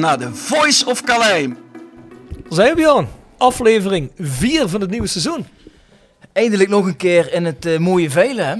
Luistert 0.00 0.20
naar 0.20 0.30
de 0.30 0.36
Voice 0.36 0.86
of 0.86 1.02
Calais. 1.02 1.48
Daar 1.48 2.42
zijn 2.48 2.74
we 2.74 2.80
Jan. 2.80 3.08
Aflevering 3.36 4.10
4 4.18 4.68
van 4.68 4.80
het 4.80 4.90
nieuwe 4.90 5.06
seizoen. 5.06 5.46
Eindelijk 6.32 6.68
nog 6.68 6.86
een 6.86 6.96
keer 6.96 7.32
in 7.32 7.44
het 7.44 7.66
eh, 7.66 7.78
mooie 7.78 8.10
veilen, 8.10 8.46
hè? 8.46 8.54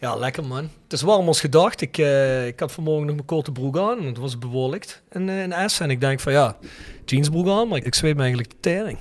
Ja, 0.00 0.14
lekker 0.16 0.44
man. 0.44 0.70
Het 0.82 0.92
is 0.92 1.02
warm 1.02 1.26
als 1.26 1.40
gedacht. 1.40 1.80
Ik, 1.80 1.98
eh, 1.98 2.46
ik 2.46 2.60
had 2.60 2.72
vanmorgen 2.72 3.06
nog 3.06 3.14
mijn 3.14 3.26
korte 3.26 3.52
broek 3.52 3.78
aan, 3.78 3.96
want 3.96 4.04
het 4.04 4.18
was 4.18 4.38
bewolkt 4.38 5.02
in, 5.12 5.28
in 5.28 5.52
Essen. 5.52 5.84
En 5.84 5.90
ik 5.90 6.00
denk 6.00 6.20
van 6.20 6.32
ja, 6.32 6.56
jeansbroek 7.04 7.48
aan, 7.48 7.68
maar 7.68 7.84
ik 7.84 7.94
zweet 7.94 8.14
me 8.14 8.20
eigenlijk 8.20 8.50
de 8.50 8.60
tering. 8.60 8.98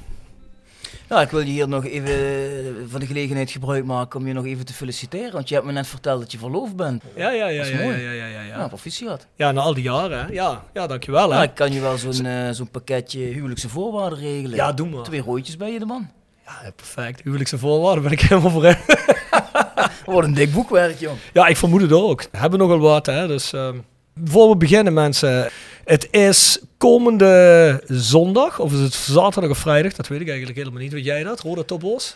Nou, 1.10 1.22
ik 1.22 1.30
wil 1.30 1.40
je 1.40 1.52
hier 1.52 1.68
nog 1.68 1.86
even 1.86 2.90
van 2.90 3.00
de 3.00 3.06
gelegenheid 3.06 3.52
gebruik 3.52 3.86
maken 3.86 4.20
om 4.20 4.28
je 4.28 4.34
nog 4.34 4.46
even 4.46 4.66
te 4.66 4.74
feliciteren. 4.74 5.32
Want 5.32 5.50
je 5.50 5.56
hebt 5.56 5.68
me 5.68 5.74
net 5.74 5.88
verteld 5.88 6.20
dat 6.20 6.32
je 6.32 6.38
verloofd 6.38 6.76
bent. 6.76 7.04
Ja, 7.16 7.32
ja, 7.32 7.48
ja, 7.48 7.58
Dat 7.58 7.66
is 7.66 7.72
ja, 7.72 7.80
ja, 7.80 7.86
mooi. 7.86 8.02
ja, 8.02 8.12
ja, 8.12 8.37
ja, 8.58 8.68
proficiat. 8.68 9.28
Ja, 9.36 9.52
na 9.52 9.62
al 9.62 9.74
die 9.74 9.84
jaren, 9.84 10.20
hè. 10.20 10.32
Ja, 10.32 10.64
ja 10.74 10.88
dankjewel, 10.88 11.32
hè. 11.32 11.44
Ik 11.44 11.56
kan 11.56 11.74
je 11.74 11.82
wel 11.82 11.98
zo'n 11.98 12.26
eh, 12.26 12.50
zo'n 12.52 12.70
pakketje 12.70 13.20
huwelijkse 13.20 13.70
voorwaarden 13.70 14.20
regelen. 14.20 14.56
Ja, 14.56 14.72
doe 14.74 14.90
maar. 14.90 15.04
Twee 15.04 15.22
rooitjes 15.22 15.58
bij 15.58 15.72
je 15.72 15.80
de 15.80 15.86
man. 15.86 16.10
Ja, 16.46 16.72
perfect. 16.76 17.22
Huwelijkse 17.24 17.58
voorwaarden 17.58 18.04
ben 18.04 18.12
ik 18.12 18.22
helemaal 18.22 18.52
voor. 18.52 18.64
Wat 20.14 20.24
een 20.24 20.34
dik 20.34 20.54
boekwerk, 20.54 21.00
jong. 21.00 21.18
Ja, 21.34 21.48
ik 21.48 21.58
vermoed 21.58 21.82
het 21.82 21.92
ook. 21.92 22.22
We 22.32 22.38
hebben 22.38 22.60
nogal 22.60 22.80
wat, 22.80 23.06
hè. 23.06 23.28
Dus 23.28 23.54
ehm, 23.54 23.78
voor 24.26 24.50
we 24.50 24.58
beginnen, 24.58 24.94
mensen. 24.94 25.50
Het 25.86 26.08
is 26.12 26.60
komende 26.78 27.84
zondag, 27.88 28.60
of 28.60 28.74
is 28.74 28.80
het 28.80 28.94
zaterdag 28.94 29.50
of 29.50 29.58
vrijdag? 29.58 29.94
Dat 29.94 30.08
weet 30.08 30.22
ik 30.22 30.28
eigenlijk 30.28 30.58
helemaal 30.58 30.82
niet. 30.82 30.92
Weet 30.92 31.06
jij 31.06 31.24
dat, 31.24 31.40
Roda 31.40 31.64
Topos? 31.64 32.16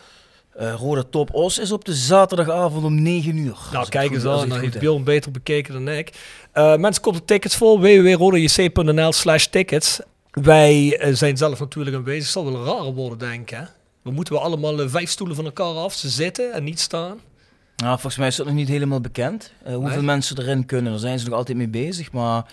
Eh 0.55 0.73
Rode 0.73 1.09
Top 1.09 1.33
Os 1.33 1.57
is 1.59 1.71
op 1.71 1.85
de 1.85 1.93
zaterdagavond 1.93 2.85
om 2.85 3.01
9 3.01 3.37
uur. 3.37 3.57
Nou, 3.71 3.89
kijk 3.89 4.11
eens 4.11 4.25
aan. 4.25 4.49
Dan 4.49 4.59
heeft 4.59 4.79
Bjorn 4.79 5.03
beter 5.03 5.31
bekeken 5.31 5.73
dan 5.73 5.87
ik. 5.87 6.11
Eh, 6.51 6.75
mensen, 6.75 7.01
kopen 7.01 7.25
tickets 7.25 7.55
voor 7.55 7.79
www.rodajc.nl 7.79 9.11
slash 9.11 9.45
tickets. 9.45 9.99
Wij 10.31 10.97
eh, 10.97 11.13
zijn 11.13 11.37
zelf 11.37 11.59
natuurlijk 11.59 11.95
aanwezig. 11.95 12.23
Het 12.23 12.31
zal 12.31 12.51
wel 12.51 12.65
rare 12.65 12.93
worden, 12.93 13.17
denk 13.17 13.41
ik. 13.41 13.49
Hè? 13.49 13.63
We 14.01 14.11
moeten 14.11 14.33
we 14.33 14.39
allemaal 14.39 14.89
vijf 14.89 15.09
stoelen 15.09 15.35
van 15.35 15.45
elkaar 15.45 15.73
af. 15.75 15.93
Zitten 15.93 16.53
en 16.53 16.63
niet 16.63 16.79
staan. 16.79 17.19
Nou, 17.75 17.93
volgens 17.93 18.17
mij 18.17 18.27
is 18.27 18.35
dat 18.35 18.45
nog 18.45 18.55
niet 18.55 18.67
helemaal 18.67 19.01
bekend. 19.01 19.53
hoeveel 19.63 19.87
Nee? 19.87 20.01
mensen 20.01 20.39
erin 20.39 20.65
kunnen. 20.65 20.91
Daar 20.91 21.01
zijn 21.01 21.19
ze 21.19 21.25
nog 21.25 21.37
altijd 21.37 21.57
mee 21.57 21.67
bezig. 21.67 22.11
Maar 22.11 22.45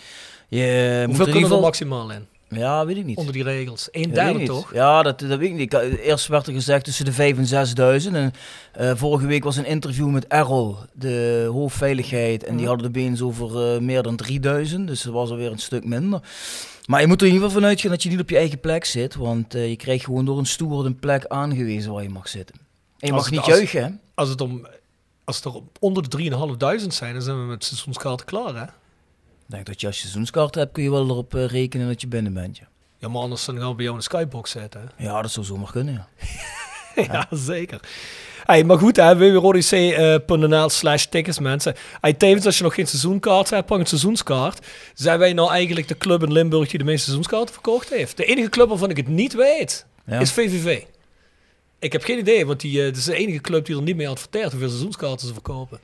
je 0.49 0.57
moet 0.59 1.07
Hoeveel 1.07 1.07
in 1.09 1.17
kunnen 1.17 1.27
ieder 1.27 1.41
er 1.41 1.47
geval... 1.47 1.61
maximaal 1.61 2.11
in? 2.11 2.27
Ja, 2.51 2.87
weet 2.87 2.97
ik 2.97 3.05
niet. 3.05 3.17
Onder 3.17 3.33
die 3.33 3.43
regels. 3.43 3.89
Ja, 3.93 4.07
derde 4.07 4.45
toch? 4.45 4.73
Ja, 4.75 5.03
dat, 5.03 5.19
dat 5.21 5.39
weet 5.39 5.51
ik 5.51 5.55
niet. 5.57 5.73
Eerst 6.03 6.27
werd 6.27 6.47
er 6.47 6.53
gezegd 6.53 6.85
tussen 6.85 7.05
de 7.05 7.13
5 7.13 7.51
en 7.51 8.01
6.000. 8.01 8.13
En 8.13 8.33
eh, 8.73 8.93
vorige 8.95 9.27
week 9.27 9.45
was 9.45 9.57
een 9.57 9.65
interview 9.67 10.09
met 10.11 10.27
Errol, 10.27 10.77
de 10.93 11.49
hoofdveiligheid. 11.53 12.43
En 12.45 12.49
die 12.51 12.59
Mhm. 12.61 12.67
hadden 12.69 12.93
de 12.93 12.99
beens 12.99 13.21
over 13.21 13.75
eh, 13.75 13.81
meer 13.81 14.03
dan 14.03 14.17
3000. 14.17 14.87
Dus 14.87 15.03
dat 15.03 15.13
was 15.13 15.31
alweer 15.31 15.51
een 15.53 15.59
stuk 15.59 15.85
minder. 15.85 16.21
Maar 16.87 17.01
je 17.01 17.07
moet 17.07 17.21
er 17.21 17.27
in 17.27 17.33
ieder 17.33 17.47
geval 17.49 17.63
van 17.63 17.71
uitgaan 17.71 17.91
dat 17.91 18.03
je 18.03 18.09
niet 18.09 18.21
op 18.21 18.31
je 18.31 18.37
eigen 18.37 18.61
plek 18.61 18.85
zit. 18.85 19.15
Want 19.15 19.55
eh, 19.55 19.69
je 19.69 19.77
krijgt 19.77 20.05
gewoon 20.05 20.25
door 20.25 20.39
een 20.39 20.47
steward 20.47 20.87
een 20.87 20.99
plek 20.99 21.27
aangewezen 21.27 21.93
waar 21.93 22.03
je 22.03 22.09
mag 22.09 22.29
zitten. 22.29 22.55
En 22.99 23.07
je 23.07 23.13
mag 23.13 23.23
het- 23.25 23.31
niet 23.31 23.41
als- 23.41 23.49
juichen, 23.49 23.83
hè? 23.83 23.91
Als 24.15 24.29
het 24.29 24.41
om... 24.41 24.67
Als 25.25 25.37
het 25.37 25.45
er 25.45 25.53
onder 25.81 26.03
de 26.03 26.09
3.500 26.09 26.95
zijn, 26.95 27.13
dan 27.13 27.23
zijn 27.23 27.41
we 27.41 27.45
met 27.47 27.65
seizoenskaarten 27.65 28.27
klaar, 28.27 28.55
hè? 28.55 28.65
Denk 29.49 29.67
dat 29.67 29.81
je 29.81 29.87
als 29.87 29.97
je 29.97 30.03
seizoenskaart 30.03 30.55
hebt, 30.55 30.73
kun 30.73 30.83
je 30.83 30.91
wel 30.91 31.05
erop 31.09 31.35
eh, 31.35 31.47
rekenen 31.47 31.87
dat 31.87 32.01
je 32.01 32.07
binnen 32.07 32.33
bent. 32.33 32.57
Ja, 32.57 32.69
Ja, 32.99 33.09
maar 33.09 33.23
anders 33.23 33.45
dan 33.45 33.59
gaan 33.59 33.69
we 33.69 33.75
bij 33.75 33.85
jou 33.85 33.97
de 33.97 34.03
skybox 34.03 34.51
zitten, 34.51 34.91
hè? 34.97 35.05
ja 35.05 35.23
dat 35.23 35.31
zou 35.31 35.47
zomaar 35.47 35.71
kunnen, 35.71 35.95
ja. 35.95 36.09
ja, 37.13 37.27
zeker. 37.31 37.81
Hey, 38.45 38.65
maar 38.65 38.79
goed, 38.79 38.97
hè, 38.97 39.17
www.rodc.nl 39.17 40.69
slash 40.69 41.05
tickets, 41.05 41.39
mensen. 41.39 41.75
Hey, 42.01 42.13
tevens, 42.13 42.47
als 42.47 42.57
je 42.59 42.63
nog 42.65 42.75
geen 42.75 42.87
seizoenkaart 42.87 43.51
hebt, 43.51 43.67
pak 43.67 43.79
een 43.79 43.87
seizoenskaart. 43.87 44.67
Zijn 44.95 45.19
wij 45.19 45.33
nou 45.33 45.51
eigenlijk 45.51 45.89
de 45.89 45.99
club 45.99 46.23
in 46.23 46.33
Limburg 46.33 46.69
die 46.71 46.79
de 46.79 46.85
meeste 46.85 47.03
seizoenskaarten 47.05 47.53
verkocht 47.55 47.89
heeft? 47.89 48.17
De 48.17 48.25
enige 48.25 48.49
club 48.49 48.69
waarvan 48.69 48.91
ik 48.91 48.97
het 48.97 49.09
niet 49.09 49.35
weet, 49.35 49.87
Ja. 50.07 50.19
is 50.21 50.33
VVV. 50.33 50.83
Ik 51.79 51.93
heb 51.93 52.03
geen 52.05 52.19
idee, 52.19 52.47
want 52.47 52.61
die, 52.61 52.81
eh, 52.83 52.87
is 52.97 53.05
de 53.05 53.15
enige 53.15 53.41
club 53.41 53.67
die 53.67 53.77
er 53.77 53.83
niet 53.83 53.97
mee 53.97 54.09
adverteert 54.09 54.51
hoeveel 54.51 54.69
seizoenskaarten 54.69 55.27
ze 55.27 55.33
verkopen. 55.33 55.79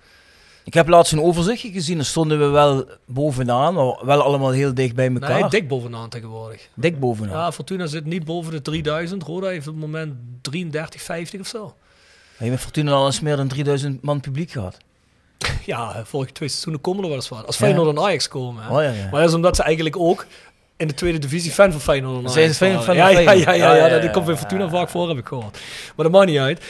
Ik 0.64 0.74
heb 0.74 0.88
laatst 0.88 1.12
een 1.12 1.22
overzichtje 1.22 1.70
gezien, 1.70 1.96
daar 1.96 2.04
stonden 2.04 2.38
we 2.38 2.46
wel 2.46 2.84
bovenaan, 3.06 3.74
maar 3.74 3.96
wel 4.04 4.22
allemaal 4.22 4.50
heel 4.50 4.74
dicht 4.74 4.94
bij 4.94 5.12
elkaar. 5.12 5.40
Nee, 5.40 5.48
dik 5.48 5.68
bovenaan 5.68 6.08
tegenwoordig. 6.08 6.68
Dik 6.74 7.00
bovenaan. 7.00 7.36
Ja, 7.38 7.52
Fortuna 7.52 7.86
zit 7.86 8.04
niet 8.04 8.24
boven 8.24 8.52
de 8.52 8.62
3000. 8.62 9.22
Roda 9.22 9.46
heeft 9.46 9.66
op 9.68 9.72
het 9.74 9.82
moment 9.82 10.14
33, 10.40 11.02
50 11.02 11.40
of 11.40 11.46
zo. 11.46 11.74
Heb 12.36 12.44
je 12.46 12.50
met 12.50 12.60
Fortuna 12.60 12.92
al 12.92 13.06
eens 13.06 13.20
meer 13.20 13.36
dan 13.36 13.48
3000 13.48 14.02
man 14.02 14.20
publiek 14.20 14.50
gehad? 14.50 14.76
Ja, 15.64 16.02
vorige 16.04 16.32
twee 16.32 16.48
seizoenen 16.48 16.80
komen 16.80 17.02
er 17.02 17.08
wel 17.08 17.16
eens 17.18 17.28
wat. 17.28 17.46
Als. 17.46 17.56
Feyenoord 17.56 17.96
en 17.96 18.02
Ajax 18.02 18.28
komen. 18.28 18.70
Oh 18.70 18.82
ja, 18.82 18.90
ja. 18.90 19.08
Maar 19.10 19.20
dat 19.20 19.28
is 19.28 19.34
omdat 19.34 19.56
ze 19.56 19.62
eigenlijk 19.62 19.96
ook 19.98 20.26
in 20.76 20.88
de 20.88 20.94
tweede 20.94 21.18
divisie 21.18 21.50
fan 21.50 21.70
van 21.72 21.80
Feyenoord 21.80 22.24
en 22.24 22.30
Zijn 22.30 22.48
ze 22.48 22.54
fan 22.54 22.82
van 22.82 22.94
ja, 22.96 23.08
ja, 23.08 23.18
ja, 23.20 23.32
ja, 23.32 23.52
Ja, 23.52 23.74
ja, 23.74 23.86
ja, 23.86 23.98
dat- 23.98 24.10
komt 24.10 24.26
bij 24.26 24.36
Fortuna 24.36 24.68
vaak 24.68 24.88
voor, 24.88 25.08
heb 25.08 25.18
ik 25.18 25.26
gehoord. 25.26 25.58
Maar 25.96 26.04
dat 26.06 26.10
maakt 26.14 26.26
niet 26.30 26.38
uit. 26.38 26.64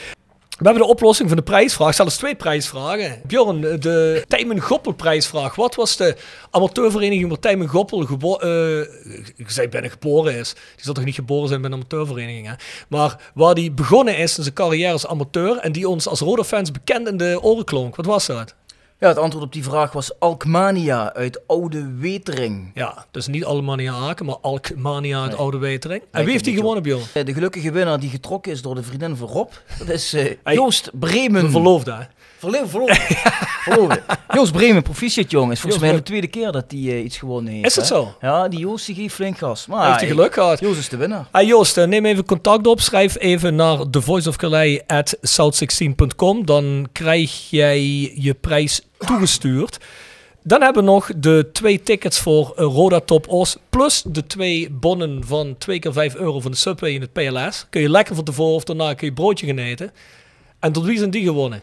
We 0.55 0.63
hebben 0.63 0.83
de 0.83 0.89
oplossing 0.89 1.27
van 1.27 1.37
de 1.37 1.43
prijsvraag, 1.43 1.95
zelfs 1.95 2.17
twee 2.17 2.35
prijsvragen. 2.35 3.21
Bjorn, 3.27 3.61
de 3.61 4.23
Tijmen 4.27 4.59
Goppel 4.59 4.91
prijsvraag. 4.91 5.55
Wat 5.55 5.75
was 5.75 5.97
de 5.97 6.15
amateurvereniging 6.51 7.29
waar 7.29 7.39
Tijmen 7.39 7.67
Goppel 7.67 8.05
gebo- 8.05 8.39
ik 9.35 9.49
zei 9.49 9.67
bijna 9.67 9.87
geboren 9.89 10.35
is. 10.35 10.53
Die 10.53 10.83
zal 10.83 10.93
toch 10.93 11.03
niet 11.03 11.15
geboren 11.15 11.47
zijn 11.47 11.61
bij 11.61 11.69
een 11.69 11.75
amateurvereniging, 11.75 12.47
hè? 12.47 12.53
Maar 12.89 13.31
waar 13.33 13.53
die 13.55 13.71
begonnen 13.71 14.17
is 14.17 14.37
in 14.37 14.43
zijn 14.43 14.55
carrière 14.55 14.91
als 14.91 15.07
amateur 15.07 15.57
en 15.57 15.71
die 15.71 15.89
ons 15.89 16.07
als 16.07 16.19
Roda-fans 16.19 16.71
bekend 16.71 17.07
in 17.07 17.17
de 17.17 17.39
oren 17.41 17.65
klonk. 17.65 17.95
Wat 17.95 18.05
was 18.05 18.25
dat? 18.25 18.55
Ja, 18.99 19.07
het 19.07 19.17
antwoord 19.17 19.45
op 19.45 19.53
die 19.53 19.63
vraag 19.63 19.91
was 19.91 20.19
Alkmania 20.19 21.13
uit 21.13 21.47
Oude 21.47 21.91
Wetering. 21.97 22.71
Ja, 22.73 23.05
dus 23.11 23.27
niet 23.27 23.45
Almania 23.45 23.93
Aken, 23.93 24.25
maar 24.25 24.37
Alkmania 24.41 25.21
uit 25.21 25.29
Nee. 25.29 25.39
Oude 25.39 25.57
Wetering. 25.57 26.01
En 26.11 26.23
wie 26.23 26.31
heeft 26.31 26.43
die 26.43 26.55
gewonnen, 26.55 26.83
Bjorn? 26.83 27.01
Eh, 27.13 27.25
De 27.25 27.33
gelukkige 27.33 27.71
winnaar 27.71 27.99
die 27.99 28.09
getrokken 28.09 28.51
is 28.51 28.61
door 28.61 28.75
de 28.75 28.83
vriendin 28.83 29.15
van 29.15 29.27
Rob, 29.27 29.51
dat 29.79 29.89
is 29.89 30.13
eh, 30.13 30.35
Joost 30.53 30.89
Bremen. 30.99 31.43
Een 31.43 31.51
verloofde, 31.51 31.91
hè? 31.93 32.03
Verlo- 32.51 32.67
verloren. 32.67 32.95
Verloren. 33.65 34.03
Joost 34.33 34.51
Bremen, 34.51 34.83
proficiat 34.83 35.31
jongen. 35.31 35.51
Is 35.51 35.59
volgens 35.59 35.81
Joost 35.81 35.91
mij 35.93 36.01
de 36.01 36.07
tweede 36.07 36.27
keer 36.27 36.51
dat 36.51 36.65
hij 36.67 36.79
eh, 36.79 37.03
iets 37.03 37.17
gewonnen 37.17 37.53
heeft. 37.53 37.65
Is 37.65 37.75
het 37.75 37.89
hè? 37.89 37.95
zo? 37.95 38.15
Ja, 38.21 38.47
die 38.47 38.59
Joost 38.59 38.85
die 38.85 38.95
geeft 38.95 39.13
flink 39.15 39.37
gas. 39.37 39.65
Maar 39.65 39.87
Heeft 39.87 39.99
hij 39.99 40.09
geluk 40.09 40.33
gehad? 40.33 40.59
Joost 40.59 40.79
is 40.79 40.89
de 40.89 40.97
winnaar. 40.97 41.27
Hey 41.31 41.45
Joost, 41.45 41.77
eh, 41.77 41.85
neem 41.85 42.05
even 42.05 42.25
contact 42.25 42.67
op. 42.67 42.79
Schrijf 42.81 43.17
even 43.19 43.55
naar 43.55 43.89
thevoiceofcalais 43.89 44.79
at 44.87 45.17
south16.com. 45.21 46.45
Dan 46.45 46.87
krijg 46.91 47.49
jij 47.49 47.81
je 48.15 48.33
prijs 48.33 48.81
toegestuurd. 48.97 49.77
Dan 50.43 50.61
hebben 50.61 50.83
we 50.83 50.89
nog 50.89 51.09
de 51.17 51.49
twee 51.53 51.83
tickets 51.83 52.19
voor 52.19 52.53
Roda 52.55 52.99
Top 52.99 53.27
Os. 53.27 53.57
Plus 53.69 54.03
de 54.05 54.27
twee 54.27 54.69
bonnen 54.71 55.21
van 55.25 55.55
2 55.57 55.79
keer 55.79 55.93
5 55.93 56.15
euro 56.15 56.39
van 56.39 56.51
de 56.51 56.57
Subway 56.57 56.91
in 56.91 57.01
het 57.01 57.13
PLS. 57.13 57.65
Kun 57.69 57.81
je 57.81 57.89
lekker 57.89 58.15
van 58.15 58.23
tevoren 58.23 58.55
of 58.55 58.63
daarna 58.63 58.93
kun 58.93 59.07
je 59.07 59.13
broodje 59.13 59.45
gaan 59.47 59.57
eten. 59.57 59.91
En 60.59 60.71
tot 60.71 60.85
wie 60.85 60.97
zijn 60.97 61.09
die 61.09 61.23
gewonnen? 61.23 61.61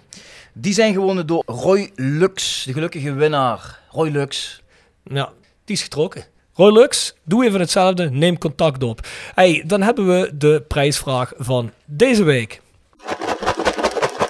Die 0.52 0.72
zijn 0.72 0.92
gewonnen 0.92 1.26
door 1.26 1.42
Roy 1.46 1.90
Lux, 1.94 2.64
de 2.64 2.72
gelukkige 2.72 3.12
winnaar. 3.12 3.78
Roy 3.90 4.08
Lux. 4.08 4.62
Ja, 5.04 5.32
die 5.64 5.76
is 5.76 5.82
getrokken. 5.82 6.24
Roy 6.54 6.72
Lux, 6.72 7.14
doe 7.24 7.44
even 7.44 7.60
hetzelfde. 7.60 8.10
Neem 8.10 8.38
contact 8.38 8.82
op. 8.82 9.06
Hey, 9.34 9.64
dan 9.66 9.82
hebben 9.82 10.06
we 10.06 10.30
de 10.34 10.64
prijsvraag 10.68 11.32
van 11.36 11.70
deze 11.84 12.22
week. 12.22 12.60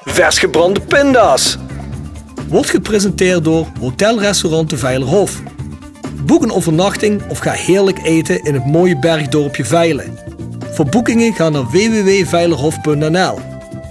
Vers 0.04 0.38
gebrande 0.38 0.80
pinda's. 0.80 1.56
Wordt 2.48 2.70
gepresenteerd 2.70 3.44
door 3.44 3.66
Hotel 3.80 4.20
Restaurant 4.20 4.70
de 4.70 4.78
Veilerhof. 4.78 5.42
Boek 6.26 6.42
een 6.42 6.52
overnachting 6.52 7.22
of 7.28 7.38
ga 7.38 7.52
heerlijk 7.52 7.98
eten 8.04 8.44
in 8.44 8.54
het 8.54 8.66
mooie 8.66 8.98
bergdorpje 8.98 9.64
Veilen. 9.64 10.18
Voor 10.72 10.86
boekingen 10.86 11.34
ga 11.34 11.48
naar 11.48 11.70
www.veilerhof.nl. 11.70 13.51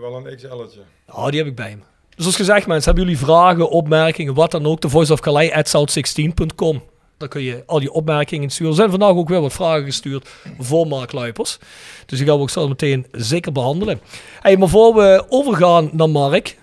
wel 0.00 0.16
een 0.26 0.36
XL'tje. 0.36 0.80
Oh, 1.08 1.28
die 1.28 1.38
heb 1.38 1.46
ik 1.48 1.54
bij 1.54 1.76
me. 1.76 1.82
Dus 2.14 2.24
zoals 2.24 2.36
gezegd 2.36 2.66
mensen, 2.66 2.94
hebben 2.94 3.04
jullie 3.04 3.26
vragen, 3.26 3.70
opmerkingen, 3.70 4.34
wat 4.34 4.50
dan 4.50 4.66
ook, 4.66 4.80
de 4.80 4.88
voice 4.88 5.12
of 5.12 5.20
Calais 5.20 5.50
at 5.50 5.68
south16.com. 5.68 6.82
Dan 7.18 7.28
kun 7.28 7.42
je 7.42 7.62
al 7.66 7.80
je 7.80 7.92
opmerkingen 7.92 8.50
sturen. 8.50 8.72
Er 8.72 8.78
zijn 8.78 8.90
vandaag 8.90 9.14
ook 9.14 9.28
weer 9.28 9.40
wat 9.40 9.52
vragen 9.52 9.84
gestuurd 9.84 10.28
voor 10.58 10.86
Mark 10.86 11.12
Luipers. 11.12 11.58
Dus 12.06 12.18
die 12.18 12.26
gaan 12.26 12.36
we 12.36 12.42
ook 12.42 12.50
zo 12.50 12.68
meteen 12.68 13.06
zeker 13.10 13.52
behandelen. 13.52 14.00
Hey, 14.40 14.56
maar 14.56 14.68
voor 14.68 14.94
we 14.94 15.24
overgaan 15.28 15.90
naar 15.92 16.10
Mark. 16.10 16.56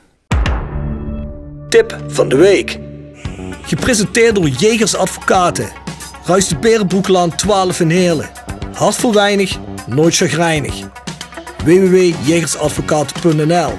Tip 1.70 1.98
van 2.08 2.30
de 2.30 2.36
week. 2.36 2.80
Gepresenteerd 3.62 4.36
door 4.36 4.48
Jegers 4.48 4.96
Advocaten. 4.96 5.70
Ruist 6.26 6.50
de 6.50 6.58
Berenbroeklaan 6.58 7.36
12 7.36 7.80
in 7.80 7.90
Heerlen. 7.90 8.30
Hart 8.74 8.96
voor 8.96 9.14
weinig, 9.14 9.58
nooit 9.88 10.16
chagrijnig. 10.16 10.76
www.jegersadvocaten.nl 11.64 13.72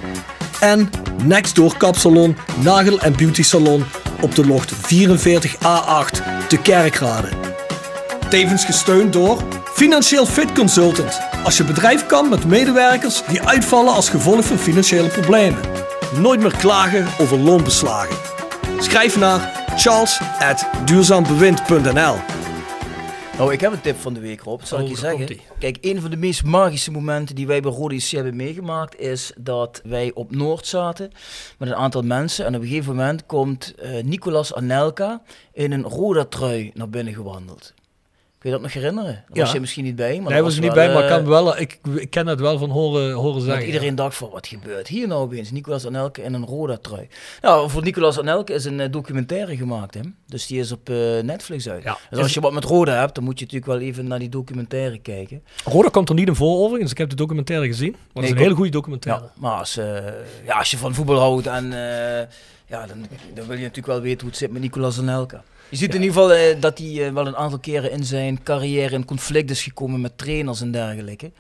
En 0.63 0.91
Nextdoor 1.25 1.77
Kapsalon, 1.77 2.37
Nagel 2.61 3.01
en 3.01 3.17
Beauty 3.17 3.43
Salon 3.43 3.85
op 4.21 4.35
de 4.35 4.47
locht 4.47 4.73
44A8 4.73 4.77
te 6.49 6.59
Kerkrade. 6.63 7.29
Tevens 8.29 8.65
gesteund 8.65 9.13
door 9.13 9.43
Financieel 9.75 10.27
Fit 10.27 10.53
Consultant. 10.53 11.21
Als 11.45 11.57
je 11.57 11.65
bedrijf 11.65 12.07
kan 12.07 12.29
met 12.29 12.47
medewerkers 12.47 13.23
die 13.29 13.43
uitvallen 13.43 13.93
als 13.93 14.09
gevolg 14.09 14.45
van 14.45 14.59
financiële 14.59 15.09
problemen. 15.09 15.61
Nooit 16.19 16.41
meer 16.41 16.57
klagen 16.57 17.07
over 17.19 17.39
loonbeslagen. 17.39 18.17
Schrijf 18.79 19.19
naar 19.19 19.51
charles.duurzaambewind.nl 19.77 22.32
Nou, 23.39 23.53
ik 23.53 23.61
heb 23.61 23.73
een 23.73 23.81
tip 23.81 23.97
van 23.97 24.15
de 24.15 24.21
week, 24.21 24.41
Rob. 24.41 24.59
Dat 24.59 24.69
zal 24.69 24.79
Oh, 24.79 24.85
ik 24.85 24.95
je 24.97 25.01
daar 25.03 25.17
zeggen. 25.17 25.39
Kijk, 25.59 25.79
een 25.81 26.01
van 26.01 26.11
de 26.11 26.17
meest 26.17 26.45
magische 26.45 26.91
momenten 26.91 27.35
die 27.35 27.47
wij 27.47 27.61
bij 27.61 27.71
Rode 27.71 27.95
JC 27.95 28.11
hebben 28.11 28.37
meegemaakt... 28.37 28.99
is 28.99 29.33
dat 29.39 29.81
wij 29.85 30.11
op 30.15 30.35
Noord 30.35 30.67
zaten 30.67 31.11
met 31.59 31.69
een 31.69 31.75
aantal 31.75 32.03
mensen. 32.03 32.47
En 32.47 32.55
op 32.55 32.61
een 32.63 32.69
gegeven 32.69 32.95
moment 32.97 33.27
komt 33.27 33.75
eh, 33.75 34.03
Nicolas 34.05 34.55
Anelka 34.55 35.23
in 35.53 35.73
een 35.73 35.83
Roda-trui 35.83 36.71
naar 36.75 36.89
binnen 36.89 37.15
gewandeld. 37.15 37.75
Kun 38.43 38.51
je 38.51 38.57
dat 38.57 38.67
nog 38.67 38.75
herinneren? 38.75 39.13
Daar 39.13 39.37
Ja. 39.37 39.43
was 39.43 39.53
je 39.53 39.61
misschien 39.61 39.85
niet 39.85 39.97
bij. 39.97 40.21
Maar 40.21 40.33
nee, 40.33 40.43
was 40.43 40.55
er 40.57 40.61
niet 40.63 40.73
bij, 40.73 40.87
maar 40.93 41.03
ik, 41.05 41.09
eh, 41.11 41.17
kan 41.17 41.27
wel, 41.27 41.59
ik, 41.59 41.79
ik 41.97 42.11
ken 42.11 42.27
het 42.27 42.41
wel 42.41 42.59
van 42.59 42.71
horen, 42.71 43.13
horen 43.13 43.35
Dat 43.35 43.43
zeggen. 43.43 43.67
iedereen 43.67 43.95
dacht 43.95 44.17
van, 44.17 44.31
wat 44.31 44.47
gebeurt 44.47 44.89
hier 44.89 45.07
nou 45.09 45.21
opeens? 45.23 45.51
Nicolas 45.51 45.87
Anelke 45.87 46.23
in 46.23 46.35
een 46.35 46.45
Roda 46.47 46.77
trui. 46.77 47.09
Nou, 47.43 47.71
voor 47.71 47.83
Nicolas 47.83 48.19
Anelke 48.19 48.53
is 48.53 48.65
een 48.65 48.81
eh, 48.81 48.91
documentaire 48.91 49.57
gemaakt, 49.57 49.95
hè? 49.95 50.01
Dus 50.27 50.47
die 50.47 50.59
is 50.59 50.73
op 50.73 50.89
eh, 50.89 50.97
Netflix 51.23 51.69
uit. 51.69 51.83
Ja. 51.83 51.99
Dus 52.11 52.19
als 52.19 52.35
je 52.35 52.41
wat 52.41 52.53
met 52.53 52.65
Roda 52.65 52.99
hebt, 52.99 53.15
dan 53.15 53.25
moet 53.25 53.39
je 53.39 53.45
natuurlijk 53.45 53.73
wel 53.73 53.81
even 53.89 54.07
naar 54.07 54.19
die 54.19 54.29
documentaire 54.29 54.99
kijken. 54.99 55.43
Roda 55.65 55.89
komt 55.89 56.09
er 56.09 56.15
niet 56.15 56.29
in 56.29 56.35
voor 56.35 56.59
overigens. 56.59 56.91
Ik 56.91 56.99
heb 56.99 57.11
de 57.11 57.17
documentaire 57.17 57.67
gezien. 57.67 57.91
Maar 57.91 58.01
het 58.15 58.25
is 58.25 58.31
een 58.31 58.37
ook. 58.37 58.43
hele 58.43 58.55
goede 58.55 58.71
documentaire. 58.71 59.25
Ja, 59.25 59.33
maar 59.37 59.59
als, 59.59 59.75
ja, 60.45 60.59
als 60.59 60.71
je 60.71 60.79
van 60.79 60.95
voetbal 60.95 61.19
houdt 61.19 61.47
en 61.47 61.65
ja, 62.67 62.87
dan, 62.87 63.07
dan 63.35 63.47
wil 63.47 63.57
je 63.57 63.63
natuurlijk 63.63 63.87
wel 63.87 64.01
weten 64.01 64.21
hoe 64.21 64.29
het 64.29 64.39
zit 64.39 64.51
met 64.53 64.63
Nicolas 64.63 64.99
Anelka. 64.99 65.43
Je 65.73 65.79
ziet 65.79 65.95
in 65.95 66.01
ieder 66.03 66.15
geval 66.17 66.33
eh, 66.35 66.61
dat 66.61 66.79
hij 66.79 67.07
eh, 67.07 67.13
wel 67.13 67.27
een 67.27 67.37
aantal 67.37 67.59
keren 67.59 67.91
in 67.91 68.05
zijn 68.05 68.43
carrière 68.43 68.95
in 68.95 69.05
conflict 69.05 69.51
is 69.51 69.63
gekomen 69.63 70.01
met 70.01 70.19
trainers 70.19 70.61
en 70.61 70.71
dergelijke. 70.73 71.31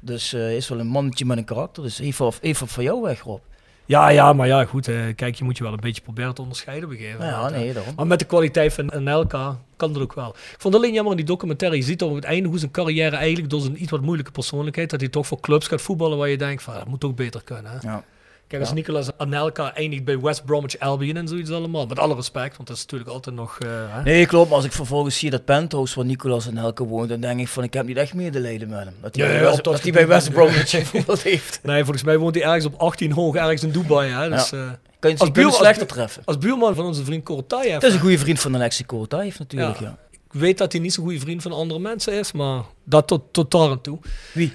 Dus 0.00 0.32
eh 0.32 0.56
is 0.56 0.68
wel 0.68 0.78
een 0.80 0.86
mannetje 0.86 1.24
met 1.24 1.38
een 1.38 1.44
karakter. 1.44 1.82
Dus 1.82 1.98
even, 1.98 2.26
of, 2.26 2.38
even 2.42 2.68
van 2.68 2.84
jou 2.84 3.02
weg, 3.02 3.22
Rob. 3.22 3.40
Ja, 3.86 4.08
ja, 4.08 4.32
maar 4.32 4.46
ja, 4.46 4.64
goed. 4.64 4.88
eh, 4.88 4.96
kijk, 5.16 5.34
je 5.34 5.44
moet 5.44 5.56
je 5.56 5.62
wel 5.64 5.72
een 5.72 5.80
beetje 5.80 6.02
proberen 6.02 6.34
te 6.34 6.42
onderscheiden 6.42 6.84
op 6.88 6.94
een 6.94 7.00
gegeven 7.00 7.26
Ja, 7.26 7.36
moment, 7.36 7.54
hè. 7.54 7.60
nee, 7.60 7.72
daarom. 7.72 7.94
Maar 7.96 8.06
met 8.06 8.18
de 8.18 8.24
kwaliteit 8.24 8.72
van 8.72 8.92
Anelka 8.92 9.58
kan 9.76 9.92
dat 9.92 10.02
ook 10.02 10.14
wel. 10.14 10.28
Ik 10.28 10.54
vond 10.58 10.74
alleen 10.74 10.92
jammer 10.92 11.10
in 11.12 11.18
die 11.18 11.26
documentaire. 11.26 11.76
Je 11.78 11.82
ziet 11.84 12.02
op 12.02 12.14
het 12.14 12.24
einde 12.24 12.48
hoe 12.48 12.58
zijn 12.58 12.70
carrière 12.70 13.16
eigenlijk 13.16 13.50
door 13.50 13.60
zijn 13.60 13.82
iets 13.82 13.90
wat 13.90 14.00
moeilijke 14.00 14.32
persoonlijkheid, 14.32 14.90
dat 14.90 15.00
hij 15.00 15.08
toch 15.08 15.26
voor 15.26 15.40
clubs 15.40 15.66
gaat 15.68 15.80
voetballen 15.82 16.18
waar 16.18 16.28
je 16.28 16.36
denkt 16.38 16.62
van, 16.62 16.74
dat 16.74 16.86
moet 16.86 17.04
ook 17.04 17.16
beter 17.16 17.42
kunnen. 17.44 17.72
Hè? 17.72 17.88
Ja. 17.88 18.04
Kijk, 18.50 18.62
als. 18.62 18.72
Nicolas 18.72 19.08
Anelka 19.16 19.74
eindigt 19.74 20.04
bij 20.04 20.20
West 20.20 20.44
Bromwich 20.44 20.78
Albion 20.78 21.16
en 21.16 21.28
zoiets 21.28 21.50
allemaal. 21.50 21.86
Met 21.86 21.98
alle 21.98 22.14
respect, 22.14 22.56
want 22.56 22.68
dat 22.68 22.76
is 22.76 22.82
natuurlijk 22.82 23.10
altijd 23.10 23.36
nog... 23.36 23.58
hè? 23.64 24.02
Nee, 24.02 24.26
klopt. 24.26 24.46
Maar 24.48 24.56
als 24.56 24.64
ik 24.66 24.72
vervolgens 24.72 25.18
zie 25.18 25.30
dat 25.30 25.44
penthouse 25.44 25.94
waar 25.94 26.04
Nicolas 26.04 26.48
Anelka 26.48 26.84
woont, 26.84 27.08
dan 27.08 27.20
denk 27.20 27.40
ik 27.40 27.48
van, 27.48 27.62
ik 27.62 27.72
heb 27.74 27.86
niet 27.86 27.96
echt 27.96 28.14
medelijden 28.14 28.68
met 28.68 28.84
hem. 28.84 28.94
Dat 29.00 29.16
hij 29.16 29.40
Ja, 29.42 29.56
dat 29.56 29.82
hij 29.82 29.92
bij 29.92 30.06
West 30.06 30.30
Bromwich 30.32 30.70
gevoetbald 30.80 31.22
heeft. 31.22 31.60
Nee, 31.62 31.82
volgens 31.82 32.04
mij 32.04 32.18
woont 32.18 32.34
hij 32.34 32.44
ergens 32.44 32.64
op 32.64 32.74
18 32.74 33.12
hoog, 33.12 33.34
ergens 33.34 33.62
in 33.62 33.70
Dubai. 33.70 34.10
Hè? 34.10 34.28
Dus, 34.30 34.50
Ja. 34.50 34.56
eh, 34.56 34.62
Kan 34.98 35.10
je 35.10 35.16
als, 35.16 35.24
zich 35.26 35.32
buur, 35.34 35.46
als, 35.46 35.56
slechter 35.56 35.86
bu- 35.86 35.92
treffen. 35.92 36.22
als 36.24 36.38
buurman 36.38 36.74
van 36.74 36.84
onze 36.84 37.04
vriend 37.04 37.24
Korotayev. 37.24 37.72
Dat 37.72 37.82
is 37.82 37.94
een 37.94 38.00
goede 38.00 38.18
vriend 38.18 38.40
van 38.40 38.54
Alexi 38.54 38.86
Kortaev 38.86 39.38
natuurlijk, 39.38 39.80
ja. 39.80 39.96
Ik 40.32 40.40
weet 40.40 40.58
dat 40.58 40.72
hij 40.72 40.80
niet 40.80 40.92
zo'n 40.92 41.04
goede 41.04 41.20
vriend 41.20 41.42
van 41.42 41.52
andere 41.52 41.80
mensen 41.80 42.12
is, 42.12 42.32
maar 42.32 42.62
dat 42.84 43.06
tot, 43.06 43.22
tot 43.32 43.50
daar 43.50 43.70
en 43.70 43.80
toe. 43.80 43.98
Wie? 44.32 44.52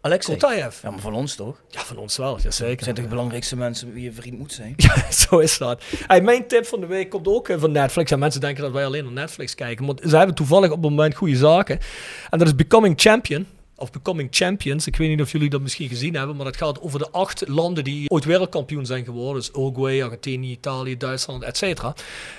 Alexei? 0.00 0.38
Ja, 0.56 0.70
maar 0.90 0.98
van 0.98 1.14
ons 1.14 1.34
toch? 1.34 1.60
Ja, 1.68 1.80
van 1.80 1.96
ons 1.96 2.16
wel, 2.16 2.38
ja, 2.42 2.50
zeker. 2.50 2.76
Dat 2.76 2.84
zijn 2.84 2.94
toch 2.94 3.04
de 3.04 3.10
belangrijkste 3.10 3.56
mensen 3.56 3.92
wie 3.92 4.02
je 4.02 4.12
vriend 4.12 4.38
moet 4.38 4.52
zijn? 4.52 4.74
Ja, 4.86 5.12
zo 5.12 5.38
is 5.38 5.58
dat. 5.58 5.82
Hey, 6.06 6.20
mijn 6.20 6.46
tip 6.46 6.66
van 6.66 6.80
de 6.80 6.86
week 6.86 7.10
komt 7.10 7.28
ook 7.28 7.48
eh, 7.48 7.58
van 7.58 7.72
Netflix. 7.72 8.10
En 8.10 8.18
mensen 8.18 8.40
denken 8.40 8.62
dat 8.62 8.72
wij 8.72 8.84
alleen 8.84 9.06
op 9.06 9.12
Netflix 9.12 9.54
kijken. 9.54 9.84
Maar 9.84 9.94
ze 10.02 10.16
hebben 10.16 10.34
toevallig 10.34 10.70
op 10.70 10.82
het 10.82 10.90
moment 10.90 11.14
goede 11.14 11.36
zaken. 11.36 11.78
En 12.30 12.38
dat 12.38 12.46
is 12.46 12.54
Becoming 12.54 13.00
Champion. 13.00 13.46
Of 13.78 13.90
Becoming 13.90 14.28
Champions. 14.30 14.86
Ik 14.86 14.96
weet 14.96 15.08
niet 15.08 15.20
of 15.20 15.32
jullie 15.32 15.50
dat 15.50 15.60
misschien 15.60 15.88
gezien 15.88 16.14
hebben. 16.14 16.36
Maar 16.36 16.44
dat 16.44 16.56
gaat 16.56 16.80
over 16.80 16.98
de 16.98 17.10
acht 17.10 17.48
landen 17.48 17.84
die 17.84 18.10
ooit 18.10 18.24
wereldkampioen 18.24 18.86
zijn 18.86 19.04
geworden. 19.04 19.34
Dus 19.34 19.50
Uruguay, 19.50 20.02
Argentinië, 20.02 20.50
Italië, 20.50 20.96
Duitsland, 20.96 21.42
et 21.42 21.56
cetera. 21.56 21.94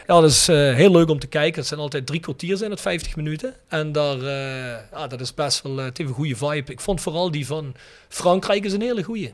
Ja, 0.08 0.22
dat 0.22 0.30
is 0.30 0.48
eh, 0.48 0.74
heel 0.74 0.92
leuk 0.92 1.10
om 1.10 1.20
te 1.20 1.28
kijken. 1.28 1.60
Het 1.60 1.68
zijn 1.68 1.80
altijd 1.80 2.06
drie 2.06 2.20
kwartier, 2.20 2.58
zijn 2.58 2.72
het 2.72 2.82
50 2.82 3.16
minuten. 3.16 3.54
En 3.68 3.92
daar, 3.92 4.18
eh, 4.18 4.82
ja, 4.92 5.08
dat 5.08 5.22
is 5.22 5.34
best 5.34 5.62
wel, 5.62 5.78
het 5.78 5.98
heeft 5.98 6.10
een 6.10 6.16
goede 6.16 6.36
vibe. 6.36 6.72
Ik 6.72 6.82
vond 6.82 7.02
vooral 7.02 7.32
die 7.32 7.46
van 7.46 7.76
Frankrijk 8.08 8.66
is 8.66 8.74
een 8.74 8.82
hele 8.82 9.04
goede. 9.04 9.34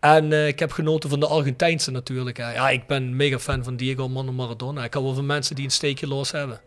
En 0.00 0.32
ik 0.32 0.58
heb 0.58 0.72
genoten 0.72 1.10
van 1.10 1.20
de 1.20 1.26
Argentijnse 1.26 1.90
natuurlijk. 1.90 2.36
hè. 2.36 2.52
Ja, 2.52 2.70
ik 2.70 2.86
ben 2.86 3.16
mega 3.16 3.38
fan 3.38 3.64
van 3.64 3.76
Diego 3.76 4.08
Maradona. 4.08 4.84
Ik 4.84 4.92
hou 4.92 5.04
wel 5.04 5.14
van 5.14 5.26
mensen 5.26 5.54
die 5.54 5.64
een 5.64 5.70
steekje 5.70 6.06
los 6.06 6.30
hebben. 6.30 6.60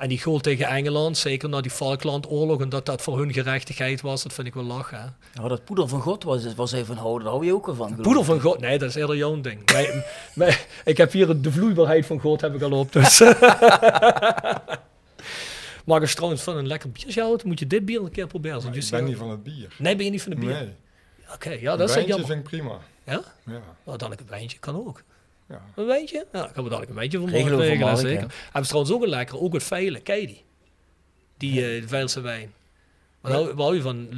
En 0.00 0.08
die 0.08 0.20
goal 0.22 0.38
tegen 0.38 0.66
Engeland, 0.66 1.18
zeker 1.18 1.48
na 1.48 1.60
die 1.60 1.70
Falklandoorlog, 1.70 2.60
en 2.60 2.68
dat 2.68 2.86
dat 2.86 3.02
voor 3.02 3.18
hun 3.18 3.32
gerechtigheid 3.32 4.00
was, 4.00 4.22
dat 4.22 4.32
vind 4.32 4.46
ik 4.46 4.54
wel 4.54 4.62
lachen. 4.64 4.98
hè. 5.00 5.06
Nou, 5.34 5.48
dat 5.48 5.64
poeder 5.64 5.88
van 5.88 6.00
God 6.00 6.24
was, 6.24 6.54
was 6.54 6.74
van 6.84 6.96
houden, 6.96 7.22
daar 7.24 7.32
hou 7.32 7.44
je 7.46 7.54
ook 7.54 7.66
wel 7.66 7.74
van. 7.74 7.88
ik. 8.18 8.24
van 8.24 8.40
God, 8.40 8.60
nee, 8.60 8.78
dat 8.78 8.88
is 8.88 8.94
eerder 8.94 9.16
jouw 9.16 9.40
ding. 9.40 9.72
Mij- 9.72 10.04
mij- 10.34 10.58
ik 10.84 10.96
heb 10.96 11.12
hier 11.12 11.40
de 11.40 11.52
vloeibaarheid 11.52 12.06
van 12.06 12.20
God 12.20 12.40
heb 12.40 12.54
ik 12.54 12.62
al 12.62 12.72
op, 12.72 12.92
dus... 12.92 13.18
maar 15.84 16.00
als 16.00 16.08
je 16.10 16.14
trouwens 16.16 16.42
van 16.42 16.56
een 16.56 16.66
lekker 16.66 16.90
biertje 16.90 17.20
houdt, 17.22 17.44
moet 17.44 17.58
je 17.58 17.66
dit 17.66 17.84
bier 17.84 18.00
een 18.00 18.10
keer 18.10 18.26
proberen. 18.26 18.62
Want 18.62 18.76
ik 18.76 18.82
je 18.82 18.90
ben 18.90 19.04
niet 19.04 19.16
van 19.16 19.30
het 19.30 19.42
bier. 19.42 19.74
Nee, 19.78 19.96
ben 19.96 20.04
je 20.04 20.10
niet 20.10 20.22
van 20.22 20.30
de 20.32 20.38
bier? 20.38 20.48
Nee. 20.50 20.68
Oké, 21.34 21.50
ja, 21.50 21.76
dat 21.76 21.88
is 21.88 21.94
jammer. 22.06 22.26
vind 22.26 22.38
ik 22.38 22.44
prima. 22.44 22.78
Ja? 23.04 23.22
Ja. 23.46 23.60
Nou, 23.84 23.98
dan 23.98 24.10
een 24.10 24.18
wijntje 24.28 24.58
kan 24.58 24.74
ook. 24.86 25.02
Ja. 25.50 25.62
Een 25.74 25.86
wijntje? 25.86 26.16
Ja, 26.32 26.40
dan 26.40 26.52
kan 26.52 26.64
we 26.64 26.70
dadelijk 26.70 26.88
een 26.90 26.96
wijntje 26.96 27.18
van 27.18 27.28
Regelen 27.28 27.58
regelen, 27.58 27.96
zeker. 27.96 28.20
Hebben 28.42 28.62
ze 28.62 28.68
trouwens 28.68 28.94
ook 28.94 29.02
een 29.02 29.08
lekker, 29.08 29.40
ook 29.40 29.52
het 29.52 29.62
veilen. 29.62 30.02
Ken 30.02 30.20
je 30.20 30.26
die? 30.26 30.44
Die 31.38 31.64
eh 31.76 31.82
Veilse 31.86 32.20
wijn. 32.20 32.52
Wat 33.20 33.32
hou, 33.32 33.46
wat 33.46 33.56
hou 33.58 33.74
je 33.74 33.82
van? 33.82 34.08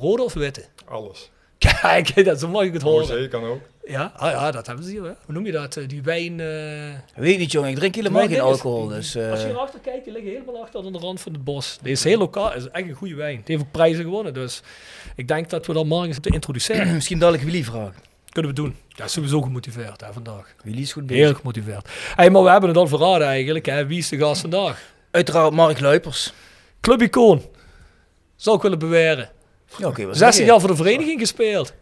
Rode 0.00 0.22
of 0.22 0.32
witte? 0.34 0.64
Alles. 0.84 1.30
Kijk, 1.80 2.24
dat, 2.24 2.40
zo 2.40 2.48
mag 2.48 2.62
ik 2.62 2.72
het 2.72 2.82
horen. 2.82 3.06
Rosé 3.06 3.28
kan 3.28 3.44
ook. 3.44 3.60
Ja, 3.86 4.12
ah, 4.16 4.30
ja, 4.30 4.50
dat 4.50 4.66
hebben 4.66 4.84
ze 4.84 4.90
hier. 4.90 5.02
Hè. 5.02 5.12
Hoe 5.24 5.34
noem 5.34 5.46
je 5.46 5.52
dat? 5.52 5.76
Eh, 5.76 5.88
Die 5.88 6.02
wijn... 6.02 6.40
eh 6.40 6.98
Weet 7.14 7.38
niet, 7.38 7.52
jongen. 7.52 7.70
Ik 7.70 7.76
drink 7.76 7.94
helemaal 7.94 8.26
geen 8.28 8.40
alcohol, 8.40 8.86
dus... 8.86 9.14
eh, 9.14 9.30
Als 9.30 9.40
je 9.40 9.46
hierachter 9.46 9.80
kijkt, 9.80 10.04
die 10.04 10.12
liggen 10.12 10.30
helemaal 10.32 10.62
achter 10.62 10.84
aan 10.84 10.92
de 10.92 10.98
rand 10.98 11.20
van 11.20 11.32
het 11.32 11.44
bos. 11.44 11.78
Deze 11.82 11.92
is 11.92 12.04
heel 12.04 12.18
lokaal, 12.18 12.54
is 12.54 12.68
echt 12.68 12.88
een 12.88 12.94
goede 12.94 13.14
wijn. 13.14 13.36
Die 13.36 13.44
heeft 13.56 13.60
ook 13.62 13.70
prijzen 13.72 14.04
gewonnen, 14.04 14.34
dus 14.34 14.62
ik 15.16 15.28
denk 15.28 15.50
dat 15.50 15.66
we 15.66 15.72
dat 15.72 15.84
morgen 15.86 16.06
eens 16.06 16.14
moeten 16.14 16.32
introduceren. 16.34 16.94
Misschien 16.94 17.18
dadelijk 17.18 17.44
Willy 17.44 17.64
vragen. 17.64 17.94
Kunnen 18.32 18.50
we 18.50 18.56
doen. 18.56 18.76
Ja, 18.88 19.08
sowieso 19.08 19.40
gemotiveerd 19.40 20.00
hè, 20.00 20.12
vandaag. 20.12 20.54
Willy 20.62 20.80
is 20.80 20.92
goed 20.92 21.06
bezig. 21.06 21.24
Heel 21.24 21.34
gemotiveerd. 21.34 21.88
Hey, 22.14 22.30
maar 22.30 22.42
we 22.42 22.50
hebben 22.50 22.68
het 22.68 22.78
al 22.78 22.86
verraden 22.86 23.26
eigenlijk. 23.26 23.66
Hè. 23.66 23.86
Wie 23.86 23.98
is 23.98 24.08
de 24.08 24.18
gast 24.18 24.40
vandaag? 24.40 24.82
Uiteraard 25.10 25.52
Mark 25.52 25.80
Luipers. 25.80 26.32
Clubicoon. 26.80 27.42
Zou 28.36 28.56
ik 28.56 28.62
willen 28.62 28.78
beweren. 28.78 29.30
Ja, 29.78 29.88
oké. 29.88 30.06
wat 30.06 30.16
16 30.16 30.38
zeg 30.38 30.46
jaar 30.46 30.60
voor 30.60 30.68
de 30.68 30.76
vereniging 30.76 31.20
gespeeld. 31.20 31.72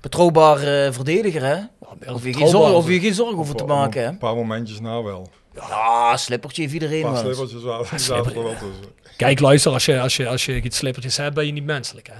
Betrouwbaar 0.00 0.58
eh, 0.58 0.92
verdediger, 0.92 1.44
hè? 1.44 1.56
Hoef 2.06 2.24
je, 2.24 2.34
geen 2.34 2.48
zorgen, 2.48 2.74
hoef 2.74 2.88
je 2.88 3.00
geen 3.00 3.14
zorgen 3.14 3.38
over 3.38 3.54
te 3.54 3.64
maken, 3.64 4.02
hè? 4.02 4.08
Een 4.08 4.18
paar 4.18 4.34
momentjes 4.34 4.80
nou 4.80 5.04
wel. 5.04 5.30
Ja, 5.54 6.16
slippertje 6.16 6.62
heeft 6.62 6.74
iedereen 6.74 7.02
wel 7.02 7.16
slippertjes 7.16 7.62
wel-. 7.62 8.54
Kijk, 9.16 9.40
luister, 9.40 9.72
als 9.72 9.84
je, 9.84 10.00
als 10.00 10.16
je, 10.16 10.28
als 10.28 10.44
je 10.44 10.62
iets 10.62 10.76
slippertjes 10.76 11.16
hebt, 11.16 11.34
ben 11.34 11.46
je 11.46 11.52
niet 11.52 11.64
menselijk. 11.64 12.06
Hè? 12.06 12.18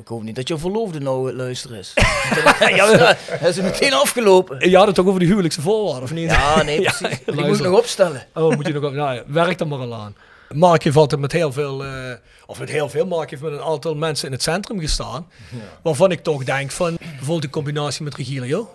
Ik 0.00 0.08
hoop 0.08 0.22
niet 0.22 0.36
dat 0.36 0.48
je 0.48 0.58
verloofde 0.58 1.00
nou 1.00 1.30
eh, 1.30 1.36
luisteren 1.36 1.78
is. 1.78 1.92
ja, 2.76 3.16
dat 3.40 3.48
is 3.48 3.60
meteen 3.60 3.92
afgelopen. 3.92 4.70
Je 4.70 4.76
had 4.76 4.86
het 4.86 4.94
toch 4.94 5.06
over 5.06 5.18
die 5.18 5.28
huwelijkse 5.28 5.60
voorwaarden, 5.60 6.02
of 6.02 6.12
niet? 6.12 6.30
Ja, 6.30 6.62
nee, 6.62 6.80
precies. 6.82 7.00
Die 7.00 7.18
moet 7.26 7.34
ik 7.34 7.40
luister. 7.40 7.70
nog 7.70 7.78
opstellen. 7.78 8.26
Oh, 8.34 8.54
moet 8.54 8.66
je 8.66 8.72
nog 8.72 8.84
op. 8.84 8.92
Nou, 8.92 9.14
ja, 9.14 9.22
werk 9.26 9.60
er 9.60 9.66
maar 9.66 9.78
al 9.78 9.94
aan. 9.94 10.16
Mark 10.54 10.82
heeft 10.82 10.96
altijd 10.96 11.20
met 11.20 11.32
heel 11.32 11.52
veel, 11.52 11.84
eh, 11.84 12.12
of 12.46 12.58
met 12.58 12.70
heel 12.70 12.88
veel, 12.88 13.06
Mark 13.06 13.30
heeft 13.30 13.42
met 13.42 13.52
een 13.52 13.60
aantal 13.60 13.94
mensen 13.94 14.26
in 14.26 14.32
het 14.32 14.42
centrum 14.42 14.80
gestaan. 14.80 15.30
Waarvan 15.82 16.10
ik 16.10 16.22
toch 16.22 16.44
denk 16.44 16.70
van, 16.70 16.96
bijvoorbeeld 16.98 17.42
de 17.42 17.50
combinatie 17.50 18.04
met 18.04 18.14
Regilio. 18.14 18.70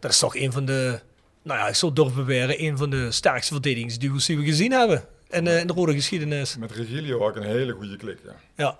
Dat 0.00 0.10
is 0.10 0.18
toch 0.18 0.36
een 0.36 0.52
van 0.52 0.64
de, 0.64 1.00
nou 1.42 1.58
ja, 1.58 1.68
ik 1.68 1.74
zou 1.74 1.92
durven 1.92 2.14
beweren, 2.14 2.64
een 2.64 2.76
van 2.76 2.90
de 2.90 3.10
sterkste 3.10 3.52
verdedigingsduels 3.52 4.26
die 4.26 4.38
we 4.38 4.44
gezien 4.44 4.72
hebben. 4.72 5.04
In, 5.28 5.46
eh, 5.46 5.58
in 5.60 5.66
de 5.66 5.72
rode 5.72 5.92
geschiedenis. 5.92 6.56
Met 6.56 6.72
Regilio 6.72 7.20
had 7.20 7.36
ik 7.36 7.42
een 7.42 7.48
hele 7.48 7.72
goede 7.72 7.96
klik, 7.96 8.18
ja. 8.24 8.34
Ja. 8.56 8.76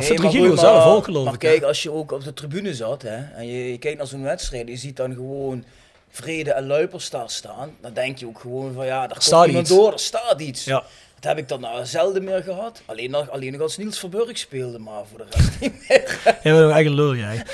Ja, 0.00 0.08
Regilio 0.08 0.48
goed, 0.48 0.58
zelf 0.58 0.84
ook 0.84 1.04
geloof 1.04 1.24
Maar 1.24 1.32
ik. 1.34 1.38
kijk, 1.38 1.62
als 1.62 1.82
je 1.82 1.92
ook 1.92 2.12
op 2.12 2.24
de 2.24 2.32
tribune 2.32 2.74
zat 2.74 3.02
hè, 3.02 3.16
en 3.34 3.46
je, 3.46 3.70
je 3.70 3.78
kijkt 3.78 3.98
naar 3.98 4.06
zo'n 4.06 4.22
wedstrijd, 4.22 4.68
je 4.68 4.76
ziet 4.76 4.96
dan 4.96 5.14
gewoon 5.14 5.64
Vrede 6.10 6.52
en 6.52 6.66
Luipers 6.66 7.10
daar 7.10 7.30
staan, 7.30 7.76
dan 7.80 7.92
denk 7.92 8.18
je 8.18 8.26
ook 8.26 8.40
gewoon 8.40 8.72
van 8.72 8.86
ja, 8.86 9.06
daar 9.06 9.22
staat 9.22 9.34
komt 9.38 9.46
iemand 9.46 9.66
iets. 9.68 9.76
door, 9.76 9.92
er 9.92 9.98
staat 9.98 10.40
iets. 10.40 10.64
Ja. 10.64 10.84
Dat 11.14 11.24
heb 11.24 11.38
ik 11.38 11.48
dan 11.48 11.60
nou 11.60 11.86
zelden 11.86 12.24
meer 12.24 12.42
gehad. 12.42 12.82
Alleen 12.86 13.10
nog, 13.10 13.30
alleen 13.30 13.52
nog 13.52 13.60
als 13.60 13.76
Niels 13.76 13.98
Verburg 13.98 14.38
speelde, 14.38 14.78
maar 14.78 15.02
voor 15.10 15.18
de 15.18 15.24
rest 15.30 15.50
niet 15.60 15.72
meer. 15.88 16.18
Jij 16.24 16.52
bent 16.52 16.56
een 16.64 16.70
eigen 16.70 16.94
lul, 16.94 17.14
jij. 17.14 17.42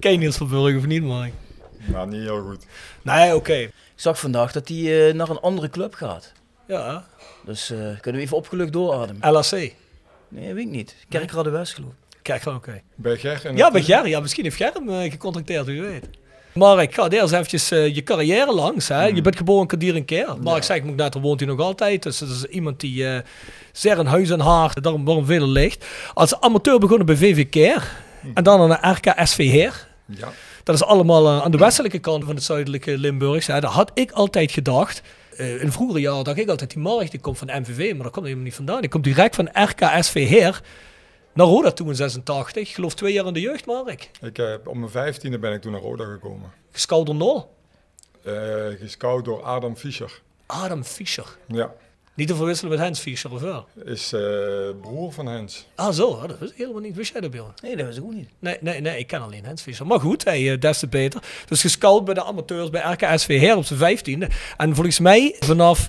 Ken 0.00 0.12
je 0.12 0.18
Niels 0.18 0.36
van 0.36 0.48
Burg 0.48 0.76
of 0.76 0.86
niet, 0.86 1.02
Mark? 1.02 1.32
Maar 1.86 2.06
niet 2.06 2.20
heel 2.22 2.42
goed. 2.42 2.64
Nee, 3.02 3.34
oké. 3.34 3.54
Ik 3.54 3.70
zag 3.94 4.18
vandaag 4.20 4.52
dat 4.52 4.68
hij 4.68 5.08
eh, 5.08 5.14
naar 5.14 5.28
een 5.28 5.40
andere 5.40 5.70
club 5.70 5.94
gaat. 5.94 6.32
Ja, 6.66 7.04
Dus 7.44 7.70
eh, 7.70 7.78
kunnen 7.78 8.20
we 8.20 8.26
even 8.26 8.36
opgelucht 8.36 8.72
doorademen? 8.72 9.32
LAC. 9.32 9.50
Nee, 10.28 10.54
weet 10.54 10.64
ik 10.64 10.70
niet. 10.70 10.96
Kerkrade 11.08 11.50
West 11.50 11.74
geloof 11.74 11.92
ik. 12.22 12.42
Gewoon 12.42 12.58
oké. 12.58 12.82
Bij 12.94 13.16
Ger 13.16 13.46
en 13.46 13.56
Ja, 13.56 13.70
bij 13.70 13.82
Gerry. 13.82 14.08
Ja, 14.08 14.20
misschien 14.20 14.44
heeft 14.44 14.56
Gerry 14.56 14.72
hem 14.74 14.88
eh, 14.88 15.10
gecontracteerd, 15.10 15.66
wie 15.66 15.82
weet. 15.82 16.08
Mark, 16.54 16.94
ga 16.94 17.08
eerst 17.08 17.32
eventjes 17.32 17.70
eh, 17.70 17.94
je 17.94 18.02
carrière 18.02 18.54
langs. 18.54 18.88
Hè? 18.88 19.04
Je 19.04 19.20
bent 19.20 19.36
geboren 19.36 19.62
in 19.62 19.66
Kadir 19.66 19.94
en 19.94 20.04
Keer. 20.04 20.34
Mark 20.40 20.62
zei 20.62 20.78
ik 20.78 20.84
moet 20.84 20.96
net, 20.96 21.12
daar 21.12 21.22
woont 21.22 21.40
hij 21.40 21.48
nog 21.48 21.60
altijd. 21.60 22.02
Dus 22.02 22.18
dat 22.18 22.28
is 22.28 22.44
iemand 22.44 22.80
die 22.80 23.08
eh 23.08 23.20
zeer 23.72 23.98
in 23.98 24.06
huis 24.06 24.30
en 24.30 24.40
haar, 24.40 24.80
daarom 24.80 25.04
waarom 25.04 25.24
veel 25.26 25.48
ligt. 25.48 25.84
Als 26.14 26.40
amateur 26.40 26.78
begonnen 26.78 27.06
bij 27.06 27.16
VV 27.16 27.48
Keer. 27.48 27.92
En 28.34 28.44
dan 28.44 28.60
aan 28.60 28.68
de 28.68 29.10
RKSV 29.10 29.36
Heer. 29.36 29.86
Ja. 30.06 30.32
Dat 30.62 30.74
is 30.74 30.84
allemaal 30.84 31.26
eh, 31.26 31.42
aan 31.42 31.50
de 31.50 31.58
westelijke 31.58 31.98
kant 31.98 32.24
van 32.24 32.34
het 32.34 32.44
zuidelijke 32.44 32.98
Limburgs. 32.98 33.46
Hè. 33.46 33.60
Daar 33.60 33.70
had 33.70 33.90
ik 33.94 34.10
altijd 34.10 34.52
gedacht. 34.52 35.02
Eh, 35.36 35.62
in 35.62 35.72
vroegere 35.72 36.00
jaren 36.00 36.24
dacht 36.24 36.38
ik 36.38 36.48
altijd, 36.48 36.70
die 36.70 36.82
Mark 36.82 37.10
die 37.10 37.20
komt 37.20 37.38
van 37.38 37.60
MVV, 37.60 37.94
maar 37.94 38.02
dat 38.02 38.12
komt 38.12 38.24
helemaal 38.24 38.44
niet 38.44 38.54
vandaan. 38.54 38.80
Die 38.80 38.90
komt 38.90 39.04
direct 39.04 39.34
van 39.34 39.48
RKSV 39.52 40.28
Heer 40.28 40.62
naar 41.32 41.46
Roda 41.46 41.70
toe 41.72 41.88
in 41.88 41.94
86. 41.94 42.68
Ik 42.68 42.74
geloof 42.74 42.94
twee 42.94 43.12
jaar 43.12 43.26
in 43.26 43.32
de 43.32 43.40
jeugd, 43.40 43.66
Mark. 43.66 44.10
Ik, 44.20 44.38
eh, 44.38 44.54
op 44.64 44.74
mijn 44.74 44.90
vijftiende 44.90 45.38
ben 45.38 45.52
ik 45.52 45.60
toen 45.60 45.72
naar 45.72 45.80
Roda 45.80 46.04
gekomen. 46.04 46.52
Gescout 46.70 47.06
door. 47.06 47.46
Eh 48.22 48.66
gescout 48.80 49.24
door 49.24 49.42
Adam 49.42 49.76
Fischer. 49.76 50.20
Adam 50.46 50.84
Fischer. 50.84 51.36
Ja, 51.48 51.74
Niet 52.14 52.28
te 52.28 52.34
verwisselen 52.34 52.70
met 52.72 52.80
Hans 52.80 53.00
Fischer, 53.00 53.32
of 53.32 53.40
wel? 53.40 53.66
is 53.84 54.12
eh, 54.12 54.20
broer 54.80 55.12
van 55.12 55.26
Hens. 55.26 55.66
Ah, 55.74 55.92
zo. 55.92 56.26
Dat 56.26 56.38
wist 56.38 56.52
ik 56.52 56.58
helemaal 56.58 56.80
niet. 56.80 56.94
Wist 56.96 57.12
jij 57.12 57.20
dat, 57.20 57.30
Bjorn? 57.30 57.52
Nee, 57.62 57.76
dat 57.76 57.86
was 57.86 57.96
ik 57.96 58.02
ook 58.02 58.12
niet. 58.12 58.28
Nee, 58.38 58.56
nee, 58.60 58.80
nee, 58.80 58.98
ik 58.98 59.06
ken 59.06 59.22
alleen 59.22 59.44
Hans 59.44 59.62
Fischer. 59.62 59.86
Maar 59.86 60.00
goed, 60.00 60.24
hij, 60.24 60.52
eh, 60.52 60.60
des 60.60 60.78
te 60.78 60.86
beter. 60.86 61.22
Dus 61.48 61.60
gescout 61.60 62.04
bij 62.04 62.14
de 62.14 62.24
amateurs 62.24 62.70
bij 62.70 62.92
RKSV 62.92 63.40
Her 63.40 63.56
op 63.56 63.64
zijn 63.64 63.78
vijftiende. 63.78 64.28
En 64.56 64.74
volgens 64.74 64.98
mij 64.98 65.36
vanaf 65.40 65.88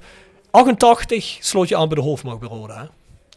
88 0.52 1.38
sloot 1.40 1.68
je 1.70 1.76
aan 1.76 1.88
bij 1.88 1.98
de 1.98 2.04
hoofdmacht 2.04 2.40
bij 2.40 2.50
Roda. 2.50 2.90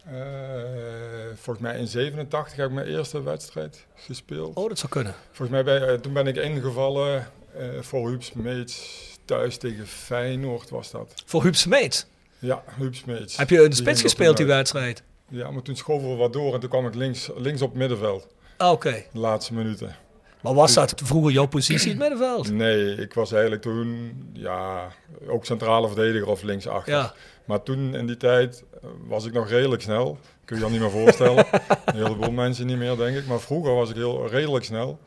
hè? 0.03 0.17
Eh, 0.17 1.35
volgens 1.35 1.65
mij 1.65 1.77
in 1.79 1.87
87 1.87 2.55
heb 2.55 2.67
ik 2.67 2.73
mijn 2.73 2.87
eerste 2.87 3.23
wedstrijd 3.23 3.85
gespeeld. 3.95 4.55
Oh, 4.55 4.67
dat 4.69 4.77
zou 4.79 4.91
kunnen. 4.91 5.15
Volgens 5.31 5.49
mij 5.49 5.63
bij, 5.63 5.97
toen 5.97 6.13
ben 6.13 6.27
ik 6.27 6.35
ingevallen 6.35 7.27
eh, 7.57 7.65
voor 7.81 8.07
Huub 8.09 8.23
Smeets 8.23 8.97
thuis 9.25 9.57
tegen 9.57 9.87
Feyenoord 9.87 10.69
was 10.69 10.91
dat. 10.91 11.13
Voor 11.25 11.43
Huub 11.43 11.55
Smeets. 11.55 12.05
Ja, 12.39 12.63
Huub 12.77 12.95
Smeets. 12.95 13.37
Heb 13.37 13.49
je 13.49 13.57
Die 13.67 13.73
spits 13.75 14.01
gespeeld 14.01 14.37
die 14.37 14.45
uit. 14.45 14.55
wedstrijd? 14.55 15.03
Ja, 15.27 15.51
maar 15.51 15.61
toen 15.61 15.75
schoven 15.75 16.09
we 16.09 16.15
wat 16.15 16.33
door 16.33 16.53
en 16.53 16.59
toen 16.59 16.69
kwam 16.69 16.87
ik 16.87 16.95
links, 16.95 17.29
links 17.35 17.61
op 17.61 17.69
het 17.69 17.77
middenveld. 17.77 18.27
Ah, 18.57 18.71
Oké. 18.71 19.03
De 19.13 19.19
laatste 19.19 19.53
minuten. 19.53 19.95
Maar 20.41 20.53
was 20.53 20.73
dat 20.73 20.93
vroeger 21.03 21.31
jouw 21.31 21.45
positie 21.45 21.91
in 21.91 21.99
het 22.01 22.09
middenveld? 22.09 22.51
Nee, 22.51 22.95
ik 22.95 23.13
was 23.13 23.31
eigenlijk 23.31 23.61
toen 23.61 24.13
ja, 24.33 24.87
ook 25.27 25.45
centrale 25.45 25.87
verdediger 25.87 26.27
of 26.27 26.41
linksachter. 26.41 26.93
Ja. 26.93 27.13
Maar 27.45 27.63
toen 27.63 27.95
in 27.95 28.07
die 28.07 28.17
tijd 28.17 28.63
eh, 28.73 28.89
was 29.07 29.25
ik 29.25 29.33
nog 29.33 29.49
redelijk 29.49 29.81
snel. 29.81 30.17
Kun 30.45 30.55
je 30.57 30.63
je 30.63 30.69
dat 30.69 30.69
niet 30.71 30.79
meer 30.79 31.03
voorstellen. 31.03 31.45
Een 31.85 31.95
heleboel 31.95 32.31
mensen 32.31 32.65
niet 32.67 32.77
meer, 32.77 32.95
denk 32.97 33.17
ik. 33.17 33.25
Maar 33.27 33.39
vroeger 33.39 33.73
was 33.75 33.89
ik 33.89 33.95
heel 33.95 34.27
redelijk 34.27 34.65
snel. 34.65 34.99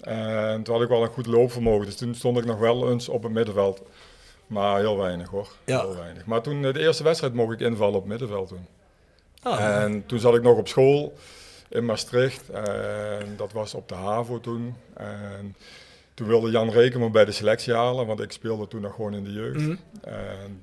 En 0.00 0.62
toen 0.62 0.74
had 0.74 0.82
ik 0.82 0.88
wel 0.88 1.02
een 1.02 1.08
goed 1.08 1.26
loopvermogen. 1.26 1.86
Dus 1.86 1.96
toen 1.96 2.14
stond 2.14 2.38
ik 2.38 2.44
nog 2.44 2.58
wel 2.58 2.90
eens 2.90 3.08
op 3.08 3.22
het 3.22 3.32
middenveld. 3.32 3.82
Maar 4.50 4.78
heel 4.78 4.96
weinig 4.98 5.28
hoor. 5.28 5.48
Ja. 5.64 5.80
Heel 5.80 5.96
weinig. 5.96 6.26
Maar 6.26 6.40
toen 6.42 6.64
eh, 6.64 6.72
de 6.72 6.80
eerste 6.80 7.02
wedstrijd 7.02 7.34
mocht 7.34 7.52
ik 7.52 7.60
invallen 7.60 7.98
op 7.98 8.06
middenveld 8.06 8.48
toen. 8.48 8.66
Ah, 9.42 9.82
En 9.82 10.06
toen 10.06 10.18
zat 10.18 10.34
ik 10.34 10.42
nog 10.42 10.56
op 10.58 10.68
school 10.68 11.12
in 11.68 11.84
Maastricht. 11.84 12.48
En 12.48 13.34
dat 13.36 13.52
was 13.52 13.74
op 13.74 13.88
de 13.88 13.94
HAVO 13.94 14.40
toen. 14.40 14.74
En 14.94 15.56
toen 16.14 16.26
wilde 16.26 16.50
Jan 16.50 16.70
Reken 16.70 17.00
me 17.00 17.10
bij 17.10 17.24
de 17.24 17.32
selectie 17.32 17.74
halen, 17.74 18.06
want 18.06 18.20
ik 18.20 18.32
speelde 18.32 18.68
toen 18.68 18.80
nog 18.80 18.94
gewoon 18.94 19.14
in 19.14 19.24
de 19.24 19.32
jeugd. 19.32 19.60
Mhm. 19.60 19.76
En 20.00 20.62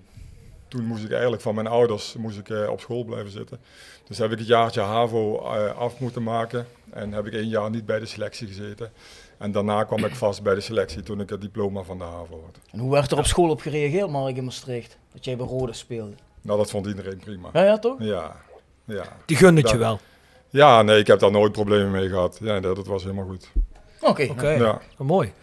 toen 0.67 0.83
moest 0.83 1.03
ik 1.03 1.11
eigenlijk 1.11 1.41
van 1.41 1.55
mijn 1.55 1.67
ouders 1.67 2.13
moest 2.13 2.37
ik, 2.37 2.49
eh, 2.49 2.69
op 2.69 2.79
school 2.79 3.03
blijven 3.03 3.31
zitten. 3.31 3.59
Dus 4.07 4.17
heb 4.17 4.31
ik 4.31 4.37
het 4.37 4.47
jaartje 4.47 4.81
HAVO 4.81 5.39
eh, 5.39 5.77
af 5.77 5.99
moeten 5.99 6.23
maken. 6.23 6.67
En 6.89 7.11
heb 7.11 7.25
ik 7.25 7.33
één 7.33 7.47
jaar 7.49 7.69
niet 7.69 7.85
bij 7.85 7.99
de 7.99 8.05
selectie 8.05 8.47
gezeten. 8.47 8.91
En 9.37 9.51
daarna 9.51 9.83
kwam 9.83 10.05
ik 10.05 10.15
vast 10.15 10.43
bij 10.43 10.55
de 10.55 10.61
selectie 10.61 11.03
toen 11.03 11.19
ik 11.19 11.29
het 11.29 11.41
diploma 11.41 11.81
van 11.81 11.97
de 11.97 12.03
HAVO 12.03 12.41
had. 12.45 12.59
En 12.71 12.79
hoe 12.79 12.91
werd 12.91 13.11
er 13.11 13.17
op 13.17 13.25
school 13.25 13.49
op 13.49 13.61
gereageerd, 13.61 14.09
Mark 14.09 14.37
in 14.37 14.43
Maastricht? 14.43 14.97
Dat 15.13 15.25
jij 15.25 15.37
bij 15.37 15.45
Rode 15.45 15.73
speelde? 15.73 16.13
Nou, 16.41 16.57
dat 16.57 16.69
vond 16.69 16.85
iedereen 16.87 17.17
prima. 17.17 17.49
Ja, 17.53 17.63
ja 17.63 17.77
toch? 17.79 17.95
Ja, 17.99 18.35
ja. 18.85 19.03
Die 19.25 19.37
gunde 19.37 19.61
het 19.61 19.69
je 19.69 19.77
wel. 19.77 19.99
Ja, 20.49 20.81
nee, 20.81 20.99
ik 20.99 21.07
heb 21.07 21.19
daar 21.19 21.31
nooit 21.31 21.51
problemen 21.51 21.91
mee 21.91 22.09
gehad. 22.09 22.37
Ja, 22.41 22.59
dat, 22.59 22.75
dat 22.75 22.87
was 22.87 23.03
helemaal 23.03 23.25
goed. 23.25 23.51
Oké. 24.01 24.27
Oké, 24.29 24.49
Ja. 24.49 24.81
Oh, 24.97 25.07
mooi. 25.07 25.33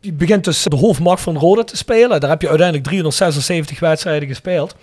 Je 0.00 0.12
begint 0.12 0.44
dus 0.44 0.62
de 0.62 0.76
hoofdmacht 0.76 1.22
van 1.22 1.38
Roda 1.38 1.64
te 1.64 1.76
spelen. 1.76 2.20
Daar 2.20 2.30
heb 2.30 2.40
je 2.40 2.48
uiteindelijk 2.48 2.86
376 2.86 3.80
wedstrijden 3.80 4.28
gespeeld. 4.28 4.74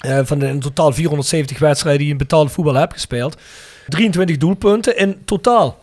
Eh, 0.00 0.20
van 0.22 0.38
de 0.38 0.46
in 0.46 0.60
totaal 0.60 0.92
470 0.92 1.58
wedstrijden 1.58 1.98
die 1.98 2.06
je 2.08 2.12
in 2.12 2.18
betaalde 2.18 2.50
voetbal 2.50 2.74
hebt 2.74 2.92
gespeeld. 2.92 3.36
23 3.88 4.36
doelpunten 4.36 4.96
in 4.96 5.24
totaal. 5.24 5.78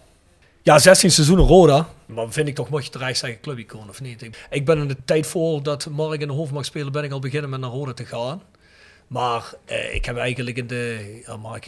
Ja, 0.64 0.80
16 0.80 1.12
seizoenen 1.12 1.46
Roda. 1.46 1.90
Maar 2.06 2.32
vind 2.32 2.48
ik 2.48 2.56
toch, 2.56 2.70
mocht 2.70 2.86
je 2.86 2.92
terecht 2.92 3.20
zeggen, 3.20 3.42
clubicoon 3.42 3.90
of 3.90 4.02
niet? 4.02 4.30
Ik, 4.50 4.66
ben 4.66 4.78
in 4.78 4.88
de 4.88 4.98
tijd 5.06 5.28
voor 5.28 5.64
dat 5.64 5.90
Mark 5.90 6.22
in 6.22 6.28
de 6.28 6.34
hoofdmacht 6.34 6.66
speelde, 6.66 6.92
ben 6.92 7.04
ik 7.04 7.12
al 7.12 7.20
beginnen 7.20 7.50
met 7.50 7.60
naar 7.60 7.70
Roda 7.70 7.94
te 7.94 8.06
gaan. 8.06 8.42
Maar 9.08 9.54
eh, 9.66 9.96
ik 9.96 10.06
heb 10.06 10.18
eigenlijk 10.18 10.58
in 10.58 10.68
de, 10.68 11.24
Mark 11.42 11.66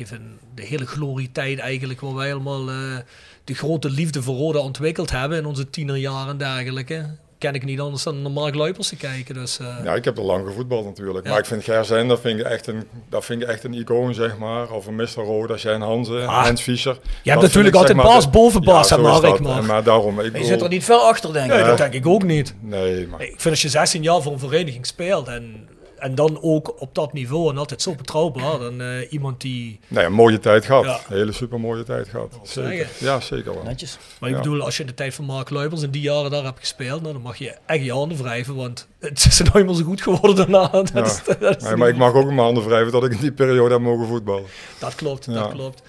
de 0.55 0.65
hele 0.65 0.85
glorietijd 0.85 1.59
eigenlijk, 1.59 2.01
waar 2.01 2.13
wij 2.13 2.27
helemaal 2.27 2.69
eh, 2.69 2.97
de 3.43 3.53
grote 3.53 3.89
liefde 3.89 4.21
voor 4.21 4.35
Roda 4.35 4.59
ontwikkeld 4.59 5.12
hebben 5.12 5.38
in 5.38 5.45
onze 5.45 5.69
tienerjaren 5.69 6.29
en 6.29 6.38
dergelijke, 6.38 7.15
ken 7.43 7.53
ik 7.53 7.63
niet 7.65 7.79
anders 7.79 8.03
dan 8.03 8.21
naar 8.21 8.31
Mark 8.31 8.55
Luipers 8.55 8.88
te 8.88 8.95
kijken. 8.95 9.33
Dus, 9.35 9.59
eh, 9.59 9.67
Ja, 9.83 9.93
ik 9.93 10.05
heb 10.05 10.17
er 10.17 10.23
lang 10.23 10.47
gevoetbald 10.47 10.85
natuurlijk. 10.85 11.23
Ja. 11.25 11.29
Maar 11.31 11.39
ik 11.39 11.45
vind 11.45 11.63
Gerzijn, 11.63 12.07
dat 12.07 12.19
vind 12.19 12.39
ik 12.39 12.45
echt 12.45 12.67
een, 12.67 12.83
dat 13.09 13.25
vind 13.25 13.41
ik 13.41 13.47
echt 13.47 13.63
een 13.63 13.73
icoon, 13.73 14.13
zeg 14.13 14.38
maar. 14.38 14.71
Of 14.71 14.85
een 14.88 14.95
Mr. 14.95 15.07
Roda, 15.15 15.57
Shane 15.57 15.85
Hanze, 15.85 16.19
Ah. 16.25 16.43
Hans 16.45 16.62
Fischer. 16.62 16.97
Je 17.23 17.29
hebt 17.29 17.41
natuurlijk 17.41 17.75
altijd 17.75 17.97
baas 17.97 18.29
boven 18.29 18.63
baas, 18.63 18.89
Mark, 18.97 19.21
dat. 19.21 19.39
maar- 19.39 19.57
En 19.57 19.65
Maar 19.65 19.83
daarom, 19.83 20.19
ik 20.19 20.25
Je 20.25 20.31
bedoel- 20.31 20.47
zit 20.47 20.62
er 20.62 20.69
niet 20.69 20.83
ver 20.83 20.95
achter, 20.95 21.33
denk 21.33 21.45
ik. 21.45 21.51
nee, 21.57 21.63
dat 21.63 21.77
denk 21.77 21.93
ik 21.93 22.07
ook 22.07 22.23
niet. 22.23 22.55
Nee, 22.62 23.07
maar 23.07 23.21
Ik 23.21 23.27
vind 23.38 23.45
als 23.50 23.62
je 23.62 23.69
16 23.69 24.03
jaar 24.03 24.21
voor 24.21 24.31
een 24.33 24.39
vereniging 24.39 24.85
speelt 24.85 25.27
en, 25.27 25.67
en 26.03 26.15
dan 26.15 26.38
ook 26.41 26.81
op 26.81 26.95
dat 26.95 27.13
niveau 27.13 27.50
en 27.51 27.57
altijd 27.57 27.81
zo 27.81 27.95
betrouwbaar, 27.95 28.60
dan 28.60 28.81
eh, 28.81 29.12
iemand 29.12 29.41
die... 29.41 29.79
nee, 29.88 30.05
een 30.05 30.13
mooie 30.13 30.39
tijd 30.39 30.65
gehad. 30.65 30.83
Ja. 30.86 31.00
Een 31.10 31.17
hele 31.17 31.31
super 31.31 31.60
mooie 31.60 31.83
tijd 31.83 32.07
gehad. 32.07 32.39
Zeker. 32.43 32.88
Ja, 32.98 33.19
zeker 33.19 33.53
wel. 33.53 33.63
Netjes. 33.63 33.98
Maar 34.19 34.29
ik 34.29 34.36
Ja. 34.36 34.41
bedoel, 34.41 34.62
als 34.62 34.75
je 34.75 34.81
in 34.83 34.88
de 34.89 34.93
tijd 34.95 35.13
van 35.13 35.25
Mark 35.25 35.50
Luipers 35.50 35.81
in 35.81 35.91
die 35.91 36.01
jaren 36.01 36.31
daar 36.31 36.43
hebt 36.43 36.60
gespeeld, 36.60 37.01
nou, 37.01 37.13
dan 37.13 37.22
mag 37.22 37.38
je 37.38 37.55
echt 37.65 37.83
je 37.83 37.91
handen 37.91 38.17
wrijven, 38.17 38.55
want 38.55 38.88
het 39.00 39.25
is 39.25 39.41
nooit 39.53 39.65
meer 39.65 39.75
zo 39.75 39.83
goed 39.83 40.01
geworden 40.01 40.36
daarna. 40.36 40.67
Dat, 40.67 40.91
Ja. 40.93 41.03
is, 41.03 41.22
dat, 41.39 41.57
is 41.57 41.63
Nee, 41.63 41.75
maar 41.75 41.89
ik 41.89 41.98
mag 41.98 42.13
ook 42.13 42.25
mijn 42.25 42.38
handen 42.38 42.65
wrijven 42.65 42.91
dat 42.91 43.03
ik 43.05 43.12
in 43.12 43.19
die 43.19 43.32
periode 43.32 43.73
heb 43.73 43.82
mogen 43.84 44.08
voetballen. 44.08 44.45
dat 44.80 44.95
klopt, 44.95 45.25
Ja. 45.25 45.34
dat 45.34 45.51
klopt. 45.51 45.82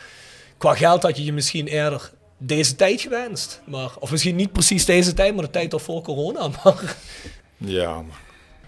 Qua 0.58 0.74
geld 0.74 1.02
had 1.02 1.16
je 1.16 1.24
je 1.24 1.32
misschien 1.32 1.66
eerder 1.66 2.10
deze 2.38 2.74
tijd 2.76 3.00
gewenst. 3.00 3.60
Maar, 3.66 3.90
of 3.98 4.10
misschien 4.10 4.36
niet 4.36 4.52
precies 4.52 4.84
deze 4.84 5.12
tijd, 5.14 5.34
maar 5.34 5.44
de 5.44 5.50
tijd 5.50 5.72
al 5.72 5.78
voor 5.78 6.02
corona. 6.02 6.48
Maar 6.64 6.96
Ja, 7.56 7.94
maar 8.02 8.22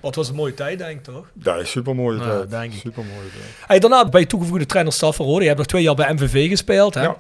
wat 0.07 0.15
was 0.15 0.29
een 0.29 0.35
mooie 0.35 0.55
tijd, 0.55 0.79
denk 0.79 0.99
ik 0.99 1.05
toch? 1.05 1.27
dat 1.33 1.61
is 1.61 1.71
super 1.71 1.95
mooie 1.95 2.19
Ja, 2.19 2.25
tijd. 2.25 2.51
denk 2.51 2.73
ik. 2.73 2.81
Super 2.81 3.05
mooie 3.05 3.29
tijd. 3.31 3.55
Hey, 3.67 3.79
daarna 3.79 4.09
ben 4.09 4.21
je 4.21 4.27
toegevoegde 4.27 4.67
trainerstaf 4.67 5.17
van 5.17 5.27
Rode. 5.27 5.41
Je 5.41 5.47
hebt 5.47 5.59
nog 5.59 5.67
twee 5.67 5.83
jaar 5.83 5.95
bij 5.95 6.13
MVV 6.13 6.49
gespeeld. 6.49 6.95
Hè? 6.95 7.03
Ja. 7.03 7.17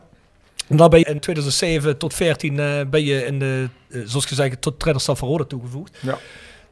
En 0.69 0.77
dan 0.77 0.91
ben 0.91 0.99
je 0.99 1.05
in 1.05 1.21
2007 1.21 1.97
tot 1.99 2.15
14 2.15 2.59
eh, 2.61 2.81
ben 2.91 3.05
je 3.05 3.25
in 3.27 3.39
de, 3.39 3.69
eh, 3.91 4.01
zoals 4.05 4.25
gezegd, 4.27 4.61
tot 4.61 4.79
trainerstaf 4.79 5.19
van 5.19 5.29
Rode 5.29 5.47
toegevoegd. 5.47 5.99
Ja. 6.01 6.19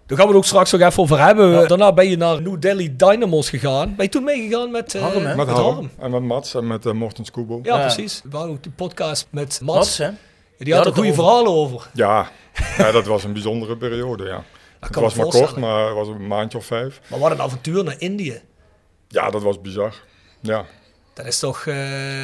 Daar 0.07 0.19
gaan 0.19 0.27
we 0.27 0.33
het 0.33 0.43
ook 0.43 0.49
straks 0.49 0.73
nog 0.73 0.81
even 0.81 1.03
over 1.03 1.19
hebben. 1.25 1.69
Daarna 1.69 1.93
ben 1.93 2.09
je 2.09 2.17
naar 2.17 2.43
New 2.43 2.61
Delhi 2.61 2.97
Dynamos 2.97 3.49
gegaan. 3.49 3.95
Ben 3.95 4.05
je 4.05 4.11
toen 4.11 4.25
meegegaan 4.25 4.71
met, 4.71 4.95
eh, 4.95 5.03
Harm? 5.03 5.23
Met 5.23 5.37
met 5.37 5.49
Harm 5.49 5.75
Harm? 5.75 5.91
en 5.99 6.11
met 6.11 6.23
Mats 6.23 6.55
en 6.55 6.67
met 6.67 6.87
uh, 6.87 6.93
Morten. 6.93 7.25
Ja, 7.37 7.59
Ja. 7.63 7.81
precies. 7.81 8.21
We 8.31 8.37
hadden 8.37 8.55
ook 8.55 8.63
die 8.63 8.73
podcast 8.73 9.27
met 9.31 9.61
Mats. 9.63 9.77
Mats, 9.77 9.99
hè? 9.99 10.11
Die 10.59 10.75
had 10.75 10.87
er 10.87 10.93
goede 10.95 11.15
verhalen 11.15 11.53
over. 11.53 11.89
Ja, 11.95 12.29
ja, 12.79 12.93
dat 12.93 13.07
was 13.07 13.25
een 13.25 13.33
bijzondere 13.33 13.77
periode, 13.77 14.25
ja. 14.25 14.45
Het 14.87 14.95
was 14.95 15.15
maar 15.15 15.27
kort, 15.27 15.57
maar 15.57 15.85
het 15.87 15.95
was 15.95 16.09
een 16.09 16.27
maandje 16.27 16.59
of 16.59 16.65
vijf. 16.67 17.01
Maar 17.07 17.19
wat 17.19 17.31
een 17.31 17.41
avontuur 17.41 17.85
naar 17.85 17.97
Indië. 17.99 18.41
Ja, 19.09 19.31
dat 19.31 19.43
was 19.43 19.61
bizar. 19.61 19.95
Ja, 20.41 20.65
Dat 21.15 21.27
is 21.27 21.39
toch... 21.39 21.67
eh, 21.67 21.75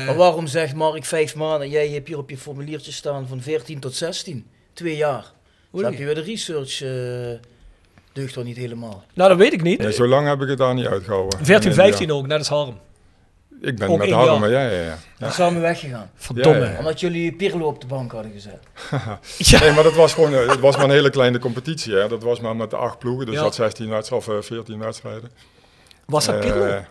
Maar 0.06 0.16
waarom 0.16 0.46
zegt 0.46 0.74
Mark 0.74 1.04
vijf 1.04 1.34
maanden? 1.34 1.68
Jij 1.68 1.88
hebt 1.88 2.08
hier 2.08 2.18
op 2.18 2.30
je 2.30 2.38
formuliertje 2.38 2.92
staan 2.92 3.28
van 3.28 3.40
14 3.40 3.80
tot 3.80 3.94
16. 3.94 4.46
Twee 4.72 4.96
jaar. 4.96 5.24
Snap 5.74 5.92
je 5.92 6.04
weer 6.04 6.14
de 6.14 6.20
research 6.20 6.82
eh 6.82 7.48
deugt 8.12 8.32
toch 8.32 8.44
niet 8.44 8.56
helemaal. 8.56 9.04
Nou, 9.14 9.28
dat 9.28 9.38
weet 9.38 9.52
ik 9.52 9.62
niet. 9.62 9.78
nee, 9.78 9.92
zo 9.92 10.06
lang 10.06 10.26
heb 10.28 10.40
ik 10.40 10.48
het 10.48 10.58
daar 10.58 10.74
niet 10.74 10.86
uitgehouden. 10.86 11.44
14, 11.44 11.68
In 11.70 11.76
15 11.76 12.00
India. 12.00 12.14
ook, 12.16 12.26
net 12.26 12.38
als 12.38 12.48
Harm. 12.48 12.78
Ik 13.60 13.76
ben 13.78 13.88
Ook 13.88 13.98
met 13.98 14.10
Harm, 14.10 14.44
ja, 14.44 14.48
ja, 14.70 14.80
ja. 14.80 14.98
Ja. 15.18 15.30
samen 15.30 15.60
weggegaan. 15.60 16.10
Verdomme. 16.14 16.58
Ja, 16.58 16.64
ja, 16.64 16.70
ja. 16.72 16.78
Omdat 16.78 17.00
jullie 17.00 17.32
Pirlo 17.32 17.66
op 17.66 17.80
de 17.80 17.86
bank 17.86 18.12
hadden 18.12 18.32
gezet. 18.32 18.58
Ja. 19.38 19.60
Nee, 19.60 19.72
maar 19.72 19.82
dat 19.82 19.94
was 19.94 20.14
gewoon 20.14 20.34
eh, 20.34 20.48
het 20.48 20.60
was 20.60 20.76
maar 20.76 20.84
een 20.84 20.90
hele 20.90 21.10
kleine 21.10 21.38
competitie. 21.38 21.94
Hè. 21.94 22.08
Dat 22.08 22.22
was 22.22 22.40
maar 22.40 22.56
met 22.56 22.70
de 22.70 22.76
acht 22.76 22.98
ploegen, 22.98 23.26
dus 23.26 23.34
Ja. 23.34 23.42
dat 23.42 23.54
16 23.54 23.88
wedstrijden 23.88 24.28
of 24.28 24.34
eh, 24.36 24.42
14 24.46 24.78
wedstrijden. 24.78 25.30
Was 26.06 26.24
dat 26.26 26.34
Eh, 26.34 26.40
Pirlo? 26.40 26.84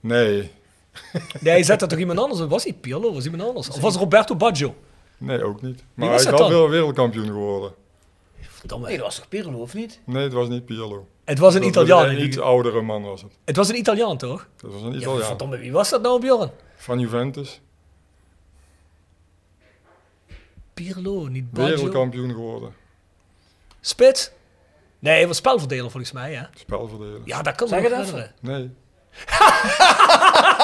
nee, 0.00 0.50
Nee, 1.40 1.52
hij 1.52 1.62
zette 1.62 1.86
toch 1.86 1.98
iemand 1.98 2.18
anders? 2.18 2.40
Was 2.48 2.64
niet 2.64 2.80
Pirlo, 2.80 3.12
was 3.14 3.24
iemand 3.24 3.42
anders? 3.42 3.68
Of 3.68 3.80
was 3.80 3.96
Roberto 3.96 4.36
Baggio? 4.36 4.74
nee, 5.18 5.44
ook 5.44 5.62
niet. 5.62 5.84
Maar 5.94 6.08
was 6.10 6.22
hij 6.22 6.30
dat 6.30 6.40
is 6.40 6.48
wel 6.48 6.68
wereldkampioen 6.68 7.26
geworden. 7.26 7.72
Verdomme. 8.64 8.86
Nee, 8.88 8.96
dat 8.96 9.06
was 9.06 9.16
toch 9.16 9.28
Pirlo, 9.28 9.58
of 9.60 9.74
niet? 9.74 10.00
Nee, 10.04 10.22
het 10.22 10.32
was 10.32 10.48
niet 10.48 10.64
Pirlo. 10.64 11.08
Het 11.24 11.38
was 11.38 11.54
een 11.54 11.60
Dat 11.60 11.70
Italiaan. 11.70 12.08
Een 12.08 12.24
iets 12.24 12.38
oudere 12.38 12.80
man 12.82 13.02
was 13.02 13.22
het. 13.22 13.32
Het 13.44 13.56
was 13.56 13.68
een 13.68 13.76
Italiaan, 13.76 14.16
toch? 14.16 14.48
Dat 14.56 14.72
was 14.72 14.82
een 14.82 14.92
Ja, 14.92 14.98
Italiaan. 14.98 15.26
verdomme, 15.26 15.58
wie 15.58 15.72
was 15.72 15.90
dat 15.90 16.02
nou, 16.02 16.20
Bjorn? 16.20 16.50
Van 16.76 16.98
Juventus. 16.98 17.60
Pirlo, 20.74 21.26
niet 21.26 21.50
Baggio. 21.50 21.74
Wereldkampioen 21.74 22.30
geworden. 22.30 22.74
Spits? 23.80 24.30
Nee, 24.98 25.14
hij 25.14 25.26
was 25.26 25.36
spelverdeler 25.36 25.90
volgens 25.90 26.12
mij, 26.12 26.34
hè? 26.34 26.42
Spelverdeler. 26.54 27.20
Ja, 27.24 27.42
dat 27.42 27.54
kan 27.54 27.68
Zeg 27.68 27.82
me 27.82 27.88
nog 27.88 27.98
het 27.98 28.06
even. 28.06 28.32
Nee. 28.40 28.70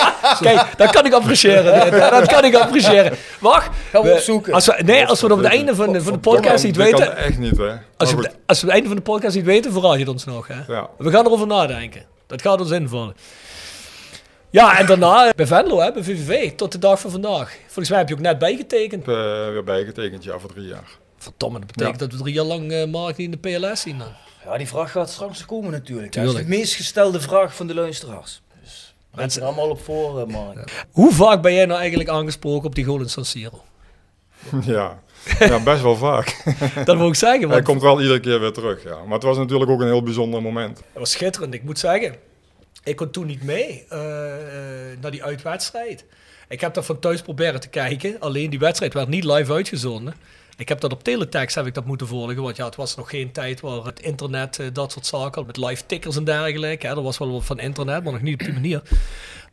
Kijk, 0.41 0.67
dat 0.77 0.91
kan 0.91 1.07
ik 1.07 1.13
appreciëren. 1.13 1.91
dat 2.11 2.27
kan 2.27 2.45
ik 2.45 2.55
appreciëren. 2.55 3.13
Wacht. 3.41 3.71
Gaan 3.91 4.03
we 4.03 4.09
we- 4.09 4.15
opzoeken. 4.15 4.53
Als 4.53 4.67
we, 4.67 4.83
nee, 4.85 5.07
als 5.07 5.21
we 5.21 5.27
het 5.27 5.37
op 5.37 5.43
het 5.43 5.53
einde 5.53 5.75
van 5.75 5.93
de, 5.93 6.03
van 6.03 6.13
de 6.13 6.19
podcast 6.19 6.65
niet 6.65 6.75
Dat 6.75 6.91
kan 6.91 6.99
weten... 7.01 7.17
echt 7.17 7.39
niet, 7.39 7.57
hè. 7.57 7.73
Als, 7.97 8.11
de- 8.17 8.31
als 8.47 8.61
we 8.61 8.67
het 8.67 8.75
einde 8.75 8.87
van 8.89 8.97
de 8.97 9.03
podcast 9.03 9.35
niet 9.37 9.45
weten, 9.45 9.73
verraad 9.73 9.93
je 9.93 9.99
het 9.99 10.09
ons 10.09 10.25
nog, 10.25 10.47
hè? 10.49 10.73
Ja. 10.73 10.89
We 10.99 11.11
gaan 11.11 11.27
erover 11.27 11.47
nadenken. 11.47 12.03
Dat 12.27 12.43
gaat 12.43 12.61
ons 12.61 12.71
invallen. 12.71 13.15
Ja, 14.51 14.79
en 14.79 14.87
daarna 14.87 15.27
eh, 15.27 15.31
bij 15.37 15.47
Venlo, 15.47 15.81
hè, 15.81 15.93
bij 15.93 16.03
VVV, 16.03 16.51
tot 16.53 16.73
de 16.73 16.79
dag 16.79 17.01
van 17.01 17.11
vandaag. 17.11 17.57
Volgens 17.67 17.89
mij 17.89 17.99
heb 17.99 18.09
je 18.09 18.15
ook 18.15 18.21
net 18.21 18.39
bijgetekend. 18.39 19.01
Ik 19.03 19.07
heb 19.09 19.17
eh, 19.17 19.49
weer 19.53 19.65
bijgetekend, 19.65 20.25
ja, 20.25 20.39
voor 20.39 20.53
drie 20.53 20.67
jaar. 20.67 20.89
Verdomme, 21.19 21.59
dat 21.59 21.67
betekent 21.67 22.01
Ja. 22.01 22.07
dat 22.07 22.17
we 22.17 22.23
drie 22.23 22.35
jaar 22.35 22.45
lang 22.45 22.87
Mark 22.91 23.17
niet 23.17 23.33
in 23.33 23.39
de 23.43 23.59
PLS 23.69 23.81
zien. 23.81 23.99
Dan. 23.99 24.07
Ja, 24.45 24.57
die 24.57 24.69
vraag 24.69 24.91
gaat 24.93 25.11
straks 25.11 25.45
komen 25.45 25.71
natuurlijk. 25.71 26.13
Dat 26.13 26.23
is 26.25 26.29
Tuurlijk. 26.31 26.51
de 26.51 26.57
meest 26.57 26.75
gestelde 26.75 27.21
vraag 27.21 27.55
van 27.57 27.67
de 27.67 27.75
luisteraars. 27.75 28.43
Mensen 29.15 29.41
er 29.41 29.47
allemaal 29.47 29.71
op 29.71 29.81
voor, 29.81 30.21
eh, 30.21 30.27
Mark. 30.27 30.87
Hoe 30.91 31.13
vaak 31.13 31.43
ben 31.43 31.55
jij 31.55 31.67
nou 31.67 31.79
eigenlijk 31.81 32.09
aangesproken 32.09 32.67
op 32.67 32.75
die 32.75 32.85
goal 32.85 33.01
in 33.01 33.09
San 33.09 33.25
Siro? 33.25 33.65
Ja. 34.65 35.03
ja, 35.39 35.63
best 35.63 35.83
wel 35.83 35.97
vaak. 35.97 36.43
Dat 36.85 36.97
wil 36.97 37.09
ik 37.09 37.15
zeggen. 37.15 37.41
Hij 37.41 37.49
Want 37.49 37.65
komt 37.65 37.83
wel 37.83 38.01
iedere 38.01 38.21
keer 38.21 38.41
weer 38.41 38.53
terug, 38.53 38.83
ja. 38.85 39.05
Maar 39.05 39.15
het 39.15 39.23
was 39.23 39.37
natuurlijk 39.37 39.71
ook 39.71 39.81
een 39.81 39.87
heel 39.87 40.03
bijzonder 40.03 40.43
moment. 40.43 40.77
Dat 40.77 40.85
was 40.95 41.11
schitterend. 41.11 41.55
Ik 41.55 41.63
moet 41.63 41.79
zeggen, 41.79 42.15
ik 42.85 42.97
kon 42.97 43.11
toen 43.11 43.27
niet 43.27 43.43
mee 43.43 43.85
eh, 43.89 44.91
eh, 44.91 44.99
naar 45.01 45.11
die 45.11 45.25
uitwedstrijd. 45.25 46.05
Ik 46.49 46.61
heb 46.61 46.75
dat 46.75 46.85
van 46.87 46.99
thuis 46.99 47.23
proberen 47.23 47.61
te 47.61 47.69
kijken. 47.69 48.21
Alleen 48.21 48.51
die 48.51 48.59
wedstrijd 48.59 48.95
werd 48.95 49.09
niet 49.09 49.25
live 49.25 49.53
uitgezonden. 49.53 50.15
Ik 50.61 50.69
heb 50.69 50.81
dat 50.81 50.93
op 50.93 51.05
teletext 51.05 51.55
heb 51.55 51.67
ik 51.67 51.75
dat 51.75 51.85
moeten 51.85 52.07
volgen. 52.07 52.43
Want 52.43 52.57
ja, 52.57 52.65
het 52.65 52.77
was 52.77 52.97
nog 52.97 53.11
geen 53.11 53.33
tijd 53.33 53.61
waar 53.61 53.85
het 53.85 54.01
internet, 54.01 54.59
eh, 54.59 54.67
dat 54.73 54.93
soort 54.93 55.07
zaken, 55.07 55.47
met 55.47 55.57
live 55.57 55.87
tickers 55.87 56.17
en 56.17 56.25
dergelijke. 56.25 56.87
Hè. 56.87 56.97
Er 56.97 57.03
was 57.03 57.19
wel 57.19 57.33
wat 57.33 57.45
van 57.45 57.59
internet, 57.59 58.05
maar 58.05 58.13
nog 58.13 58.23
niet 58.23 58.35
op 58.35 58.47
die 58.47 58.53
manier. 58.53 58.83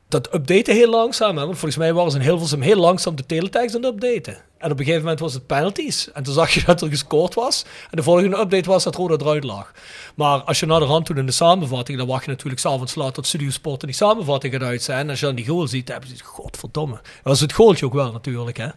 Dat 0.08 0.34
updaten 0.34 0.74
heel 0.74 0.90
langzaam. 0.90 1.38
Hè? 1.38 1.46
Want 1.46 1.58
volgens 1.58 1.78
mij 1.80 1.94
waren 1.94 2.12
ze 2.12 2.18
in 2.18 2.24
Hilversum 2.24 2.62
heel 2.62 2.80
langzaam 2.80 3.16
de 3.16 3.26
teletext 3.26 3.76
aan 3.76 3.84
het 3.84 3.94
updaten. 3.94 4.34
En 4.58 4.72
op 4.72 4.80
een 4.80 4.86
gegeven 4.86 5.02
moment 5.02 5.20
was 5.20 5.34
het 5.34 5.46
penalties. 5.46 6.12
En 6.12 6.24
toen 6.24 6.34
zag 6.34 6.52
je 6.52 6.64
dat 6.66 6.82
er 6.82 6.90
gescoord 6.90 7.34
was. 7.34 7.66
En 7.90 7.98
de 7.98 8.04
volgende 8.04 8.40
update 8.40 8.70
was 8.70 8.84
dat 8.84 8.96
Roda 8.96 9.16
eruit 9.26 9.44
lag. 9.44 9.72
Maar 10.16 10.40
als 10.40 10.60
je 10.60 10.66
naar 10.66 10.80
de 10.80 10.86
rand 10.86 11.06
toen 11.06 11.18
in 11.18 11.26
de 11.26 11.32
samenvatting, 11.32 11.98
dan 11.98 12.08
wacht 12.08 12.24
je 12.24 12.30
natuurlijk 12.30 12.62
s'avonds 12.62 12.96
laat 12.96 13.14
tot 13.14 13.28
Studio 13.28 13.50
Sport 13.50 13.82
en 13.82 13.88
die 13.88 13.96
samenvatting 13.96 14.54
gaat 14.54 14.64
uit 14.64 14.84
zijn. 14.84 15.00
En 15.00 15.10
als 15.10 15.20
je 15.20 15.26
dan 15.26 15.36
die 15.36 15.48
goal 15.48 15.68
ziet, 15.68 15.88
dan 15.88 15.96
heb 15.96 16.06
je 16.06 16.24
godverdomme. 16.24 16.96
Dat 16.96 17.24
was 17.24 17.40
het 17.40 17.54
goaltje 17.54 17.86
ook 17.86 17.94
wel 17.94 18.12
natuurlijk, 18.12 18.58
hè. 18.58 18.68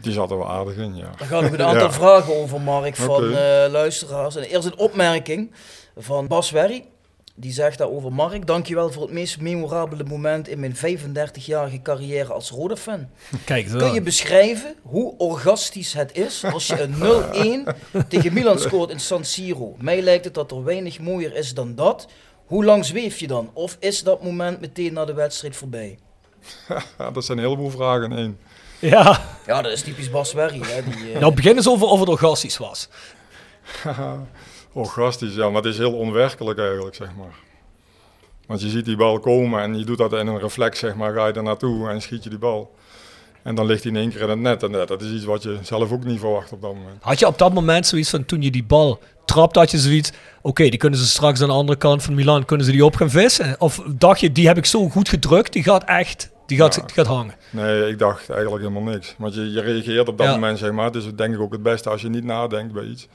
Die 0.00 0.12
zat 0.12 0.30
er 0.30 0.38
wel 0.38 0.50
aardig 0.50 0.76
in, 0.76 0.96
ja. 0.96 1.10
Daar 1.18 1.28
gaan 1.28 1.42
nog 1.42 1.52
een 1.52 1.62
aantal 1.62 1.82
Ja. 1.90 1.92
vragen 1.92 2.34
over, 2.36 2.60
Mark, 2.60 2.96
van 2.96 3.22
eh, 3.24 3.64
luisteraars. 3.70 4.36
En 4.36 4.42
eerst 4.42 4.66
een 4.66 4.78
opmerking 4.78 5.50
van 5.96 6.26
Bas 6.26 6.50
Werry. 6.50 6.84
Die 7.38 7.52
zegt 7.52 7.78
daarover, 7.78 8.12
Mark, 8.12 8.46
dankjewel 8.46 8.92
voor 8.92 9.02
het 9.02 9.12
meest 9.12 9.40
memorabele 9.40 10.04
moment 10.04 10.48
in 10.48 10.60
mijn 10.60 10.76
35-jarige 10.76 11.82
carrière 11.82 12.32
als 12.32 12.50
Rode-fan. 12.50 13.08
Kijk, 13.44 13.68
zo. 13.68 13.78
Kun 13.78 13.92
je 13.92 14.02
beschrijven 14.02 14.74
hoe 14.82 15.14
orgastisch 15.18 15.92
het 15.92 16.16
is 16.16 16.44
als 16.44 16.66
je 16.66 16.80
een 16.80 17.64
0-1 17.66 17.76
tegen 18.08 18.32
Milan 18.32 18.58
scoort 18.58 18.90
in 18.90 19.00
San 19.00 19.24
Siro? 19.24 19.74
Mij 19.78 20.02
lijkt 20.02 20.24
het 20.24 20.34
dat 20.34 20.50
er 20.50 20.64
weinig 20.64 21.00
mooier 21.00 21.34
is 21.36 21.54
dan 21.54 21.74
dat. 21.74 22.08
Hoe 22.46 22.64
lang 22.64 22.84
zweef 22.84 23.18
je 23.18 23.26
dan? 23.26 23.50
Of 23.52 23.76
is 23.80 24.02
dat 24.02 24.22
moment 24.22 24.60
meteen 24.60 24.92
na 24.92 25.04
de 25.04 25.14
wedstrijd 25.14 25.56
voorbij? 25.56 25.98
Dat 27.12 27.24
zijn 27.24 27.38
een 27.38 27.44
heleboel 27.44 27.70
vragen 27.70 28.12
in 28.12 28.18
één. 28.18 28.38
Ja, 28.78 29.20
Ja, 29.46 29.62
dat 29.62 29.72
is 29.72 29.82
typisch 29.82 30.10
Bas 30.10 30.32
Werry. 30.32 30.60
Hè? 30.62 30.82
Die, 30.82 31.12
eh, 31.12 31.20
nou 31.20 31.34
begin 31.34 31.56
eens 31.56 31.68
over 31.68 31.86
of 31.86 32.00
het 32.00 32.08
orgastisch 32.08 32.58
was. 32.58 32.88
Orgastisch, 34.72 35.34
ja, 35.34 35.46
maar 35.46 35.62
het 35.62 35.72
is 35.72 35.78
heel 35.78 35.92
onwerkelijk 35.92 36.58
eigenlijk, 36.58 36.94
zeg 36.94 37.08
maar. 37.16 37.34
Want 38.46 38.60
je 38.60 38.68
ziet 38.68 38.84
die 38.84 38.96
bal 38.96 39.18
komen 39.18 39.62
en 39.62 39.78
je 39.78 39.84
doet 39.84 39.98
dat 39.98 40.12
in 40.12 40.26
een 40.26 40.38
reflex, 40.38 40.78
zeg 40.78 40.94
maar, 40.94 41.14
ga 41.14 41.26
je 41.26 41.32
er 41.32 41.42
naartoe 41.42 41.88
en 41.88 42.02
schiet 42.02 42.24
je 42.24 42.30
die 42.30 42.38
bal. 42.38 42.74
En 43.42 43.54
dan 43.54 43.66
ligt 43.66 43.82
hij 43.82 43.92
in 43.92 43.98
één 43.98 44.10
keer 44.10 44.20
in 44.20 44.28
het 44.28 44.38
net. 44.38 44.62
En 44.62 44.70
ja, 44.70 44.84
dat 44.84 45.02
is 45.02 45.12
iets 45.12 45.24
wat 45.24 45.42
je 45.42 45.58
zelf 45.62 45.92
ook 45.92 46.04
niet 46.04 46.20
verwacht 46.20 46.52
op 46.52 46.62
dat 46.62 46.74
moment. 46.74 46.96
Had 47.00 47.18
je 47.18 47.26
op 47.26 47.38
dat 47.38 47.52
moment 47.52 47.86
zoiets 47.86 48.10
van, 48.10 48.24
toen 48.24 48.42
je 48.42 48.50
die 48.50 48.64
bal 48.64 49.00
trapte, 49.24 49.58
had 49.58 49.70
je 49.70 49.78
zoiets, 49.78 50.10
oké, 50.42 50.68
die 50.68 50.78
kunnen 50.78 50.98
ze 50.98 51.06
straks 51.06 51.40
aan 51.40 51.48
de 51.48 51.54
andere 51.54 51.78
kant 51.78 52.02
van 52.02 52.14
Milan, 52.14 52.44
kunnen 52.44 52.66
ze 52.66 52.72
die 52.72 52.84
op 52.84 52.96
gaan 52.96 53.10
vissen? 53.10 53.56
Of 53.58 53.82
dacht 53.86 54.20
je, 54.20 54.32
die 54.32 54.46
heb 54.46 54.56
ik 54.56 54.66
zo 54.66 54.88
goed 54.88 55.08
gedrukt, 55.08 55.52
die 55.52 55.62
gaat 55.62 55.84
echt, 55.84 56.30
die 56.46 56.58
gaat, 56.58 56.74
Ja. 56.74 56.82
die 56.82 56.94
gaat 56.94 57.06
hangen. 57.06 57.34
Nee, 57.50 57.88
ik 57.88 57.98
dacht 57.98 58.30
eigenlijk 58.30 58.62
helemaal 58.62 58.92
niks. 58.92 59.14
Want 59.18 59.34
je, 59.34 59.50
je 59.52 59.60
reageert 59.60 60.08
op 60.08 60.18
dat 60.18 60.26
Ja. 60.26 60.32
moment, 60.32 60.58
zeg 60.58 60.72
maar. 60.72 60.84
Het 60.84 60.94
is 60.94 61.14
denk 61.14 61.34
ik 61.34 61.40
ook 61.40 61.52
het 61.52 61.62
beste 61.62 61.90
als 61.90 62.02
je 62.02 62.08
niet 62.08 62.24
nadenkt 62.24 62.72
bij 62.72 62.84
iets. 62.84 63.08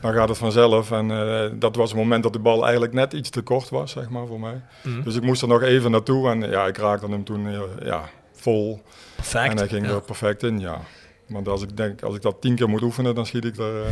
Dan 0.00 0.12
gaat 0.12 0.28
het 0.28 0.38
vanzelf. 0.38 0.90
En 0.90 1.10
eh, 1.10 1.50
dat 1.54 1.76
was 1.76 1.90
het 1.90 1.98
moment 1.98 2.22
dat 2.22 2.32
de 2.32 2.38
bal 2.38 2.62
eigenlijk 2.62 2.92
net 2.92 3.12
iets 3.12 3.30
te 3.30 3.40
kort 3.42 3.68
was, 3.68 3.90
zeg 3.92 4.08
maar, 4.08 4.26
voor 4.26 4.40
mij. 4.40 4.60
Mhm. 4.82 5.02
Dus 5.02 5.14
ik 5.16 5.22
moest 5.22 5.42
er 5.42 5.48
nog 5.48 5.62
even 5.62 5.90
naartoe. 5.90 6.30
En 6.30 6.50
ja, 6.50 6.66
ik 6.66 6.76
raakte 6.76 7.06
hem 7.06 7.24
toen 7.24 7.46
heel- 7.46 7.68
ja, 7.84 8.08
vol. 8.32 8.82
Perfect. 9.16 9.50
En 9.50 9.56
hij 9.56 9.68
ging 9.68 9.86
ja. 9.86 9.92
er 9.92 10.00
perfect 10.02 10.42
in, 10.42 10.60
ja. 10.60 10.80
Want 11.26 11.48
als 11.48 11.62
ik 11.62 11.76
denk, 11.76 12.02
als 12.02 12.14
ik 12.16 12.22
dat 12.22 12.40
tien 12.40 12.54
keer 12.54 12.68
moet 12.68 12.82
oefenen, 12.82 13.14
dan 13.14 13.26
schiet 13.26 13.44
ik 13.44 13.56
er 13.56 13.82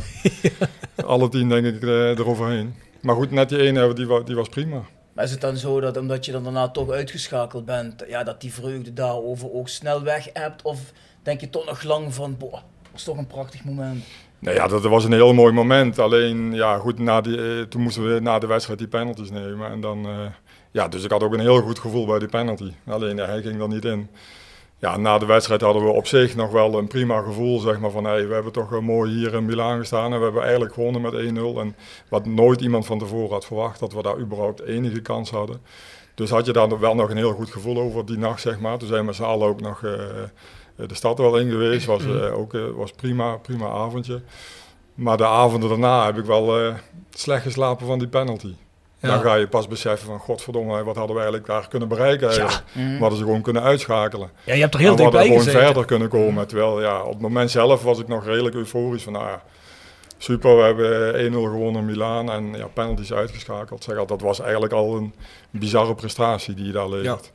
eh, 0.97 1.05
alle 1.13 1.29
tien 1.29 1.49
denk 1.49 1.67
ik 1.67 1.83
eroverheen. 1.83 2.75
Maar 3.03 3.15
goed, 3.15 3.31
net 3.31 3.49
die 3.49 3.59
ene, 3.63 3.93
die, 3.93 4.25
die 4.25 4.35
was 4.37 4.49
prima. 4.49 4.83
Maar 5.17 5.25
is 5.25 5.31
het 5.31 5.41
dan 5.41 5.57
zo 5.57 5.81
dat 5.81 5.97
omdat 5.97 6.25
je 6.25 6.33
dan 6.33 6.43
daarna 6.43 6.69
toch 6.69 6.91
uitgeschakeld 6.91 7.65
bent, 7.65 8.05
ja, 8.09 8.25
dat 8.25 8.41
die 8.41 8.53
vreugde 8.53 8.93
daarover 8.93 9.53
ook 9.53 9.69
snel 9.69 10.03
weg 10.03 10.29
hebt? 10.33 10.63
Of 10.63 10.93
denk 11.23 11.41
je 11.41 11.51
toch 11.51 11.65
nog 11.65 11.83
lang 11.83 12.15
van, 12.15 12.37
boah, 12.37 12.53
dat 12.53 12.63
was 12.93 13.03
toch 13.03 13.17
een 13.17 13.27
prachtig 13.27 13.65
moment? 13.65 14.05
Nou 14.39 14.57
ja, 14.57 14.69
dat 14.69 14.83
was 14.83 15.05
een 15.05 15.13
heel 15.13 15.35
mooi 15.35 15.53
moment. 15.53 15.99
Alleen, 15.99 16.53
ja, 16.55 16.79
goed, 16.79 16.99
na 16.99 17.21
die, 17.21 17.37
eh, 17.37 17.63
toen 17.63 17.83
moesten 17.83 18.15
we 18.15 18.21
na 18.21 18.39
de 18.39 18.47
wedstrijd 18.47 18.79
die 18.79 18.89
penalties 18.89 19.31
nemen. 19.31 19.71
En 19.71 19.81
dan, 19.81 20.07
eh, 20.07 20.27
ja, 20.71 20.89
dus 20.89 21.05
ik 21.05 21.11
had 21.11 21.23
ook 21.23 21.33
een 21.33 21.41
heel 21.41 21.61
goed 21.61 21.79
gevoel 21.79 22.07
bij 22.07 22.19
die 22.19 22.29
penalty. 22.29 22.73
Alleen, 22.87 23.17
hij 23.17 23.43
ging 23.43 23.61
er 23.61 23.69
niet 23.69 23.85
in. 23.85 24.09
Ja, 24.79 24.97
na 24.97 25.19
de 25.19 25.27
wedstrijd 25.27 25.61
hadden 25.61 25.85
we 25.85 25.89
op 25.89 26.07
zich 26.07 26.37
nog 26.37 26.51
wel 26.51 26.79
een 26.79 26.87
prima 26.87 27.23
gevoel, 27.23 27.59
zeg 27.59 27.79
maar, 27.79 27.91
van 27.91 28.05
hey, 28.05 28.29
we 28.29 28.35
hebben 28.35 28.53
toch 28.53 28.73
eh, 28.73 28.79
mooi 28.79 29.13
hier 29.13 29.35
in 29.35 29.45
Milaan 29.45 29.79
gestaan 29.79 30.13
en 30.13 30.19
we 30.19 30.25
hebben 30.25 30.43
eigenlijk 30.43 30.75
gewonnen 30.75 31.01
met 31.01 31.13
1-0. 31.13 31.17
En 31.61 31.77
wat 32.09 32.27
nooit 32.27 32.61
iemand 32.61 32.87
van 32.87 32.99
tevoren 32.99 33.33
had 33.33 33.47
verwacht, 33.47 33.81
dat 33.81 33.93
we 33.93 34.03
daar 34.03 34.19
überhaupt 34.19 34.63
enige 34.63 35.01
kans 35.01 35.31
hadden. 35.31 35.61
Dus 36.15 36.31
had 36.31 36.47
je 36.47 36.53
daar 36.53 36.81
wel 36.81 36.95
nog 36.95 37.11
een 37.11 37.17
heel 37.17 37.33
goed 37.33 37.51
gevoel 37.51 37.79
over 37.79 38.07
die 38.07 38.19
nacht, 38.19 38.41
zeg 38.41 38.61
maar. 38.61 38.79
Toen 38.79 38.89
zijn 38.89 39.01
we 39.01 39.07
met 39.07 39.17
z'n 39.17 39.23
allen 39.23 39.49
ook 39.49 39.61
nog 39.61 39.85
eh, 39.85 39.93
de 40.77 40.95
stad 40.95 41.19
wel 41.19 41.37
in 41.37 41.51
geweest. 41.51 41.87
Was, 41.87 42.05
eh, 42.05 42.39
ook, 42.39 42.55
eh, 42.55 42.63
was 42.75 42.91
prima, 42.91 43.37
prima 43.37 43.69
avondje. 43.69 44.23
Maar 44.95 45.17
de 45.17 45.27
avonden 45.27 45.69
daarna 45.69 46.05
heb 46.05 46.17
ik 46.17 46.25
wel 46.25 46.59
eh, 46.59 46.75
slecht 47.11 47.43
geslapen 47.43 47.87
van 47.87 47.99
die 47.99 48.09
penalty. 48.09 48.55
Ja. 49.07 49.15
Dan 49.15 49.23
ga 49.23 49.35
je 49.35 49.47
pas 49.49 49.69
beseffen 49.69 50.07
van, 50.07 50.19
godverdomme, 50.19 50.85
wat 50.85 50.97
hadden 50.97 51.17
we 51.17 51.23
eigenlijk 51.23 51.47
daar 51.47 51.69
kunnen 51.69 51.89
bereiken 51.89 52.29
eigenlijk. 52.29 52.63
Mhm. 52.73 52.93
We 52.93 52.99
hadden 52.99 53.19
ze 53.19 53.25
gewoon 53.25 53.43
kunnen 53.43 53.63
uitschakelen. 53.63 54.31
Ja, 54.45 54.55
je 54.55 54.61
hebt 54.61 54.75
er 54.75 54.81
heel 54.81 54.91
en 54.91 54.97
we 54.97 55.03
hadden 55.03 55.21
dichtbij 55.21 55.23
gewoon 55.39 55.39
gezeten. 55.39 55.61
verder 55.67 55.85
kunnen 55.85 56.09
komen. 56.09 56.47
Terwijl, 56.47 56.81
ja, 56.81 57.03
op 57.03 57.13
het 57.13 57.21
moment 57.21 57.51
zelf 57.51 57.83
was 57.83 57.99
ik 57.99 58.09
nog 58.09 58.25
redelijk 58.25 58.55
euforisch 58.55 59.03
van, 59.03 59.13
nou 59.13 59.27
ja, 59.27 59.43
super, 60.19 60.57
we 60.57 60.63
hebben 60.63 61.15
1-0 61.33 61.35
gewonnen 61.51 61.81
in 61.81 61.87
Milaan 61.87 62.31
en 62.31 62.55
ja, 62.57 62.67
penalties 62.67 63.13
uitgeschakeld. 63.13 63.85
Zeg, 63.85 63.97
al, 63.97 64.07
dat 64.07 64.21
was 64.21 64.41
eigenlijk 64.41 64.73
al 64.73 64.97
een 64.97 65.13
bizarre 65.51 65.95
prestatie 65.95 66.55
die 66.55 66.67
je 66.67 66.73
daar 66.73 66.89
levert. 66.89 67.33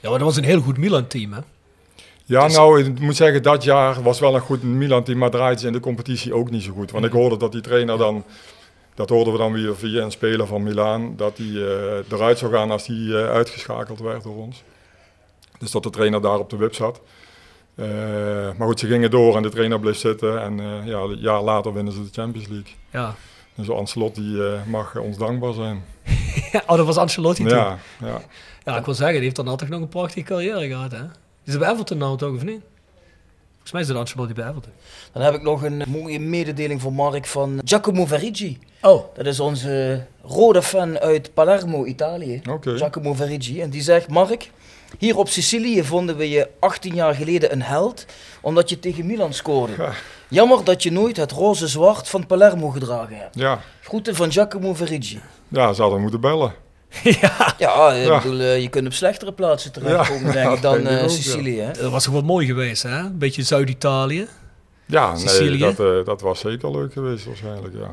Ja, 0.00 0.08
maar 0.10 0.18
dat 0.18 0.28
was 0.28 0.36
een 0.36 0.44
heel 0.44 0.60
goed 0.60 0.78
Milan-team, 0.78 1.32
hè? 1.32 1.38
Ja, 2.24 2.44
Dus- 2.46 2.56
nou, 2.56 2.84
ik 2.84 3.00
moet 3.00 3.16
zeggen, 3.16 3.42
dat 3.42 3.64
jaar 3.64 4.02
was 4.02 4.20
wel 4.20 4.34
een 4.34 4.40
goed 4.40 4.62
Milan-team, 4.62 5.18
maar 5.18 5.30
draaide 5.30 5.60
ze 5.60 5.66
in 5.66 5.72
de 5.72 5.80
competitie 5.80 6.34
ook 6.34 6.50
niet 6.50 6.62
zo 6.62 6.72
goed. 6.72 6.90
Want 6.90 7.04
ik 7.04 7.12
hoorde 7.12 7.36
dat 7.36 7.52
die 7.52 7.60
trainer 7.60 7.98
dan, 7.98 8.24
dat 8.94 9.08
hoorden 9.08 9.32
we 9.32 9.38
dan 9.38 9.52
weer 9.52 9.76
via 9.76 10.02
een 10.02 10.10
speler 10.10 10.46
van 10.46 10.62
Milaan, 10.62 11.16
dat 11.16 11.38
hij 11.38 11.46
eh, 11.46 12.12
eruit 12.12 12.38
zou 12.38 12.52
gaan 12.52 12.70
als 12.70 12.86
hij 12.86 12.96
eh, 12.96 13.30
uitgeschakeld 13.30 14.00
werd 14.00 14.22
door 14.22 14.36
ons. 14.36 14.62
Dus 15.58 15.70
dat 15.70 15.82
de 15.82 15.90
trainer 15.90 16.20
daar 16.20 16.38
op 16.38 16.50
de 16.50 16.56
wip 16.56 16.74
zat. 16.74 17.00
Eh, 17.74 17.86
maar 18.56 18.66
goed, 18.66 18.80
ze 18.80 18.86
gingen 18.86 19.10
door 19.10 19.36
en 19.36 19.42
de 19.42 19.48
trainer 19.48 19.80
bleef 19.80 19.96
zitten 19.96 20.42
en 20.42 20.56
ja, 20.84 20.98
een 20.98 21.18
jaar 21.18 21.42
later 21.42 21.72
winnen 21.72 21.92
ze 21.92 22.02
de 22.02 22.08
Champions 22.12 22.48
League. 22.48 22.72
Ja. 22.90 23.14
Dus 23.54 23.70
Ancelotti 23.70 24.40
eh, 24.40 24.66
mag 24.66 24.96
ons 24.96 25.16
dankbaar 25.16 25.52
zijn. 25.52 25.84
oh, 26.66 26.76
dat 26.76 26.86
was 26.86 26.96
Ancelotti 26.96 27.44
toen. 27.44 27.56
Ja, 27.56 27.78
ja. 28.00 28.20
Ja, 28.64 28.76
ik 28.76 28.84
wil 28.84 28.94
zeggen, 28.94 29.14
die 29.14 29.24
heeft 29.24 29.36
dan 29.36 29.48
altijd 29.48 29.70
nog 29.70 29.80
een 29.80 29.88
prachtige 29.88 30.26
carrière 30.26 30.68
gehad, 30.68 30.92
hè? 30.92 31.04
Is 31.44 31.58
bij 31.58 31.70
Everton 31.70 31.98
nou 31.98 32.16
toch, 32.16 32.34
of 32.34 32.44
niet? 32.44 32.60
Volgens 33.62 33.72
mij 33.72 33.80
is 33.82 33.88
het 33.88 33.96
Ancelotti 33.96 34.34
bij 34.34 34.48
Everton. 34.48 34.72
Dan 35.12 35.22
heb 35.22 35.34
ik 35.34 35.42
nog 35.42 35.62
een 35.62 35.82
mooie 35.88 36.20
mededeling 36.20 36.80
voor 36.80 36.92
Mark 36.92 37.26
van 37.26 37.60
Giacomo 37.64 38.06
Verigi. 38.06 38.58
Oh. 38.80 39.04
Dat 39.14 39.26
is 39.26 39.40
onze 39.40 40.04
rode 40.22 40.62
fan 40.62 40.98
uit 40.98 41.34
Palermo, 41.34 41.84
Italië. 41.84 42.40
Oké. 42.50 42.76
Giacomo 42.76 43.14
Verigi. 43.14 43.60
En 43.60 43.70
die 43.70 43.82
zegt, 43.82 44.08
Mark, 44.08 44.50
hier 44.98 45.16
op 45.16 45.28
Sicilië 45.28 45.84
vonden 45.84 46.16
we 46.16 46.28
je 46.28 46.48
18 46.58 46.94
jaar 46.94 47.14
geleden 47.14 47.52
een 47.52 47.62
held, 47.62 48.06
omdat 48.40 48.70
je 48.70 48.78
tegen 48.78 49.06
Milan 49.06 49.32
scoorde. 49.32 49.92
Jammer 50.28 50.64
dat 50.64 50.82
je 50.82 50.92
nooit 50.92 51.16
het 51.16 51.32
roze-zwart 51.32 52.08
van 52.08 52.26
Palermo 52.26 52.68
gedragen 52.68 53.16
hebt. 53.16 53.38
Ja. 53.38 53.60
Groeten 53.82 54.14
van 54.14 54.32
Giacomo 54.32 54.74
Verigi. 54.74 55.20
ja, 55.48 55.72
ze 55.72 55.82
hadden 55.82 56.00
moeten 56.00 56.20
bellen. 56.20 56.54
Ja, 57.58 57.92
ik 57.94 58.06
Ja. 58.06 58.20
bedoel, 58.22 58.40
eh, 58.40 58.60
je 58.62 58.68
kunt 58.68 58.86
op 58.86 58.92
slechtere 58.92 59.32
plaatsen 59.32 59.72
terechtkomen, 59.72 60.26
Ja, 60.26 60.32
denk 60.32 60.56
ik, 60.56 60.62
dan 60.62 60.74
denk 60.82 60.88
ik 60.88 61.02
eh. 61.04 61.08
Sicilië. 61.08 61.60
Hè? 61.60 61.72
Dat 61.72 61.90
was 61.90 62.04
toch 62.04 62.12
wel 62.12 62.22
mooi 62.22 62.46
geweest, 62.46 62.82
hè? 62.82 62.98
Een 62.98 63.18
beetje 63.18 63.42
Zuid-Italië. 63.42 64.26
Ja, 64.86 65.12
nee, 65.12 65.20
Sicilië. 65.20 65.58
dat, 65.58 65.80
eh, 65.80 66.04
dat 66.04 66.20
was 66.20 66.40
zeker 66.40 66.70
leuk 66.70 66.92
geweest 66.92 67.24
waarschijnlijk, 67.26 67.74
ja. 67.74 67.90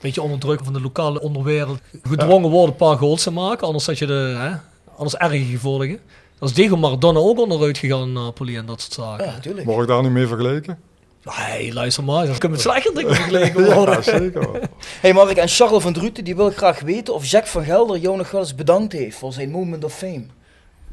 Beetje 0.00 0.22
onder 0.22 0.38
druk 0.38 0.60
van 0.64 0.72
de 0.72 0.80
lokale 0.80 1.20
onderwereld. 1.20 1.78
Gedwongen 2.08 2.50
worden 2.50 2.70
een 2.70 2.76
paar 2.76 2.96
goals 2.96 3.22
te 3.22 3.30
maken, 3.32 3.66
anders 3.66 3.86
had 3.86 3.98
je 3.98 4.06
de, 4.06 4.34
hè? 4.38 4.50
Anders 4.96 5.16
erge 5.16 5.44
gevolgen. 5.44 5.98
Dat 6.38 6.48
is 6.48 6.54
Diego 6.54 6.76
Maradona 6.76 7.18
ook 7.18 7.38
onderuit 7.38 7.78
gegaan 7.78 8.02
in 8.02 8.12
Napoli 8.12 8.56
en 8.56 8.66
dat 8.66 8.80
soort 8.80 8.92
zaken. 8.92 9.24
Ja, 9.26 9.32
natuurlijk. 9.32 9.66
Word 9.66 9.82
ik 9.82 9.88
daar 9.88 10.02
niet 10.02 10.10
mee 10.12 10.26
vergeleken? 10.26 10.78
Nee, 11.36 11.72
luister 11.72 12.04
maar, 12.04 12.26
dat 12.26 12.38
kan 12.38 12.50
met 12.50 12.60
slechter 12.60 12.94
dingen 12.94 13.14
vergeleken 13.14 13.64
worden. 13.74 13.94
Ja, 13.94 14.02
zeker. 14.02 14.48
Hey 15.00 15.12
Mark, 15.12 15.36
en 15.36 15.48
Charles 15.48 15.82
van 15.82 15.92
Druten 15.92 16.24
die 16.24 16.36
wil 16.36 16.50
graag 16.50 16.80
weten 16.80 17.14
of 17.14 17.26
Jack 17.26 17.46
van 17.46 17.64
Gelder 17.64 17.98
jou 17.98 18.16
nog 18.16 18.30
wel 18.30 18.40
eens 18.40 18.54
bedankt 18.54 18.92
heeft 18.92 19.18
voor 19.18 19.32
zijn 19.32 19.50
moment 19.50 19.84
of 19.84 19.94
fame. 19.94 20.24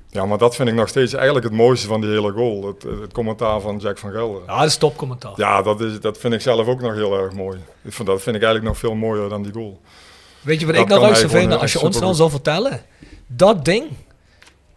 Ja, 0.10 0.26
maar 0.26 0.38
dat 0.38 0.56
vind 0.56 0.70
ik 0.70 0.76
nog 0.76 0.88
steeds 0.88 1.14
eigenlijk 1.14 1.46
het 1.46 1.54
mooiste 1.56 1.88
van 1.88 2.02
die 2.02 2.10
hele 2.10 2.32
goal. 2.32 2.68
Het, 2.68 2.84
het 3.02 3.14
commentaar 3.14 3.60
van 3.62 3.78
Jack 3.78 3.98
van 3.98 4.12
Gelder. 4.12 4.42
Ja, 4.48 4.58
dat 4.60 4.68
is 4.68 4.78
topcommentaar. 4.78 5.34
Ja, 5.36 5.62
dat, 5.62 5.82
is, 5.82 6.00
dat 6.00 6.18
vind 6.18 6.34
ik 6.34 6.42
zelf 6.42 6.68
ook 6.68 6.82
nog 6.82 6.94
heel 6.94 7.18
erg 7.18 7.34
mooi. 7.34 7.58
Ik 7.84 7.94
vind, 7.94 8.08
dat 8.08 8.22
vind 8.22 8.36
ik 8.36 8.44
eigenlijk 8.44 8.74
nog 8.74 8.78
veel 8.78 8.96
mooier 8.96 9.30
dan 9.30 9.44
die 9.44 9.54
goal. 9.54 9.80
Weet 10.42 10.60
je 10.60 10.66
wat 10.66 10.76
Dat 10.76 10.84
ik 10.84 10.90
nou 10.90 11.02
leuk 11.06 11.16
zou 11.16 11.30
vinden 11.30 11.60
als 11.60 11.72
je 11.72 11.80
ons 11.82 12.00
nou 12.00 12.16
supergoed. 12.16 12.18
zou 12.18 12.30
vertellen? 12.30 12.82
Dat 13.28 13.66
ding, 13.66 13.84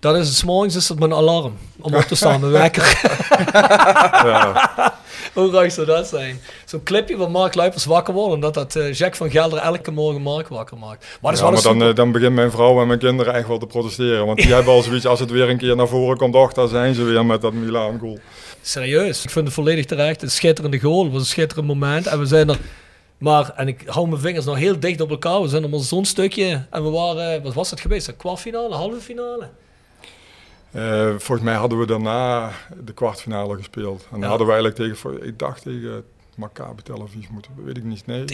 dat 0.00 0.16
is 0.16 0.28
het 0.28 0.44
morgens 0.44 0.76
is 0.76 0.88
het 0.88 0.98
mijn 0.98 1.12
alarm 1.12 1.56
om 1.80 1.94
op 1.94 2.02
te 2.02 2.14
staan, 2.14 2.40
mijn 2.40 2.52
wekker. 2.52 3.00
Ja. 4.28 4.96
Hoe 5.34 5.50
raar 5.50 5.70
zou 5.70 5.86
dat 5.86 6.08
zijn? 6.08 6.40
Zo'n 6.64 6.82
clipje 6.82 7.16
van 7.16 7.30
Mark 7.30 7.54
Luipers 7.54 7.84
wakker 7.84 8.14
worden, 8.14 8.34
omdat 8.34 8.54
dat 8.54 8.76
eh 8.76 8.92
Jack 8.92 9.16
van 9.16 9.30
Gelder 9.30 9.58
elke 9.58 9.90
morgen 9.90 10.22
Mark 10.22 10.48
wakker 10.48 10.78
maakt. 10.78 11.00
Maar 11.00 11.18
dat 11.20 11.32
is 11.32 11.38
Ja, 11.38 11.44
wel 11.44 11.62
maar 11.62 11.72
een 11.72 11.78
dan, 11.78 11.88
eh, 11.88 11.94
dan 11.94 12.12
begint 12.12 12.34
mijn 12.34 12.50
vrouw 12.50 12.80
en 12.80 12.86
mijn 12.86 12.98
kinderen 12.98 13.34
echt 13.34 13.48
wel 13.48 13.58
te 13.58 13.66
protesteren. 13.66 14.26
Want 14.26 14.38
die 14.38 14.54
hebben 14.54 14.72
al 14.72 14.82
zoiets, 14.82 15.06
als 15.06 15.20
het 15.20 15.30
weer 15.30 15.48
een 15.48 15.58
keer 15.58 15.76
naar 15.76 15.88
voren 15.88 16.16
komt, 16.16 16.34
och, 16.34 16.52
daar 16.52 16.68
zijn 16.68 16.94
ze 16.94 17.02
weer 17.02 17.26
met 17.26 17.40
dat 17.40 17.52
Milaan 17.52 17.98
goal. 17.98 18.18
Serieus, 18.62 19.24
ik 19.24 19.30
vind 19.30 19.44
het 19.44 19.54
volledig 19.54 19.84
terecht. 19.84 20.22
Een 20.22 20.30
schitterende 20.30 20.78
goal, 20.80 21.02
het 21.04 21.12
was 21.12 21.20
een 21.20 21.26
schitterend 21.26 21.66
moment. 21.66 22.06
En 22.06 22.18
we 22.18 22.26
zijn 22.26 22.48
er, 22.48 22.58
maar, 23.18 23.52
en 23.56 23.68
ik 23.68 23.82
hou 23.86 24.08
mijn 24.08 24.20
vingers 24.20 24.44
nog 24.44 24.56
heel 24.56 24.80
dicht 24.80 25.00
op 25.00 25.10
elkaar. 25.10 25.42
We 25.42 25.48
zijn 25.48 25.62
er 25.62 25.68
maar 25.68 25.80
zo'n 25.80 26.04
stukje. 26.04 26.66
En 26.70 26.84
we 26.84 26.90
waren, 26.90 27.42
wat 27.42 27.54
was 27.54 27.70
het 27.70 27.80
geweest? 27.80 28.08
Een 28.08 28.16
kwartfinale, 28.16 28.74
halve 28.74 29.00
finale? 29.00 29.48
Eh, 30.70 31.06
volgens 31.08 31.40
mij 31.40 31.54
hadden 31.54 31.78
we 31.78 31.86
daarna 31.86 32.50
de 32.84 32.92
kwartfinale 32.92 33.56
gespeeld. 33.56 34.00
En 34.02 34.06
dan 34.10 34.20
Ja. 34.20 34.26
hadden 34.26 34.46
we 34.46 34.52
eigenlijk 34.52 34.82
tegen, 34.82 34.96
voor- 34.96 35.24
ik 35.24 35.38
dacht 35.38 35.62
tegen 35.62 36.04
Maccabi 36.36 36.82
Tel 36.82 37.02
Aviv 37.02 37.28
moeten, 37.30 37.52
weet 37.64 37.76
ik 37.76 37.84
niet, 37.84 38.06
nee. 38.06 38.24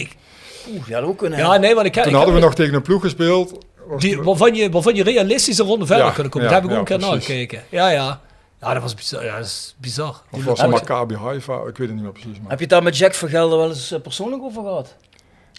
Oeh, 0.69 0.87
ja, 0.87 0.99
dat 0.99 1.09
ook 1.09 1.17
kunnen. 1.17 1.39
Ja, 1.39 1.57
nee, 1.57 1.75
want 1.75 1.85
ik, 1.87 1.93
Toen 1.93 2.03
ik 2.07 2.13
hadden 2.13 2.33
we 2.33 2.39
nog 2.39 2.55
tegen 2.55 2.73
een 2.73 2.81
ploeg 2.81 3.01
gespeeld. 3.01 3.65
Die, 3.97 4.21
waarvan, 4.21 4.55
je, 4.55 4.69
waarvan 4.69 4.95
je 4.95 5.03
realistisch 5.03 5.57
een 5.57 5.65
ronde 5.65 5.85
verder 5.85 6.05
Ja, 6.05 6.11
kunnen 6.11 6.31
komen. 6.31 6.47
ja, 6.47 6.53
Daar 6.53 6.61
heb 6.63 6.71
ik 6.71 6.77
ook 6.77 6.89
een 6.89 6.97
keer 6.99 7.07
naar 7.09 7.21
gekeken. 7.21 7.63
Ja, 7.69 7.89
ja. 7.89 8.21
Ja, 8.61 8.73
dat 8.73 8.81
was 8.81 8.93
bizar. 8.95 9.23
Ja, 9.25 9.35
dat 9.37 9.45
is 9.45 9.75
bizar. 9.77 10.09
Of 10.09 10.21
Die 10.31 10.43
was 10.43 10.61
het 10.61 10.69
Maccabi 10.69 11.15
Haifa? 11.15 11.53
Ik 11.55 11.77
weet 11.77 11.77
het 11.77 11.91
niet 11.93 12.01
meer 12.01 12.11
precies. 12.11 12.39
Maar. 12.39 12.49
Heb 12.49 12.57
je 12.57 12.63
het 12.63 12.69
daar 12.69 12.83
met 12.83 12.97
Jack 12.97 13.13
van 13.13 13.29
Gelder 13.29 13.57
wel 13.57 13.67
eens 13.69 13.91
eh, 13.91 14.01
persoonlijk 14.01 14.43
over 14.43 14.61
gehad? 14.63 14.95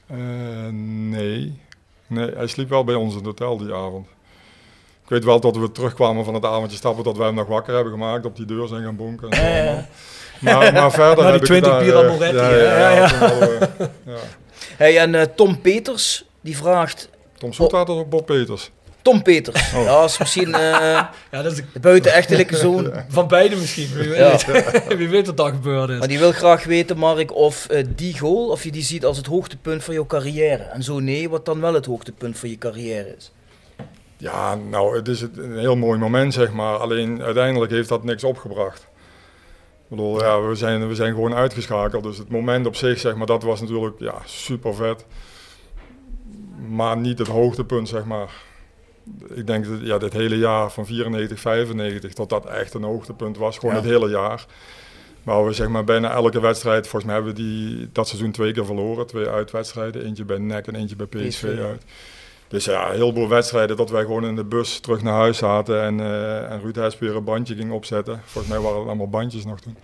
Eh, 0.07 0.17
nee. 0.71 1.61
nee, 2.07 2.31
hij 2.35 2.47
sliep 2.47 2.69
wel 2.69 2.85
bij 2.85 2.95
ons 2.95 3.11
in 3.13 3.17
het 3.19 3.27
hotel 3.27 3.57
die 3.57 3.73
avond. 3.75 4.07
Ik 5.07 5.13
weet 5.13 5.25
wel 5.25 5.41
dat 5.41 5.57
we 5.57 5.73
terugkwamen 5.73 6.25
van 6.25 6.35
het 6.35 6.45
avondje 6.45 6.77
stappen, 6.77 7.05
dat 7.05 7.17
wij 7.17 7.27
hem 7.27 7.35
nog 7.35 7.47
wakker 7.47 7.75
hebben 7.75 7.93
gemaakt, 7.93 8.27
op 8.27 8.37
die 8.37 8.47
deur 8.47 8.69
zijn 8.69 8.83
gaan 8.83 8.97
bonken. 8.97 9.31
en 9.31 9.37
zo 9.37 9.43
allemaal. 9.43 9.85
Maar, 10.41 10.73
maar 10.73 10.91
verder 10.91 11.25
Na 11.25 11.31
die 11.31 11.33
heb 11.33 11.41
ik 11.41 11.45
20 11.47 11.71
daar, 11.71 11.85
bier 11.85 11.97
aan 11.97 12.07
Moretti, 12.07 12.37
ja, 12.37 12.91
ja, 12.91 12.91
Ja, 12.91 13.09
ja. 14.13 14.17
Hey, 14.77 14.99
en 14.99 15.15
eh, 15.15 15.23
Tom 15.37 15.61
Peters, 15.61 16.25
die 16.41 16.57
vraagt... 16.57 17.09
Tom 17.39 17.53
Soet 17.53 17.73
had 17.73 17.89
het 17.89 17.97
op 17.97 18.11
Bob 18.11 18.27
Peters. 18.27 18.71
Tom 19.03 19.23
Peters. 19.23 19.73
Oh. 19.75 19.85
Ja, 19.85 20.05
is 20.05 20.19
misschien 20.19 20.55
eh, 20.55 20.61
Ja, 21.31 21.43
dat 21.43 21.53
is 21.53 21.57
de, 21.57 21.65
de 21.73 21.81
buitenechtelijke 21.81 22.57
zoon. 22.57 22.93
van 23.09 23.29
beide 23.29 23.57
misschien. 23.57 23.89
Wie 23.95 24.09
Ja. 24.09 24.39
weet, 24.47 24.97
Wie 24.97 25.09
weet 25.09 25.27
wat 25.27 25.37
dat 25.37 25.49
gebeurd 25.49 25.91
is. 25.91 25.99
Maar 25.99 26.09
die 26.09 26.19
wil 26.19 26.33
graag 26.33 26.65
weten, 26.65 26.99
Mark, 26.99 27.35
of 27.35 27.67
eh, 27.67 27.85
die 27.97 28.19
goal, 28.19 28.49
of 28.49 28.65
je 28.65 28.73
die 28.73 28.83
ziet 28.83 29.05
als 29.05 29.17
het 29.17 29.27
hoogtepunt 29.27 29.85
van 29.85 29.95
jouw 29.95 30.07
carrière. 30.07 30.63
En 30.63 30.83
zo 30.83 30.99
nee, 30.99 31.29
wat 31.29 31.45
dan 31.45 31.61
wel 31.61 31.75
het 31.75 31.87
hoogtepunt 31.87 32.39
van 32.39 32.49
je 32.49 32.59
carrière 32.59 33.15
is. 33.17 33.31
Ja, 34.19 34.55
nou, 34.55 34.97
het 34.97 35.09
is 35.09 35.21
een 35.21 35.59
heel 35.59 35.77
mooi 35.77 35.99
moment, 35.99 36.35
zeg 36.35 36.53
maar. 36.53 36.77
Alleen 36.77 37.23
uiteindelijk 37.23 37.73
heeft 37.73 37.89
dat 37.89 38.05
niks 38.05 38.25
opgebracht. 38.25 38.81
Ik 39.83 39.89
bedoel, 39.89 40.23
ja, 40.23 40.41
we 40.43 40.55
zijn, 40.55 40.89
we 40.89 40.95
zijn 40.95 41.15
gewoon 41.15 41.35
uitgeschakeld. 41.35 42.03
Dus 42.03 42.19
het 42.19 42.29
moment 42.29 42.67
op 42.67 42.77
zich, 42.77 42.99
zeg 42.99 43.15
maar, 43.17 43.27
dat 43.27 43.43
was 43.43 43.61
natuurlijk 43.61 43.95
ja, 43.99 44.15
super 44.25 44.75
vet. 44.75 45.07
Maar 46.69 46.97
niet 46.97 47.19
het 47.19 47.29
hoogtepunt, 47.29 47.89
zeg 47.89 48.05
maar. 48.05 48.31
Ik 49.35 49.47
denk 49.47 49.65
dat 49.65 49.81
ja, 49.81 49.99
dit 49.99 50.13
hele 50.13 50.39
jaar 50.39 50.71
van 50.71 50.87
94, 50.87 51.41
95, 51.41 52.13
dat 52.13 52.29
dat 52.29 52.47
echt 52.47 52.75
een 52.75 52.83
hoogtepunt 52.83 53.37
was. 53.39 53.59
Gewoon 53.59 53.75
Ja. 53.75 53.81
het 53.81 53.91
hele 53.91 54.09
jaar. 54.09 54.47
Maar 55.23 55.47
we 55.47 55.53
zeg 55.53 55.69
maar 55.69 55.85
bijna 55.85 56.11
elke 56.11 56.41
wedstrijd, 56.41 56.89
volgens 56.89 57.05
mij 57.05 57.15
hebben 57.15 57.35
we 57.35 57.41
die 57.41 57.89
dat 57.93 58.09
seizoen 58.09 58.31
twee 58.31 58.53
keer 58.53 58.67
verloren. 58.67 59.07
Twee 59.07 59.27
uitwedstrijden, 59.29 60.05
eentje 60.05 60.25
bij 60.25 60.39
NEC 60.39 60.67
en 60.67 60.75
eentje 60.75 60.97
bij 60.97 61.07
PSV, 61.07 61.45
uit. 61.45 61.85
Dus 62.49 62.65
ja, 62.65 62.91
heel 62.91 63.13
veel 63.13 63.29
wedstrijden 63.29 63.77
dat 63.77 63.91
wij 63.91 64.05
gewoon 64.05 64.25
in 64.25 64.37
de 64.37 64.45
bus 64.45 64.81
terug 64.81 65.03
naar 65.03 65.15
huis 65.15 65.39
zaten 65.39 65.83
en, 65.83 66.01
eh 66.01 66.51
en 66.51 66.61
Ruud 66.61 66.77
Hesp 66.77 67.01
een 67.01 67.25
bandje 67.25 67.55
ging 67.55 67.73
opzetten. 67.73 68.21
Volgens 68.25 68.53
mij 68.53 68.63
waren 68.63 68.79
het 68.79 68.87
allemaal 68.87 69.09
bandjes 69.09 69.45
nog 69.45 69.61
toen. 69.61 69.77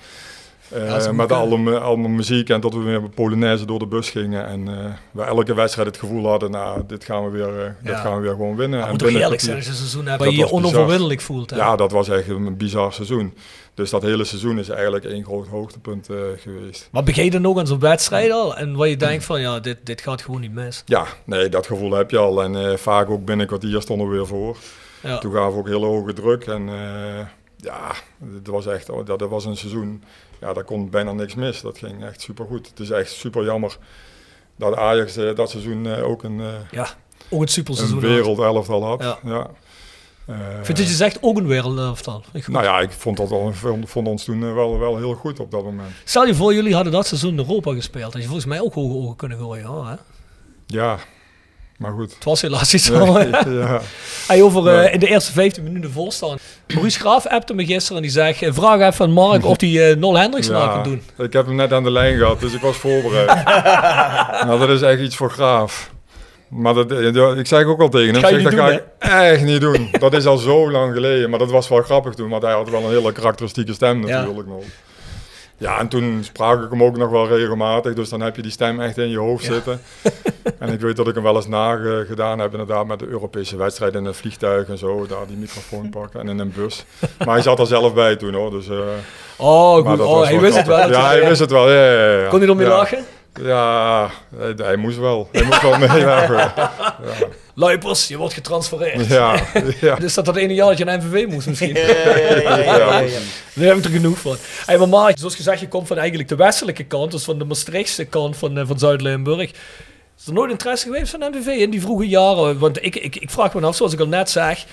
Eh, 0.70 1.10
met 1.10 1.32
allemaal, 1.32 1.78
allemaal 1.78 2.10
muziek 2.10 2.48
en 2.48 2.60
dat 2.60 2.72
we 2.74 2.78
weer 2.80 3.02
met 3.02 3.14
Polonaise 3.14 3.64
door 3.64 3.78
de 3.78 3.86
bus 3.86 4.10
gingen. 4.10 4.46
En 4.46 4.68
eh 4.68 4.84
we 5.10 5.22
elke 5.22 5.54
wedstrijd 5.54 5.88
het 5.88 5.96
gevoel 5.98 6.26
hadden, 6.26 6.50
nou, 6.50 6.82
dit 6.86 7.04
gaan 7.04 7.24
we 7.24 7.30
weer, 7.30 7.76
dit 7.82 7.92
Ja. 7.92 7.98
gaan 8.00 8.16
we 8.16 8.22
weer 8.22 8.30
gewoon 8.30 8.56
winnen. 8.56 8.82
En 8.82 8.90
moet 8.90 9.02
een 9.02 9.10
zijn 9.10 9.24
als 9.32 9.42
je 9.42 9.52
een 9.52 9.62
seizoen 9.62 10.06
hebt 10.06 10.18
Dat 10.22 10.30
je 10.30 10.36
je 10.36 10.42
was 10.42 10.50
bizar. 10.50 10.66
onoverwinnelijk 10.70 11.20
voelt. 11.20 11.50
Hè? 11.50 11.56
Ja, 11.56 11.76
dat 11.76 11.92
was 11.92 12.08
echt 12.08 12.28
een 12.28 12.56
bizar 12.56 12.92
seizoen. 12.92 13.34
Dus 13.74 13.90
dat 13.90 14.02
hele 14.02 14.24
seizoen 14.24 14.58
is 14.58 14.68
eigenlijk 14.68 15.04
één 15.04 15.24
groot 15.24 15.46
hoogtepunt 15.46 16.08
geweest. 16.36 16.88
Maar 16.92 17.02
begin 17.02 17.24
je 17.24 17.30
dan 17.30 17.46
ook 17.46 17.58
aan 17.58 17.66
zo'n 17.66 17.78
wedstrijd 17.78 18.30
al? 18.30 18.56
En 18.56 18.76
waar 18.76 18.88
je 18.88 18.96
denkt 18.96 19.24
van, 19.24 19.40
ja, 19.40 19.60
dit, 19.60 19.76
dit 19.84 20.00
gaat 20.00 20.22
gewoon 20.22 20.40
niet 20.40 20.52
mis. 20.52 20.82
Ja, 20.86 21.04
nee, 21.24 21.48
dat 21.48 21.66
gevoel 21.66 21.92
heb 21.92 22.10
je 22.10 22.18
al. 22.18 22.42
En 22.42 22.78
vaak 22.78 23.10
ook 23.10 23.24
binnen 23.24 23.46
kwartier 23.46 23.80
stonden 23.82 24.08
we 24.08 24.14
weer 24.16 24.26
voor. 24.26 24.56
Ja. 25.02 25.18
Toen 25.18 25.32
gaven 25.32 25.52
we 25.52 25.58
ook 25.58 25.68
hele 25.68 25.86
hoge 25.86 26.12
druk. 26.12 26.46
En 26.46 26.68
ja, 27.56 27.92
het 28.34 28.46
was 28.46 28.66
echt, 28.66 28.90
oh, 28.90 29.06
dat, 29.06 29.18
dat 29.18 29.28
was 29.30 29.44
een 29.44 29.56
seizoen, 29.56 30.02
ja, 30.42 30.52
daar 30.52 30.64
kon 30.64 30.90
bijna 30.90 31.12
niks 31.12 31.34
mis. 31.34 31.60
Dat 31.60 31.78
ging 31.78 32.04
echt 32.04 32.20
supergoed. 32.20 32.68
Het 32.68 32.80
is 32.80 32.90
echt 32.90 33.10
super 33.10 33.44
jammer 33.44 33.78
dat 34.56 34.76
Ajax 34.76 35.16
eh, 35.16 35.34
dat 35.34 35.50
seizoen 35.50 35.86
eh, 35.86 36.08
ook 36.08 36.22
een, 36.22 36.40
eh, 36.40 36.46
Ja, 36.70 36.88
ook 37.28 37.40
het 37.40 37.50
super 37.50 37.80
een 37.80 38.00
wereldelftal 38.00 38.84
had. 38.84 39.02
Ja. 39.02 39.18
Ja. 39.24 39.50
Ik 40.58 40.64
vind 40.64 40.78
dat 40.78 40.88
je 40.88 40.94
zegt 40.94 41.18
ook 41.20 41.38
een 41.38 41.46
wereldelftal. 41.46 42.24
Nou 42.46 42.64
ja, 42.64 42.80
ik 42.80 42.90
vond, 42.90 43.16
dat 43.16 43.30
al, 43.30 43.52
vond, 43.52 43.90
vond 43.90 44.08
ons 44.08 44.24
toen 44.24 44.54
wel, 44.54 44.78
wel 44.78 44.96
heel 44.96 45.14
goed 45.14 45.40
op 45.40 45.50
dat 45.50 45.64
moment. 45.64 45.90
Stel 46.04 46.26
je 46.26 46.34
voor, 46.34 46.54
jullie 46.54 46.74
hadden 46.74 46.92
dat 46.92 47.06
seizoen 47.06 47.30
in 47.30 47.38
Europa 47.38 47.72
gespeeld. 47.72 48.12
Had 48.12 48.22
je 48.22 48.28
volgens 48.28 48.46
mij 48.46 48.60
ook 48.60 48.74
hoge 48.74 48.94
ogen 48.94 49.16
kunnen 49.16 49.38
gooien. 49.38 49.64
Hoor, 49.64 49.86
hè? 49.86 49.94
Ja, 50.66 50.98
maar 51.78 51.92
goed. 51.92 52.14
Het 52.14 52.24
was 52.24 52.40
helaas 52.40 52.74
iets 52.74 52.86
ja. 52.86 53.80
Hij 54.32 54.42
over 54.42 54.66
eh, 54.68 54.82
Ja. 54.84 54.90
in 54.90 55.00
de 55.00 55.06
eerste 55.08 55.32
15 55.32 55.62
minuten 55.62 55.90
voorstaan. 55.90 56.38
Maurice 56.74 56.98
Graaf 57.00 57.26
appte 57.26 57.54
me 57.54 57.64
gisteren 57.64 57.96
en 57.96 58.02
die 58.02 58.10
zegt... 58.12 58.42
eh, 58.42 58.52
Vraag 58.52 58.80
even 58.92 59.04
aan 59.04 59.12
Mark 59.12 59.44
of 59.44 59.60
hij 59.60 59.90
eh 59.90 59.96
Nol 59.96 60.18
Hendricks 60.18 60.48
na 60.48 60.66
kan 60.66 60.82
doen. 60.82 61.02
Ik 61.18 61.32
heb 61.32 61.46
hem 61.46 61.54
net 61.54 61.72
aan 61.72 61.82
de 61.82 61.90
lijn 61.90 62.18
gehad, 62.18 62.40
dus 62.40 62.52
ik 62.54 62.60
was 62.60 62.76
voorbereid. 62.76 63.44
nou, 64.46 64.58
dat 64.58 64.68
is 64.68 64.82
echt 64.82 65.00
iets 65.00 65.16
voor 65.16 65.30
Graaf. 65.30 65.90
Maar 66.48 66.74
dat, 66.74 66.90
ja, 67.14 67.32
ik 67.34 67.46
zeg 67.46 67.64
ook 67.64 67.80
al 67.80 67.88
tegen 67.88 68.14
hem, 68.14 68.22
je 68.22 68.28
zeg, 68.28 68.42
dat 68.42 68.50
doen, 68.52 68.60
ga 68.98 69.20
ik 69.22 69.32
echt 69.32 69.44
niet 69.44 69.60
doen. 69.60 69.88
Dat 69.98 70.12
is 70.12 70.26
al 70.26 70.36
zo 70.36 70.70
lang 70.70 70.92
geleden, 70.94 71.30
maar 71.30 71.38
dat 71.38 71.50
was 71.50 71.68
wel 71.68 71.82
grappig 71.82 72.14
toen, 72.14 72.28
want 72.28 72.42
hij 72.42 72.52
had 72.52 72.70
wel 72.70 72.82
een 72.82 72.90
hele 72.90 73.12
karakteristieke 73.12 73.72
stem 73.72 74.06
Ja. 74.06 74.18
natuurlijk 74.18 74.48
nog. 74.48 74.62
Ja, 75.58 75.78
en 75.78 75.88
toen 75.88 76.18
sprak 76.24 76.62
ik 76.64 76.70
hem 76.70 76.82
ook 76.82 76.96
nog 76.96 77.10
wel 77.10 77.28
regelmatig, 77.28 77.94
dus 77.94 78.08
dan 78.08 78.20
heb 78.20 78.36
je 78.36 78.42
die 78.42 78.50
stem 78.50 78.80
echt 78.80 78.98
in 78.98 79.08
je 79.10 79.18
hoofd 79.18 79.44
Ja. 79.44 79.52
zitten. 79.52 79.80
En 80.58 80.72
ik 80.72 80.80
weet 80.80 80.96
dat 80.96 81.08
ik 81.08 81.14
hem 81.14 81.22
wel 81.22 81.36
eens 81.36 81.46
nagedaan 81.46 82.38
heb, 82.38 82.50
inderdaad, 82.50 82.86
met 82.86 82.98
de 82.98 83.06
Europese 83.06 83.56
wedstrijden 83.56 84.00
in 84.00 84.06
een 84.06 84.14
vliegtuig 84.14 84.68
en 84.68 84.78
zo, 84.78 85.06
daar 85.06 85.26
die 85.26 85.36
microfoon 85.36 85.90
pakken 85.90 86.20
en 86.20 86.28
in 86.28 86.38
een 86.38 86.52
bus. 86.56 86.84
Maar 87.18 87.34
hij 87.34 87.42
zat 87.42 87.58
er 87.58 87.66
zelf 87.66 87.94
bij 87.94 88.16
toen 88.16 88.34
hoor, 88.34 88.50
dus... 88.50 88.68
eh, 88.68 88.76
Oh, 89.36 89.86
goed. 89.90 90.00
Oh, 90.00 90.22
hij 90.22 90.40
wist 90.40 90.56
het 90.56 90.66
wel. 90.66 90.90
Ja, 90.90 91.06
hij 91.06 91.28
wist 91.28 91.40
het 91.40 91.50
wel. 91.50 91.70
Ja, 91.70 91.92
ja, 91.92 92.20
ja. 92.22 92.28
Kon 92.28 92.40
hij 92.40 92.48
ermee 92.48 92.66
ja. 92.66 92.76
lachen? 92.76 93.04
Ja, 93.42 94.10
hij, 94.36 94.52
hij 94.56 94.76
moest 94.76 94.98
wel. 94.98 95.28
Hij 95.32 95.42
moest 95.44 95.62
wel 95.62 95.78
meelachen. 95.78 96.52
Luipers, 97.54 98.08
je 98.08 98.16
wordt 98.16 98.34
getransfereerd. 98.34 99.06
Ja, 99.06 99.36
ja. 99.80 99.94
Dus 100.04 100.14
dat 100.14 100.24
dat 100.24 100.36
ene 100.36 100.54
jaar 100.54 100.68
dat 100.68 100.78
je 100.78 100.84
naar 100.84 100.98
MVV 100.98 101.26
moest 101.28 101.46
misschien. 101.46 101.74
Ja, 101.80 101.86
ja, 101.86 102.16
ja, 102.16 102.58
ja, 102.58 102.76
ja, 102.76 102.98
ja. 103.00 103.18
Daar 103.54 103.66
heb 103.68 103.76
ik 103.76 103.84
er 103.84 103.90
genoeg 103.90 104.18
van. 104.18 104.36
Hey, 104.66 104.78
maar 104.78 104.88
Mark, 104.88 105.18
zoals 105.18 105.34
gezegd, 105.36 105.60
je 105.60 105.68
komt 105.68 105.86
van 105.86 105.98
eigenlijk 105.98 106.28
de 106.28 106.36
westelijke 106.36 106.84
kant, 106.84 107.10
dus 107.10 107.24
van 107.24 107.38
de 107.38 107.44
Maastrichtse 107.44 108.04
kant 108.04 108.36
van, 108.36 108.58
eh, 108.58 108.66
van 108.66 108.78
Zuid-Limburg. 108.78 109.50
Is 110.22 110.28
er 110.28 110.34
nooit 110.34 110.50
interesse 110.50 110.86
geweest 110.86 111.10
van 111.10 111.20
MVV 111.20 111.46
in 111.46 111.70
die 111.70 111.80
vroege 111.80 112.08
jaren? 112.08 112.58
Want 112.58 112.84
ik, 112.84 112.96
ik, 112.96 113.16
ik 113.16 113.30
vraag 113.30 113.54
me 113.54 113.66
af, 113.66 113.76
zoals 113.76 113.92
ik 113.92 114.00
al 114.00 114.06
net 114.06 114.30
zeg, 114.30 114.66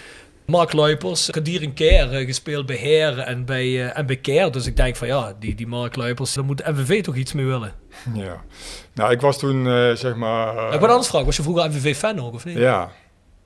Mark 0.46 0.74
Luipers 0.74 1.30
had 1.32 1.48
hier 1.48 1.64
een 1.64 1.74
keer 1.74 2.14
eh, 2.14 2.26
gespeeld 2.26 2.66
bij 2.66 2.76
Heren 2.76 3.26
en 3.26 3.46
bij, 3.46 3.66
eh, 3.66 3.98
en 3.98 4.06
bij 4.06 4.16
Keer. 4.16 4.52
Dus 4.52 4.66
ik 4.66 4.76
denk 4.76 4.96
van 4.96 5.08
ja, 5.08 5.36
die, 5.40 5.56
die 5.56 5.68
Mark 5.68 5.96
Luipers, 5.96 6.34
daar 6.34 6.46
moet 6.46 6.66
MVV 6.66 7.04
toch 7.04 7.16
iets 7.16 7.34
mee 7.34 7.46
willen. 7.46 7.74
ja. 8.14 8.44
Nou, 8.94 9.12
ik 9.12 9.22
was 9.22 9.40
toen, 9.40 9.68
eh, 9.68 9.92
zeg 9.92 10.16
maar... 10.16 10.58
eh, 10.58 10.74
ik 10.74 10.80
wil 10.80 10.90
anders 10.90 11.08
vragen, 11.08 11.26
was 11.26 11.36
je 11.36 11.44
vroeger 11.44 11.70
MVV-fan 11.70 12.20
ook 12.20 12.34
of 12.34 12.46
niet? 12.46 12.58
Ja. 12.58 12.92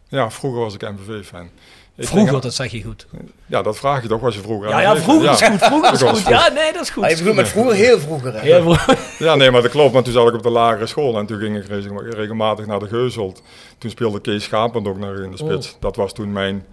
ja, 0.08 0.32
vroeger 0.32 0.60
was 0.62 0.74
ik 0.74 0.82
MVV-fan. 0.82 1.50
Vroeger, 1.98 2.42
dat 2.42 2.54
zeg 2.54 2.72
je 2.72 2.84
goed. 2.84 3.08
Ja, 3.46 3.62
dat 3.62 3.78
vraag 3.78 4.02
je 4.02 4.08
toch, 4.08 4.22
was 4.22 4.36
je 4.36 4.42
vroeger 4.42 4.70
Ja, 4.70 4.82
ja, 4.82 4.96
vroeger 4.98 5.32
is 5.32 5.42
goed, 5.42 5.60
vroeger 5.64 5.94
is 5.94 6.02
goed. 6.02 6.28
Ja, 6.28 6.50
nee, 6.50 6.74
dat 6.74 6.82
is 6.82 6.90
goed. 6.90 7.10
Je 7.10 7.18
bedoelt 7.18 7.36
met 7.36 7.48
vroeger 7.48 7.74
heel 7.76 8.00
vroeger. 8.00 8.34
Heel 8.40 8.62
vroeger. 8.62 8.98
Ja, 9.20 9.36
nee, 9.36 9.52
maar 9.52 9.62
dat 9.62 9.72
klopt. 9.72 9.94
Maar 9.94 10.04
toen 10.04 10.14
zat 10.14 10.28
ik 10.28 10.34
op 10.34 10.44
de 10.44 10.50
lagere 10.50 10.86
school 10.86 11.18
en 11.18 11.26
toen 11.26 11.40
ging 11.40 11.58
ik 11.58 11.66
regel- 11.68 12.04
regelmatig 12.04 12.66
naar 12.66 12.80
de 12.80 12.88
Geuzelt. 12.88 13.42
Toen 13.78 13.90
speelde 13.90 14.22
Kees 14.22 14.44
Schapend 14.44 14.88
ook 14.88 14.98
nog 14.98 15.16
in 15.18 15.32
de 15.32 15.38
spits. 15.38 15.74
Oh. 15.74 15.82
Dat 15.82 15.96
was 15.96 16.14
toen 16.14 16.32
mijn, 16.32 16.66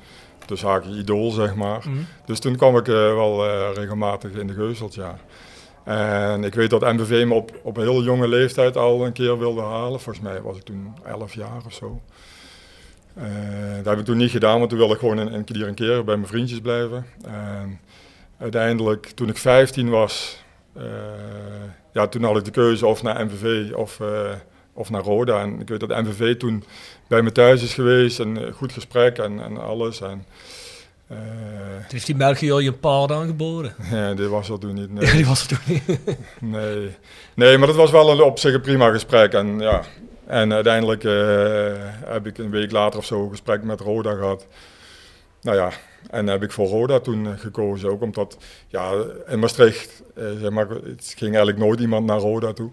dus 0.47 0.63
haakje 0.63 0.91
idool, 0.99 1.31
zeg 1.31 1.55
maar. 1.55 1.79
Mhm. 1.85 1.97
Dus 2.27 2.39
toen 2.39 2.57
kwam 2.57 2.77
ik 2.77 2.89
eh, 2.89 2.95
wel 2.95 3.47
eh, 3.47 3.69
regelmatig 3.75 4.31
in 4.33 4.47
de 4.47 4.53
Geuzelt, 4.55 4.95
ja. 4.95 5.17
En 5.85 6.45
ik 6.45 6.55
weet 6.55 6.71
dat 6.71 6.81
MBV 6.81 7.25
me 7.27 7.35
op, 7.35 7.51
op 7.63 7.77
een 7.77 7.83
heel 7.83 8.03
jonge 8.03 8.29
leeftijd 8.29 8.77
al 8.77 9.05
een 9.07 9.13
keer 9.13 9.39
wilde 9.39 9.61
halen. 9.63 10.01
Volgens 10.01 10.25
mij 10.25 10.43
was 10.43 10.57
ik 10.57 10.63
toen 10.63 10.95
11 11.07 11.35
jaar 11.35 11.61
of 11.67 11.73
zo. 11.73 12.01
Eh, 13.21 13.77
dat 13.77 13.85
heb 13.85 13.99
ik 13.99 14.05
toen 14.05 14.17
niet 14.17 14.31
gedaan, 14.31 14.59
want 14.59 14.71
toen 14.71 14.79
wilde 14.79 14.95
ik 14.95 15.01
gewoon 15.01 15.19
een, 15.19 15.35
een 15.35 15.45
keer 15.45 15.69
een 15.69 15.75
keer 15.75 16.05
bij 16.05 16.17
mijn 16.17 16.29
vriendjes 16.29 16.61
blijven. 16.61 17.07
En 17.25 17.81
uiteindelijk, 18.39 19.07
toen 19.07 19.29
ik 19.29 19.37
15 19.37 19.89
was, 19.89 20.43
eh, 20.73 20.85
ja, 21.93 22.07
toen 22.07 22.23
had 22.23 22.37
ik 22.37 22.45
de 22.45 22.51
keuze 22.51 22.87
of 22.87 23.03
naar 23.03 23.25
MVV 23.25 23.73
of 23.73 24.01
eh, 24.01 24.31
of 24.73 24.91
naar 24.91 25.03
Roda. 25.03 25.41
En 25.41 25.61
ik 25.61 25.69
weet 25.69 25.81
dat 25.81 26.03
MVV 26.03 26.37
toen 26.37 26.65
bij 27.09 27.23
me 27.23 27.33
thuis 27.33 27.63
is 27.63 27.75
geweest 27.75 28.21
en 28.21 28.53
goed 28.53 28.73
gesprek 28.73 29.19
en, 29.19 29.43
en 29.43 29.57
alles. 29.57 30.01
En, 30.01 30.25
eh, 31.07 31.17
Toen 31.17 31.85
heeft 31.89 32.07
die 32.07 32.17
Melchior 32.17 32.63
je 32.63 32.69
een 32.69 32.79
paard 32.79 33.13
aangeboden. 33.13 33.75
ja, 33.91 34.15
dit 34.15 34.29
was 34.29 34.49
er 34.49 34.59
toen 34.59 34.75
niet. 34.75 34.93
Nee. 34.93 35.13
Die 35.17 35.27
was 35.27 35.41
er 35.41 35.49
toen 35.49 35.75
niet. 35.75 35.99
Nee. 36.41 36.97
nee, 37.35 37.59
maar 37.59 37.67
dat 37.67 37.77
was 37.77 37.91
wel 37.91 38.11
een, 38.11 38.23
op 38.23 38.39
zich 38.39 38.55
een 38.55 38.61
prima 38.61 38.91
gesprek. 38.91 39.33
En, 39.33 39.59
ja. 39.59 39.83
En 40.31 40.53
uiteindelijk 40.53 41.05
eh, 41.05 41.13
heb 42.05 42.27
ik 42.27 42.39
een 42.39 42.51
week 42.51 42.71
later 42.71 42.99
of 42.99 43.05
zo 43.05 43.23
een 43.23 43.31
gesprek 43.31 43.63
met 43.63 43.81
Roda 43.81 44.15
gehad. 44.15 44.47
Nou 45.43 45.57
ja, 45.57 45.71
en 46.11 46.27
heb 46.27 46.43
ik 46.43 46.53
voor 46.53 46.67
Roda 46.69 47.01
toen 47.01 47.39
gekozen. 47.39 47.91
Ook 47.91 48.03
omdat, 48.03 48.37
ja, 48.69 48.93
in 49.29 49.39
Maastricht 49.39 50.03
eh, 50.15 50.25
zeg 50.41 50.51
maar, 50.51 50.69
het 50.69 51.15
ging 51.17 51.31
eigenlijk 51.35 51.59
nooit 51.59 51.81
iemand 51.81 52.07
naar 52.07 52.19
Roda 52.19 52.53
toe. 52.53 52.71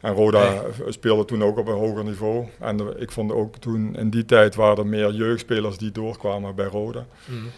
En 0.00 0.12
Roda 0.12 0.50
Nee. 0.52 0.92
speelde 0.92 1.24
toen 1.24 1.42
ook 1.44 1.58
op 1.58 1.66
een 1.66 1.74
hoger 1.74 2.04
niveau. 2.04 2.46
En 2.60 3.00
ik 3.00 3.10
vond 3.12 3.32
ook 3.32 3.56
toen, 3.56 3.96
in 3.96 4.10
die 4.10 4.24
tijd 4.24 4.54
waren 4.54 4.76
er 4.78 4.86
meer 4.86 5.12
jeugdspelers 5.12 5.78
die 5.78 5.92
doorkwamen 5.92 6.54
bij 6.54 6.66
Roda. 6.66 7.06
Mm. 7.24 7.50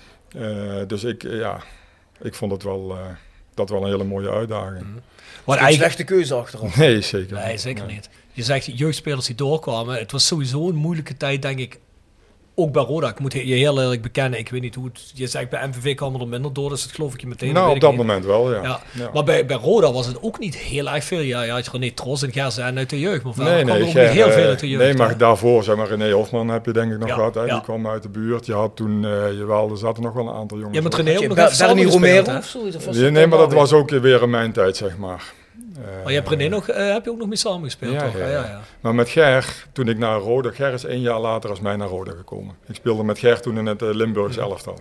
Eh, 0.42 0.76
dus 0.86 1.04
ik, 1.04 1.22
ja, 1.22 1.60
ik 2.22 2.34
vond 2.34 2.52
het 2.52 2.62
wel, 2.62 2.90
eh, 2.90 2.98
dat 3.54 3.70
wel 3.70 3.82
een 3.82 3.90
hele 3.90 4.04
mooie 4.04 4.30
uitdaging. 4.30 4.86
Wat 5.44 5.56
Geen 5.56 5.64
eigenlijk... 5.66 5.74
slechte 5.92 6.04
keuze 6.04 6.34
achteraf. 6.34 6.76
Nee, 6.76 7.00
zeker 7.00 7.36
Nee, 7.36 7.50
niet. 7.50 7.60
zeker 7.60 7.86
Nee. 7.86 7.94
niet. 7.94 8.08
Je 8.40 8.46
zegt 8.46 8.78
jeugdspelers 8.78 9.26
die 9.26 9.34
doorkwamen. 9.34 9.98
Het 9.98 10.12
was 10.12 10.26
sowieso 10.26 10.68
een 10.68 10.74
moeilijke 10.74 11.16
tijd, 11.16 11.42
denk 11.42 11.58
ik. 11.58 11.78
Ook 12.54 12.72
bij 12.72 12.82
Roda. 12.82 13.08
Ik 13.08 13.18
moet 13.18 13.32
je 13.32 13.38
heel 13.38 13.80
eerlijk 13.80 14.02
bekennen. 14.02 14.38
Ik 14.38 14.48
weet 14.48 14.60
niet 14.60 14.74
hoe 14.74 14.84
het... 14.84 15.10
Je 15.14 15.26
zegt 15.26 15.48
bij 15.48 15.66
MVV 15.68 15.94
kwamen 15.94 16.20
er 16.20 16.28
minder 16.28 16.52
door. 16.52 16.68
Dus 16.70 16.82
dat 16.82 16.92
geloof 16.92 17.14
ik 17.14 17.20
je 17.20 17.26
meteen. 17.26 17.52
Nou, 17.52 17.70
op 17.74 17.80
dat 17.80 17.94
moment 17.96 18.24
wel, 18.24 18.54
ja. 18.54 18.62
Ja. 18.62 18.80
Ja. 18.92 19.10
Maar 19.14 19.24
bij, 19.24 19.46
bij 19.46 19.56
Roda 19.56 19.92
was 19.92 20.06
het 20.06 20.22
ook 20.22 20.38
niet 20.38 20.56
heel 20.56 20.90
erg 20.90 21.04
veel. 21.04 21.20
Ja, 21.20 21.42
je 21.42 21.50
had 21.50 21.68
René 21.68 21.90
Tros 21.90 22.22
en 22.22 22.32
Gerzen 22.32 22.76
uit 22.78 22.90
de 22.90 22.98
jeugd. 23.00 23.22
Maar 23.24 23.34
verder 23.34 23.52
Nee, 23.54 23.62
kwam 23.64 23.74
nee, 23.74 23.82
er 23.82 23.88
ook 23.88 23.94
Ger- 23.94 24.04
niet 24.14 24.22
heel 24.24 24.30
veel 24.30 24.46
uit 24.48 24.60
de 24.60 24.68
jeugd. 24.68 24.84
nee, 24.84 24.94
maar 24.94 25.18
daarvoor, 25.18 25.62
zeg 25.64 25.76
maar, 25.76 25.88
René 25.88 26.10
Hofman 26.12 26.48
heb 26.48 26.66
je 26.66 26.72
denk 26.72 26.92
ik 26.92 26.98
nog 26.98 27.08
Ja, 27.08 27.14
gehad. 27.14 27.34
Hè? 27.34 27.44
ja. 27.44 27.54
Die 27.54 27.62
kwam 27.62 27.86
uit 27.86 28.02
de 28.02 28.08
buurt. 28.08 28.46
Je 28.46 28.52
had 28.52 28.76
toen, 28.76 29.04
eh 29.04 29.10
jawel, 29.38 29.70
er 29.70 29.78
zaten 29.78 30.02
nog 30.02 30.12
wel 30.12 30.28
een 30.28 30.34
aantal 30.34 30.58
jongens. 30.58 30.76
Ja, 30.76 30.82
met. 30.82 30.94
René 30.94 31.10
ook 31.16 31.20
Je 31.22 31.28
nog 31.84 31.92
Romero 31.92 32.36
of 32.36 32.44
zoiets? 32.44 32.86
Nee, 33.10 33.26
maar 33.26 33.38
dat 33.38 33.52
was 33.52 33.72
ook 33.72 33.90
weer 33.90 34.22
in 34.22 34.30
mijn 34.30 34.52
tijd, 34.52 34.76
zeg 34.76 34.96
maar. 34.96 35.32
Eh, 35.84 36.02
Maar 36.02 36.12
je 36.12 36.18
hebt 36.18 36.28
René 36.28 36.48
nog, 36.48 36.68
eh, 36.68 36.92
heb 36.92 37.04
je 37.04 37.10
ook 37.10 37.18
nog 37.18 37.28
mee 37.28 37.36
samengespeeld, 37.36 37.92
Ja, 37.92 38.04
toch? 38.04 38.18
ja, 38.18 38.26
Ja, 38.26 38.44
ja. 38.44 38.60
Maar 38.80 38.94
met 38.94 39.08
Ger, 39.08 39.66
toen 39.72 39.88
ik 39.88 39.98
naar 39.98 40.18
Roda, 40.18 40.50
Ger 40.50 40.72
is 40.72 40.84
één 40.84 41.00
jaar 41.00 41.20
later 41.20 41.50
als 41.50 41.60
mij 41.60 41.76
naar 41.76 41.88
Roda 41.88 42.12
gekomen. 42.16 42.54
Ik 42.66 42.74
speelde 42.74 43.02
met 43.02 43.18
Ger 43.18 43.40
toen 43.40 43.58
in 43.58 43.66
het 43.66 43.82
eh, 43.82 43.88
Limburgs 43.92 44.36
elftal. 44.36 44.78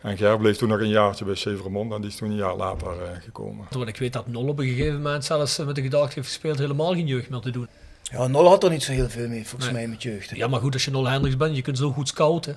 En 0.00 0.16
Ger 0.16 0.38
bleef 0.38 0.56
toen 0.56 0.68
nog 0.68 0.80
een 0.80 0.88
jaartje 0.88 1.24
bij 1.24 1.34
Severemond 1.34 1.92
en 1.92 2.00
die 2.00 2.10
is 2.10 2.16
toen 2.16 2.30
een 2.30 2.36
jaar 2.36 2.54
later 2.56 2.88
eh, 2.88 3.08
gekomen. 3.24 3.66
Want 3.70 3.88
ik 3.88 3.96
weet 3.96 4.12
dat 4.12 4.26
Nol 4.26 4.48
op 4.48 4.58
een 4.58 4.66
gegeven 4.66 4.96
moment 4.96 5.24
zelfs 5.24 5.58
met 5.58 5.74
de 5.74 5.82
gedachte 5.82 6.14
heeft 6.14 6.26
gespeeld 6.26 6.58
helemaal 6.58 6.92
geen 6.92 7.06
jeugd 7.06 7.28
meer 7.30 7.40
te 7.40 7.50
doen. 7.50 7.68
Ja, 8.02 8.26
Nol 8.26 8.48
had 8.48 8.64
er 8.64 8.70
niet 8.70 8.82
zo 8.82 8.92
heel 8.92 9.08
veel 9.08 9.28
mee, 9.28 9.46
volgens 9.46 9.64
Nee. 9.70 9.80
mij, 9.80 9.88
met 9.88 10.02
jeugd. 10.02 10.30
hè. 10.30 10.36
Ja, 10.36 10.46
maar 10.48 10.60
goed, 10.60 10.72
als 10.72 10.84
je 10.84 10.90
Nol 10.90 11.08
Hendricks 11.08 11.36
bent, 11.36 11.56
je 11.56 11.62
kunt 11.62 11.78
zo 11.78 11.90
goed 11.90 12.08
scouten. 12.08 12.56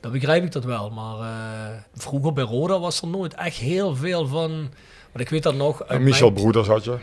Dan 0.00 0.12
begrijp 0.12 0.44
ik 0.44 0.52
dat 0.52 0.64
wel. 0.64 0.90
Maar 0.90 1.20
eh, 1.20 1.76
vroeger 1.94 2.32
bij 2.32 2.44
Roda 2.44 2.78
was 2.78 3.02
er 3.02 3.08
nooit 3.08 3.34
echt 3.34 3.56
heel 3.56 3.96
veel 3.96 4.26
van... 4.26 4.70
Want 5.18 5.30
ik 5.30 5.42
weet 5.42 5.42
dat 5.42 5.54
nog... 5.54 5.82
En 5.82 6.02
Michel 6.02 6.30
mijn- 6.30 6.40
Broeders 6.40 6.66
had 6.68 6.84
je. 6.84 6.96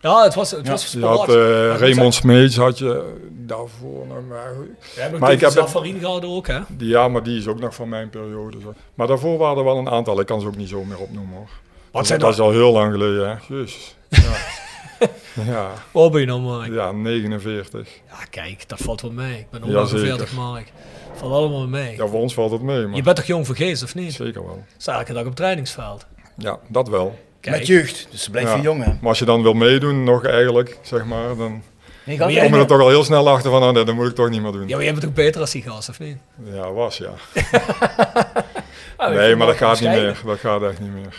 Ja, 0.00 0.22
het 0.22 0.34
was, 0.34 0.50
het 0.50 0.64
Ja. 0.66 0.70
was 0.70 0.92
Je 0.92 1.04
had 1.04 1.18
eh, 1.28 1.70
moet 1.70 1.80
Raymond 1.80 2.14
Smeets 2.14 2.56
had 2.56 2.78
je 2.78 3.12
daarvoor 3.30 4.06
nog 4.06 4.26
maar. 4.28 4.38
zeggen, 4.54 4.76
We 4.94 5.00
hebben 5.00 5.20
maar 5.20 5.32
ik 5.32 5.40
heb- 5.40 5.50
Zafarin 5.50 5.98
gehad 5.98 6.24
ook, 6.24 6.46
hè? 6.46 6.60
Die, 6.68 6.88
ja, 6.88 7.08
maar 7.08 7.22
die 7.22 7.38
is 7.38 7.46
ook 7.46 7.60
nog 7.60 7.74
van 7.74 7.88
mijn 7.88 8.10
periode. 8.10 8.60
Zo. 8.62 8.74
Maar 8.94 9.06
daarvoor 9.06 9.38
waren 9.38 9.58
er 9.58 9.64
wel 9.64 9.76
een 9.78 9.88
aantal. 9.88 10.20
Ik 10.20 10.26
kan 10.26 10.40
ze 10.40 10.46
ook 10.46 10.56
niet 10.56 10.68
zo 10.68 10.84
meer 10.84 10.98
opnoemen 10.98 11.34
hoor. 11.36 11.46
Wat 11.46 11.48
dat 11.92 12.06
zijn 12.06 12.18
dat 12.18 12.28
dat? 12.28 12.38
is 12.38 12.44
al 12.44 12.50
heel 12.52 12.72
lang 12.72 12.92
geleden, 12.92 13.28
hè? 13.28 13.54
Jezus. 13.54 13.96
Ja. 14.08 14.20
ja. 15.52 15.70
Wat 15.92 16.10
ben 16.12 16.20
je 16.20 16.26
nou, 16.26 16.40
Mark? 16.40 16.72
ja, 16.72 16.92
49. 16.92 17.88
Ja, 18.08 18.24
kijk, 18.30 18.68
dat 18.68 18.78
valt 18.78 19.00
wel 19.00 19.12
mee. 19.12 19.38
Ik 19.38 19.50
ben 19.50 19.62
ook 19.62 19.68
Ja, 19.70 19.78
48, 19.78 20.28
zeker. 20.28 20.34
Mark. 20.42 20.72
Valt 21.14 21.32
allemaal 21.32 21.66
mee. 21.66 21.96
Ja, 21.96 22.06
voor 22.06 22.20
ons 22.20 22.34
valt 22.34 22.50
het 22.50 22.62
mee, 22.62 22.86
maar 22.86 22.96
Je 22.96 23.02
bent 23.02 23.16
toch 23.16 23.24
jong 23.26 23.46
voor 23.46 23.56
geest, 23.56 23.82
of 23.82 23.94
niet? 23.94 24.12
zeker 24.12 24.44
wel. 24.46 24.64
Sta 24.76 24.98
elke 24.98 25.12
dag 25.12 25.20
op 25.20 25.26
het 25.28 25.36
trainingsveld. 25.36 26.06
Ja, 26.36 26.58
dat 26.68 26.88
wel. 26.88 27.18
Kijk, 27.50 27.58
Met 27.58 27.66
jeugd, 27.66 28.06
dus 28.10 28.22
ze 28.22 28.30
blijven 28.30 28.56
Ja. 28.56 28.62
jong, 28.62 28.84
hè. 28.84 28.90
Maar 29.00 29.08
als 29.08 29.18
je 29.18 29.24
dan 29.24 29.42
wil 29.42 29.52
meedoen, 29.54 30.04
nog 30.04 30.24
eigenlijk, 30.26 30.78
zeg 30.82 31.04
maar, 31.04 31.36
dan 31.36 31.62
Nee, 32.04 32.18
kom 32.18 32.28
je 32.30 32.40
er 32.40 32.66
toch 32.66 32.80
al 32.80 32.88
heel 32.88 33.04
snel 33.04 33.28
achter 33.28 33.50
van, 33.50 33.62
oh, 33.62 33.70
nee, 33.72 33.84
dat 33.84 33.94
moet 33.94 34.08
ik 34.08 34.14
toch 34.14 34.30
niet 34.30 34.42
meer 34.42 34.52
doen. 34.52 34.68
ja, 34.68 34.74
maar 34.74 34.84
jij 34.84 34.92
bent 34.92 35.04
toch 35.04 35.14
beter 35.14 35.40
als 35.40 35.50
die 35.50 35.62
gast, 35.62 35.88
of 35.88 35.98
niet? 35.98 36.16
Ja, 36.54 36.72
was 36.72 36.98
ja. 36.98 37.10
Ah, 38.96 39.14
Nee, 39.14 39.36
maar 39.36 39.46
dat 39.46 39.56
gaat 39.56 39.80
niet 39.80 39.88
meer. 39.90 40.20
Dat 40.24 40.38
gaat 40.38 40.62
echt 40.62 40.80
niet 40.80 40.92
meer. 40.92 41.14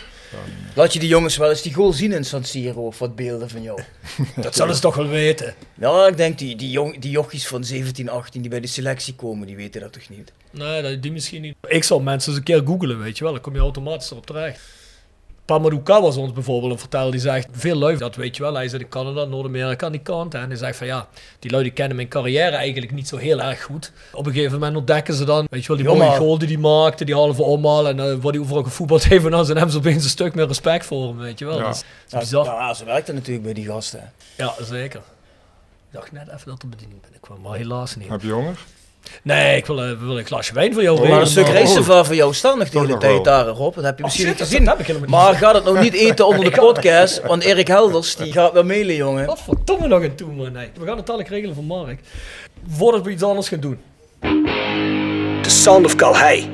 Laat 0.74 0.92
je 0.92 0.98
die 0.98 1.08
jongens 1.08 1.36
wel 1.36 1.48
eens 1.50 1.62
die 1.62 1.74
goal 1.74 1.92
zien 1.92 2.12
in 2.12 2.24
San 2.24 2.44
Siro 2.44 2.86
of 2.86 2.98
wat 2.98 3.16
beelden 3.16 3.48
van 3.50 3.62
jou. 3.62 3.80
Dat 4.36 4.56
zullen 4.56 4.74
ze 4.74 4.80
toch 4.80 4.94
wel 4.94 5.08
weten. 5.08 5.54
Ja, 5.74 6.06
ik 6.06 6.16
denk 6.16 6.38
die, 6.38 6.56
die, 6.56 6.70
jong, 6.70 6.98
die 7.00 7.10
jochies 7.10 7.46
van 7.46 7.64
17, 7.64 8.08
18 8.10 8.40
die 8.40 8.50
bij 8.50 8.60
de 8.60 8.66
selectie 8.66 9.14
komen, 9.14 9.46
die 9.46 9.56
weten 9.56 9.80
dat 9.80 9.92
toch 9.92 10.08
niet. 10.08 10.32
Nee, 10.50 10.82
dat- 10.82 11.02
die 11.02 11.12
misschien 11.12 11.42
niet. 11.42 11.54
Ik 11.68 11.84
zal 11.84 12.00
mensen 12.00 12.28
eens 12.30 12.38
een 12.38 12.44
keer 12.44 12.62
googlen, 12.66 12.98
weet 12.98 13.18
je 13.18 13.24
wel. 13.24 13.32
Dan 13.32 13.42
kom 13.42 13.54
je 13.54 13.60
automatisch 13.60 14.10
erop 14.10 14.26
terecht. 14.26 14.60
Pamadouka 15.48 16.00
was 16.00 16.16
ons 16.16 16.32
bijvoorbeeld 16.32 16.72
een 16.72 16.78
verteller 16.78 17.10
die 17.10 17.20
zegt, 17.20 17.48
veel 17.52 17.76
lui, 17.76 17.96
dat 17.96 18.16
weet 18.16 18.36
je 18.36 18.42
wel, 18.42 18.54
hij 18.54 18.68
zit 18.68 18.80
in 18.80 18.88
Canada, 18.88 19.24
Noord-Amerika 19.24 19.86
aan 19.86 19.92
die 19.92 20.00
kant. 20.00 20.34
En 20.34 20.46
hij 20.48 20.56
zegt 20.56 20.76
van 20.76 20.86
ja, 20.86 21.08
die 21.38 21.50
lui 21.50 21.62
die 21.62 21.72
kennen 21.72 21.96
mijn 21.96 22.08
carrière 22.08 22.56
eigenlijk 22.56 22.92
niet 22.92 23.08
zo 23.08 23.16
heel 23.16 23.40
erg 23.42 23.62
goed. 23.62 23.92
Op 24.12 24.26
een 24.26 24.32
gegeven 24.32 24.52
moment 24.58 24.76
ontdekken 24.76 25.14
ze 25.14 25.24
dan, 25.24 25.46
weet 25.50 25.62
je 25.62 25.68
wel, 25.68 25.76
die 25.76 25.86
Die 25.86 25.96
mooie 25.96 26.16
goal 26.16 26.38
die 26.38 26.48
hij 26.48 26.56
maakte, 26.56 27.04
die 27.04 27.14
halve 27.14 27.42
omhaal 27.42 27.88
en 27.88 27.98
uh, 27.98 28.14
wat 28.20 28.32
hij 28.34 28.42
overal 28.42 28.62
gevoetbald 28.62 29.04
heeft. 29.04 29.24
En 29.24 29.30
dan 29.30 29.44
zijn 29.44 29.58
hem 29.58 29.68
ze 29.68 29.78
opeens 29.78 30.04
een 30.04 30.10
stuk 30.10 30.34
meer 30.34 30.46
respect 30.46 30.86
voor 30.86 31.06
hem, 31.08 31.18
weet 31.18 31.38
je 31.38 31.44
wel. 31.44 31.56
Ja. 31.58 31.62
Dat 31.64 31.74
is, 31.74 31.84
dat 32.08 32.22
is 32.22 32.30
Ja, 32.30 32.38
bizar. 32.40 32.54
ja, 32.60 32.74
zo 32.74 32.84
werkt 32.84 33.06
het 33.06 33.16
natuurlijk 33.16 33.44
bij 33.44 33.54
die 33.54 33.66
gasten. 33.66 34.12
Ja, 34.36 34.54
zeker. 34.62 35.00
Ik 35.90 35.94
dacht 35.94 36.12
net 36.12 36.28
even 36.28 36.46
dat 36.46 36.60
de 36.60 36.66
bediening 36.66 37.00
binnenkwam, 37.00 37.40
maar 37.40 37.56
helaas 37.56 37.96
niet. 37.96 38.08
Heb 38.08 38.22
je 38.22 38.30
honger? 38.32 38.58
Nee, 39.22 39.56
ik 39.56 39.66
wil, 39.66 39.82
eh, 39.82 39.90
wil 40.00 40.18
een 40.18 40.24
glasje 40.26 40.54
wijn 40.54 40.72
voor 40.72 40.82
jou 40.82 41.00
Oh, 41.00 41.08
maar 41.08 41.20
een 41.20 41.26
stuk 41.26 41.44
maar- 41.44 41.52
reisgevaar 41.52 42.04
voor 42.06 42.14
jou 42.14 42.34
staan 42.34 42.58
nog 42.58 42.66
de 42.68 42.72
Toch 42.72 42.86
hele 42.86 42.98
tijd 42.98 43.12
wel. 43.12 43.22
daar, 43.22 43.46
Rob. 43.46 43.74
Dat 43.74 43.84
heb 43.84 43.98
je 43.98 44.04
Oh, 44.04 44.08
misschien 44.10 44.28
shit, 44.28 44.48
niet 44.58 44.66
dat 44.66 44.76
gezien. 44.86 45.04
Maar 45.08 45.34
ga 45.34 45.52
dat 45.52 45.64
nog 45.64 45.80
niet 45.80 45.94
eten 45.94 46.26
onder 46.26 46.44
de 46.44 46.50
podcast, 46.66 47.22
want 47.26 47.42
Erik 47.42 47.66
Helders 47.68 48.16
die 48.16 48.32
gaat 48.32 48.52
wel 48.52 48.64
mailen, 48.64 48.94
jongen. 48.94 49.26
Wat 49.26 49.40
verdomme 49.44 49.86
nog 49.88 50.02
een 50.02 50.14
toe, 50.14 50.32
man. 50.32 50.52
Nee. 50.52 50.68
We 50.78 50.86
gaan 50.86 50.96
het 50.96 51.06
dadelijk 51.06 51.30
regelen 51.30 51.54
van 51.54 51.64
Mark. 51.64 52.00
Voordat 52.76 53.04
we 53.04 53.10
iets 53.10 53.22
anders 53.22 53.48
gaan 53.48 53.60
doen. 53.60 53.78
The 55.42 55.50
Sound 55.50 55.84
of 55.86 55.94
Calhei. 55.96 56.50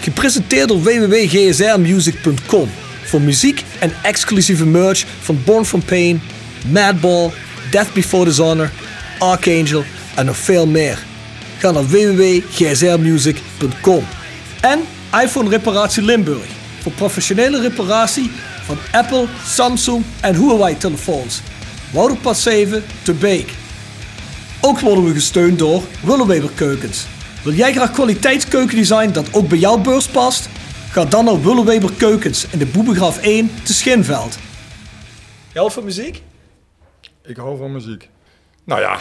Gepresenteerd 0.00 0.68
door 0.68 0.82
www.gsrmusic.com. 0.82 2.70
Voor 3.04 3.20
muziek 3.20 3.62
en 3.78 3.92
exclusieve 4.02 4.66
merch 4.66 5.04
van 5.20 5.42
Born 5.44 5.64
From 5.64 5.84
Pain, 5.84 6.22
Madball, 6.68 7.30
Death 7.70 7.92
Before 7.92 8.24
Dishonor, 8.24 8.70
Archangel 9.18 9.82
en 10.14 10.26
nog 10.26 10.36
veel 10.36 10.66
meer. 10.66 10.98
Ga 11.64 11.70
naar 11.70 11.86
www.gsrmusic.com. 11.86 14.04
En 14.60 14.80
iPhone 15.22 15.48
Reparatie 15.48 16.02
Limburg. 16.02 16.46
Voor 16.80 16.92
professionele 16.92 17.60
reparatie 17.60 18.30
van 18.64 18.76
Apple, 18.92 19.26
Samsung 19.44 20.04
en 20.20 20.34
Huawei 20.34 20.76
telefoons. 20.76 21.40
Wouderpad 21.92 22.36
7 22.36 22.84
te 23.02 23.12
Beek. 23.12 23.52
Ook 24.60 24.80
worden 24.80 25.04
we 25.04 25.12
gesteund 25.12 25.58
door 25.58 25.82
Willeweber 26.02 26.50
Keukens. 26.54 27.06
Wil 27.44 27.52
jij 27.52 27.72
graag 27.72 27.90
kwaliteitskeukendesign 27.90 29.10
dat 29.10 29.32
ook 29.32 29.48
bij 29.48 29.58
jouw 29.58 29.78
beurs 29.78 30.08
past? 30.08 30.48
Ga 30.90 31.04
dan 31.04 31.24
naar 31.24 31.42
Willeweber 31.42 31.92
Keukens 31.92 32.46
in 32.50 32.58
de 32.58 32.66
Boebegraaf 32.66 33.18
1 33.18 33.50
te 33.62 33.74
Schinveld. 33.74 34.38
Jij 35.52 35.70
van 35.70 35.84
muziek? 35.84 36.22
Ik 37.22 37.36
hou 37.36 37.56
van 37.56 37.72
muziek. 37.72 38.08
Nou 38.64 38.80
ja, 38.80 38.98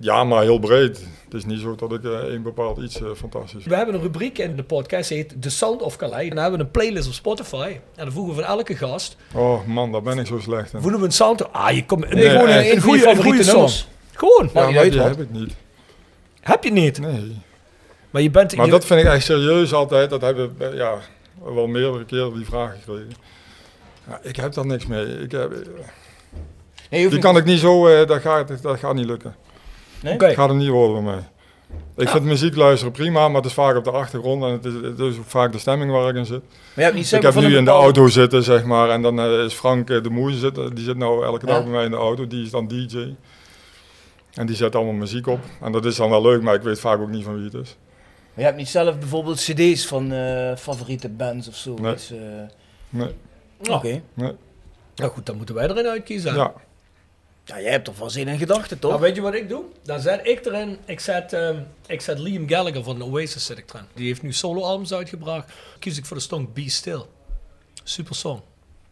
ja, 0.00 0.24
maar 0.24 0.42
heel 0.42 0.58
breed. 0.58 1.00
Het 1.34 1.42
is 1.44 1.48
niet 1.50 1.60
zo 1.60 1.74
dat 1.74 1.92
ik 1.92 2.04
eh, 2.04 2.10
één 2.10 2.42
bepaald 2.42 2.78
iets 2.78 3.00
eh, 3.00 3.06
fantastisch 3.16 3.64
We 3.64 3.74
hebben 3.76 3.94
een 3.94 4.00
rubriek 4.00 4.38
in 4.38 4.56
de 4.56 4.62
podcast, 4.62 5.08
die 5.08 5.18
heet 5.18 5.42
The 5.42 5.50
Sound 5.50 5.82
of 5.82 5.96
Calais. 5.96 6.22
En 6.22 6.28
dan 6.34 6.38
hebben 6.38 6.58
we 6.58 6.64
een 6.64 6.70
playlist 6.70 7.06
op 7.06 7.12
Spotify. 7.12 7.66
En 7.94 8.04
dan 8.04 8.12
voegen 8.12 8.34
we 8.34 8.40
van 8.42 8.50
elke 8.50 8.76
gast, 8.76 9.16
Oh 9.34 9.66
man, 9.66 9.92
daar 9.92 10.02
ben 10.02 10.18
ik 10.18 10.26
zo 10.26 10.38
slecht 10.38 10.72
in. 10.72 10.80
voegen 10.80 11.00
we 11.00 11.06
een 11.06 11.12
sound... 11.12 11.52
Ah, 11.52 11.70
je 11.74 11.84
komt... 11.86 12.14
Nee, 12.14 12.30
gewoon 12.30 12.48
echt. 12.48 12.70
een, 12.70 12.76
een 12.76 12.82
goede 12.82 13.08
een 13.10 13.16
nummers. 13.24 13.48
song. 13.48 13.68
Gewoon. 14.12 14.50
Ja, 14.54 14.70
maar 14.70 14.90
die 14.90 15.00
heb 15.00 15.20
ik 15.20 15.30
niet. 15.30 15.54
Heb 16.40 16.64
je 16.64 16.72
niet. 16.72 16.98
Nee. 16.98 17.36
Maar 18.10 18.22
je 18.22 18.30
bent... 18.30 18.56
Maar 18.56 18.64
je- 18.66 18.72
dat 18.72 18.84
vind 18.84 19.00
ik 19.00 19.06
echt 19.06 19.24
serieus 19.24 19.72
altijd. 19.72 20.10
Dat 20.10 20.20
hebben 20.20 20.54
we 20.58 20.64
eh, 20.66 20.76
ja, 20.76 20.98
wel 21.54 21.66
meerdere 21.66 22.04
keren 22.04 22.34
die 22.34 22.44
vraag 22.44 22.72
gekregen. 22.72 23.12
Ja, 24.08 24.20
ik 24.22 24.36
heb 24.36 24.52
daar 24.52 24.66
niks 24.66 24.86
mee. 24.86 25.04
Ik 25.20 25.30
heb, 25.32 25.52
Nee, 26.90 27.08
die 27.08 27.18
kan 27.18 27.36
ik 27.36 27.44
niet 27.44 27.58
zo, 27.60 27.86
eh, 27.86 28.06
dat, 28.06 28.20
gaat, 28.20 28.62
dat 28.62 28.78
gaat 28.78 28.94
niet 28.94 29.06
lukken. 29.06 29.34
Nee? 30.04 30.14
Oké. 30.14 30.26
Dat 30.26 30.34
gaat 30.34 30.48
hem 30.48 30.58
niet 30.58 30.68
worden 30.68 31.04
bij 31.04 31.12
mij. 31.14 31.22
Ik 31.96 32.08
vind 32.08 32.24
muziek 32.24 32.56
luisteren 32.56 32.92
prima, 32.92 33.26
maar 33.28 33.36
het 33.36 33.44
is 33.44 33.52
vaak 33.52 33.76
op 33.76 33.84
de 33.84 33.90
achtergrond 33.90 34.42
en 34.42 34.50
het 34.50 34.64
is, 34.64 34.72
het 34.74 34.98
is 34.98 35.18
ook 35.18 35.24
vaak 35.26 35.52
de 35.52 35.58
stemming 35.58 35.90
waar 35.90 36.08
ik 36.08 36.14
in 36.16 36.26
zit. 36.26 36.40
Maar 36.40 36.58
je 36.74 36.82
hebt 36.82 36.94
niet 36.94 37.12
Ik 37.12 37.22
heb 37.22 37.34
nu 37.34 37.40
in 37.44 37.50
de 37.50 37.56
bepaalde- 37.58 37.82
auto 37.84 38.08
zitten, 38.08 38.42
zeg 38.42 38.64
maar, 38.64 38.90
en 38.90 39.02
dan 39.02 39.20
eh, 39.20 39.44
is 39.44 39.54
Frank 39.54 39.90
eh, 39.90 40.02
de 40.02 40.10
Moe, 40.10 40.32
zit, 40.32 40.54
die 40.54 40.84
zit 40.84 40.96
nou 40.96 41.24
elke 41.24 41.46
dag 41.46 41.56
Ja. 41.56 41.62
bij 41.62 41.72
mij 41.72 41.84
in 41.84 41.90
de 41.90 41.96
auto, 41.96 42.26
die 42.26 42.44
is 42.44 42.50
dan 42.50 42.68
DJ. 42.68 43.14
En 44.34 44.46
die 44.46 44.56
zet 44.56 44.74
allemaal 44.74 44.92
muziek 44.94 45.26
op. 45.26 45.40
En 45.60 45.72
dat 45.72 45.84
is 45.84 45.96
dan 45.96 46.10
wel 46.10 46.22
leuk, 46.22 46.42
maar 46.42 46.54
ik 46.54 46.62
weet 46.62 46.80
vaak 46.80 47.00
ook 47.00 47.08
niet 47.10 47.24
van 47.24 47.34
wie 47.34 47.44
het 47.44 47.54
is. 47.54 47.76
Maar 48.10 48.34
je 48.34 48.42
hebt 48.44 48.56
niet 48.56 48.68
zelf 48.68 48.98
bijvoorbeeld 48.98 49.36
cd's 49.38 49.86
van 49.86 50.12
eh, 50.12 50.56
favoriete 50.56 51.08
bands 51.08 51.48
of 51.48 51.54
zo. 51.56 51.74
Nee. 51.74 51.92
Dus, 51.92 52.10
eh, 52.10 52.18
Nee. 52.88 53.10
Nou, 53.62 53.76
Oké. 53.78 54.00
Nee. 54.14 54.32
Nou 54.94 55.10
goed, 55.10 55.26
dan 55.26 55.36
moeten 55.36 55.54
wij 55.54 55.68
erin 55.68 55.86
uitkiezen. 55.86 56.34
Ja. 56.34 56.52
Ja, 57.44 57.60
jij 57.60 57.70
hebt 57.70 57.88
er 57.88 57.94
vast 57.94 58.16
één 58.16 58.28
in 58.28 58.38
gedachten, 58.38 58.78
toch? 58.78 58.90
Nou, 58.90 59.02
weet 59.02 59.14
je 59.14 59.20
wat 59.22 59.34
ik 59.34 59.48
doe? 59.48 59.64
Dan 59.82 60.00
zet 60.00 60.26
ik 60.26 60.46
erin, 60.46 60.78
ik 60.84 61.00
zet, 61.00 61.32
ehm, 61.32 61.58
ik 61.86 62.00
zet 62.00 62.18
Liam 62.18 62.48
Gallagher 62.48 62.82
van 62.84 63.02
Oasis 63.02 63.50
ik 63.50 63.72
erin. 63.72 63.86
Die 63.94 64.06
heeft 64.06 64.22
nu 64.22 64.32
solo-albums 64.32 64.92
uitgebracht. 64.92 65.52
Kies 65.78 65.98
ik 65.98 66.06
voor 66.06 66.16
de 66.16 66.22
song 66.22 66.48
Be 66.54 66.70
Still. 66.70 67.02
Super 67.84 68.14
song. 68.14 68.40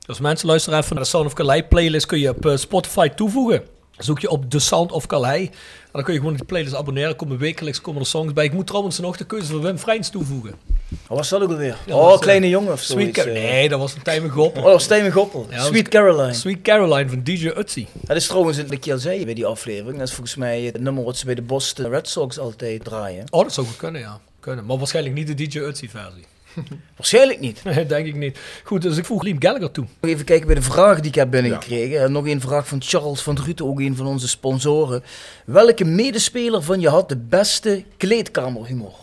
Dus 0.07 0.21
mensen 0.21 0.47
luisteren 0.47 0.79
even 0.79 0.95
naar 0.95 1.05
de 1.05 1.11
Sound 1.11 1.27
of 1.27 1.33
Calais 1.33 1.63
playlist. 1.69 2.07
Kun 2.07 2.19
je 2.19 2.29
op 2.29 2.47
eh, 2.47 2.57
Spotify 2.57 3.09
toevoegen. 3.09 3.63
Zoek 3.99 4.21
je 4.21 4.29
op 4.29 4.51
The 4.51 4.59
Sound 4.59 4.93
of 4.93 5.07
Calais. 5.07 5.47
En 5.49 5.53
dan 5.93 6.03
kun 6.03 6.13
je 6.13 6.19
gewoon 6.19 6.35
die 6.35 6.45
playlist 6.45 6.75
abonneren. 6.75 7.17
Komen 7.17 7.39
wekelijks 7.39 7.81
komen 7.81 8.01
er 8.01 8.07
songs 8.07 8.33
bij. 8.33 8.45
Ik 8.45 8.53
moet 8.53 8.67
trouwens 8.67 8.99
nog 8.99 9.17
de 9.17 9.25
keuze 9.25 9.47
van 9.47 9.61
Wim 9.63 9.79
Vrijns 9.79 10.09
toevoegen. 10.09 10.55
Wat 11.07 11.19
was 11.19 11.29
dat 11.29 11.43
ook 11.43 11.51
alweer? 11.51 11.77
Ja, 11.87 11.95
oh, 11.95 12.13
is, 12.13 12.21
kleine 12.21 12.45
eh, 12.45 12.51
jongen 12.51 12.73
of 12.73 12.81
Sweet 12.81 12.99
zoiets. 12.99 13.19
Car- 13.19 13.27
eh. 13.27 13.51
Nee, 13.51 13.69
dat 13.69 13.79
was 13.79 13.95
een 13.95 14.03
Tijmen 14.03 14.31
Goppel. 14.31 14.61
Oh, 14.61 14.67
dat 14.67 14.75
was 14.75 14.83
Steven 14.83 15.13
Goppel. 15.13 15.47
Ja, 15.51 15.65
Sweet 15.65 15.89
Caroline. 15.89 16.35
Sweet 16.35 16.63
Caroline 16.63 17.09
van 17.09 17.23
DJ 17.23 17.47
Utsi. 17.57 17.87
Dat 17.93 18.17
is 18.17 18.27
trouwens, 18.27 18.57
wat 18.57 18.71
ik 18.71 18.85
je 18.85 18.93
al 18.93 18.99
zei 18.99 19.25
bij 19.25 19.35
die 19.35 19.47
aflevering, 19.47 19.99
dat 19.99 20.09
is 20.09 20.15
volgens 20.15 20.37
mij 20.37 20.63
het 20.63 20.81
nummer 20.81 21.05
wat 21.05 21.17
ze 21.17 21.25
bij 21.25 21.35
de 21.35 21.43
Boston 21.43 21.89
Red 21.89 22.09
Sox 22.09 22.39
altijd 22.39 22.85
draaien. 22.85 23.25
Oh, 23.31 23.43
dat 23.43 23.53
zou 23.53 23.67
goed 23.67 23.77
kunnen, 23.77 24.01
ja. 24.01 24.21
Kunnen. 24.41 24.67
Maar 24.67 24.79
waarschijnlijk 24.79 25.15
niet 25.15 25.27
de 25.27 25.35
DJ 25.35 25.59
Utsi 25.59 25.89
versie. 25.89 26.25
Waarschijnlijk 26.97 27.41
niet. 27.41 27.65
Nee, 27.65 27.87
denk 27.87 28.07
ik 28.07 28.15
niet. 28.15 28.39
Goed, 28.65 28.83
dus 28.83 28.97
ik 28.97 29.05
voeg 29.05 29.23
Liam 29.23 29.43
Gallagher 29.43 29.71
toe. 29.71 29.87
Nog 30.01 30.11
Even 30.11 30.25
kijken 30.25 30.47
bij 30.47 30.55
de 30.55 30.63
vragen 30.63 31.03
die 31.03 31.11
ik 31.11 31.17
heb 31.17 31.31
binnengekregen. 31.31 32.01
En 32.01 32.13
Nog 32.13 32.27
een 32.27 32.41
vraag 32.41 32.69
van 32.69 32.83
Charles 32.83 33.23
van 33.23 33.35
Druten, 33.35 33.67
ook 33.67 33.81
een 33.81 33.97
van 33.97 34.07
onze 34.07 34.29
sponsoren. 34.29 35.03
Welke 35.45 35.85
medespeler 35.85 36.63
van 36.63 36.81
je 36.81 36.89
had 36.89 37.09
de 37.09 37.17
beste 37.17 37.85
kleedkamerhumor? 37.97 38.95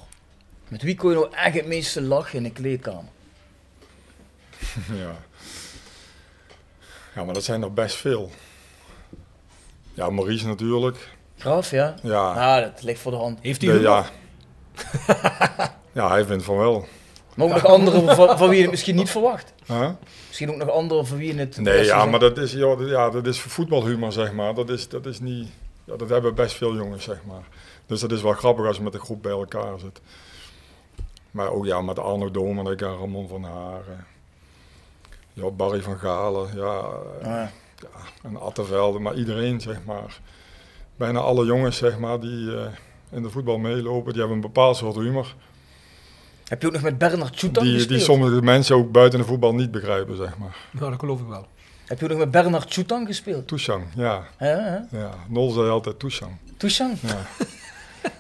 Met 0.68 0.82
wie 0.82 0.96
kon 0.96 1.10
je 1.10 1.16
nou 1.16 1.30
echt 1.34 1.56
het 1.56 1.68
meeste 1.68 2.02
lachen 2.02 2.38
in 2.38 2.44
de 2.44 2.52
kleedkamer? 2.52 3.12
ja. 5.04 5.16
ja, 7.16 7.24
maar 7.24 7.34
dat 7.34 7.44
zijn 7.44 7.62
er 7.62 7.74
best 7.74 7.96
veel. 7.96 8.32
Ja, 9.94 10.10
Maurice 10.10 10.48
natuurlijk. 10.48 10.98
Graaf, 11.38 11.72
ja? 11.72 11.96
Ja. 12.04 12.32
Ah, 12.32 12.62
dat 12.62 12.84
ligt 12.84 13.00
voor 13.00 13.12
de 13.12 13.18
hand. 13.18 13.40
Heeft 13.42 13.62
Nee, 13.62 13.80
ja. 13.80 14.06
ja, 15.92 16.10
hij 16.10 16.26
vindt 16.26 16.44
van 16.44 16.58
wel. 16.58 16.88
Maar 17.40 17.48
ook 17.48 17.54
nog 17.54 17.66
anderen 17.66 18.16
van, 18.16 18.38
van 18.38 18.48
wie 18.48 18.56
je 18.56 18.62
het 18.62 18.72
misschien 18.72 18.96
niet 18.96 19.10
verwacht. 19.10 19.54
Huh? 19.66 19.90
Misschien 20.28 20.52
ook 20.52 20.58
nog 20.58 20.70
anderen 20.70 21.06
van 21.06 21.18
wie 21.18 21.34
je 21.34 21.40
het... 21.40 21.58
Nee, 21.58 21.86
ja, 21.86 22.06
maar 22.06 22.20
dat 22.20 22.38
is, 22.38 22.52
joh, 22.52 22.88
ja, 22.88 23.10
dat 23.10 23.28
is 23.28 23.40
voetbalhumor, 23.40 24.12
zeg 24.12 24.34
maar. 24.34 24.54
Dat 24.54 24.70
is, 24.70 24.90
dat 24.90 25.06
is 25.06 25.20
niet... 25.20 25.48
Ja, 25.84 25.96
dat 25.96 26.10
hebben 26.10 26.36
best 26.36 26.56
veel 26.56 26.76
jongens, 26.76 27.04
zeg 27.04 27.20
maar. 27.28 27.44
Dus 27.86 28.00
dat 28.00 28.12
is 28.12 28.22
wel 28.22 28.34
grappig 28.34 28.66
als 28.66 28.78
je 28.78 28.84
met 28.84 28.94
een 28.94 29.00
groep 29.00 29.22
bij 29.22 29.32
elkaar 29.32 29.80
zit. 29.80 30.02
Maar 31.32 31.52
ook 31.52 31.66
ja, 31.66 31.82
met 31.82 32.00
Arno 32.00 32.32
Domenek 32.32 32.82
en 32.82 32.98
Ramon 32.98 33.28
van 33.28 33.44
Haren. 33.44 34.06
Ja, 35.34 35.50
Barry 35.50 35.82
van 35.82 35.98
Galen, 35.98 36.50
ja. 36.56 36.84
Ja. 37.22 37.52
ja 37.76 37.90
en 38.24 38.40
Attenvelde, 38.40 39.00
maar 39.00 39.16
iedereen, 39.16 39.62
zeg 39.62 39.86
maar. 39.86 40.20
Bijna 40.96 41.20
alle 41.20 41.46
jongens, 41.46 41.78
zeg 41.78 42.00
maar, 42.00 42.20
die 42.20 42.56
eh, 42.56 42.66
in 43.10 43.22
de 43.22 43.30
voetbal 43.30 43.58
meelopen, 43.58 44.12
die 44.12 44.20
hebben 44.20 44.38
een 44.38 44.52
bepaald 44.54 44.78
soort 44.78 44.96
humor. 44.96 45.36
Heb 46.50 46.62
je 46.62 46.68
ook 46.68 46.74
nog 46.74 46.82
met 46.82 46.98
Bernard 46.98 47.40
Die, 47.40 47.50
gespeeld? 47.52 47.88
die 47.90 48.00
sommige 48.00 48.42
mensen 48.42 48.76
ook 48.76 48.92
buiten 48.92 49.20
de 49.20 49.26
voetbal 49.26 49.54
niet 49.56 49.72
begrijpen, 49.72 50.16
zeg 50.18 50.38
maar. 50.38 50.56
Nou, 50.72 50.90
dat 50.90 51.00
geloof 51.00 51.20
ik 51.20 51.28
wel. 51.28 51.48
Heb 51.86 51.98
je 52.00 52.06
ook 52.06 52.12
nog 52.12 52.20
met 52.20 52.32
Bernard 52.32 52.70
Tjutan 52.70 53.06
gespeeld? 53.06 53.48
Toeshang, 53.48 53.84
ja. 53.96 54.24
Ja, 54.40 54.88
ja. 54.92 55.14
Nol 55.28 55.52
zei 55.52 55.70
altijd 55.70 56.00
Toeshang. 56.00 56.32
Toeshang? 56.58 56.98
Ja. 57.02 57.26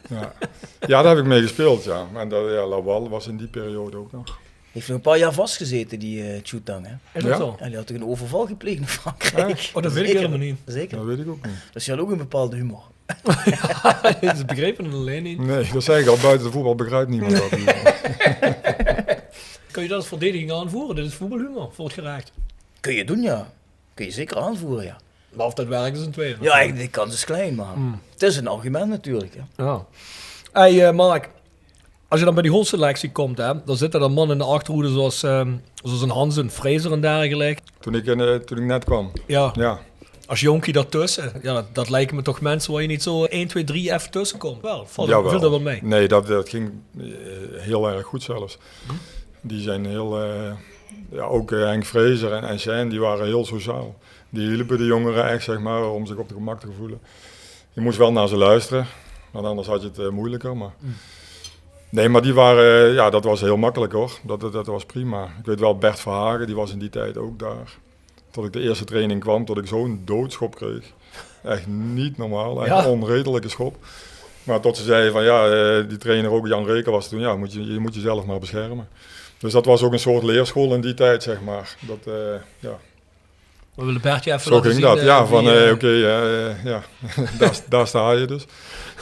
ja. 0.10 0.34
ja, 0.80 1.02
daar 1.02 1.16
heb 1.16 1.18
ik 1.18 1.30
mee 1.30 1.42
gespeeld, 1.42 1.84
ja. 1.84 2.08
En 2.16 2.30
dat, 2.30 2.50
ja, 2.52 2.66
Lawal 2.68 3.10
was 3.10 3.28
in 3.28 3.38
die 3.38 3.48
periode 3.48 3.98
ook 3.98 4.12
nog. 4.12 4.40
Heeft 4.72 4.88
nog 4.88 4.98
een 4.98 5.04
paar 5.04 5.18
jaar 5.18 5.34
vastgezeten, 5.34 6.00
die 6.00 6.24
eh 6.24 6.42
Tjutan, 6.42 6.86
hè? 6.86 6.94
Is 7.14 7.24
dat 7.24 7.38
Ja? 7.38 7.54
Ja, 7.60 7.66
die 7.68 7.76
had 7.76 7.88
toch 7.88 7.98
een 7.98 8.06
overval 8.06 8.46
gepleegd 8.46 8.80
in 8.80 8.88
Frankrijk? 8.88 9.72
Oh, 9.74 9.84
dat 9.84 9.94
weet 9.94 10.02
ik 10.04 10.08
Zeker. 10.10 10.16
helemaal 10.22 10.48
niet. 10.48 10.60
Zeker. 10.66 10.98
Dat 10.98 11.06
weet 11.06 11.20
ik 11.20 11.28
ook 11.30 11.46
niet. 11.46 11.56
Dus 11.74 11.86
je 11.86 11.92
had 11.92 12.00
ook 12.00 12.12
een 12.12 12.18
bepaalde 12.18 12.56
humor. 12.56 12.84
dat 14.22 14.34
is 14.36 14.45
begrepen 14.45 14.91
alleen 14.93 15.24
niet. 15.24 15.39
Nee, 15.39 15.70
dat 15.74 15.84
zeg 15.84 15.99
ik 16.01 16.07
al, 16.07 16.18
buiten 16.22 16.45
de 16.47 16.51
voetbal 16.53 16.76
begrijpt 16.76 17.10
niemand 17.10 17.32
dat. 17.38 17.49
Kun 19.72 19.84
je 19.84 19.89
dat 19.89 19.97
als 19.97 20.07
verdediging 20.07 20.51
aanvoeren? 20.51 20.95
Dit 20.95 21.05
is 21.05 21.14
voetbalhumor, 21.14 21.70
voor 21.74 21.86
het 21.86 21.93
geraakt. 21.93 22.32
Kun 22.80 22.93
je 22.93 23.05
doen, 23.05 23.22
ja. 23.22 23.47
Kun 23.93 24.05
je 24.05 24.12
zeker 24.12 24.38
aanvoeren, 24.39 24.86
ja. 24.86 24.97
Maar 25.34 25.45
of 25.45 25.53
dat 25.53 25.68
werkt 25.68 25.97
is 25.97 26.05
een 26.05 26.12
tweede. 26.12 26.38
Ja, 26.41 26.60
ik- 26.60 26.76
de 26.78 26.88
kans 26.88 27.14
is 27.14 27.26
klein, 27.26 27.55
maar 27.55 27.74
Hmm. 27.74 27.99
het 28.14 28.22
is 28.22 28.38
een 28.38 28.47
argument 28.47 28.89
natuurlijk. 28.89 29.34
Hè. 29.36 29.64
Ja. 29.64 29.86
Hey 30.51 30.88
eh, 30.88 30.93
Mark, 30.93 31.30
als 32.07 32.20
je 32.20 32.26
dan 32.26 32.34
bij 32.34 32.43
die 32.43 32.51
hoofdselectie 32.51 33.12
komt, 33.12 33.38
hè, 33.38 33.64
dan 33.66 33.78
zitten 33.78 34.01
er 34.01 34.12
mannen 34.12 34.38
in 34.39 34.43
de 34.43 34.49
achterhoede 34.49 34.89
zoals, 34.89 35.24
ehm, 35.24 35.51
zoals 35.84 36.01
een 36.01 36.10
Hansen, 36.10 36.49
Fraser 36.51 36.91
en 36.91 37.01
dergelijke. 37.01 37.62
Toen 37.80 37.95
ik, 37.95 38.05
in, 38.05 38.20
eh, 38.20 38.36
toen 38.36 38.57
ik 38.57 38.64
net 38.64 38.84
kwam. 38.84 39.12
Ja. 39.28 39.51
Ja. 39.53 39.80
Als 40.30 40.40
jonkie 40.40 40.74
daartussen, 40.74 41.32
ja, 41.42 41.54
dat, 41.54 41.76
dat 41.76 41.90
lijken 41.90 42.16
me 42.16 42.22
toch 42.22 42.42
mensen 42.42 42.74
waar 42.74 42.82
je 42.82 42.88
niet 42.88 43.04
zo 43.04 43.24
1, 43.24 43.48
2, 43.48 43.64
3 43.64 43.94
even 43.94 44.12
tussen 44.12 44.38
komt. 44.38 44.62
Wel, 44.62 44.86
valt 44.86 45.10
viel 45.10 45.40
dat 45.40 45.50
wel 45.50 45.60
mee. 45.60 45.80
Nee, 45.84 46.08
dat, 46.08 46.28
dat 46.28 46.50
ging 46.50 46.72
eh, 46.98 47.06
heel 47.58 47.90
erg 47.90 48.06
goed 48.06 48.24
zelfs. 48.24 48.58
Die 49.42 49.62
zijn 49.62 49.86
heel... 49.86 50.22
eh, 50.22 50.52
ja, 51.12 51.24
ook 51.24 51.52
eh, 51.52 51.60
Henk 51.60 51.86
Fraser 51.86 52.34
en, 52.34 52.44
en 52.44 52.60
Shane, 52.60 52.90
die 52.90 53.00
waren 53.00 53.26
heel 53.26 53.46
sociaal. 53.46 53.96
Die 54.30 54.50
hielpen 54.50 54.78
de 54.78 54.86
jongeren 54.86 55.30
echt, 55.30 55.44
zeg 55.44 55.60
maar, 55.60 55.90
om 55.90 56.06
zich 56.06 56.16
op 56.16 56.28
de 56.28 56.34
gemak 56.34 56.60
te 56.60 56.68
voelen. 56.78 57.00
Je 57.74 57.82
moest 57.82 57.98
wel 57.98 58.12
naar 58.12 58.28
ze 58.28 58.38
luisteren, 58.38 58.86
want 59.32 59.46
anders 59.46 59.68
had 59.68 59.82
je 59.82 60.02
het 60.02 60.12
moeilijker. 60.12 60.58
Maar... 60.58 60.74
Nee, 61.90 62.10
maar 62.10 62.22
die 62.22 62.34
waren, 62.34 62.94
ja, 62.94 63.10
dat 63.10 63.24
was 63.24 63.42
heel 63.42 63.58
makkelijk 63.58 63.94
hoor. 63.94 64.12
Dat, 64.24 64.40
dat, 64.40 64.54
dat 64.54 64.66
was 64.66 64.86
prima. 64.86 65.24
Ik 65.24 65.46
weet 65.46 65.60
wel, 65.60 65.78
Bert 65.78 66.00
Verhagen, 66.00 66.46
die 66.46 66.56
was 66.56 66.72
in 66.72 66.80
die 66.80 66.90
tijd 66.90 67.18
ook 67.18 67.40
daar. 67.40 67.78
Tot 68.32 68.46
ik 68.46 68.54
de 68.54 68.62
eerste 68.62 68.84
training 68.86 69.20
kwam, 69.22 69.46
tot 69.46 69.58
ik 69.58 69.68
zo'n 69.68 70.02
doodschop 70.06 70.56
kreeg. 70.56 70.86
Echt 71.44 71.68
niet 71.68 72.18
normaal, 72.18 72.60
echt 72.60 72.68
Ja. 72.70 72.84
een 72.86 72.90
onredelijke 72.92 73.50
schop. 73.50 73.76
Maar 74.44 74.60
tot 74.60 74.78
ze 74.78 74.84
zeiden 74.84 75.12
van 75.12 75.24
ja, 75.24 75.48
eh, 75.50 75.88
die 75.90 75.98
trainer 75.98 76.32
ook 76.32 76.48
Jan 76.48 76.66
Reker 76.66 76.92
was 76.92 77.10
toen, 77.10 77.20
ja, 77.20 77.36
moet 77.36 77.54
je, 77.54 77.74
je 77.74 77.80
moet 77.80 77.96
jezelf 77.96 78.26
maar 78.26 78.40
beschermen. 78.40 78.88
Dus 79.38 79.52
dat 79.52 79.66
was 79.66 79.82
ook 79.84 79.92
een 79.94 80.00
soort 80.00 80.24
leerschool 80.24 80.74
in 80.74 80.82
die 80.82 80.94
tijd, 80.94 81.24
zeg 81.24 81.42
maar. 81.42 81.76
Dat, 81.88 82.14
eh, 82.14 82.14
ja. 82.60 82.80
We 83.80 83.86
willen 83.86 84.02
Bertje 84.02 84.32
even 84.32 84.44
Zo 84.44 84.50
laten 84.50 84.72
ging 84.72 84.76
zien, 84.82 84.90
dat, 84.90 84.98
eh, 84.98 85.06
ja, 85.06 85.20
wie, 85.22 85.30
van 85.30 85.46
eh, 85.50 85.68
eh, 85.68 85.74
oké, 85.74 85.88
eh, 85.88 86.64
ja, 86.66 86.84
daar, 87.40 87.60
daar 87.70 87.88
sta 87.88 88.12
je 88.12 88.26
dus. 88.26 88.46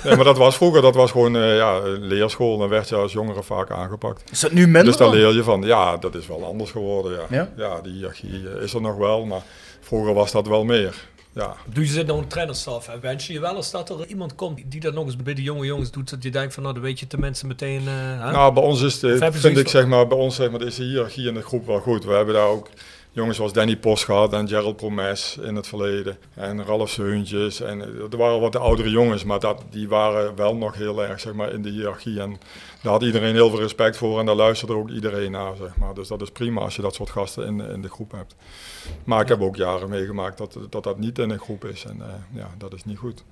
Nee, 0.04 0.16
maar 0.16 0.26
dat 0.26 0.38
was 0.38 0.56
vroeger, 0.56 0.82
dat 0.82 0.96
was 0.96 1.12
gewoon 1.12 1.36
eh, 1.36 1.56
ja, 1.56 1.76
een 1.76 2.08
leerschool. 2.08 2.58
Dan 2.58 2.70
werd 2.70 2.90
je 2.90 2.96
als 2.96 3.12
jongere 3.12 3.44
vaak 3.44 3.72
aangepakt. 3.72 4.24
Is 4.32 4.40
dat 4.40 4.52
nu 4.52 4.62
minder 4.64 4.84
Dus 4.84 4.98
daar 4.98 5.08
dan? 5.08 5.18
leer 5.18 5.34
je 5.34 5.44
van, 5.44 5.62
ja, 5.62 5.98
dat 5.98 6.16
is 6.16 6.28
wel 6.28 6.46
anders 6.46 6.72
geworden, 6.72 7.20
ja. 7.30 7.50
Ja? 7.58 7.80
die 7.84 7.92
hiërarchie 7.94 8.50
eh, 8.56 8.62
is 8.64 8.74
er 8.74 8.82
nog 8.82 8.96
wel, 8.98 9.26
maar 9.26 9.42
vroeger 9.82 10.14
was 10.14 10.32
dat 10.32 10.48
wel 10.48 10.64
meer. 10.64 10.96
Ja, 11.34 11.56
Doe 11.66 11.84
je 11.84 11.90
zit 11.90 12.08
nou 12.08 12.20
een 12.20 12.28
trainerstaf. 12.28 12.88
hè? 12.88 13.00
Wens 13.00 13.28
je 13.28 13.34
je 13.34 13.40
wel 13.40 13.56
eens 13.56 13.72
dat 13.72 13.90
er 13.90 14.06
iemand 14.08 14.36
komt 14.36 14.62
die 14.66 14.80
dat 14.80 14.94
nog 14.94 15.06
eens 15.06 15.16
bij 15.16 15.34
de 15.34 15.42
jonge 15.44 15.66
jongens 15.66 15.92
doet. 15.92 16.10
Dat 16.10 16.24
je 16.24 16.30
denkt 16.32 16.54
van 16.54 16.64
nou, 16.64 16.76
dan 16.76 16.84
weet 16.84 17.00
je 17.00 17.08
tenminste 17.08 17.48
meteen. 17.48 17.82
eh, 17.88 18.26
hè? 18.26 18.32
Nou, 18.32 18.54
bij 18.54 18.64
ons 18.64 18.82
is 18.82 19.00
je 19.00 19.30
vind 19.32 19.58
ik 19.58 19.68
zeg 19.68 19.86
maar, 19.88 20.08
bij 20.08 20.18
ons 20.18 20.36
zeg 20.36 20.52
maar, 20.52 20.62
is 20.62 20.76
de 20.76 20.84
hiërarchie 20.84 21.28
in 21.28 21.34
de 21.34 21.42
groep 21.42 21.66
wel 21.66 21.80
goed. 21.80 22.06
We 22.06 22.12
hebben 22.14 22.34
daar 22.34 22.48
ook 22.48 22.68
jongens 23.18 23.38
zoals 23.38 23.54
Danny 23.54 23.78
Post 23.78 24.06
gehad 24.06 24.34
en 24.34 24.48
Gerald 24.48 24.76
Promes 24.76 25.38
in 25.42 25.56
het 25.56 25.68
verleden. 25.68 26.18
En 26.34 26.66
Ralf 26.66 26.90
Seuntjes. 26.90 27.62
En 27.62 27.82
eh, 27.82 28.12
er 28.12 28.18
waren 28.18 28.40
wat 28.40 28.52
de 28.52 28.58
oudere 28.58 28.90
jongens, 28.90 29.24
maar 29.24 29.40
dat, 29.40 29.62
die 29.70 29.88
waren 29.88 30.36
wel 30.36 30.56
nog 30.56 30.76
heel 30.76 31.04
erg 31.04 31.20
zeg 31.20 31.34
maar, 31.34 31.54
in 31.54 31.62
de 31.62 31.70
hiërarchie. 31.70 32.20
En 32.20 32.38
daar 32.82 32.92
had 32.92 33.02
iedereen 33.02 33.34
heel 33.34 33.50
veel 33.50 33.60
respect 33.60 33.98
voor 33.98 34.20
en 34.20 34.26
daar 34.26 34.36
luisterde 34.36 34.74
ook 34.74 34.90
iedereen 34.90 35.32
naar. 35.32 35.56
Zeg 35.56 35.78
maar. 35.78 35.94
Dus 35.94 36.08
dat 36.08 36.22
is 36.22 36.32
prima 36.32 36.62
als 36.62 36.76
je 36.76 36.82
dat 36.82 36.96
soort 36.96 37.10
gasten 37.10 37.46
in, 37.46 37.60
in 37.60 37.82
de 37.82 37.90
groep 37.90 38.12
hebt. 38.12 38.36
Maar 39.04 39.22
ik 39.22 39.28
heb 39.28 39.42
ook 39.42 39.56
jaren 39.56 39.90
meegemaakt 39.90 40.38
dat 40.38 40.58
dat, 40.70 40.84
dat 40.84 41.00
niet 41.00 41.20
in 41.20 41.30
een 41.30 41.40
groep 41.40 41.66
is. 41.66 41.86
En 41.86 42.02
eh, 42.02 42.40
ja, 42.40 42.50
dat 42.58 42.74
is 42.74 42.84
niet 42.84 42.98
goed. 42.98 43.24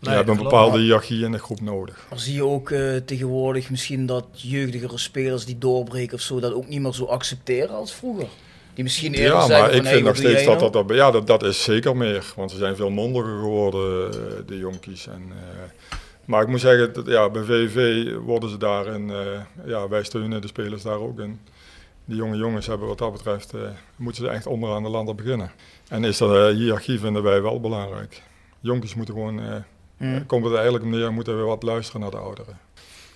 Je 0.00 0.10
hebt 0.10 0.28
een 0.28 0.36
bepaalde 0.36 0.78
hiërarchie 0.78 1.24
in 1.24 1.32
de 1.32 1.38
groep 1.38 1.60
nodig. 1.60 2.06
Maar 2.10 2.18
zie 2.18 2.34
je 2.34 2.44
ook 2.44 2.70
eh, 2.70 2.96
tegenwoordig 2.96 3.70
misschien 3.70 4.06
dat 4.06 4.26
jeugdigere 4.32 4.98
spelers 4.98 5.44
die 5.44 5.58
doorbreken 5.58 6.14
of 6.14 6.20
zo, 6.20 6.40
dat 6.40 6.52
ook 6.52 6.68
niet 6.68 6.80
meer 6.80 6.92
zo 6.92 7.04
accepteren 7.04 7.74
als 7.74 7.94
vroeger? 7.94 8.28
Die 8.74 8.84
misschien 8.84 9.14
eerder 9.14 9.38
Ja, 9.38 9.46
maar 9.46 9.72
ik 9.74 9.86
vind 9.86 10.04
nog 10.04 10.16
steeds 10.16 10.44
dat 10.44 10.60
dat, 10.60 10.72
dat 10.72 10.84
ja, 10.88 11.10
dat, 11.10 11.26
dat 11.26 11.42
is 11.42 11.62
zeker 11.62 11.96
meer. 11.96 12.32
Want 12.36 12.50
ze 12.50 12.56
zijn 12.56 12.76
veel 12.76 12.90
mondiger 12.90 13.38
geworden, 13.38 14.12
eh, 14.12 14.36
de 14.46 14.58
jonkies. 14.58 15.06
En, 15.06 15.22
eh, 15.30 15.98
maar 16.24 16.42
ik 16.42 16.48
moet 16.48 16.60
zeggen, 16.60 16.92
dat, 16.92 17.06
ja, 17.06 17.30
bij 17.30 17.42
VV 17.42 18.06
worden 18.24 18.50
ze 18.50 18.56
daarin, 18.56 19.10
eh 19.10 19.66
ja, 19.66 19.88
wij 19.88 20.02
steunen 20.02 20.40
de 20.40 20.46
spelers 20.46 20.82
daar 20.82 20.98
ook 20.98 21.18
in. 21.18 21.40
Die 22.04 22.16
jonge 22.16 22.36
jongens 22.36 22.66
hebben 22.66 22.88
wat 22.88 22.98
dat 22.98 23.12
betreft, 23.12 23.52
moeten 23.96 24.24
ze 24.24 24.30
echt 24.30 24.46
onderaan 24.46 24.82
de 24.82 24.88
landen 24.88 25.16
beginnen. 25.16 25.50
En 25.88 26.04
is 26.04 26.18
dat 26.18 26.52
hiërarchie 26.52 26.98
vinden 27.00 27.22
wij 27.22 27.42
wel 27.42 27.60
belangrijk. 27.60 28.22
Jonkies 28.60 28.94
moeten 28.94 29.14
gewoon, 29.14 29.64
Hmm. 30.00 30.26
komt 30.26 30.44
het 30.44 30.54
eigenlijk 30.54 30.84
neer, 30.84 31.12
moeten 31.12 31.38
we 31.38 31.42
wat 31.42 31.62
luisteren 31.62 32.00
naar 32.00 32.10
de 32.10 32.16
ouderen. 32.16 32.58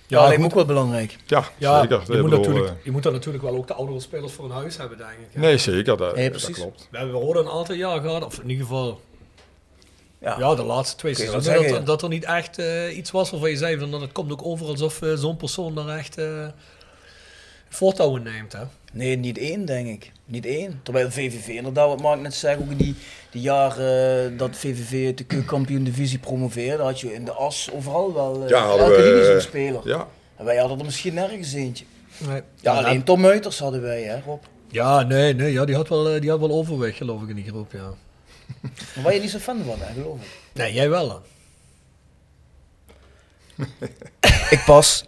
Ja, 0.07 0.21
lijkt 0.21 0.37
me 0.37 0.43
goed. 0.43 0.45
ook 0.51 0.57
wel 0.57 0.65
belangrijk. 0.75 1.15
Ja, 1.25 1.43
Ja, 1.57 1.81
zeker. 1.81 2.01
Je 2.05 2.13
moet, 2.21 2.29
bedoel, 2.29 2.39
natuurlijk, 2.39 2.67
eh, 2.67 2.73
je 2.83 2.91
moet 2.91 3.03
dan 3.03 3.13
natuurlijk 3.13 3.43
wel 3.43 3.55
ook 3.55 3.67
de 3.67 3.73
oudere 3.73 3.99
spelers 3.99 4.33
voor 4.33 4.45
een 4.45 4.51
huis 4.51 4.77
hebben, 4.77 4.97
denk 4.97 5.09
ik. 5.11 5.27
hè? 5.31 5.39
nee, 5.39 5.57
zeker, 5.57 5.97
dat, 5.97 6.15
Nee, 6.15 6.31
dat 6.31 6.41
precies. 6.41 6.55
klopt. 6.61 6.87
We 6.91 6.97
hebben 6.97 7.15
horen 7.15 7.45
een 7.45 7.51
aantal 7.51 7.75
jaar 7.75 7.99
gehad, 8.01 8.25
of 8.25 8.39
in 8.39 8.49
ieder 8.49 8.65
geval 8.65 9.01
Ja. 10.19 10.35
ja, 10.39 10.55
de 10.55 10.63
laatste 10.63 10.95
twee 10.97 11.13
seizoenen, 11.15 11.43
dat, 11.53 11.61
zeggen, 11.63 11.85
dat 11.85 12.01
er 12.01 12.09
niet 12.09 12.25
echt 12.25 12.57
eh, 12.59 12.97
iets 12.97 13.11
was 13.11 13.29
waarvan 13.31 13.49
je 13.49 13.57
zei 13.57 13.77
van 13.79 13.91
dat 13.91 14.11
komt 14.11 14.31
ook 14.31 14.45
over 14.45 14.67
alsof 14.67 15.01
eh, 15.01 15.13
zo'n 15.13 15.37
persoon 15.37 15.75
daar 15.75 15.87
echt 15.97 16.17
eh, 16.17 16.47
voortouwen 17.75 18.23
neemt. 18.23 18.51
Hè? 18.51 18.63
Nee, 18.93 19.17
niet 19.17 19.37
één, 19.37 19.65
denk 19.65 19.87
ik. 19.87 20.11
Niet 20.25 20.45
één. 20.45 20.79
Terwijl 20.83 21.11
VVV 21.11 21.47
inderdaad, 21.47 21.87
wat 21.87 22.01
Mark 22.01 22.21
net 22.21 22.33
zei, 22.33 22.57
ook 22.59 22.71
in 22.71 22.77
die, 22.77 22.95
die 23.31 23.41
jaren 23.41 24.31
eh, 24.31 24.37
dat 24.37 24.55
VVV 24.55 25.13
de 25.13 25.23
keukenkampioen 25.23 25.83
divisie 25.83 26.19
promoveerde, 26.19 26.83
had 26.83 26.99
je 26.99 27.13
in 27.13 27.25
de 27.25 27.31
as 27.31 27.69
overal 27.73 28.13
wel 28.13 28.43
uh, 28.43 28.49
Ja, 28.49 28.65
hadden 28.65 28.85
elke 28.85 29.01
we, 29.01 29.07
linie 29.07 29.25
zo'n 29.25 29.35
eh, 29.35 29.41
speler. 29.41 29.81
Ja, 29.83 30.07
En 30.35 30.45
wij 30.45 30.57
hadden 30.57 30.79
er 30.79 30.85
misschien 30.85 31.13
nergens 31.13 31.53
eentje. 31.53 31.85
Nee. 32.17 32.35
Ja, 32.35 32.41
Ja, 32.61 32.71
alleen 32.71 33.03
Tom 33.03 33.21
Muiters 33.21 33.59
hadden 33.59 33.81
wij, 33.81 34.03
hè 34.03 34.19
Rob. 34.25 34.43
Ja, 34.67 35.01
nee, 35.01 35.33
nee 35.33 35.51
ja, 35.51 35.65
die, 35.65 35.75
had 35.75 35.87
wel, 35.89 36.19
die 36.19 36.29
had 36.29 36.39
wel 36.39 36.51
overweg, 36.51 36.97
geloof 36.97 37.21
ik, 37.21 37.29
in 37.29 37.35
die 37.35 37.47
groep. 37.47 37.71
Ja. 37.71 37.93
Maar 38.95 39.03
waar 39.03 39.13
je 39.13 39.19
niet 39.19 39.29
zo 39.29 39.37
fan 39.37 39.63
van, 39.65 39.75
hè, 39.79 39.93
geloof 39.93 40.21
ik. 40.21 40.27
Nee, 40.53 40.73
jij 40.73 40.89
wel 40.89 41.07
dan. 41.07 41.21
Ik 44.49 44.63
pas. 44.65 45.03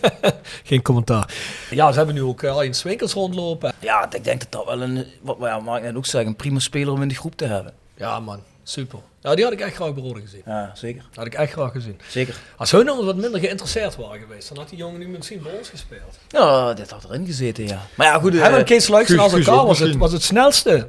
Geen 0.64 0.82
commentaar. 0.82 1.34
Ja, 1.70 1.90
ze 1.90 1.96
hebben 1.96 2.14
nu 2.14 2.22
ook 2.22 2.42
uh, 2.42 2.56
Arjen 2.56 2.74
Swinkels 2.74 3.12
rondlopen. 3.12 3.72
Ja, 3.78 4.12
ik 4.12 4.24
denk 4.24 4.40
dat 4.40 4.52
dat 4.52 4.64
wel 4.64 4.82
een, 4.82 5.06
wat 5.22 5.36
ja, 5.40 5.58
Mark 5.58 5.82
net 5.82 5.96
ook 5.96 6.06
zei, 6.06 6.26
een 6.26 6.36
prima 6.36 6.58
speler 6.58 6.92
om 6.92 7.02
in 7.02 7.08
die 7.08 7.16
groep 7.16 7.36
te 7.36 7.44
hebben. 7.44 7.72
Ja, 7.96 8.20
man. 8.20 8.40
Super. 8.62 8.98
Ja, 9.20 9.34
die 9.34 9.44
had 9.44 9.52
ik 9.52 9.60
echt 9.60 9.74
graag 9.74 9.94
bij 9.94 10.02
Rode 10.02 10.20
gezien. 10.20 10.42
Ja, 10.46 10.70
zeker. 10.74 11.02
Dat 11.08 11.16
had 11.16 11.26
ik 11.26 11.34
echt 11.34 11.52
graag 11.52 11.72
gezien. 11.72 12.00
Zeker. 12.08 12.36
Als 12.56 12.70
hun 12.70 12.84
nog 12.84 13.04
wat 13.04 13.16
minder 13.16 13.40
geïnteresseerd 13.40 13.96
waren 13.96 14.20
geweest, 14.20 14.48
dan 14.48 14.58
had 14.58 14.68
die 14.68 14.78
jongen 14.78 14.98
nu 14.98 15.08
misschien 15.08 15.42
bij 15.42 15.52
ons 15.58 15.68
gespeeld. 15.68 16.18
Ja, 16.28 16.74
dit 16.74 16.90
had 16.90 17.04
erin 17.04 17.26
gezeten, 17.26 17.66
ja. 17.66 17.86
Maar 17.94 18.06
ja, 18.06 18.18
goed. 18.18 18.32
Hij 18.32 18.50
eh, 18.50 18.56
en 18.58 18.64
Kees 18.64 18.88
Luijks 18.88 19.10
Guus- 19.10 19.18
als 19.20 19.32
elkaar 19.32 19.66
was 19.66 19.78
het, 19.78 19.96
was 19.96 20.12
het 20.12 20.22
snelste 20.22 20.88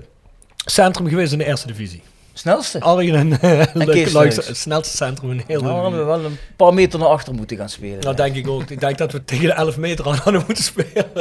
centrum 0.66 1.08
geweest 1.08 1.32
in 1.32 1.38
de 1.38 1.46
eerste 1.46 1.68
divisie. 1.68 2.04
Snelste. 2.34 2.79
Arjen 2.79 3.15
en, 3.15 3.41
en 3.41 3.69
Kees 3.71 3.86
Luijks, 3.86 4.13
Luijks. 4.13 4.47
het 4.47 4.57
snelste 4.57 4.97
centrum 4.97 5.31
in 5.31 5.43
heel 5.47 5.61
Nou, 5.61 5.81
hadden 5.81 5.99
we 5.99 6.05
wel 6.05 6.25
een 6.25 6.38
paar 6.55 6.73
meter 6.73 6.99
naar 6.99 7.07
achter 7.07 7.34
moeten 7.34 7.57
gaan 7.57 7.69
spelen. 7.69 7.99
Nou, 7.99 8.15
denk 8.15 8.36
ik 8.36 8.47
ook. 8.47 8.69
Ik 8.69 8.79
denk 8.79 8.97
dat 8.97 9.11
we 9.11 9.25
tegen 9.25 9.45
de 9.45 9.53
11 9.53 9.77
meter 9.77 10.05
aan 10.07 10.15
hadden 10.15 10.43
moeten 10.45 10.63
spelen. 10.63 11.11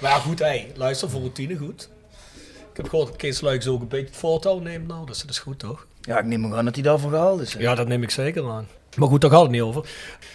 Maar 0.00 0.10
ja, 0.10 0.18
goed, 0.18 0.38
hey, 0.38 0.72
luister 0.74 1.10
voor 1.10 1.20
routine, 1.20 1.56
goed. 1.56 1.88
Ik 2.70 2.76
heb 2.82 2.88
gehoord 2.88 3.08
dat 3.08 3.16
Kees 3.16 3.40
Luijks 3.40 3.66
ook 3.66 3.80
een 3.80 3.88
beetje 3.88 4.06
het 4.06 4.16
voortouw 4.16 4.58
neemt 4.58 4.86
nou, 4.86 5.06
dus 5.06 5.20
dat 5.20 5.30
is 5.30 5.38
goed 5.38 5.58
toch? 5.58 5.86
Ja, 6.00 6.18
ik 6.18 6.24
neem 6.24 6.40
maar 6.40 6.58
aan 6.58 6.64
dat 6.64 6.74
hij 6.74 6.82
daarvoor 6.84 7.10
gehaald 7.10 7.40
is. 7.40 7.52
hè. 7.54 7.60
Ja, 7.60 7.74
dat 7.74 7.88
neem 7.88 8.02
ik 8.02 8.10
zeker 8.10 8.50
aan. 8.50 8.66
Maar 8.96 9.08
goed, 9.08 9.20
daar 9.20 9.30
gaat 9.30 9.42
het 9.42 9.50
niet 9.50 9.60
over. 9.60 9.84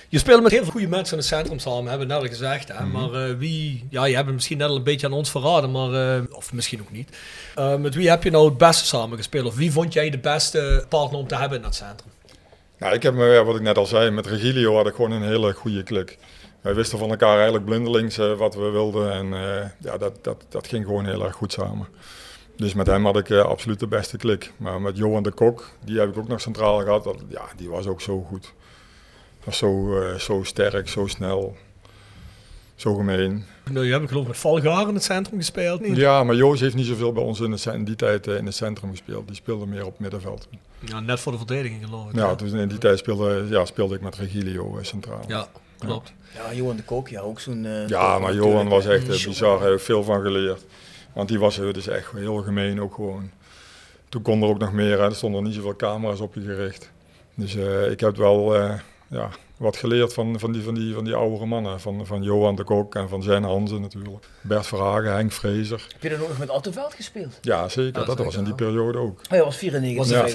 Je 0.10 0.18
speelt 0.18 0.44
met 0.44 0.52
heel 0.52 0.64
veel 0.64 0.72
goede 0.72 0.88
mensen 0.88 1.14
in 1.14 1.20
het 1.20 1.28
centrum 1.28 1.60
samen, 1.60 1.90
hebben 1.90 2.08
we 2.08 2.14
net 2.14 2.24
al 2.24 2.30
gezegd. 2.30 2.68
Hè? 2.68 2.86
Maar 2.86 3.14
eh, 3.14 3.36
wie, 3.38 3.88
ja, 3.90 4.06
je 4.06 4.14
hebt 4.14 4.26
het 4.26 4.36
misschien 4.36 4.58
net 4.58 4.70
al 4.70 4.76
een 4.76 4.84
beetje 4.84 5.08
aan 5.08 5.14
ons 5.14 5.32
verraden, 5.32 5.72
maar, 5.72 5.94
eh, 5.94 6.22
of 6.32 6.54
misschien 6.54 6.82
ook 6.82 6.92
niet. 6.92 7.18
Eh, 7.56 7.76
met 7.76 7.96
wie 7.96 8.10
heb 8.10 8.24
je 8.24 8.32
nou 8.32 8.46
het 8.46 8.58
beste 8.58 8.86
samen 8.86 9.18
gespeeld? 9.18 9.46
Of 9.46 9.56
wie 9.56 9.72
vond 9.72 9.94
jij 9.94 10.10
de 10.10 10.18
beste 10.18 10.86
partner 10.90 11.20
om 11.20 11.28
te 11.28 11.36
hebben 11.36 11.58
in 11.58 11.64
dat 11.64 11.76
centrum? 11.76 12.12
Nou, 12.78 12.94
ik 12.94 13.04
heb 13.04 13.16
ja, 13.16 13.44
wat 13.44 13.56
ik 13.56 13.62
net 13.62 13.78
al 13.78 13.86
zei, 13.86 14.10
met 14.10 14.28
Regilio 14.28 14.76
had 14.76 14.88
ik 14.88 14.96
gewoon 14.96 15.12
een 15.12 15.24
hele 15.24 15.54
goede 15.54 15.84
klik. 15.84 16.18
Wij 16.62 16.74
wisten 16.74 16.98
van 16.98 17.10
elkaar 17.10 17.36
eigenlijk 17.36 17.66
blindelings 17.66 18.18
wat 18.18 18.56
we 18.56 18.70
wilden 18.70 19.12
en 19.12 19.28
ja, 19.78 19.98
dat, 19.98 20.24
dat, 20.24 20.46
dat 20.50 20.68
ging 20.68 20.86
gewoon 20.86 21.06
heel 21.06 21.24
erg 21.26 21.36
goed 21.36 21.52
samen. 21.52 21.88
Dus 22.62 22.74
met 22.74 22.88
hem 22.88 23.06
had 23.06 23.18
ik 23.18 23.30
eh, 23.30 23.42
absoluut 23.42 23.80
de 23.80 23.88
beste 23.88 24.18
klik. 24.18 24.52
Maar 24.58 24.82
met 24.82 24.98
Johan 24.98 25.24
de 25.24 25.32
Kok, 25.32 25.70
die 25.86 26.00
heb 26.00 26.10
ik 26.10 26.18
ook 26.18 26.28
nog 26.28 26.42
centraal 26.42 26.80
gehad, 26.80 27.04
dat, 27.04 27.18
ja, 27.30 27.42
die 27.58 27.70
was 27.70 27.88
ook 27.88 28.02
zo 28.02 28.22
goed. 28.30 28.54
Was 29.44 29.58
zo, 29.58 30.02
eh, 30.02 30.16
zo 30.16 30.44
sterk, 30.44 30.90
zo 30.90 31.08
snel, 31.08 31.56
zo 32.76 32.96
gemeen. 32.96 33.44
Nou, 33.72 33.86
je 33.86 33.92
hebt 33.92 34.08
geloof 34.08 34.22
ik 34.24 34.28
met 34.30 34.38
Valgaar 34.38 34.88
in 34.88 34.94
het 34.94 35.04
centrum 35.04 35.38
gespeeld, 35.38 35.82
niet? 35.82 35.96
Ja, 35.96 36.24
maar 36.24 36.36
Joos 36.36 36.60
heeft 36.60 36.76
niet 36.76 36.86
zoveel 36.86 37.12
bij 37.14 37.24
ons 37.24 37.40
in, 37.40 37.52
het, 37.52 37.60
cen- 37.60 37.74
in 37.74 37.84
die 37.86 37.96
tijd 37.96 38.28
eh, 38.28 38.36
in 38.38 38.46
het 38.46 38.56
centrum 38.56 38.90
gespeeld. 38.90 39.28
Die 39.28 39.36
speelde 39.36 39.66
meer 39.66 39.86
op 39.86 39.92
het 39.92 40.00
middenveld. 40.00 40.48
Ja, 40.80 41.00
net 41.00 41.20
voor 41.20 41.32
de 41.32 41.38
verdediging 41.38 41.86
geloof 41.86 42.10
ik. 42.10 42.16
Ja, 42.16 42.36
dus 42.36 42.52
in 42.52 42.68
die 42.68 42.78
tijd 42.78 42.98
speelde, 43.00 43.46
ja, 43.50 43.66
speelde 43.66 43.96
ik 43.96 44.02
met 44.02 44.16
Regilio 44.16 44.78
centraal. 44.82 45.24
ja 45.28 45.48
klopt. 45.80 46.14
Ja, 46.36 46.54
Johan 46.54 46.76
de 46.76 46.84
Kok, 46.84 47.08
ja, 47.08 47.22
ook 47.22 47.40
zo'n... 47.40 47.66
eh, 47.66 47.88
Ja, 47.88 48.20
maar 48.20 48.34
Johan 48.34 48.68
was 48.70 48.86
echt 48.86 49.08
bizar. 49.08 49.60
Hij 49.62 49.70
heeft 49.70 49.84
veel 49.84 50.04
van 50.04 50.22
geleerd. 50.22 50.66
Want 51.14 51.28
die 51.28 51.40
was 51.40 51.60
eh, 51.60 51.74
dus 51.74 51.88
echt 51.88 52.12
heel 52.12 52.36
gemeen 52.38 52.82
ook 52.82 52.94
gewoon. 52.94 53.32
Toen 54.10 54.22
kon 54.22 54.42
er 54.42 54.48
ook 54.48 54.60
nog 54.60 54.72
meer. 54.74 54.98
Hè. 55.00 55.06
Er 55.06 55.16
stonden 55.16 55.44
niet 55.44 55.54
zoveel 55.54 55.76
camera's 55.76 56.20
op 56.20 56.34
je 56.36 56.42
gericht. 56.42 56.92
Dus 57.36 57.56
eh, 57.56 57.92
ik 57.92 58.00
heb 58.00 58.16
wel 58.18 58.56
eh, 58.56 58.74
ja, 59.08 59.30
wat 59.58 59.78
geleerd 59.78 60.14
van, 60.14 60.40
van, 60.40 60.52
die, 60.52 60.62
van, 60.62 60.74
die, 60.74 60.94
van 60.94 61.04
die 61.04 61.16
oudere 61.16 61.46
mannen. 61.46 61.80
Van, 61.80 62.06
van 62.06 62.24
Johan 62.24 62.56
de 62.56 62.64
Kok 62.64 62.96
en 62.96 63.10
van 63.10 63.24
Zen 63.24 63.44
Hansen 63.44 63.82
natuurlijk. 63.82 64.26
Bert 64.42 64.68
Verhagen, 64.68 65.14
Henk 65.14 65.32
Vrezer. 65.32 65.88
Heb 65.94 66.02
je 66.02 66.10
dan 66.10 66.22
ook 66.22 66.28
nog 66.28 66.38
met 66.38 66.50
Attenveld 66.50 66.94
gespeeld? 66.94 67.38
Ja, 67.42 67.70
zeker. 67.70 68.06
Dat 68.06 68.18
was 68.18 68.36
in 68.36 68.44
die 68.44 68.56
periode 68.56 68.98
ook. 68.98 69.20
Oh, 69.32 69.38
ja, 69.38 69.44
was 69.44 69.58
94. 69.58 70.22
Was 70.22 70.32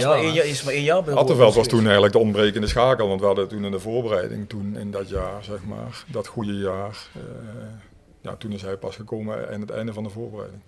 Ja. 0.00 0.14
één 0.14 0.32
jaar, 0.32 0.44
is 0.46 0.62
maar 0.62 0.74
één 0.74 0.82
jaar 0.82 1.02
bij 1.02 1.14
Attenveld 1.14 1.54
was 1.54 1.66
toen 1.68 1.82
eigenlijk 1.82 2.12
de 2.12 2.18
ontbrekende 2.18 2.66
schakel. 2.66 3.08
Want 3.08 3.20
we 3.20 3.26
hadden 3.26 3.48
toen 3.48 3.64
in 3.64 3.70
de 3.70 3.80
voorbereiding, 3.80 4.48
toen 4.48 4.76
in 4.76 4.90
dat 4.90 5.08
jaar, 5.08 5.44
zeg 5.44 5.64
maar, 5.64 6.04
dat 6.06 6.26
goede 6.26 6.54
jaar. 6.58 7.06
eh, 7.14 7.20
ja, 8.22 8.36
toen 8.36 8.52
is 8.52 8.62
hij 8.62 8.76
pas 8.76 8.96
gekomen 8.96 9.52
aan 9.52 9.60
het 9.60 9.70
einde 9.70 9.92
van 9.92 10.02
de 10.02 10.10
voorbereiding. 10.10 10.62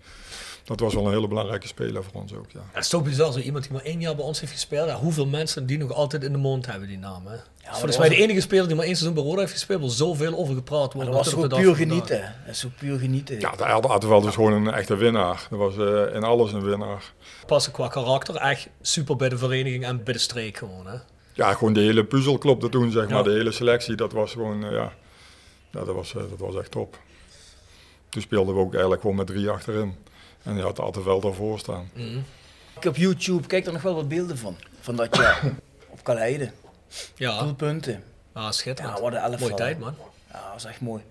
Dat 0.64 0.80
was 0.80 0.94
wel 0.94 1.06
een 1.06 1.12
hele 1.12 1.28
belangrijke 1.28 1.66
speler 1.66 2.04
voor 2.04 2.20
ons 2.20 2.34
ook, 2.34 2.50
ja. 2.50 2.60
Het 2.72 2.84
is 2.84 2.90
toch 2.90 3.02
bizar, 3.02 3.32
zo 3.32 3.38
iemand 3.38 3.64
die 3.64 3.72
maar 3.72 3.82
één 3.82 4.00
jaar 4.00 4.14
bij 4.14 4.24
ons 4.24 4.40
heeft 4.40 4.52
gespeeld. 4.52 4.88
Ja, 4.88 4.96
hoeveel 4.96 5.26
mensen 5.26 5.66
die 5.66 5.78
nog 5.78 5.92
altijd 5.92 6.22
in 6.22 6.32
de 6.32 6.38
mond 6.38 6.66
hebben 6.66 6.88
die 6.88 6.98
naam. 6.98 7.26
Hè? 7.26 7.36
Volgens 7.70 7.98
mij 7.98 8.08
de 8.08 8.16
enige 8.16 8.40
speler 8.40 8.66
die 8.66 8.76
maar 8.76 8.84
één 8.84 8.96
seizoen 8.96 9.14
bij 9.14 9.24
Roda 9.24 9.40
heeft 9.40 9.52
gespeeld, 9.52 9.80
waar 9.80 9.90
zoveel 9.90 10.36
over 10.36 10.54
gepraat 10.54 10.92
wordt. 10.92 11.12
dat 11.12 11.32
was 11.32 11.48
dag 11.48 11.60
puur 11.60 11.74
genieten. 11.74 12.34
Dat 12.46 12.54
is 12.54 12.66
ook 12.66 12.76
puur 12.78 12.98
genieten. 12.98 13.40
Ja, 13.40 13.50
de 13.56 13.64
Attenveld 13.64 14.24
was 14.24 14.34
gewoon 14.34 14.52
een 14.52 14.74
echte 14.74 14.96
winnaar. 14.96 15.46
Dat 15.50 15.58
was 15.58 15.76
eh, 15.76 16.14
in 16.14 16.22
alles 16.22 16.52
een 16.52 16.62
winnaar. 16.62 17.12
Passen 17.46 17.72
qua 17.72 17.88
karakter 17.88 18.36
echt 18.36 18.68
super 18.80 19.16
bij 19.16 19.28
de 19.28 19.38
vereniging 19.38 19.84
en 19.84 20.04
bij 20.04 20.12
de 20.12 20.18
streek 20.18 20.56
gewoon. 20.56 20.86
Hè? 20.86 20.96
Ja, 21.32 21.52
gewoon 21.54 21.72
de 21.72 21.80
hele 21.80 22.04
puzzel 22.04 22.38
klopte 22.38 22.68
toen, 22.68 22.90
zeg 22.90 23.08
maar. 23.08 23.18
Ja. 23.18 23.22
De 23.22 23.30
hele 23.30 23.52
selectie, 23.52 23.94
dat 23.94 24.12
was 24.12 24.32
gewoon, 24.32 24.64
eh, 24.64 24.70
ja, 24.70 24.92
ja 25.70 25.84
dat, 25.84 25.94
was, 25.94 26.14
eh, 26.14 26.22
dat 26.30 26.38
was 26.38 26.56
echt 26.56 26.70
top. 26.70 26.98
Toen 28.14 28.22
speelden 28.22 28.54
we 28.54 28.60
ook 28.60 28.72
eigenlijk 28.72 29.00
gewoon 29.00 29.16
met 29.16 29.26
drie 29.26 29.50
achterin. 29.50 29.96
En 30.42 30.56
je 30.56 30.62
had 30.62 30.80
Attenveld 30.80 31.22
daarvoor 31.22 31.58
staan. 31.58 31.90
Ik 32.80 32.84
op 32.84 32.96
YouTube 32.96 33.46
kijk 33.46 33.66
er 33.66 33.72
nog 33.72 33.82
wel 33.82 33.94
wat 33.94 34.08
beelden 34.08 34.38
van. 34.38 34.56
Van 34.80 34.96
dat 34.96 35.16
jaar. 35.16 35.42
op 35.94 36.04
Kaleide. 36.04 36.50
Ja, 37.14 37.42
Doelpunten. 37.42 38.02
ah, 38.32 38.50
schitterend. 38.50 38.96
Ja, 38.96 39.02
wat 39.02 39.12
een 39.12 39.18
elftal. 39.18 39.38
Mooie 39.38 39.54
tijd 39.54 39.78
man. 39.78 39.94
Ja, 40.32 40.32
dat 40.32 40.52
was 40.52 40.64
echt 40.64 40.80
mooi. 40.80 41.02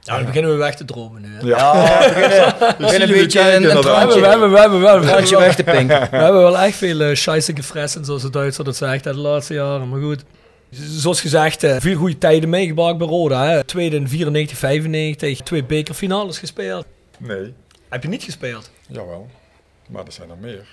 Ja, 0.00 0.16
dan 0.16 0.24
beginnen 0.24 0.50
we 0.50 0.56
weg 0.56 0.76
te 0.76 0.84
dromen 0.84 1.22
nu. 1.22 1.28
Hè? 1.34 1.46
Ja, 1.46 1.74
Ja, 1.74 1.98
we 2.08 2.08
beginnen, 2.08 2.76
we 2.76 2.76
beginnen 2.78 3.08
een 3.08 3.14
beetje 3.14 3.38
kijken 3.40 3.70
een, 3.70 3.76
een. 3.76 3.82
We 3.82 3.90
hebben, 3.90 4.20
we 4.20 4.26
hebben, 4.28 4.50
we 4.50 4.58
hebben, 4.58 4.80
we 4.80 4.86
hebben, 4.86 5.08
een 5.08 5.12
traantje 5.12 5.38
weg 5.38 5.54
te 5.54 5.64
pinken. 5.64 6.00
We 6.10 6.16
hebben 6.16 6.42
wel 6.42 6.58
echt 6.58 6.76
veel 6.76 7.00
uh, 7.00 7.14
scheisse 7.14 7.56
gefressen, 7.56 8.04
zoals 8.04 8.22
de 8.22 8.30
Duitser 8.30 8.64
dat 8.64 8.76
zegt, 8.76 9.04
de 9.04 9.14
laatste 9.14 9.54
jaren. 9.54 9.88
Maar 9.88 10.00
goed. 10.00 10.24
Zoals 10.70 11.20
gezegd, 11.20 11.62
eh, 11.62 11.76
veel 11.80 11.96
goede 11.96 12.18
tijden 12.18 12.48
meegebracht 12.48 12.98
bij 12.98 13.06
Roda. 13.06 13.48
Hè. 13.48 13.64
Tweede 13.64 13.96
in 13.96 14.08
94, 14.08 14.58
95, 14.58 15.40
twee 15.40 15.64
bekerfinales 15.64 16.38
gespeeld. 16.38 16.86
nee, 17.18 17.54
Heb 17.88 18.02
je 18.02 18.08
niet 18.08 18.22
gespeeld? 18.22 18.70
jawel. 18.88 19.28
Maar 19.88 20.06
er 20.06 20.12
zijn 20.12 20.30
er 20.30 20.36
meer. 20.40 20.66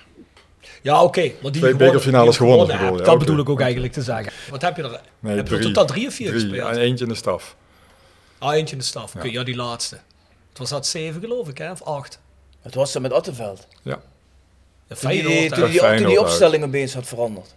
Ja, 0.82 1.04
oké. 1.04 1.20
maar 1.22 1.30
die 1.30 1.40
Twee 1.42 1.52
gewonnen- 1.52 1.78
bekerfinales 1.78 2.38
gewonnen, 2.38 2.68
bedoel? 2.68 3.04
Dat 3.04 3.18
bedoel 3.20 3.40
ik 3.40 3.50
ook 3.50 3.60
eigenlijk 3.62 3.94
te 3.94 4.02
zeggen. 4.02 4.34
Wat 4.50 4.62
heb 4.62 4.76
je 4.78 4.84
er? 4.84 5.02
Nee, 5.20 5.36
heb 5.36 5.48
je 5.48 5.54
er 5.54 5.60
drie. 5.62 5.74
totaal 5.74 5.86
drie 5.86 6.08
of 6.08 6.14
vier 6.14 6.28
Drie, 6.30 6.40
gespeeld? 6.42 6.70
en 6.72 6.78
eentje 6.78 7.06
in 7.06 7.12
de 7.12 7.18
staf. 7.18 7.56
Ah, 8.38 8.56
eentje 8.56 8.72
in 8.76 8.80
de 8.82 8.88
staf. 8.88 9.16
Oké, 9.16 9.26
Ja. 9.26 9.32
ja, 9.32 9.44
die 9.44 9.56
laatste. 9.56 9.96
Het 10.50 10.58
was 10.58 10.70
dat 10.70 10.88
zeven 10.88 11.22
geloof 11.22 11.48
ik, 11.48 11.58
hè? 11.58 11.72
Of 11.72 11.84
acht? 11.84 12.20
Het 12.62 12.76
was 12.76 12.92
dan 12.94 13.02
met 13.02 13.14
Attenveld. 13.14 13.68
Ja. 13.82 13.92
Ja, 13.92 14.00
Toen 14.88 14.98
Feyenoord, 14.98 15.34
die, 15.38 15.50
toen 15.50 15.70
die, 15.70 15.80
toen 15.98 16.08
die 16.08 16.20
opstelling 16.20 16.64
opeens 16.64 16.94
had 16.94 17.06
veranderd. 17.08 17.56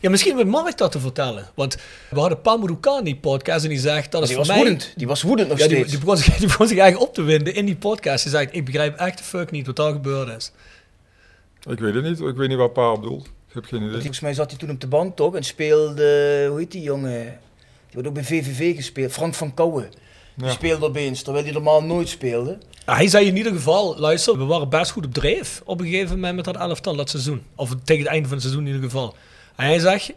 Ja, 0.00 0.10
misschien 0.10 0.36
met 0.36 0.46
Mark 0.46 0.78
dat 0.78 0.92
te 0.92 1.00
vertellen. 1.00 1.46
Want 1.54 1.76
we 2.10 2.20
hadden 2.20 2.40
Pamudukan 2.40 3.04
die 3.04 3.16
podcast 3.16 3.64
en 3.64 3.70
die 3.70 3.78
zegt... 3.78 4.12
Dat 4.12 4.22
is 4.22 4.28
Die 4.28 4.36
voor 4.36 4.46
was 4.46 4.54
mij... 4.56 4.64
woedend. 4.64 4.92
Die 4.96 5.06
was 5.06 5.22
woedend 5.22 5.48
nog 5.48 5.58
Ja, 5.58 5.66
die, 5.66 5.76
steeds. 5.76 5.90
die, 5.90 6.00
begon 6.00 6.16
zich, 6.16 6.36
die 6.38 6.46
begon 6.46 6.68
zich 6.68 6.78
eigenlijk 6.78 7.08
op 7.08 7.14
te 7.14 7.22
winden 7.22 7.54
in 7.54 7.64
die 7.66 7.76
podcast. 7.76 8.22
Die 8.22 8.32
zegt, 8.32 8.54
ik 8.54 8.64
begrijp 8.64 8.96
echt 8.98 9.18
de 9.18 9.24
fuck 9.24 9.50
niet 9.50 9.66
wat 9.66 9.76
daar 9.76 9.92
gebeurd 9.92 10.28
is. 10.36 10.52
Ik 11.68 11.78
weet 11.78 11.94
het 11.94 12.04
niet. 12.04 12.20
Ik 12.20 12.36
weet 12.36 12.48
niet 12.48 12.58
waar 12.58 12.70
Pa 12.70 12.92
op 12.92 13.00
bedoelt. 13.00 13.26
Ik 13.26 13.54
heb 13.54 13.64
geen 13.64 13.80
idee. 13.82 13.92
Volgens 13.92 14.20
mij 14.20 14.34
zat 14.34 14.50
hij 14.50 14.58
toen 14.58 14.70
op 14.70 14.80
de 14.80 14.86
bank 14.86 15.16
toch 15.16 15.34
en 15.34 15.44
speelde, 15.44 16.46
hoe 16.48 16.58
heet 16.58 16.72
die 16.72 16.82
jongen? 16.82 17.24
Die 17.24 17.92
wordt 17.92 18.08
ook 18.08 18.14
bij 18.14 18.24
VVV 18.24 18.76
gespeeld, 18.76 19.12
Frank 19.12 19.34
van 19.34 19.54
Kouwen. 19.54 19.88
Die 20.34 20.46
Ja. 20.46 20.52
speelde 20.52 20.86
opeens, 20.86 21.22
terwijl 21.22 21.44
hij 21.44 21.52
normaal 21.52 21.82
nooit 21.82 22.08
speelde. 22.08 22.58
Hij 22.84 23.08
zei 23.08 23.26
in 23.26 23.36
ieder 23.36 23.52
geval, 23.52 23.98
luister, 23.98 24.38
we 24.38 24.44
waren 24.44 24.68
best 24.68 24.90
goed 24.90 25.04
op 25.06 25.14
dreef 25.14 25.62
op 25.64 25.80
een 25.80 25.86
gegeven 25.86 26.14
moment 26.14 26.34
met 26.36 26.44
dat 26.44 26.56
elftal 26.56 26.96
dat 26.96 27.10
seizoen. 27.10 27.42
Of 27.54 27.70
tegen 27.84 28.02
het 28.02 28.12
einde 28.12 28.28
van 28.28 28.36
het 28.36 28.42
seizoen 28.46 28.66
in 28.66 28.74
ieder 28.74 28.90
geval. 28.90 29.14
Hij 29.56 29.78
zegt, 29.78 30.12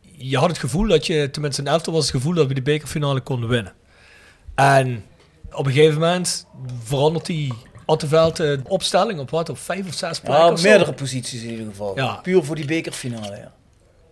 je 0.00 0.36
had 0.38 0.48
het 0.48 0.58
gevoel 0.58 0.86
dat 0.88 1.06
je, 1.06 1.30
tenminste 1.30 1.60
in 1.62 1.68
elftal 1.68 1.92
was 1.92 2.02
het 2.02 2.10
gevoel 2.14 2.34
dat 2.34 2.46
we 2.46 2.54
de 2.54 2.62
bekerfinale 2.62 3.20
konden 3.20 3.48
winnen. 3.48 3.72
En 4.54 5.04
op 5.52 5.66
een 5.66 5.72
gegeven 5.72 6.00
moment 6.00 6.46
verandert 6.84 7.26
die 7.26 7.52
Attenveld 7.86 8.36
de 8.36 8.60
opstelling 8.66 9.20
op 9.20 9.30
wat, 9.30 9.48
op 9.48 9.58
vijf 9.58 9.88
of 9.88 9.94
zes 9.94 10.20
plekken 10.20 10.44
Ja, 10.44 10.52
of 10.52 10.58
zo. 10.60 10.68
meerdere 10.68 10.92
posities 10.92 11.42
in 11.42 11.50
ieder 11.50 11.66
geval. 11.66 11.96
Ja. 11.96 12.14
Puur 12.14 12.44
voor 12.44 12.56
die 12.56 12.64
bekerfinale, 12.64 13.36
ja. 13.36 13.52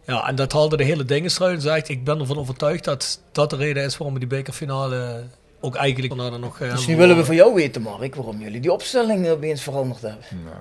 Ja, 0.06 0.28
en 0.28 0.34
dat 0.34 0.52
haalde 0.52 0.76
de 0.76 0.84
hele 0.84 1.04
dingen 1.04 1.30
eruit. 1.36 1.54
En 1.54 1.60
zegt, 1.60 1.88
ik 1.88 2.04
ben 2.04 2.20
ervan 2.20 2.38
overtuigd 2.38 2.84
dat 2.84 3.20
dat 3.32 3.50
de 3.50 3.56
reden 3.56 3.84
is 3.84 3.96
waarom 3.96 4.14
we 4.14 4.20
die 4.20 4.28
bekerfinale 4.28 5.24
ook 5.60 5.74
eigenlijk 5.74 6.14
nog... 6.14 6.60
eh, 6.60 6.70
Dus 6.70 6.86
nu 6.86 6.96
willen 6.96 7.16
we 7.16 7.24
van 7.24 7.34
jou 7.34 7.54
weten, 7.54 7.82
Mark, 7.82 8.14
waarom 8.14 8.40
jullie 8.40 8.60
die 8.60 8.72
opstelling 8.72 9.28
opeens 9.28 9.62
veranderd 9.62 10.00
hebben. 10.02 10.24
Nou, 10.44 10.56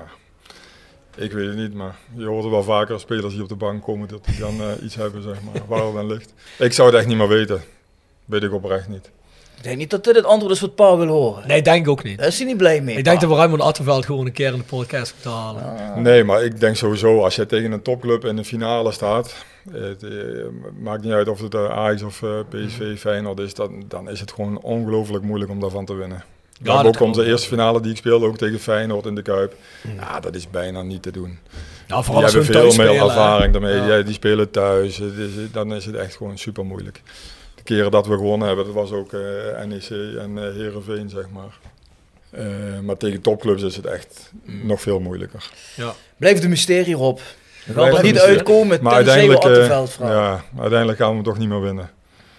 ik 1.16 1.32
weet 1.32 1.48
het 1.48 1.56
niet, 1.56 1.74
maar 1.74 1.96
je 2.16 2.26
hoort 2.26 2.44
er 2.44 2.50
wel 2.50 2.64
vaker 2.64 3.00
spelers 3.00 3.34
die 3.34 3.44
op 3.44 3.50
de 3.50 3.56
bank 3.56 3.84
komen 3.84 4.08
dat 4.08 4.26
die 4.26 4.40
dan 4.40 4.62
eh, 4.62 4.84
iets 4.84 4.96
hebben, 4.96 5.24
zeg 5.24 5.38
maar, 5.42 5.62
waar 5.68 5.86
het 5.86 5.96
aan 5.96 6.08
ligt. 6.08 6.34
Ik 6.60 6.74
zou 6.74 6.90
het 6.90 6.98
echt 6.98 7.08
niet 7.08 7.18
meer 7.18 7.28
weten. 7.28 7.62
Weet 8.26 8.44
ik 8.44 8.54
oprecht 8.54 8.88
niet. 8.88 9.12
Ik 9.58 9.64
denk 9.64 9.78
niet 9.78 9.90
dat 9.90 10.04
dit 10.04 10.16
het 10.16 10.26
antwoord 10.26 10.54
is 10.54 10.60
wat 10.60 10.76
Pa 10.76 10.98
wil 10.98 11.08
horen. 11.08 11.48
Nee, 11.48 11.62
denk 11.62 11.86
ik 11.86 11.92
ook 11.92 12.04
niet. 12.04 12.18
Daar 12.18 12.28
is 12.28 12.38
hij 12.38 12.48
niet 12.48 12.58
blij 12.58 12.82
mee. 12.82 12.98
Ik 12.98 13.04
denk 13.04 13.22
dat 13.22 13.30
we 13.30 13.36
Raymond 13.36 13.62
Attenveld 13.62 14.06
gewoon 14.06 14.26
een 14.26 14.32
keer 14.32 14.52
in 14.52 14.58
de 14.58 14.64
podcast 14.64 15.14
moeten 15.14 15.32
halen. 15.32 16.02
Nee, 16.02 16.24
maar 16.24 16.44
ik 16.44 16.60
denk 16.60 16.76
sowieso 16.76 17.24
als 17.24 17.36
je 17.36 17.46
tegen 17.46 17.72
een 17.72 17.82
topclub 17.82 18.26
in 18.26 18.36
de 18.36 18.44
finale 18.44 18.92
staat, 18.92 19.46
het 19.72 20.04
eh, 20.04 20.12
maakt 20.80 21.04
niet 21.04 21.14
uit 21.14 21.28
of 21.28 21.40
het 21.42 21.54
eh, 21.54 21.70
Ajax 21.70 22.02
of 22.02 22.24
eh, 22.24 22.40
PSV 22.50 23.00
Feyenoord 23.00 23.40
is, 23.40 23.54
dan, 23.54 23.84
dan 23.88 24.10
is 24.10 24.20
het 24.20 24.32
gewoon 24.32 24.62
ongelooflijk 24.62 25.24
moeilijk 25.24 25.52
om 25.52 25.60
daarvan 25.60 25.86
te 25.86 25.94
winnen. 25.94 26.24
Dat 26.62 26.76
hebben 26.76 26.94
ook 26.94 27.00
onze 27.00 27.26
eerste 27.26 27.48
finale 27.48 27.82
die 27.82 27.92
ik 27.92 27.98
speelde, 27.98 28.26
ook 28.26 28.38
tegen 28.38 28.60
Feyenoord 28.60 29.06
in 29.06 29.16
de 29.16 29.22
Kuip. 29.22 29.56
Ja, 30.00 30.20
dat 30.20 30.36
is 30.36 30.50
bijna 30.50 30.82
niet 30.82 31.02
te 31.02 31.12
doen. 31.12 31.40
Die 31.88 32.04
vooral 32.04 32.24
hebben 32.24 32.46
veel 32.46 32.74
meer 32.76 33.02
ervaring 33.02 33.52
daarmee. 33.54 33.76
Ja. 33.76 33.96
Ja, 33.98 34.02
die 34.02 34.14
spelen 34.14 34.52
thuis. 34.52 34.98
Het 34.98 35.18
is- 35.18 35.52
dan 35.52 35.74
is 35.74 35.86
het 35.86 35.96
echt 35.96 36.16
gewoon 36.16 36.38
super 36.38 36.66
moeilijk. 36.66 37.02
De 37.56 37.64
keren 37.64 37.92
dat 37.92 38.08
we 38.08 38.16
gewonnen 38.16 38.48
hebben, 38.48 38.66
dat 38.66 38.74
was 38.74 38.92
ook 38.92 39.14
eh, 39.14 39.20
NEC 39.66 39.90
en 40.20 40.38
eh 40.38 40.54
Herenveen, 40.56 41.10
zeg 41.10 41.26
maar. 41.34 41.58
Eh, 42.30 42.46
maar 42.84 42.98
tegen 42.98 43.22
topclubs 43.22 43.62
is 43.64 43.76
het 43.76 43.86
echt 43.86 44.32
Mm. 44.46 44.68
nog 44.68 44.82
veel 44.82 45.00
moeilijker. 45.00 45.50
Ja. 45.76 45.94
Blijft 46.18 46.44
een 46.44 46.50
mysterie, 46.50 46.96
Rob. 46.96 47.20
We 47.66 47.74
gaan 47.74 47.96
er 47.96 48.04
niet 48.04 48.20
uitkomen 48.20 48.80
Maar 48.82 48.94
uiteindelijk, 48.94 49.44
eh, 49.44 49.50
Attenveld 49.50 49.96
ja, 50.00 50.44
uiteindelijk 50.60 51.00
gaan 51.00 51.10
we 51.10 51.16
hem 51.16 51.24
toch 51.24 51.38
niet 51.38 51.50
meer 51.50 51.62
winnen. 51.62 51.90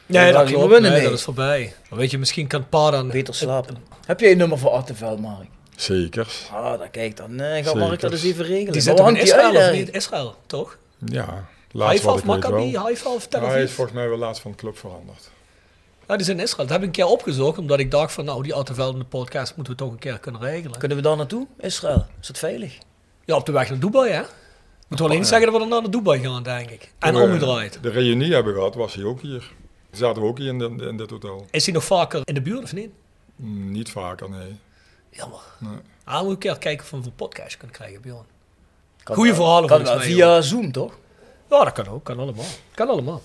Nee, 0.07 0.33
dat 0.33 0.47
die 0.47 0.55
klopt. 0.57 0.73
winnen 0.73 0.91
Nee, 0.93 1.03
dat 1.03 1.13
is 1.13 1.23
voorbij. 1.23 1.73
Maar 1.91 1.99
weet 1.99 2.11
je, 2.11 2.19
misschien 2.19 2.47
kan 2.47 2.69
Pa 2.69 2.91
dan... 2.91 3.09
Beter 3.11 3.35
slapen. 3.35 3.77
Heb 4.07 4.21
jij 4.21 4.31
een 4.31 4.39
nummer 4.39 4.59
voor 4.59 4.71
Attenveld, 4.71 5.21
Mark? 5.21 5.47
Zeker. 5.77 6.27
Ah, 6.53 6.79
dan 6.79 6.91
kijk, 6.91 7.17
dan 7.17 7.41
eh, 7.41 7.55
gaat 7.55 7.65
Zeker. 7.65 7.79
Mark 7.81 8.01
dat 8.01 8.13
eens 8.13 8.25
even 8.25 8.45
regelen. 8.45 8.73
Die 8.73 8.81
zit 8.83 8.97
toch 8.97 9.09
in 9.09 9.17
Israël, 9.17 9.57
uit, 9.57 9.71
of 9.71 9.77
niet? 9.77 9.95
Israël, 9.95 10.35
toch? 10.47 10.79
Ja, 10.99 11.25
laatst 11.71 11.89
Haifa 11.91 12.07
wat 12.07 12.19
ik. 12.19 12.25
Maccabi, 12.25 12.77
Haifa 12.77 13.11
of 13.11 13.27
Tel 13.27 13.41
hij 13.49 13.63
is 13.63 13.73
volgens 13.73 13.97
mij 13.97 14.09
wel 14.09 14.19
laatst 14.19 14.43
van 14.43 14.51
de 14.51 14.57
club 14.57 14.79
veranderd. 14.79 15.31
Ja, 16.09 16.17
die 16.17 16.25
zijn 16.25 16.37
in 16.39 16.43
Israël. 16.45 16.67
Dat 16.67 16.77
heb 16.77 16.81
ik 16.81 16.87
een 16.97 17.05
keer 17.05 17.13
opgezocht, 17.13 17.59
omdat 17.59 17.79
ik 17.79 17.91
dacht 17.91 18.13
van, 18.13 18.25
nou, 18.25 18.43
die 18.43 18.55
Attenveld 18.55 18.93
in 18.93 18.99
de 18.99 19.05
podcast 19.05 19.57
moeten 19.57 19.73
we 19.73 19.79
toch 19.79 19.91
een 19.91 19.99
keer 19.99 20.19
kunnen 20.19 20.41
regelen. 20.41 20.79
Kunnen 20.79 20.97
we 20.97 21.03
daar 21.03 21.17
naartoe? 21.17 21.47
Israël. 21.61 22.07
Is 22.21 22.27
dat 22.27 22.39
veilig? 22.39 22.79
Ja, 23.25 23.37
op 23.37 23.47
de 23.47 23.53
weg 23.53 23.69
naar 23.71 23.79
Dubai, 23.79 24.11
hè? 24.13 24.23
Moeten 24.89 25.07
we 25.07 25.13
alleen 25.13 25.25
zeggen 25.27 25.53
dat 25.53 25.63
we 25.63 25.69
dan 25.69 25.83
naar 25.83 25.91
Dubai 25.91 26.21
gaan, 26.21 26.43
denk 26.43 26.71
ik. 26.71 26.93
En 26.99 27.13
Toen 27.13 27.23
we 27.23 27.27
omgedraaid. 27.29 27.79
De 27.83 27.91
reunie 27.91 28.33
hebben 28.35 28.55
gehad, 28.55 28.75
was 28.75 28.95
hij 28.95 29.05
ook 29.05 29.21
hier. 29.21 29.53
Zaten 29.91 30.23
we 30.23 30.29
ook 30.29 30.39
hier 30.39 30.49
in, 30.49 30.59
de- 30.59 30.87
in 30.89 30.97
dit 30.97 31.11
hotel. 31.11 31.47
Is 31.51 31.65
hij 31.65 31.75
nog 31.75 31.85
vaker 31.85 32.21
in 32.25 32.35
de 32.35 32.41
buurt 32.43 32.63
of 32.63 32.73
niet? 32.73 32.91
Niet 33.37 33.91
vaker, 33.91 34.31
nee. 34.31 34.57
Jammer. 35.11 35.41
Nee. 35.59 35.79
Ah, 36.05 36.23
moet 36.23 36.25
ik 36.25 36.31
een 36.31 36.39
keer 36.39 36.59
kijken 36.59 36.85
of 36.85 36.91
we 36.91 36.97
een 36.97 37.15
podcast 37.15 37.57
kunnen 37.57 37.77
krijgen, 37.77 38.01
Bjorn. 38.01 38.25
Kan 39.03 39.15
Goeie 39.15 39.33
wel. 39.33 39.41
verhalen 39.41 39.69
Kan 39.69 39.83
wel. 39.83 40.01
Via 40.01 40.41
Zoom, 40.41 40.73
toch? 40.73 40.99
Ja, 41.51 41.65
dat 41.65 41.73
kan 41.73 41.89
ook. 41.89 42.05
Kan 42.05 42.19
allemaal. 42.19 42.45
Kan 42.75 42.89
allemaal. 42.89 43.23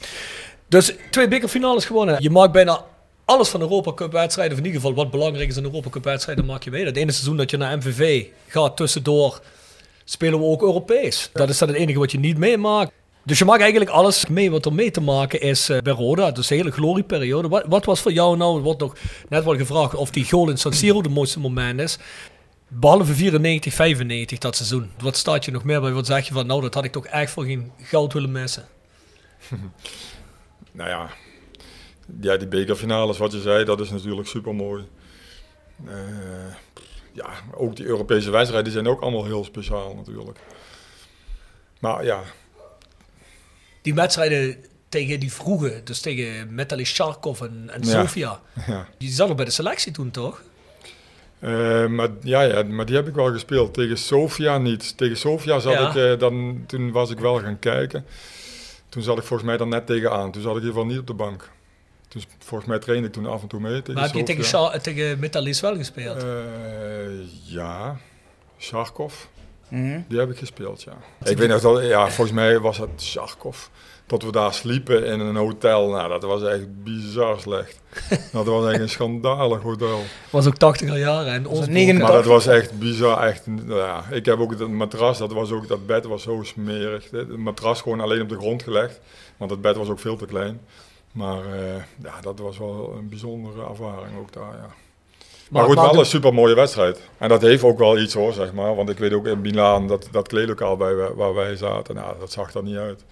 Dus 0.67 0.93
twee 1.09 1.27
bekerfinales 1.27 1.85
gewonnen. 1.85 2.21
Je 2.21 2.29
maakt 2.29 2.51
bijna 2.51 2.85
alles 3.25 3.49
van 3.49 3.61
Europa 3.61 3.93
Cup 3.93 4.11
wedstrijden, 4.11 4.53
of 4.53 4.59
in 4.59 4.65
ieder 4.65 4.81
geval 4.81 4.95
wat 4.95 5.11
belangrijk 5.11 5.49
is 5.49 5.57
in 5.57 5.63
Europa 5.63 5.89
Cup 5.89 6.03
wedstrijden, 6.03 6.45
maak 6.45 6.63
je 6.63 6.71
mee. 6.71 6.85
Het 6.85 6.97
ene 6.97 7.11
seizoen 7.11 7.37
dat 7.37 7.49
je 7.49 7.57
naar 7.57 7.77
MVV 7.77 8.25
gaat 8.47 8.77
tussendoor, 8.77 9.41
spelen 10.03 10.39
we 10.39 10.45
ook 10.45 10.61
Europees. 10.61 11.29
Dat 11.33 11.49
is 11.49 11.57
dan 11.57 11.67
het 11.67 11.77
enige 11.77 11.99
wat 11.99 12.11
je 12.11 12.19
niet 12.19 12.37
meemaakt. 12.37 12.91
Dus 13.23 13.39
je 13.39 13.45
maakt 13.45 13.61
eigenlijk 13.61 13.91
alles 13.91 14.25
mee 14.25 14.51
wat 14.51 14.65
er 14.65 14.73
mee 14.73 14.91
te 14.91 15.01
maken 15.01 15.41
is 15.41 15.69
eh, 15.69 15.77
bij 15.81 15.93
Roda. 15.93 16.31
Dus 16.31 16.47
de 16.47 16.55
hele 16.55 16.71
glorieperiode. 16.71 17.47
Wat, 17.47 17.65
wat 17.67 17.85
was 17.85 17.99
voor 17.99 18.11
jou 18.11 18.37
nou, 18.37 18.61
wordt 18.61 18.79
nog 18.79 18.95
net 19.29 19.43
wel 19.43 19.57
gevraagd 19.57 19.95
of 19.95 20.09
die 20.09 20.25
goal 20.25 20.49
in 20.49 20.57
San 20.57 20.73
Siro 20.73 21.01
de 21.01 21.09
mooiste 21.09 21.39
moment 21.39 21.79
is. 21.79 21.97
Behalve 22.67 23.13
94, 23.13 23.73
95 23.73 24.37
dat 24.37 24.55
seizoen. 24.55 24.91
Wat 24.99 25.17
staat 25.17 25.45
je 25.45 25.51
nog 25.51 25.63
meer 25.63 25.81
bij? 25.81 25.91
Wat 25.91 26.05
zeg 26.05 26.27
je 26.27 26.33
van, 26.33 26.45
nou 26.45 26.61
dat 26.61 26.73
had 26.73 26.83
ik 26.83 26.91
toch 26.91 27.05
echt 27.05 27.31
voor 27.31 27.43
geen 27.43 27.71
goud 27.81 28.13
willen 28.13 28.31
missen. 28.31 28.67
Nou 30.73 30.89
ja, 30.89 31.09
ja 32.21 32.37
die 32.37 32.47
bekerfinales, 32.47 33.17
wat 33.17 33.31
je 33.31 33.41
zei, 33.41 33.65
dat 33.65 33.79
is 33.79 33.89
natuurlijk 33.89 34.27
super 34.27 34.55
mooi. 34.55 34.83
ja, 37.13 37.29
ook 37.53 37.75
die 37.75 37.85
Europese 37.85 38.31
wedstrijden 38.31 38.71
zijn 38.71 38.87
ook 38.87 39.01
allemaal 39.01 39.25
heel 39.25 39.43
speciaal 39.43 39.95
natuurlijk. 39.95 40.39
Maar 41.79 42.03
ja, 42.03 42.23
Die 43.81 43.93
wedstrijden 43.93 44.55
tegen 44.89 45.19
die 45.19 45.33
vroege, 45.33 45.81
dus 45.83 45.99
tegen 46.01 46.53
Metalist 46.53 46.93
Sharkov 46.95 47.41
en, 47.41 47.69
en. 47.73 47.83
Sofia. 47.85 48.39
ja. 48.67 48.87
Die 48.97 49.09
zat 49.11 49.27
nog 49.27 49.35
bij 49.37 49.45
de 49.45 49.51
selectie 49.51 49.91
toen, 49.91 50.11
toch? 50.11 50.41
Eh, 51.39 51.85
maar, 51.87 52.09
ja, 52.21 52.41
ja, 52.41 52.63
maar 52.63 52.85
die 52.85 52.95
heb 52.95 53.07
ik 53.07 53.13
wel 53.15 53.31
gespeeld. 53.31 53.73
Tegen 53.73 53.97
Sofia 53.97 54.57
niet. 54.57 54.97
Tegen 54.97 55.17
Sofia 55.17 55.59
zat 55.59 55.73
Ja. 55.73 55.89
ik, 55.89 55.95
eh, 55.95 56.19
dan, 56.19 56.63
toen 56.67 56.91
was 56.91 57.09
ik 57.09 57.19
wel 57.19 57.39
gaan 57.39 57.59
kijken. 57.59 58.05
Toen 58.89 59.03
zat 59.03 59.17
ik 59.17 59.23
volgens 59.23 59.47
mij 59.49 59.57
dan 59.57 59.69
net 59.69 59.85
tegenaan. 59.85 60.31
Toen 60.31 60.41
zat 60.41 60.51
ik 60.55 60.61
in 60.61 60.67
ieder 60.67 60.73
geval 60.73 60.85
niet 60.89 60.99
op 60.99 61.07
de 61.07 61.13
bank. 61.13 61.49
Dus 62.07 62.27
volgens 62.39 62.69
mij 62.69 62.79
trainde 62.79 63.07
ik 63.07 63.13
toen 63.13 63.25
af 63.25 63.41
en 63.41 63.47
toe 63.47 63.59
mee 63.59 63.79
tegen 63.81 63.93
Maar 63.93 64.03
heb 64.03 64.13
je 64.13 64.23
tegen, 64.23 64.43
Sofia. 64.45 64.71
Sha- 64.71 64.77
tegen 64.79 65.19
Metalist 65.19 65.59
wel 65.61 65.75
gespeeld? 65.75 66.23
Eh, 66.23 66.27
ja, 67.43 67.97
Sharkov. 68.59 69.27
Mhm. 69.71 69.99
Die 70.07 70.19
heb 70.19 70.29
ik 70.29 70.37
gespeeld, 70.37 70.83
ja. 70.83 70.93
Ik 71.23 71.37
weet 71.37 71.49
nog 71.49 71.61
dat, 71.61 71.83
ja, 71.83 72.09
volgens 72.09 72.35
mij 72.35 72.59
was 72.59 72.77
het 72.77 73.01
Sharkov. 73.01 73.57
Dat 74.05 74.23
we 74.23 74.31
daar 74.31 74.53
sliepen 74.53 75.05
in 75.05 75.19
een 75.19 75.35
hotel. 75.35 75.89
Nou, 75.89 76.09
dat 76.09 76.23
was 76.23 76.43
echt 76.43 76.83
bizar 76.83 77.39
slecht. 77.39 77.79
dat 78.31 78.45
was 78.45 78.71
echt 78.71 78.79
een 78.79 78.89
schandalig 78.89 79.61
hotel. 79.61 79.99
was 80.29 80.47
ook 80.47 80.55
80 80.55 80.97
jaren 80.97 81.33
en 81.33 81.47
ons. 81.47 81.67
89. 81.67 82.07
Maar 82.07 82.17
dat 82.17 82.25
was 82.25 82.47
echt 82.47 82.79
bizar. 82.79 83.23
Echt, 83.23 83.47
nou 83.47 83.79
ja, 83.79 84.03
ik 84.09 84.25
heb 84.25 84.39
ook 84.39 84.51
het 84.51 84.67
matras, 84.67 85.17
dat, 85.17 85.33
was 85.33 85.51
ook, 85.51 85.67
dat 85.67 85.85
bed 85.85 86.05
was 86.05 86.23
zo 86.23 86.43
smerig. 86.43 87.11
Het 87.11 87.37
matras 87.37 87.81
gewoon 87.81 87.99
alleen 87.99 88.21
op 88.21 88.29
de 88.29 88.37
grond 88.37 88.63
gelegd. 88.63 88.99
Want 89.37 89.51
het 89.51 89.61
bed 89.61 89.75
was 89.75 89.89
ook 89.89 89.99
veel 89.99 90.15
te 90.17 90.25
klein. 90.25 90.61
Maar 91.11 91.45
eh, 91.45 91.83
ja, 92.03 92.21
dat 92.21 92.39
was 92.39 92.57
wel 92.57 92.93
een 92.97 93.09
bijzondere 93.09 93.67
ervaring 93.69 94.17
ook 94.19 94.33
daar, 94.33 94.53
ja. 94.53 94.69
Maar, 95.51 95.63
goed, 95.63 95.75
wel 95.75 95.99
een 95.99 96.05
super 96.05 96.33
mooie 96.33 96.55
wedstrijd. 96.55 96.99
En 97.17 97.29
dat 97.29 97.41
heeft 97.41 97.63
ook 97.63 97.77
wel 97.77 97.99
iets 97.99 98.13
hoor, 98.13 98.33
zeg 98.33 98.53
maar. 98.53 98.75
Want 98.75 98.89
ik 98.89 98.97
weet 98.97 99.13
ook 99.13 99.27
in 99.27 99.41
Milaan, 99.41 99.87
dat, 99.87 100.07
dat 100.11 100.27
kleedlokaal 100.27 100.77
bij, 100.77 100.95
wa- 100.95 101.13
waar 101.13 101.33
wij 101.33 101.55
zaten, 101.55 101.95
nou, 101.95 102.15
dat 102.19 102.31
zag 102.31 102.53
er 102.53 102.63
niet 102.63 102.77
uit. 102.77 103.03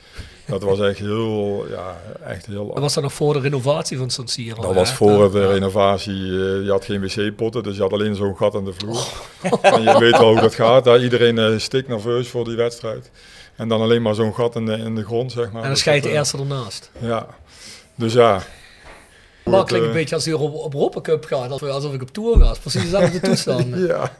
Dat 0.48 0.64
was 0.64 0.80
echt 0.80 0.98
heel, 1.00 1.66
ja, 1.70 1.98
echt 2.26 2.46
heel... 2.46 2.68
Dat 2.74 2.80
was 2.80 2.94
dan 2.94 3.04
nog 3.04 3.14
voor 3.14 3.34
de 3.34 3.40
renovatie 3.40 3.98
van 3.98 4.10
San 4.10 4.28
Siro. 4.28 4.56
Dat 4.62 4.70
hè? 4.70 4.74
was 4.76 4.94
voor 4.94 5.32
de 5.32 5.48
renovatie. 5.52 6.14
eh, 6.14 6.64
je 6.64 6.68
had 6.70 6.86
geen 6.86 7.02
wc-potten, 7.02 7.64
dus 7.64 7.76
je 7.76 7.82
had 7.82 7.94
alleen 7.94 8.16
zo'n 8.16 8.38
gat 8.38 8.54
in 8.54 8.64
de 8.66 8.74
vloer. 8.74 9.06
En 9.62 9.82
je 9.82 9.98
weet 10.00 10.18
wel 10.18 10.32
hoe 10.32 10.42
dat 10.42 10.56
gaat. 10.56 10.86
Hè? 10.86 11.00
Iedereen 11.00 11.38
eh 11.38 11.58
stikt 11.58 11.88
nerveus 11.88 12.28
voor 12.30 12.46
die 12.46 12.56
wedstrijd. 12.56 13.12
En 13.56 13.68
dan 13.68 13.82
alleen 13.82 14.02
maar 14.02 14.16
zo'n 14.16 14.34
gat 14.36 14.56
in 14.56 14.66
de, 14.66 14.74
in 14.78 14.96
de 14.96 15.04
grond, 15.06 15.32
zeg 15.32 15.46
maar. 15.46 15.56
En 15.56 15.62
dan 15.62 15.70
Dus 15.70 15.80
schijt 15.80 15.96
de 15.96 16.02
dat, 16.02 16.12
eh, 16.12 16.18
eerste 16.18 16.38
ernaast. 16.38 16.92
Ja. 17.00 17.28
Dus 17.96 18.14
ja. 18.14 18.42
Maar 19.50 19.64
klinkt 19.66 19.86
een 19.86 19.92
eh, 19.92 19.98
beetje 20.00 20.16
als 20.16 20.26
je 20.26 20.38
op, 20.38 20.54
op 20.56 20.74
Europa 20.74 21.02
Cup 21.02 21.26
gaat, 21.26 21.62
alsof- 21.62 21.94
ik 21.94 22.02
op 22.02 22.12
tour 22.14 22.40
ga. 22.46 22.54
Precies 22.62 22.82
dezelfde 22.82 23.20
toestanden. 23.30 23.86
Ja. 23.88 24.12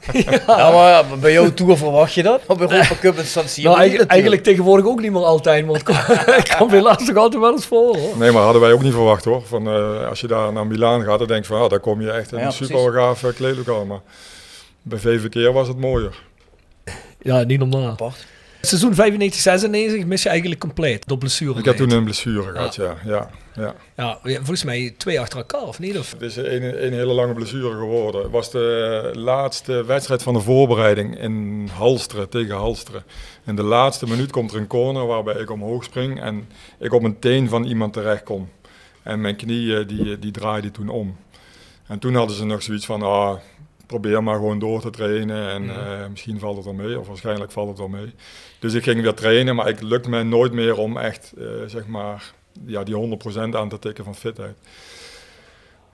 Ja, 0.46 0.70
maar 0.70 1.18
bij 1.18 1.32
jouw 1.32 1.54
tour 1.54 1.76
verwacht 1.76 2.12
je 2.14 2.22
dat? 2.22 2.40
Op 2.46 2.60
Europa 2.60 2.94
Cup 3.00 3.18
en 3.18 3.24
San 3.26 3.48
Siro 3.48 3.68
Nou, 3.68 3.80
eigenlijk, 3.80 4.10
eigenlijk 4.10 4.42
tegenwoordig 4.42 4.86
ook 4.86 5.00
niet 5.00 5.12
meer 5.12 5.24
altijd, 5.24 5.66
want 5.66 5.82
het 5.86 6.56
komt 6.56 6.70
helaas 6.80 7.06
nog 7.06 7.16
altijd 7.16 7.42
wel 7.42 7.52
eens 7.52 7.66
voor. 7.66 7.96
Hoor. 7.96 8.16
Nee, 8.18 8.30
maar 8.30 8.42
hadden 8.42 8.62
wij 8.62 8.72
ook 8.72 8.82
niet 8.82 8.92
verwacht 8.92 9.24
hoor. 9.24 9.42
Van, 9.46 9.66
eh, 9.68 10.08
als 10.08 10.20
je 10.20 10.26
daar 10.26 10.52
naar 10.52 10.66
Milaan 10.66 11.02
gaat, 11.04 11.18
dan 11.18 11.28
denk 11.28 11.42
je 11.46 11.52
van, 11.52 11.62
ah, 11.62 11.68
daar 11.68 11.80
kom 11.80 12.00
je 12.00 12.10
echt 12.10 12.32
in 12.32 12.38
Ja, 12.38 12.44
een 12.46 12.52
super 12.52 12.92
gaaf 12.92 13.24
eh, 13.24 13.34
kleedlokaal. 13.34 13.84
Maar 13.84 14.00
bij 14.82 14.98
VV 14.98 15.28
Keer 15.28 15.52
was 15.52 15.68
het 15.68 15.78
mooier. 15.78 16.18
Ja, 17.22 17.42
niet 17.42 17.58
normaal. 17.58 17.86
Apart. 17.86 18.26
Seizoen 18.60 18.94
95, 18.94 19.40
96 19.40 20.04
mis 20.06 20.22
je 20.22 20.28
eigenlijk 20.28 20.60
compleet 20.60 21.06
door 21.08 21.18
blessure. 21.18 21.58
Ik 21.58 21.64
heb 21.64 21.76
toen 21.76 21.90
een 21.90 22.04
blessure 22.04 22.52
gehad, 22.52 22.78
Ah. 22.78 22.86
ja. 22.86 22.96
ja, 23.04 23.30
ja. 23.54 23.74
Ja, 23.96 24.18
volgens 24.36 24.64
mij 24.64 24.94
twee 24.96 25.20
achter 25.20 25.38
elkaar, 25.38 25.62
of 25.62 25.78
niet? 25.78 25.98
Of? 25.98 26.10
Het 26.12 26.22
is 26.22 26.36
een, 26.36 26.84
een 26.86 26.92
hele 26.92 27.12
lange 27.12 27.32
blessure 27.34 27.70
geworden. 27.78 28.22
Het 28.22 28.30
was 28.30 28.50
de 28.50 29.10
laatste 29.14 29.84
wedstrijd 29.84 30.22
van 30.22 30.34
de 30.34 30.40
voorbereiding 30.40 31.20
in 31.20 31.68
Halsteren, 31.72 32.28
tegen 32.28 32.54
Halsteren. 32.56 33.04
In 33.46 33.56
de 33.56 33.62
laatste 33.62 34.06
minuut 34.08 34.30
komt 34.30 34.52
er 34.52 34.58
een 34.58 34.66
corner 34.66 35.06
waarbij 35.06 35.34
ik 35.34 35.50
omhoog 35.50 35.84
spring 35.84 36.20
en 36.20 36.48
ik 36.78 36.92
op 36.92 37.02
een 37.02 37.18
teen 37.18 37.48
van 37.48 37.64
iemand 37.64 37.92
terecht 37.92 38.22
kom. 38.22 38.48
En 39.02 39.20
mijn 39.20 39.36
knie 39.36 39.76
eh, 39.76 39.88
die, 39.88 40.18
die 40.18 40.32
draaide 40.32 40.70
toen 40.70 40.88
om. 40.88 41.16
En 41.86 41.98
toen 41.98 42.14
hadden 42.14 42.36
ze 42.36 42.44
nog 42.44 42.62
zoiets 42.62 42.86
van, 42.86 43.02
ah, 43.02 43.36
probeer 43.90 44.22
maar 44.22 44.34
gewoon 44.34 44.58
door 44.58 44.80
te 44.80 44.90
trainen 44.90 45.48
en 45.48 45.70
eh, 45.70 46.08
misschien 46.10 46.38
valt 46.38 46.56
het 46.56 46.64
wel 46.64 46.74
mee, 46.74 46.98
of 46.98 47.06
waarschijnlijk 47.06 47.52
valt 47.52 47.68
het 47.68 47.78
wel 47.78 47.88
mee. 47.88 48.14
Dus 48.58 48.74
ik 48.74 48.82
ging 48.82 49.02
weer 49.02 49.14
trainen, 49.14 49.54
maar 49.54 49.68
ik 49.68 49.80
lukte 49.80 50.10
mij 50.10 50.22
nooit 50.22 50.52
meer 50.52 50.78
om 50.78 50.96
echt, 50.96 51.32
eh, 51.38 51.46
zeg 51.66 51.86
maar, 51.86 52.32
ja, 52.66 52.82
die 52.84 52.94
100% 52.94 53.54
aan 53.56 53.68
te 53.68 53.78
tikken 53.78 54.04
van 54.04 54.14
fitheid. 54.14 54.56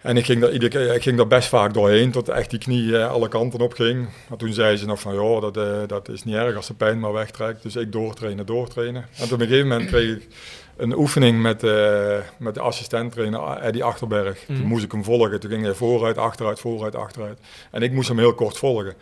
En 0.00 0.16
ik 0.16 0.24
ging, 0.24 0.40
daar 0.40 0.68
keer, 0.68 0.94
ik 0.94 1.02
ging 1.02 1.16
daar 1.16 1.26
best 1.26 1.48
vaak 1.48 1.74
doorheen, 1.74 2.10
tot 2.10 2.28
echt 2.28 2.50
die 2.50 2.58
knie 2.58 2.98
eh, 2.98 3.10
alle 3.10 3.28
kanten 3.28 3.60
op 3.60 3.72
ging. 3.72 4.08
Maar 4.28 4.38
toen 4.38 4.52
zei 4.52 4.76
ze 4.76 4.86
nog 4.86 5.00
van, 5.00 5.14
joh, 5.14 5.52
dat, 5.52 5.88
dat 5.88 6.08
is 6.08 6.24
niet 6.24 6.34
erg 6.34 6.56
als 6.56 6.66
de 6.66 6.74
pijn 6.74 7.00
maar 7.00 7.12
wegtrekt. 7.12 7.62
Dus 7.62 7.76
ik 7.76 7.92
doortrainen, 7.92 8.46
doortrainen. 8.46 9.06
En 9.16 9.24
op 9.24 9.30
een 9.30 9.46
gegeven 9.46 9.68
moment 9.68 9.88
kreeg 9.88 10.16
ik 10.16 10.28
een 10.76 10.96
oefening 10.98 11.42
met, 11.42 11.62
eh, 11.62 12.18
met 12.38 12.54
de 12.54 12.60
assistent-trainer 12.60 13.56
Eddie 13.56 13.84
Achterberg. 13.84 14.44
Toen 14.46 14.66
moest 14.66 14.84
ik 14.84 14.92
hem 14.92 15.04
volgen. 15.04 15.40
Toen 15.40 15.50
ging 15.50 15.62
hij 15.62 15.74
vooruit, 15.74 16.18
achteruit, 16.18 16.60
vooruit, 16.60 16.94
achteruit. 16.94 17.38
En 17.70 17.82
ik 17.82 17.92
moest 17.92 18.08
hem 18.08 18.18
heel 18.18 18.34
kort 18.34 18.58
volgen. 18.58 18.94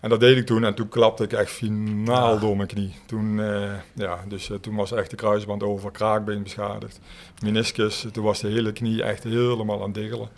En 0.00 0.08
dat 0.08 0.20
deed 0.20 0.36
ik 0.36 0.46
toen 0.46 0.64
en 0.64 0.74
toen 0.74 0.88
klapte 0.88 1.24
ik 1.24 1.32
echt 1.32 1.50
finaal 1.50 2.38
door 2.38 2.56
mijn 2.56 2.68
knie. 2.68 2.94
Toen, 3.06 3.40
eh, 3.40 3.72
ja, 3.94 4.24
dus, 4.28 4.50
eh, 4.50 4.56
toen 4.56 4.74
was 4.74 4.92
echt 4.92 5.10
de 5.10 5.16
kruisband 5.16 5.62
over, 5.62 5.90
kraakbeen 5.90 6.42
beschadigd, 6.42 7.00
meniscus. 7.42 8.06
Toen 8.12 8.24
was 8.24 8.40
de 8.40 8.48
hele 8.48 8.72
knie 8.72 9.02
echt 9.02 9.24
helemaal 9.24 9.78
aan 9.78 9.90
het 9.90 9.94
diggelen. 9.94 10.28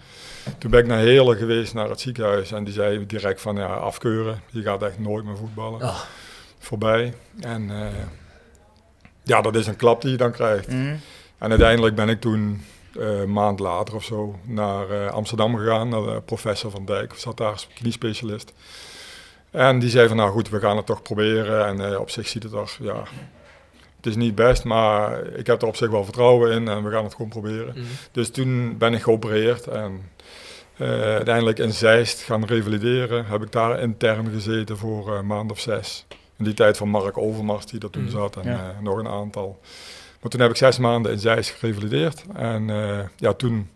Toen 0.58 0.70
ben 0.70 0.80
ik 0.80 0.86
naar 0.86 0.98
Heerlen 0.98 1.36
geweest, 1.36 1.74
naar 1.74 1.88
het 1.88 2.00
ziekenhuis. 2.00 2.52
En 2.52 2.64
die 2.64 2.72
zei 2.72 3.06
direct 3.06 3.40
van 3.40 3.56
ja, 3.56 3.74
afkeuren, 3.74 4.40
je 4.50 4.62
gaat 4.62 4.82
echt 4.82 4.98
nooit 4.98 5.24
meer 5.24 5.36
voetballen. 5.36 5.80
Ah. 5.80 6.00
Voorbij. 6.58 7.14
En 7.40 7.70
eh, 7.70 7.86
ja, 9.30 9.40
dat 9.40 9.56
is 9.56 9.66
een 9.66 9.76
klap 9.76 10.02
die 10.02 10.10
je 10.10 10.16
dan 10.16 10.32
krijgt. 10.32 10.68
Mhm. 10.68 10.94
En 11.38 11.50
uiteindelijk 11.50 11.94
ben 11.94 12.08
ik 12.08 12.20
toen 12.20 12.64
eh, 12.98 13.20
een 13.20 13.32
maand 13.32 13.58
later 13.60 13.94
of 13.94 14.04
zo 14.04 14.38
naar 14.42 14.90
eh, 14.90 15.12
Amsterdam 15.12 15.56
gegaan, 15.56 15.88
naar 15.88 16.02
de 16.02 16.22
professor 16.24 16.70
van 16.70 16.84
Dijk, 16.84 17.12
zat 17.16 17.36
daar 17.36 17.52
als 17.52 17.68
kniespecialist. 17.74 18.52
En 19.50 19.78
die 19.78 19.90
zei 19.90 20.08
van 20.08 20.16
nou 20.16 20.30
goed, 20.30 20.48
we 20.48 20.60
gaan 20.60 20.76
het 20.76 20.86
toch 20.86 21.02
proberen. 21.02 21.66
En 21.66 21.92
eh, 21.92 22.00
op 22.00 22.10
zich 22.10 22.28
ziet 22.28 22.42
het 22.42 22.52
er, 22.52 22.76
ja, 22.80 23.02
het 23.96 24.06
is 24.06 24.16
niet 24.16 24.34
best, 24.34 24.64
maar 24.64 25.26
ik 25.26 25.46
heb 25.46 25.62
er 25.62 25.68
op 25.68 25.76
zich 25.76 25.90
wel 25.90 26.04
vertrouwen 26.04 26.52
in 26.52 26.68
en 26.68 26.84
we 26.84 26.90
gaan 26.90 27.04
het 27.04 27.14
gewoon 27.14 27.30
proberen. 27.30 27.74
Mhm. 27.74 27.84
Dus 28.12 28.30
toen 28.30 28.78
ben 28.78 28.94
ik 28.94 29.02
geopereerd 29.02 29.66
en 29.66 30.10
uiteindelijk 30.78 31.58
in 31.58 31.72
Zeist 31.72 32.20
gaan 32.20 32.44
revalideren. 32.44 33.26
Heb 33.26 33.42
ik 33.42 33.52
daar 33.52 33.80
intern 33.80 34.30
gezeten 34.30 34.76
voor 34.76 35.16
een 35.16 35.26
maand 35.26 35.50
of 35.50 35.60
zes. 35.60 36.06
In 36.40 36.46
die 36.46 36.54
tijd 36.54 36.76
van 36.76 36.88
Mark 36.88 37.18
Overmars 37.18 37.66
die 37.66 37.80
er 37.80 37.90
toen 37.90 38.02
Mhm. 38.02 38.10
zat 38.12 38.36
en 38.36 38.44
Ja. 38.50 38.70
eh, 38.70 38.82
nog 38.82 38.98
een 38.98 39.08
aantal. 39.08 39.60
Maar 40.20 40.30
toen 40.30 40.40
heb 40.40 40.50
ik 40.50 40.56
zes 40.56 40.78
maanden 40.78 41.12
in 41.12 41.18
Zeist 41.18 41.50
gerevalideerd. 41.50 42.24
En 42.34 42.70
eh, 42.70 42.98
ja, 43.16 43.32
toen 43.32 43.70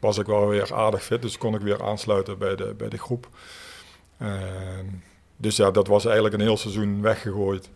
was 0.00 0.18
ik 0.18 0.26
wel 0.26 0.46
weer 0.48 0.74
aardig 0.74 1.04
fit, 1.04 1.22
dus 1.22 1.38
kon 1.38 1.54
ik 1.54 1.60
weer 1.60 1.82
aansluiten 1.82 2.38
bij 2.38 2.56
de, 2.56 2.74
bij 2.76 2.88
de 2.88 2.98
groep. 2.98 3.28
En 4.16 5.02
dus 5.36 5.56
ja, 5.56 5.70
dat 5.70 5.86
was 5.86 6.04
eigenlijk 6.04 6.34
een 6.34 6.40
heel 6.40 6.56
seizoen 6.56 7.02
weggegooid. 7.02 7.70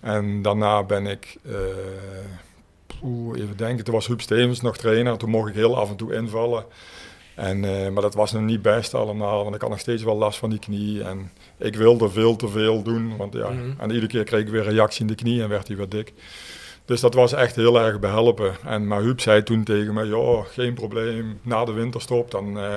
En 0.00 0.42
daarna 0.42 0.82
ben 0.82 1.06
ik, 1.06 1.36
oeh, 3.02 3.40
even 3.40 3.56
denken, 3.56 3.84
toen 3.84 3.94
was 3.94 4.06
Huub 4.06 4.20
Stevens 4.20 4.60
nog 4.60 4.76
trainer. 4.76 5.16
Toen 5.18 5.30
mocht 5.30 5.48
ik 5.48 5.54
heel 5.54 5.76
af 5.78 5.90
en 5.90 5.96
toe 5.96 6.14
invallen. 6.14 6.64
En, 7.38 7.64
eh, 7.64 7.88
maar 7.90 8.02
dat 8.02 8.14
was 8.14 8.32
nog 8.32 8.42
niet 8.42 8.62
best 8.62 8.94
allemaal, 8.94 9.42
want 9.42 9.54
ik 9.54 9.60
had 9.60 9.70
nog 9.70 9.78
steeds 9.80 10.02
wel 10.02 10.16
last 10.16 10.38
van 10.38 10.50
die 10.50 10.58
knie. 10.58 11.02
En 11.04 11.32
ik 11.58 11.76
wilde 11.76 12.08
veel 12.10 12.36
te 12.36 12.48
veel 12.48 12.82
doen, 12.82 13.16
want 13.16 13.34
ja, 13.34 13.48
Mhm. 13.48 13.70
en 13.78 13.88
iedere 13.88 14.06
keer 14.06 14.24
kreeg 14.24 14.40
ik 14.40 14.48
weer 14.48 14.62
reactie 14.62 15.00
in 15.00 15.06
de 15.06 15.14
knie 15.14 15.42
en 15.42 15.48
werd 15.48 15.68
hij 15.68 15.76
weer 15.76 15.88
dik. 15.88 16.12
Dus 16.84 17.00
dat 17.00 17.14
was 17.14 17.32
echt 17.32 17.56
heel 17.56 17.80
erg 17.80 17.98
behelpen. 18.00 18.54
En, 18.66 18.86
maar 18.86 19.00
Huub 19.00 19.20
zei 19.20 19.42
toen 19.42 19.64
tegen 19.64 19.94
me, 19.94 20.04
ja, 20.04 20.42
geen 20.42 20.74
probleem, 20.74 21.38
na 21.42 21.64
de 21.64 21.72
winterstop 21.72 22.30
dan, 22.30 22.58
eh, 22.58 22.72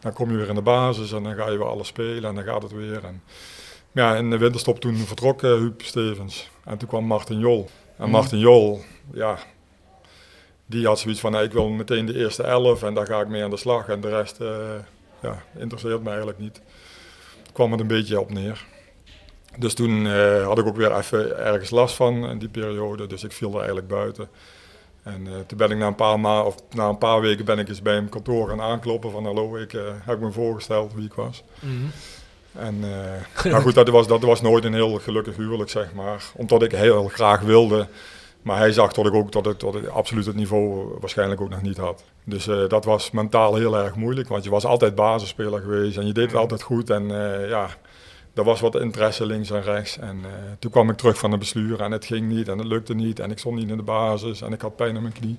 dan 0.00 0.12
kom 0.12 0.30
je 0.30 0.36
weer 0.36 0.48
in 0.48 0.54
de 0.54 0.62
basis 0.62 1.12
en 1.12 1.22
dan 1.22 1.34
ga 1.34 1.50
je 1.50 1.58
weer 1.58 1.66
alles 1.68 1.86
spelen 1.86 2.24
en 2.24 2.34
dan 2.34 2.44
gaat 2.44 2.62
het 2.62 2.72
weer. 2.72 3.04
En, 3.04 3.22
ja, 3.92 4.16
in 4.16 4.30
de 4.30 4.38
winterstop 4.38 4.80
toen 4.80 4.96
vertrok 4.96 5.42
eh, 5.42 5.50
Huub 5.50 5.82
Stevens 5.82 6.50
en 6.64 6.78
toen 6.78 6.88
kwam 6.88 7.04
Martin 7.04 7.38
Jol. 7.38 7.68
En 7.96 8.02
Mhm. 8.02 8.10
Martin 8.10 8.38
Jol, 8.38 8.80
ja, 9.12 9.38
die 10.72 10.86
had 10.86 10.98
zoiets 10.98 11.20
van, 11.20 11.32
nou, 11.32 11.44
ik 11.44 11.52
wil 11.52 11.68
meteen 11.68 12.06
de 12.06 12.18
eerste 12.18 12.42
elf 12.42 12.82
en 12.82 12.94
daar 12.94 13.06
ga 13.06 13.20
ik 13.20 13.28
mee 13.28 13.44
aan 13.44 13.50
de 13.50 13.56
slag. 13.56 13.88
En 13.88 14.00
de 14.00 14.08
rest 14.08 14.40
eh, 14.40 14.48
ja, 15.20 15.42
interesseert 15.58 16.02
me 16.02 16.08
eigenlijk 16.08 16.38
niet. 16.38 16.60
Kwam 17.52 17.70
het 17.70 17.80
een 17.80 17.86
beetje 17.86 18.20
op 18.20 18.32
neer. 18.32 18.64
Dus 19.58 19.74
toen 19.74 20.06
eh, 20.06 20.46
had 20.46 20.58
ik 20.58 20.66
ook 20.66 20.76
weer 20.76 20.96
even 20.96 21.38
ergens 21.38 21.70
last 21.70 21.94
van 21.94 22.28
in 22.28 22.38
die 22.38 22.48
periode, 22.48 23.06
dus 23.06 23.24
ik 23.24 23.32
viel 23.32 23.50
er 23.50 23.56
eigenlijk 23.56 23.88
buiten. 23.88 24.28
En 25.02 25.26
eh, 25.26 25.32
toen 25.46 25.58
ben 25.58 25.70
ik 25.70 25.78
na 25.78 25.86
een, 25.86 25.94
paar 25.94 26.20
ma 26.20 26.42
of 26.42 26.54
na 26.70 26.88
een 26.88 26.98
paar 26.98 27.20
weken 27.20 27.44
ben 27.44 27.58
ik 27.58 27.68
eens 27.68 27.82
bij 27.82 27.94
hem 27.94 28.08
kantoor 28.08 28.48
gaan 28.48 28.60
aankloppen 28.60 29.10
van 29.10 29.24
hallo, 29.24 29.56
ik 29.56 29.76
heb 30.04 30.20
me 30.20 30.32
voorgesteld 30.32 30.94
wie 30.94 31.04
ik 31.04 31.14
was. 31.14 31.42
Mhm. 31.60 31.72
En, 32.52 32.80
maar 33.50 33.62
goed, 33.62 33.74
dat 33.74 33.88
was, 33.88 34.06
dat 34.06 34.22
was 34.22 34.40
nooit 34.40 34.64
een 34.64 34.74
heel 34.74 34.98
gelukkig 34.98 35.36
huwelijk, 35.36 35.70
zeg 35.70 35.92
maar. 35.92 36.24
Omdat 36.36 36.62
ik 36.62 36.72
heel 36.72 37.08
graag 37.08 37.40
wilde. 37.40 37.86
Maar 38.42 38.58
hij 38.58 38.72
zag 38.72 38.92
dat 38.92 39.06
ik 39.06 39.14
ook 39.14 39.32
dat 39.32 39.46
ik, 39.46 39.60
dat 39.60 39.74
ik 39.74 39.86
absoluut 39.86 40.26
het 40.26 40.36
niveau 40.36 40.96
waarschijnlijk 41.00 41.40
ook 41.40 41.48
nog 41.48 41.62
niet 41.62 41.76
had. 41.76 42.04
Dus 42.24 42.46
eh, 42.48 42.68
dat 42.68 42.84
was 42.84 43.10
mentaal 43.10 43.54
heel 43.54 43.76
erg 43.78 43.94
moeilijk. 43.94 44.28
Want 44.28 44.44
je 44.44 44.50
was 44.50 44.64
altijd 44.64 44.94
basisspeler 44.94 45.60
geweest 45.60 45.96
en 45.96 46.06
je 46.06 46.12
deed 46.12 46.26
het 46.26 46.36
altijd 46.40 46.62
goed. 46.62 46.90
En 46.90 47.02
eh, 47.10 47.48
ja, 47.48 47.68
er 48.34 48.44
was 48.44 48.60
wat 48.60 48.74
interesse 48.74 49.26
links 49.26 49.50
en 49.50 49.62
rechts. 49.62 49.98
En 49.98 50.18
eh, 50.24 50.30
toen 50.58 50.70
kwam 50.70 50.90
ik 50.90 50.96
terug 50.96 51.18
van 51.18 51.30
de 51.30 51.38
bestuur 51.38 51.80
en 51.80 51.92
het 51.92 52.04
ging 52.04 52.28
niet 52.28 52.48
en 52.48 52.58
het 52.58 52.66
lukte 52.66 52.94
niet. 52.94 53.20
En 53.20 53.30
ik 53.30 53.38
stond 53.38 53.56
niet 53.56 53.70
in 53.70 53.76
de 53.76 53.82
basis 53.82 54.40
en 54.40 54.52
ik 54.52 54.60
had 54.60 54.76
pijn 54.76 54.96
in 54.96 55.02
mijn 55.02 55.14
knie. 55.14 55.38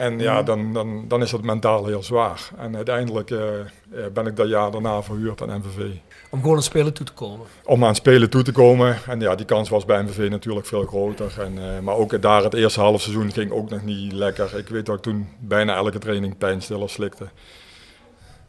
En 0.00 0.18
ja, 0.18 0.42
dan, 0.42 0.72
dan, 0.72 1.04
dan 1.08 1.22
is 1.22 1.32
het 1.32 1.42
mentaal 1.42 1.86
heel 1.86 2.02
zwaar. 2.02 2.50
En 2.56 2.76
uiteindelijk 2.76 3.30
eh, 3.30 3.60
eh, 3.60 3.66
ben 4.12 4.26
ik 4.26 4.36
dat 4.36 4.48
jaar 4.48 4.70
daarna 4.70 5.02
verhuurd 5.02 5.42
aan 5.42 5.58
MVV 5.58 5.90
Om 6.30 6.40
gewoon 6.40 6.56
aan 6.56 6.62
spelen 6.62 6.92
toe 6.92 7.06
te 7.06 7.12
komen. 7.12 7.46
om 7.64 7.84
aan 7.84 7.94
spelen 7.94 8.30
toe 8.30 8.42
te 8.42 8.52
komen. 8.52 8.96
En 9.06 9.20
ja, 9.20 9.34
die 9.34 9.46
kans 9.46 9.68
was 9.68 9.84
bij 9.84 10.02
MVV 10.02 10.30
natuurlijk 10.30 10.66
veel 10.66 10.84
groter. 10.84 11.32
En, 11.38 11.58
eh, 11.58 11.80
maar 11.80 11.94
ook 11.94 12.22
daar 12.22 12.42
het 12.42 12.54
eerste 12.54 12.80
half 12.80 13.00
seizoen 13.00 13.32
ging 13.32 13.50
ook 13.50 13.70
nog 13.70 13.82
niet 13.82 14.12
lekker. 14.12 14.58
Ik 14.58 14.68
weet 14.68 14.86
dat 14.86 14.96
ik 14.96 15.02
toen 15.02 15.28
bijna 15.38 15.74
elke 15.74 15.98
training 15.98 16.38
pijnstillers 16.38 16.92
slikte. 16.92 17.28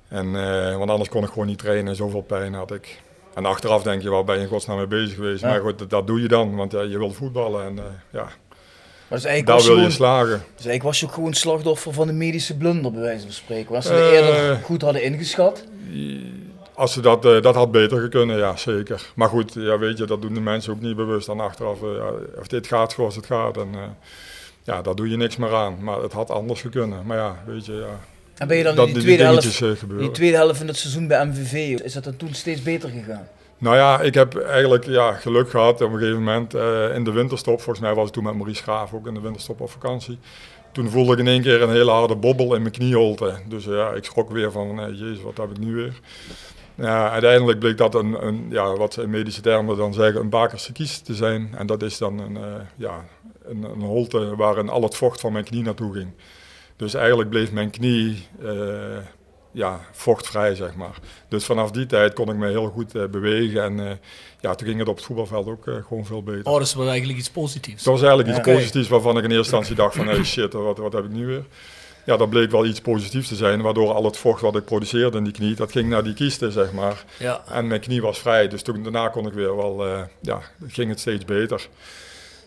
En, 0.07 0.31
want 0.77 0.89
anders 0.89 1.09
kon 1.09 1.23
ik 1.23 1.29
gewoon 1.29 1.47
niet 1.47 1.57
trainen, 1.59 1.95
zoveel 1.95 2.21
pijn 2.21 2.53
had 2.53 2.71
ik. 2.71 3.01
En 3.33 3.45
achteraf 3.45 3.83
denk 3.83 4.01
je, 4.01 4.09
waar 4.09 4.23
ben 4.23 4.35
je 4.35 4.41
in 4.41 4.47
godsnaam 4.47 4.77
mee 4.77 4.87
bezig 4.87 5.15
geweest? 5.15 5.41
Ja. 5.41 5.47
Maar 5.47 5.59
goed, 5.61 5.79
dat, 5.79 5.89
dat 5.89 6.07
doe 6.07 6.21
je 6.21 6.27
dan, 6.27 6.55
want 6.55 6.71
ja, 6.71 6.81
je 6.81 6.97
wil 6.97 7.11
voetballen 7.11 7.65
en 7.65 7.79
ja, 8.11 8.27
dus 9.19 9.25
eigenlijk 9.25 9.45
daar 9.45 9.55
was 9.55 9.65
je 9.65 9.71
wil 9.71 9.77
je 9.77 9.91
gewoon- 9.91 10.07
slagen. 10.07 10.29
Dus 10.55 10.65
eigenlijk 10.65 10.83
was 10.83 10.99
je 10.99 11.05
ook 11.05 11.11
gewoon 11.13 11.33
slachtoffer 11.33 11.93
van 11.93 12.07
de 12.07 12.13
medische 12.13 12.57
blunder, 12.57 12.91
bij 12.91 13.01
wijze 13.01 13.21
van 13.23 13.31
spreken. 13.31 13.71
Want 13.71 13.75
Als 13.75 13.85
ze 13.85 13.93
het 14.03 14.11
eerder 14.13 14.59
goed 14.63 14.81
hadden 14.81 15.03
ingeschat. 15.03 15.63
Als 16.73 16.93
ze 16.93 17.01
dat, 17.01 17.25
eh, 17.25 17.41
dat 17.41 17.55
had 17.55 17.71
beter 17.71 17.99
gekund, 18.01 18.31
ja 18.31 18.55
zeker. 18.55 19.11
Maar 19.15 19.27
goed, 19.29 19.53
ja, 19.53 19.77
weet 19.79 19.97
je, 19.97 20.05
dat 20.05 20.21
doen 20.21 20.33
de 20.33 20.39
mensen 20.41 20.73
ook 20.73 20.81
niet 20.81 20.95
bewust. 20.95 21.25
Dan 21.27 21.39
achteraf, 21.39 21.81
eh, 21.83 21.87
ja, 21.97 22.09
of 22.39 22.47
dit 22.47 22.67
gaat 22.67 22.91
zoals 22.91 23.15
het 23.15 23.25
gaat, 23.25 23.57
en, 23.57 23.67
ja, 24.63 24.81
daar 24.81 24.95
doe 24.95 25.09
je 25.09 25.17
niks 25.17 25.37
meer 25.37 25.53
aan. 25.53 25.77
Maar 25.83 26.01
het 26.01 26.11
had 26.13 26.29
anders 26.29 26.61
gekund. 26.61 27.05
Maar 27.05 27.17
ja, 27.17 27.35
weet 27.45 27.65
je, 27.65 27.73
ja. 27.73 27.99
En 28.37 28.47
ben 28.47 28.57
je 28.57 28.63
dan 28.63 28.75
dat 28.75 28.87
in 28.87 28.93
die 28.93 29.03
tweede 29.03 29.23
helft, 29.23 29.59
die 29.99 30.11
tweede 30.11 30.35
helft 30.37 30.57
van 30.57 30.67
het 30.67 30.77
seizoen 30.77 31.07
bij 31.07 31.25
MVV, 31.25 31.79
is 31.79 31.93
dat 31.93 32.03
dan 32.03 32.17
toen 32.17 32.33
steeds 32.33 32.61
beter 32.61 32.89
gegaan? 32.89 33.27
Nou 33.61 33.75
ja, 33.75 33.99
ik 33.99 34.13
heb 34.13 34.37
eigenlijk 34.37 34.85
ja, 34.85 35.11
geluk 35.11 35.49
gehad 35.49 35.81
op 35.81 35.91
een 35.91 35.99
gegeven 35.99 36.23
moment 36.23 36.53
eh, 36.53 36.95
in 36.95 37.03
de 37.03 37.11
winterstop. 37.11 37.61
Volgens 37.61 37.79
mij 37.79 37.93
was 37.93 38.03
het 38.03 38.13
toen 38.13 38.23
met 38.23 38.33
Maurice 38.33 38.63
Graaf 38.63 38.93
ook 38.93 39.07
in 39.07 39.13
de 39.13 39.19
winterstop 39.19 39.61
op 39.61 39.69
vakantie. 39.69 40.19
Toen 40.71 40.89
voelde 40.89 41.13
ik 41.13 41.19
in 41.19 41.27
één 41.27 41.41
keer 41.41 41.61
een 41.61 41.69
hele 41.69 41.91
harde 41.91 42.15
bobbel 42.15 42.55
in 42.55 42.61
mijn 42.61 42.73
knieholte. 42.73 43.33
Dus 43.47 43.67
eh, 43.67 43.73
ja, 43.73 43.91
ik 43.91 44.03
schrok 44.03 44.31
weer 44.31 44.51
van, 44.51 44.79
eh, 44.79 44.87
jezus, 44.87 45.21
wat 45.21 45.37
heb 45.37 45.49
ik 45.49 45.57
nu 45.57 45.75
weer? 45.75 45.99
Uiteindelijk 46.87 47.59
bleek 47.59 47.77
dat 47.77 47.95
een, 47.95 48.27
een, 48.27 48.45
ja, 48.49 48.75
wat 48.75 48.93
ze 48.93 49.01
in 49.01 49.09
medische 49.09 49.41
termen 49.41 49.77
dan 49.77 49.93
zeggen, 49.93 50.21
een 50.21 50.29
bakerse 50.29 50.71
kies 50.71 50.99
te 50.99 51.13
zijn. 51.13 51.53
En 51.57 51.65
dat 51.65 51.83
is 51.83 51.97
dan 51.97 52.19
een, 52.19 52.37
ja, 52.75 53.05
een, 53.43 53.63
een 53.63 53.81
holte 53.81 54.35
waarin 54.35 54.69
al 54.69 54.81
het 54.83 54.95
vocht 54.95 55.19
van 55.19 55.31
mijn 55.31 55.45
knie 55.45 55.63
naartoe 55.63 55.93
ging. 55.93 56.11
Dus 56.75 56.93
eigenlijk 56.93 57.29
bleef 57.29 57.51
mijn 57.51 57.69
knie 57.69 58.27
ja, 59.51 59.79
vochtvrij, 59.91 60.55
zeg 60.55 60.75
maar. 60.75 60.95
Dus 61.27 61.45
vanaf 61.45 61.71
die 61.71 61.85
tijd 61.85 62.13
kon 62.13 62.29
ik 62.29 62.35
me 62.35 62.47
heel 62.47 62.67
goed 62.67 62.95
eh, 62.95 63.05
bewegen. 63.05 63.63
En 63.63 63.87
eh, 63.87 63.95
ja, 64.39 64.55
toen 64.55 64.67
ging 64.67 64.79
het 64.79 64.87
op 64.87 64.95
het 64.95 65.05
voetbalveld 65.05 65.47
ook 65.47 65.67
eh, 65.67 65.75
gewoon 65.87 66.05
veel 66.05 66.23
beter. 66.23 66.45
Oh, 66.45 66.57
dat 66.57 66.67
is 66.67 66.75
wel 66.75 66.89
eigenlijk 66.89 67.19
iets 67.19 67.29
positiefs. 67.29 67.83
Dat 67.83 67.93
was 67.93 68.03
eigenlijk 68.03 68.37
iets 68.37 68.47
positiefs 68.47 68.87
waarvan 68.87 69.17
ik 69.17 69.23
in 69.23 69.31
eerste 69.31 69.55
instantie 69.55 69.75
dacht 69.75 69.95
van, 69.95 70.07
hey 70.07 70.23
shit, 70.23 70.53
wat, 70.53 70.77
wat 70.77 70.93
heb 70.93 71.03
ik 71.03 71.11
nu 71.11 71.25
weer? 71.25 71.45
Ja, 72.05 72.17
dat 72.17 72.29
bleek 72.29 72.51
wel 72.51 72.65
iets 72.65 72.81
positiefs 72.81 73.27
te 73.27 73.35
zijn, 73.35 73.61
waardoor 73.61 73.93
al 73.93 74.03
het 74.03 74.17
vocht 74.17 74.41
wat 74.41 74.55
ik 74.55 74.65
produceerde 74.65 75.17
in 75.17 75.23
die 75.23 75.33
knie, 75.33 75.55
dat 75.55 75.71
ging 75.71 75.89
naar 75.89 76.03
die 76.03 76.13
kiesten, 76.13 76.51
zeg 76.51 76.71
maar. 76.71 77.05
Ja. 77.19 77.41
En 77.47 77.67
mijn 77.67 77.79
knie 77.79 78.01
was 78.01 78.19
vrij, 78.19 78.47
dus 78.47 78.61
toen 78.61 78.83
daarna 78.83 79.07
kon 79.07 79.27
ik 79.27 79.33
weer 79.33 79.55
wel, 79.55 79.85
eh, 79.85 80.01
ja, 80.21 80.39
ging 80.67 80.89
het 80.89 80.99
steeds 80.99 81.25
beter. 81.25 81.67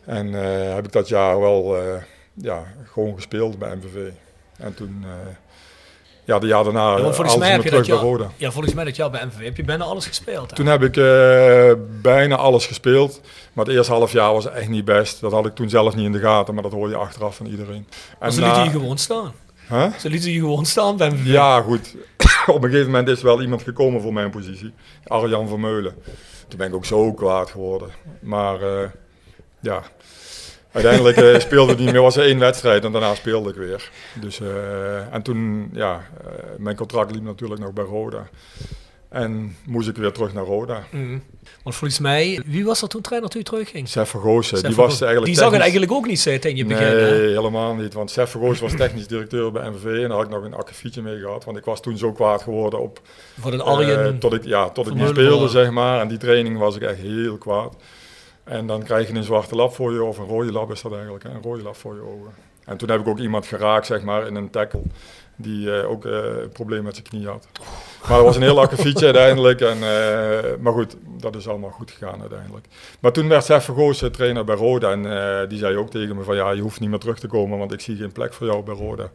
En 0.04 0.34
eh, 0.34 0.74
heb 0.74 0.84
ik 0.84 0.92
dat 0.92 1.08
jaar 1.08 1.40
wel, 1.40 1.76
eh, 1.76 2.02
ja, 2.32 2.64
gewoon 2.84 3.14
gespeeld 3.14 3.58
bij 3.58 3.76
MVV. 3.76 4.10
En 4.56 4.74
toen, 4.74 5.04
eh, 5.04 5.10
ja, 6.24 6.38
de 6.38 6.46
jaar 6.46 6.64
daarna, 6.64 6.96
Ja, 6.96 7.12
volgens 7.12 7.36
mij 7.36 7.50
heb 7.50 7.62
je 7.62 7.70
dat 7.70 7.84
terug 7.84 8.00
bij 8.00 8.08
Roda. 8.08 8.30
ja, 8.36 8.50
volgens 8.50 8.74
mij 8.74 8.84
dat 8.84 8.96
jaar 8.96 9.10
bij 9.10 9.24
MVV 9.24 9.44
heb 9.44 9.56
je 9.56 9.64
bijna 9.64 9.84
alles 9.84 10.06
gespeeld. 10.06 10.50
hè? 10.50 10.56
Toen 10.56 10.66
heb 10.66 10.82
ik 10.82 10.96
eh, 10.96 11.72
bijna 12.02 12.36
alles 12.36 12.66
gespeeld. 12.66 13.20
Maar 13.52 13.64
het 13.64 13.74
eerste 13.74 13.92
half 13.92 14.12
jaar 14.12 14.32
was 14.32 14.48
echt 14.50 14.68
niet 14.68 14.84
best. 14.84 15.20
Dat 15.20 15.32
had 15.32 15.46
ik 15.46 15.54
toen 15.54 15.68
zelf 15.68 15.94
niet 15.94 16.04
in 16.04 16.12
de 16.12 16.18
gaten, 16.18 16.54
maar 16.54 16.62
dat 16.62 16.72
hoor 16.72 16.88
je 16.88 16.96
achteraf 16.96 17.36
van 17.36 17.46
iedereen. 17.46 17.86
Maar 18.20 18.32
ze 18.32 18.40
lieten 18.40 18.64
je 18.64 18.70
gewoon 18.70 18.98
staan. 18.98 19.32
Huh? 19.68 19.92
Ze 19.98 20.10
lieten 20.10 20.30
je 20.32 20.38
gewoon 20.38 20.66
staan 20.66 20.96
bij 20.96 21.10
MVV. 21.10 21.26
Ja, 21.26 21.60
goed. 21.60 21.94
Op 22.46 22.62
een 22.62 22.70
gegeven 22.70 22.90
moment 22.90 23.08
is 23.08 23.22
wel 23.22 23.42
iemand 23.42 23.62
gekomen 23.62 24.00
voor 24.00 24.12
mijn 24.12 24.30
positie. 24.30 24.72
Arjan 25.06 25.48
Vermeulen. 25.48 25.94
Toen 26.48 26.58
ben 26.58 26.68
ik 26.68 26.74
ook 26.74 26.84
zo 26.84 27.12
kwaad 27.12 27.50
geworden. 27.50 27.88
Maar 28.20 28.60
eh, 28.62 28.88
ja, 29.60 29.82
uiteindelijk 30.74 31.16
eh, 31.16 31.40
speelde 31.40 31.70
het 31.70 31.80
niet 31.80 31.92
meer. 31.92 32.02
was 32.02 32.16
er 32.16 32.24
één 32.24 32.38
wedstrijd 32.38 32.84
en 32.84 32.92
daarna 32.92 33.14
speelde 33.14 33.50
ik 33.50 33.56
weer. 33.56 33.90
Dus, 34.20 34.40
eh, 34.40 35.14
en 35.14 35.22
toen, 35.22 35.70
ja, 35.72 36.06
eh, 36.24 36.26
mijn 36.58 36.76
contract 36.76 37.10
liep 37.10 37.22
natuurlijk 37.22 37.60
nog 37.60 37.72
bij 37.72 37.84
Roda. 37.84 38.28
En 39.08 39.56
moest 39.66 39.88
ik 39.88 39.96
weer 39.96 40.12
terug 40.12 40.32
naar 40.32 40.44
Roda. 40.44 40.84
Mhm. 40.90 41.18
Want 41.62 41.76
volgens 41.76 42.00
mij, 42.00 42.42
wie 42.46 42.64
was 42.64 42.82
er 42.82 42.88
toen 42.88 43.00
trainer 43.00 43.30
toen 43.30 43.40
je 43.40 43.46
terugging? 43.46 43.88
Sef 43.88 44.08
Vergoosen, 44.08 44.58
Sef 44.58 44.66
die 44.66 44.76
was 44.76 45.00
eigenlijk 45.00 45.32
Die 45.32 45.42
zag 45.42 45.52
het 45.52 45.60
eigenlijk 45.60 45.92
ook 45.92 46.06
niet 46.06 46.20
zitten 46.20 46.50
in 46.50 46.56
je 46.56 46.64
begin. 46.64 46.86
Nee, 46.86 47.04
hè? 47.04 47.14
helemaal 47.14 47.74
niet. 47.74 47.94
Want 47.94 48.10
Sef 48.10 48.30
Vergoosen 48.30 48.64
was 48.64 48.74
technisch 48.76 49.06
directeur 49.06 49.52
bij 49.52 49.70
MVV 49.70 49.84
en 49.84 50.08
daar 50.08 50.10
had 50.10 50.24
ik 50.24 50.30
nog 50.30 50.44
een 50.44 50.54
akkefietje 50.54 51.02
mee 51.02 51.18
gehad. 51.18 51.44
Want 51.44 51.56
ik 51.56 51.64
was 51.64 51.82
toen 51.82 51.98
zo 51.98 52.12
kwaad 52.12 52.42
geworden 52.42 52.80
op... 52.80 53.00
Voor 53.40 53.50
de 53.50 53.62
Arjen 53.62 54.18
tot 54.18 54.32
ik, 54.32 54.44
ja, 54.44 54.70
tot 54.70 54.86
ik 54.86 54.94
niet 54.94 55.08
speelde, 55.08 55.48
zeg 55.48 55.70
maar. 55.70 56.00
En 56.00 56.08
die 56.08 56.18
training 56.18 56.58
was 56.58 56.76
ik 56.76 56.82
echt 56.82 56.98
heel 56.98 57.36
kwaad. 57.38 57.74
En 58.44 58.66
dan 58.66 58.82
krijg 58.82 59.08
je 59.08 59.14
een 59.14 59.24
zwarte 59.24 59.54
lap 59.54 59.74
voor 59.74 59.92
je, 59.92 60.02
of 60.02 60.18
een 60.18 60.26
rode 60.26 60.52
lap 60.52 60.70
is 60.70 60.82
dat 60.82 60.92
eigenlijk, 60.92 61.24
hè? 61.24 61.30
een 61.30 61.42
rode 61.42 61.62
lap 61.62 61.76
voor 61.76 61.94
je 61.94 62.00
ogen. 62.00 62.32
En 62.64 62.76
toen 62.76 62.90
heb 62.90 63.00
ik 63.00 63.06
ook 63.06 63.18
iemand 63.18 63.46
geraakt, 63.46 63.86
zeg 63.86 64.02
maar, 64.02 64.26
in 64.26 64.34
een 64.34 64.50
tackle, 64.50 64.82
die 65.36 65.78
eh, 65.78 65.90
ook 65.90 66.04
eh, 66.04 66.12
een 66.12 66.52
probleem 66.52 66.82
met 66.82 66.94
zijn 66.94 67.08
knie 67.08 67.26
had. 67.26 67.48
Maar 68.08 68.16
dat 68.16 68.26
was 68.26 68.36
een 68.36 68.42
heel 68.42 68.60
akkefietje 68.66 69.04
uiteindelijk. 69.04 69.60
En, 69.60 69.74
eh, 69.74 70.56
maar 70.60 70.72
goed, 70.72 70.96
dat 71.20 71.36
is 71.36 71.48
allemaal 71.48 71.70
goed 71.70 71.90
gegaan 71.90 72.20
uiteindelijk. 72.20 72.66
Maar 73.00 73.12
toen 73.12 73.28
werd 73.28 73.44
Sef 73.44 73.64
Vergoos 73.64 74.04
trainer 74.12 74.44
bij 74.44 74.56
Roda 74.56 74.90
en 74.90 75.06
eh, 75.06 75.48
die 75.48 75.58
zei 75.58 75.76
ook 75.76 75.90
tegen 75.90 76.16
me 76.16 76.22
van 76.22 76.36
ja, 76.36 76.50
je 76.50 76.62
hoeft 76.62 76.80
niet 76.80 76.90
meer 76.90 76.98
terug 76.98 77.18
te 77.18 77.26
komen, 77.26 77.58
want 77.58 77.72
ik 77.72 77.80
zie 77.80 77.96
geen 77.96 78.12
plek 78.12 78.32
voor 78.32 78.46
jou 78.46 78.62
bij 78.62 78.74
Roda. 78.74 79.10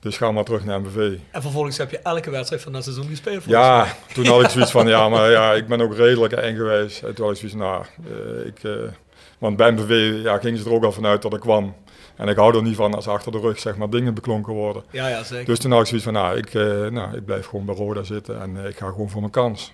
Dus 0.00 0.16
ga 0.16 0.32
maar 0.32 0.44
terug 0.44 0.64
naar 0.64 0.80
MVV. 0.80 1.18
En 1.30 1.42
vervolgens 1.42 1.78
heb 1.78 1.90
je 1.90 1.98
elke 1.98 2.30
wedstrijd 2.30 2.62
van 2.62 2.72
dat 2.72 2.82
seizoen 2.82 3.08
gespeeld. 3.08 3.44
Ja, 3.44 3.86
toen 4.14 4.26
had 4.26 4.42
ik 4.42 4.48
zoiets 4.48 4.70
van, 4.70 4.88
ja, 4.88 5.08
maar 5.14 5.30
ja, 5.30 5.52
ik 5.52 5.66
ben 5.66 5.80
ook 5.80 5.94
redelijk 5.94 6.32
eigenwijs. 6.32 7.02
En 7.02 7.14
toen 7.14 7.24
had 7.24 7.34
ik 7.34 7.40
zoiets 7.40 7.58
van, 7.58 7.66
nou, 7.66 7.84
eh, 8.04 8.46
ik, 8.46 8.62
eh, 8.62 8.92
want 9.38 9.56
bij 9.56 9.72
MVV 9.72 10.22
ja, 10.22 10.38
gingen 10.38 10.58
ze 10.58 10.64
er 10.64 10.72
ook 10.72 10.84
al 10.84 10.92
vanuit 10.92 11.22
dat 11.22 11.34
ik 11.34 11.40
kwam. 11.40 11.74
En 12.20 12.28
ik 12.28 12.36
hou 12.36 12.56
er 12.56 12.62
niet 12.62 12.76
van 12.76 12.94
als 12.94 13.08
achter 13.08 13.32
de 13.32 13.38
rug, 13.38 13.58
zeg 13.58 13.76
maar, 13.76 13.90
dingen 13.90 14.14
beklonken 14.14 14.52
worden. 14.52 14.82
Ja, 14.90 15.08
ja, 15.08 15.22
zeker. 15.22 15.46
Dus 15.46 15.58
toen 15.58 15.70
had 15.70 15.80
ik 15.80 15.86
zoiets 15.86 16.04
van, 16.04 16.14
nou, 16.14 16.36
ik, 16.36 16.54
eh, 16.54 16.86
nou, 16.86 17.16
ik 17.16 17.24
blijf 17.24 17.46
gewoon 17.46 17.64
bij 17.64 17.74
Roda 17.74 18.02
zitten 18.02 18.40
en 18.40 18.56
eh, 18.56 18.68
ik 18.68 18.76
ga 18.76 18.88
gewoon 18.88 19.10
voor 19.10 19.20
mijn 19.20 19.32
kans. 19.32 19.72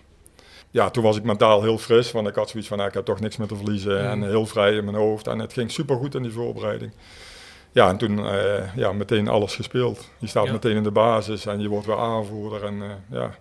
Ja, 0.70 0.91
toen 0.91 1.03
was 1.03 1.16
ik 1.16 1.22
mentaal 1.22 1.62
heel 1.62 1.79
fris, 1.79 2.12
want 2.12 2.29
ik 2.29 2.35
had 2.35 2.51
zoiets 2.51 2.68
van, 2.68 2.77
nou, 2.77 2.89
ik 2.89 2.95
heb 2.95 3.05
toch 3.05 3.20
niks 3.20 3.37
meer 3.37 3.49
te 3.49 3.57
verliezen. 3.57 4.01
Mm. 4.01 4.11
En 4.11 4.29
heel 4.29 4.47
vrij 4.47 4.74
in 4.74 4.85
mijn 4.85 4.97
hoofd. 4.97 5.27
En 5.27 5.39
het 5.39 5.53
ging 5.53 5.70
supergoed 5.70 6.14
in 6.14 6.22
die 6.22 6.33
voorbereiding. 6.33 6.93
Ja, 7.77 7.89
en 7.89 7.97
toen 7.97 8.27
eh, 8.27 8.77
ja, 8.77 8.93
meteen 8.93 9.29
alles 9.29 9.55
gespeeld. 9.55 10.09
Je 10.18 10.27
staat 10.27 10.47
Ja. 10.47 10.53
meteen 10.53 10.77
in 10.77 10.83
de 10.83 10.91
basis 10.91 11.47
en 11.47 11.61
je 11.61 11.68
wordt 11.68 11.87
weer 11.87 11.99
aanvoerder. 11.99 12.64
En, 12.64 12.83
eh, 12.83 12.89
ja. 13.18 13.35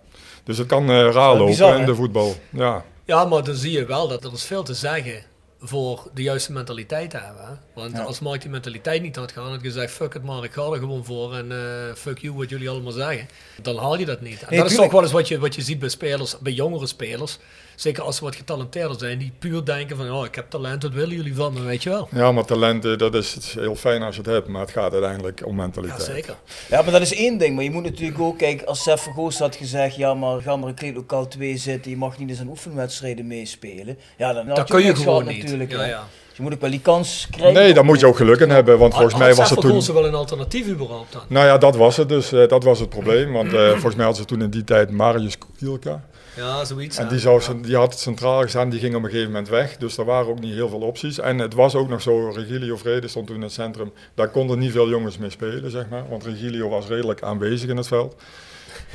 Dus 0.44 0.58
het 0.58 0.66
kan 0.66 0.90
eh, 0.90 1.10
raar 1.10 1.30
lopen 1.32 1.46
bizar, 1.46 1.74
in 1.74 1.80
hè? 1.80 1.86
de 1.86 1.94
voetbal. 1.94 2.34
Ja. 2.50 2.84
Ja, 3.04 3.24
maar 3.24 3.44
dan 3.44 3.54
zie 3.54 3.72
je 3.72 3.84
wel 3.86 4.08
dat 4.08 4.24
er 4.24 4.32
is 4.32 4.44
veel 4.44 4.62
te 4.62 4.74
zeggen 4.74 5.22
voor 5.60 6.10
de 6.14 6.22
juiste 6.22 6.52
mentaliteit 6.52 7.10
te 7.10 7.16
hebben. 7.16 7.44
Hè? 7.46 7.52
Want 7.74 7.96
Ja. 7.96 8.02
als 8.02 8.20
Mark 8.20 8.40
die 8.40 8.50
mentaliteit 8.50 9.02
niet 9.02 9.16
had 9.16 9.32
gehad, 9.32 9.50
had 9.50 9.60
gezegd, 9.60 9.92
fuck 9.92 10.14
it 10.14 10.22
maar, 10.24 10.44
ik 10.44 10.52
ga 10.52 10.62
er 10.62 10.78
gewoon 10.78 11.04
voor 11.04 11.34
en 11.34 11.52
eh, 11.52 11.94
fuck 11.94 12.18
you, 12.18 12.34
wat 12.34 12.48
jullie 12.48 12.70
allemaal 12.70 12.92
zeggen. 12.92 13.28
Dan 13.62 13.76
haal 13.76 13.98
je 13.98 14.04
dat 14.04 14.20
niet. 14.20 14.40
En 14.42 14.46
Nee, 14.50 14.58
dat 14.60 14.70
is 14.70 14.76
toch 14.76 14.92
wel 14.92 15.02
eens 15.02 15.12
wat 15.12 15.28
je, 15.28 15.38
wat 15.38 15.54
je 15.54 15.62
ziet 15.62 15.78
bij 15.78 15.88
spelers, 15.88 16.38
bij 16.38 16.52
jongere 16.52 16.86
spelers. 16.86 17.38
Zeker 17.76 18.02
als 18.02 18.16
ze 18.16 18.24
wat 18.24 18.36
getalenteerder 18.36 18.98
zijn, 18.98 19.18
die 19.18 19.32
puur 19.38 19.64
denken 19.64 19.96
van, 19.96 20.10
oh, 20.10 20.24
ik 20.24 20.34
heb 20.34 20.50
talent, 20.50 20.82
wat 20.82 20.92
willen 20.92 21.16
jullie 21.16 21.34
van 21.34 21.52
me, 21.52 21.60
weet 21.60 21.82
je 21.82 21.90
wel. 21.90 22.08
ja, 22.12 22.32
maar 22.32 22.44
talenten, 22.44 22.98
dat 22.98 23.14
is, 23.14 23.34
het 23.34 23.42
is 23.42 23.54
heel 23.54 23.74
fijn 23.76 24.02
als 24.02 24.14
je 24.16 24.20
het 24.20 24.30
hebt. 24.30 24.48
Maar 24.48 24.60
het 24.60 24.70
gaat 24.70 24.92
uiteindelijk 24.92 25.42
om 25.46 25.56
Ja, 25.56 25.62
mentaliteit. 25.62 26.02
zeker. 26.02 26.34
Ja, 26.68 26.82
maar 26.82 26.92
dat 26.92 27.00
is 27.00 27.14
één 27.14 27.38
ding. 27.38 27.54
Maar 27.54 27.64
je 27.64 27.70
moet 27.70 27.82
natuurlijk 27.84 28.20
ook, 28.20 28.38
kijk, 28.38 28.62
als 28.62 28.82
Sef 28.82 29.00
Vergoos 29.00 29.38
had 29.38 29.56
gezegd, 29.56 29.96
ja, 29.96 30.14
maar 30.14 30.40
ga 30.40 30.56
maar 30.56 30.68
in 30.68 30.74
kleedlokaal 30.74 31.28
2 31.28 31.56
zitten, 31.56 31.90
je 31.90 31.96
mag 31.96 32.18
niet 32.18 32.28
eens 32.30 32.40
aan 32.40 32.48
oefenwedstrijden 32.48 33.26
meespelen. 33.26 33.98
Ja, 34.16 34.32
dan 34.32 34.46
had 34.46 34.56
Dat 34.56 34.68
je 34.68 34.74
kun 34.74 34.82
ook 34.90 34.96
je 34.96 35.02
gewoon 35.02 35.24
niet. 35.26 35.42
natuurlijk. 35.42 35.70
Ja, 35.70 35.84
ja. 35.84 36.04
Dus 36.28 36.36
je 36.36 36.42
moet 36.42 36.54
ook 36.54 36.60
wel 36.60 36.70
die 36.70 36.80
kans 36.80 37.26
krijgen. 37.30 37.54
Nee, 37.54 37.74
daar 37.74 37.84
moet 37.84 38.00
je 38.00 38.06
ook 38.06 38.16
geluk 38.16 38.40
in 38.40 38.50
hebben. 38.50 38.78
Want 38.78 38.94
volgens 38.94 39.14
mij 39.16 39.34
was 39.34 39.50
het 39.50 39.60
toen... 39.60 39.72
Had 39.74 39.86
wel 39.86 40.06
een 40.06 40.14
alternatief 40.14 40.66
überhaupt 40.68 41.12
dan? 41.12 41.22
Nou 41.28 41.46
ja, 41.46 41.58
dat 41.58 41.76
was 41.76 41.96
het 41.96 42.08
dus. 42.08 42.32
eh, 42.32 42.48
dat 42.48 42.64
was 42.64 42.80
het 42.80 42.88
probleem. 42.88 43.32
Want 43.32 43.52
eh, 43.52 43.68
volgens 43.70 43.94
mij 43.94 44.04
hadden 44.04 44.22
ze 44.22 44.28
toen 44.28 44.42
in 44.42 44.50
die 44.50 44.64
tijd 44.64 44.90
Marius 44.90 45.36
Kielka. 45.58 46.04
Ja, 46.36 46.64
zoiets. 46.64 46.96
En 46.98 47.04
ja. 47.04 47.10
die, 47.10 47.18
zou, 47.18 47.40
cen- 47.40 47.62
die 47.62 47.76
had 47.76 47.90
het 47.90 48.00
centraal 48.00 48.40
gestaan, 48.40 48.70
die 48.70 48.80
ging 48.80 48.94
op 48.94 49.02
een 49.02 49.08
gegeven 49.10 49.30
moment 49.30 49.48
weg. 49.48 49.76
Dus 49.76 49.96
er 49.98 50.04
waren 50.04 50.28
ook 50.28 50.40
niet 50.40 50.54
heel 50.54 50.68
veel 50.68 50.80
opties. 50.80 51.18
En 51.18 51.38
het 51.38 51.54
was 51.54 51.74
ook 51.74 51.88
nog 51.88 52.02
zo, 52.02 52.30
Regilio 52.30 52.76
Vrede 52.76 53.08
stond 53.08 53.26
toen 53.26 53.36
in 53.36 53.42
het 53.42 53.52
centrum. 53.52 53.92
Daar 54.14 54.28
konden 54.28 54.58
niet 54.58 54.72
veel 54.72 54.88
jongens 54.88 55.18
mee 55.18 55.30
spelen, 55.30 55.70
zeg 55.70 55.88
maar. 55.88 56.08
Want 56.08 56.24
Regilio 56.24 56.68
was 56.68 56.86
redelijk 56.86 57.22
aanwezig 57.22 57.68
in 57.70 57.76
het 57.76 57.86
veld. 57.88 58.16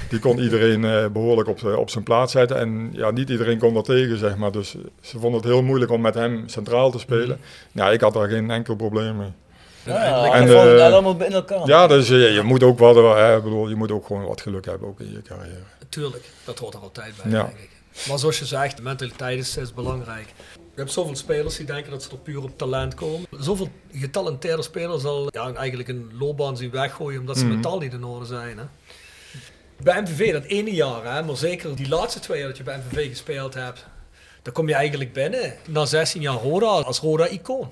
Die 0.10 0.20
kon 0.20 0.40
iedereen 0.48 0.86
eh, 0.86 1.08
behoorlijk 1.08 1.50
op, 1.50 1.64
op 1.78 1.90
zijn 1.90 2.04
plaats 2.04 2.32
zetten. 2.32 2.58
En 2.58 2.90
ja, 2.94 3.12
niet 3.12 3.30
iedereen 3.30 3.58
kon 3.58 3.76
er 3.76 3.84
tegen, 3.84 4.18
zeg 4.18 4.38
maar. 4.38 4.52
Dus 4.52 4.76
ze 5.02 5.20
vonden 5.20 5.40
het 5.42 5.50
heel 5.50 5.64
moeilijk 5.64 5.92
om 5.92 6.02
met 6.02 6.14
hem 6.14 6.44
centraal 6.48 6.92
te 6.92 7.00
spelen. 7.00 7.40
Ja, 7.72 7.90
ik 7.90 8.02
had 8.02 8.14
daar 8.14 8.30
geen 8.30 8.52
enkel 8.52 8.76
probleem 8.76 9.18
mee. 9.18 9.32
Ja, 9.84 10.26
En, 10.34 10.48
en 10.48 10.78
eh, 10.78 10.84
allemaal 10.86 11.24
in 11.24 11.32
elkaar. 11.34 11.68
Ja, 11.68 11.88
dus 11.88 12.10
eh, 12.10 12.34
je 12.34 12.42
moet 12.42 12.64
ook 12.64 12.80
wat, 12.80 12.96
ik 13.38 13.44
bedoel, 13.44 13.70
je 13.70 13.76
moet 13.76 13.92
ook 13.92 14.06
gewoon 14.06 14.26
wat 14.26 14.42
geluk 14.42 14.66
hebben 14.66 14.88
ook 14.88 15.00
in 15.00 15.12
je 15.12 15.22
carrière. 15.22 15.64
Tuurlijk, 15.92 16.26
dat 16.44 16.60
hoort 16.60 16.74
er 16.74 16.80
altijd 16.80 17.14
bij, 17.24 17.32
Ja. 17.32 17.44
denk 17.44 17.58
ik. 17.58 17.70
Maar 18.08 18.20
zoals 18.20 18.40
je 18.40 18.46
zegt, 18.46 18.78
de 18.78 18.84
mentaliteit 18.84 19.40
is, 19.40 19.58
is 19.58 19.74
belangrijk. 19.74 20.28
Je 20.54 20.60
hebt 20.80 20.92
zoveel 20.92 21.16
spelers 21.16 21.56
die 21.58 21.66
denken 21.66 21.92
dat 21.92 22.04
ze 22.04 22.10
er 22.12 22.18
puur 22.18 22.44
op 22.44 22.58
talent 22.58 22.94
komen. 22.94 23.28
Zoveel 23.40 23.70
getalenteerde 23.94 24.62
spelers 24.64 25.04
al 25.04 25.28
ja, 25.32 25.54
eigenlijk 25.54 25.90
een 25.90 26.12
loopbaan 26.20 26.58
zien 26.58 26.72
weggooien 26.72 27.20
omdat 27.20 27.38
ze 27.38 27.44
Mhm. 27.46 27.54
mentaal 27.54 27.80
niet 27.80 27.94
in 27.94 28.04
orde 28.04 28.26
zijn. 28.26 28.58
Hè? 28.58 28.64
Bij 29.84 30.02
MVV, 30.02 30.32
dat 30.32 30.44
ene 30.44 30.74
jaar, 30.74 31.16
hè, 31.16 31.24
maar 31.24 31.38
zeker 31.38 31.76
die 31.76 31.88
laatste 31.90 32.20
twee 32.20 32.38
jaar 32.40 32.48
dat 32.48 32.58
je 32.58 32.64
bij 32.64 32.78
MVV 32.78 33.10
gespeeld 33.10 33.54
hebt, 33.54 33.86
dan 34.42 34.54
kom 34.54 34.68
je 34.68 34.74
eigenlijk 34.74 35.14
binnen 35.14 35.54
na 35.68 35.86
16 35.86 36.22
jaar 36.22 36.36
Roda 36.36 36.66
als 36.68 37.00
Roda-icoon. 37.00 37.72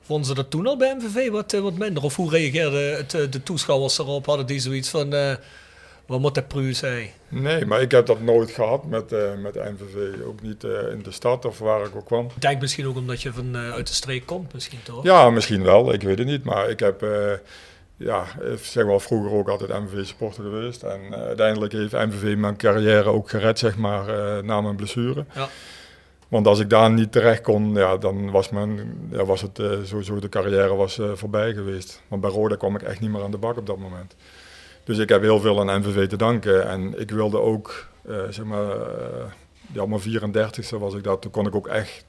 Vonden 0.00 0.26
ze 0.26 0.34
dat 0.34 0.50
toen 0.50 0.66
al 0.66 0.76
bij 0.76 0.94
MVV 0.94 1.30
wat, 1.30 1.52
eh, 1.52 1.60
wat 1.60 1.74
minder? 1.78 2.02
Of 2.02 2.16
hoe 2.16 2.30
reageerden 2.30 2.96
het, 2.96 3.14
eh, 3.14 3.30
de 3.30 3.42
toeschouwers 3.42 3.98
erop? 3.98 4.26
Hadden 4.26 4.46
die 4.46 4.60
zoiets 4.60 4.88
van, 4.88 5.12
eh, 5.14 5.34
wat 6.08 6.20
moet 6.20 6.34
dat 6.34 6.48
pru 6.48 6.72
zijn? 6.72 7.08
Nee, 7.28 7.66
maar 7.66 7.80
ik 7.80 7.90
heb 7.90 8.06
dat 8.06 8.20
nooit 8.20 8.50
gehad 8.50 8.84
met, 8.84 9.12
eh 9.12 9.34
met 9.42 9.54
de 9.54 9.72
NVV. 9.74 10.24
Ook 10.26 10.42
niet 10.42 10.64
eh, 10.64 10.70
in 10.92 11.02
de 11.02 11.10
stad 11.10 11.44
of 11.44 11.58
waar 11.58 11.84
ik 11.84 11.96
ook 11.96 12.06
kwam. 12.06 12.24
Ik 12.24 12.40
denk 12.40 12.60
misschien 12.60 12.86
ook 12.86 12.96
omdat 12.96 13.22
je 13.22 13.32
van, 13.32 13.56
eh, 13.56 13.72
uit 13.72 13.86
de 13.86 13.94
streek 13.94 14.26
komt, 14.26 14.52
misschien 14.52 14.82
toch? 14.82 15.04
Ja, 15.04 15.30
misschien 15.30 15.62
wel, 15.62 15.92
ik 15.92 16.02
weet 16.02 16.18
het 16.18 16.26
niet. 16.26 16.44
Maar 16.44 16.70
ik 16.70 16.80
heb, 16.80 17.06
ja, 17.96 18.24
zeg 18.62 18.84
wel 18.84 19.00
vroeger 19.00 19.32
ook 19.32 19.48
altijd 19.48 19.70
MVV-supporter 19.70 20.42
geweest. 20.42 20.82
En 20.82 21.14
uiteindelijk 21.14 21.72
heeft 21.72 21.92
MVV 21.92 22.36
mijn 22.36 22.56
carrière 22.56 23.08
ook 23.08 23.30
gered, 23.30 23.58
zeg 23.58 23.76
maar, 23.76 24.04
na 24.44 24.60
mijn 24.60 24.76
blessure. 24.76 25.24
Ja. 25.34 25.48
Want 26.28 26.46
als 26.46 26.60
ik 26.60 26.70
daar 26.70 26.90
niet 26.90 27.12
terecht 27.12 27.40
kon, 27.40 27.74
ja, 27.74 27.96
dan 27.96 28.30
was, 28.30 28.50
mijn, 28.50 28.98
ja, 29.10 29.24
was 29.24 29.42
het 29.42 29.62
sowieso 29.84 30.18
de 30.18 30.28
carrière 30.28 30.74
was, 30.74 31.00
voorbij 31.14 31.52
geweest. 31.54 32.02
Want 32.08 32.22
bij 32.22 32.30
Roda 32.30 32.56
kwam 32.56 32.74
ik 32.74 32.82
echt 32.82 33.00
niet 33.00 33.10
meer 33.10 33.22
aan 33.22 33.30
de 33.30 33.38
bak 33.38 33.56
op 33.56 33.66
dat 33.66 33.78
moment. 33.78 34.14
Dus 34.88 34.98
ik 34.98 35.08
heb 35.08 35.22
heel 35.22 35.40
veel 35.40 35.60
aan 35.60 35.80
MVV 35.80 36.08
te 36.08 36.16
danken. 36.16 36.68
En 36.68 37.00
ik 37.00 37.10
wilde 37.10 37.40
ook, 37.40 37.86
eh, 38.06 38.16
zeg 38.30 38.44
maar, 38.44 38.76
op 39.76 39.88
mijn 39.88 40.00
34ste 40.00 40.78
was 40.78 40.94
ik 40.94 41.04
dat. 41.04 41.22
Toen 41.22 41.30
kon 41.30 41.46
ik 41.46 41.54
ook 41.54 41.66
echt 41.66 42.04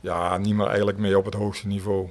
ja, 0.00 0.38
niet 0.38 0.54
meer 0.54 0.66
eigenlijk 0.66 0.98
mee 0.98 1.18
op 1.18 1.24
het 1.24 1.34
hoogste 1.34 1.66
niveau. 1.66 2.08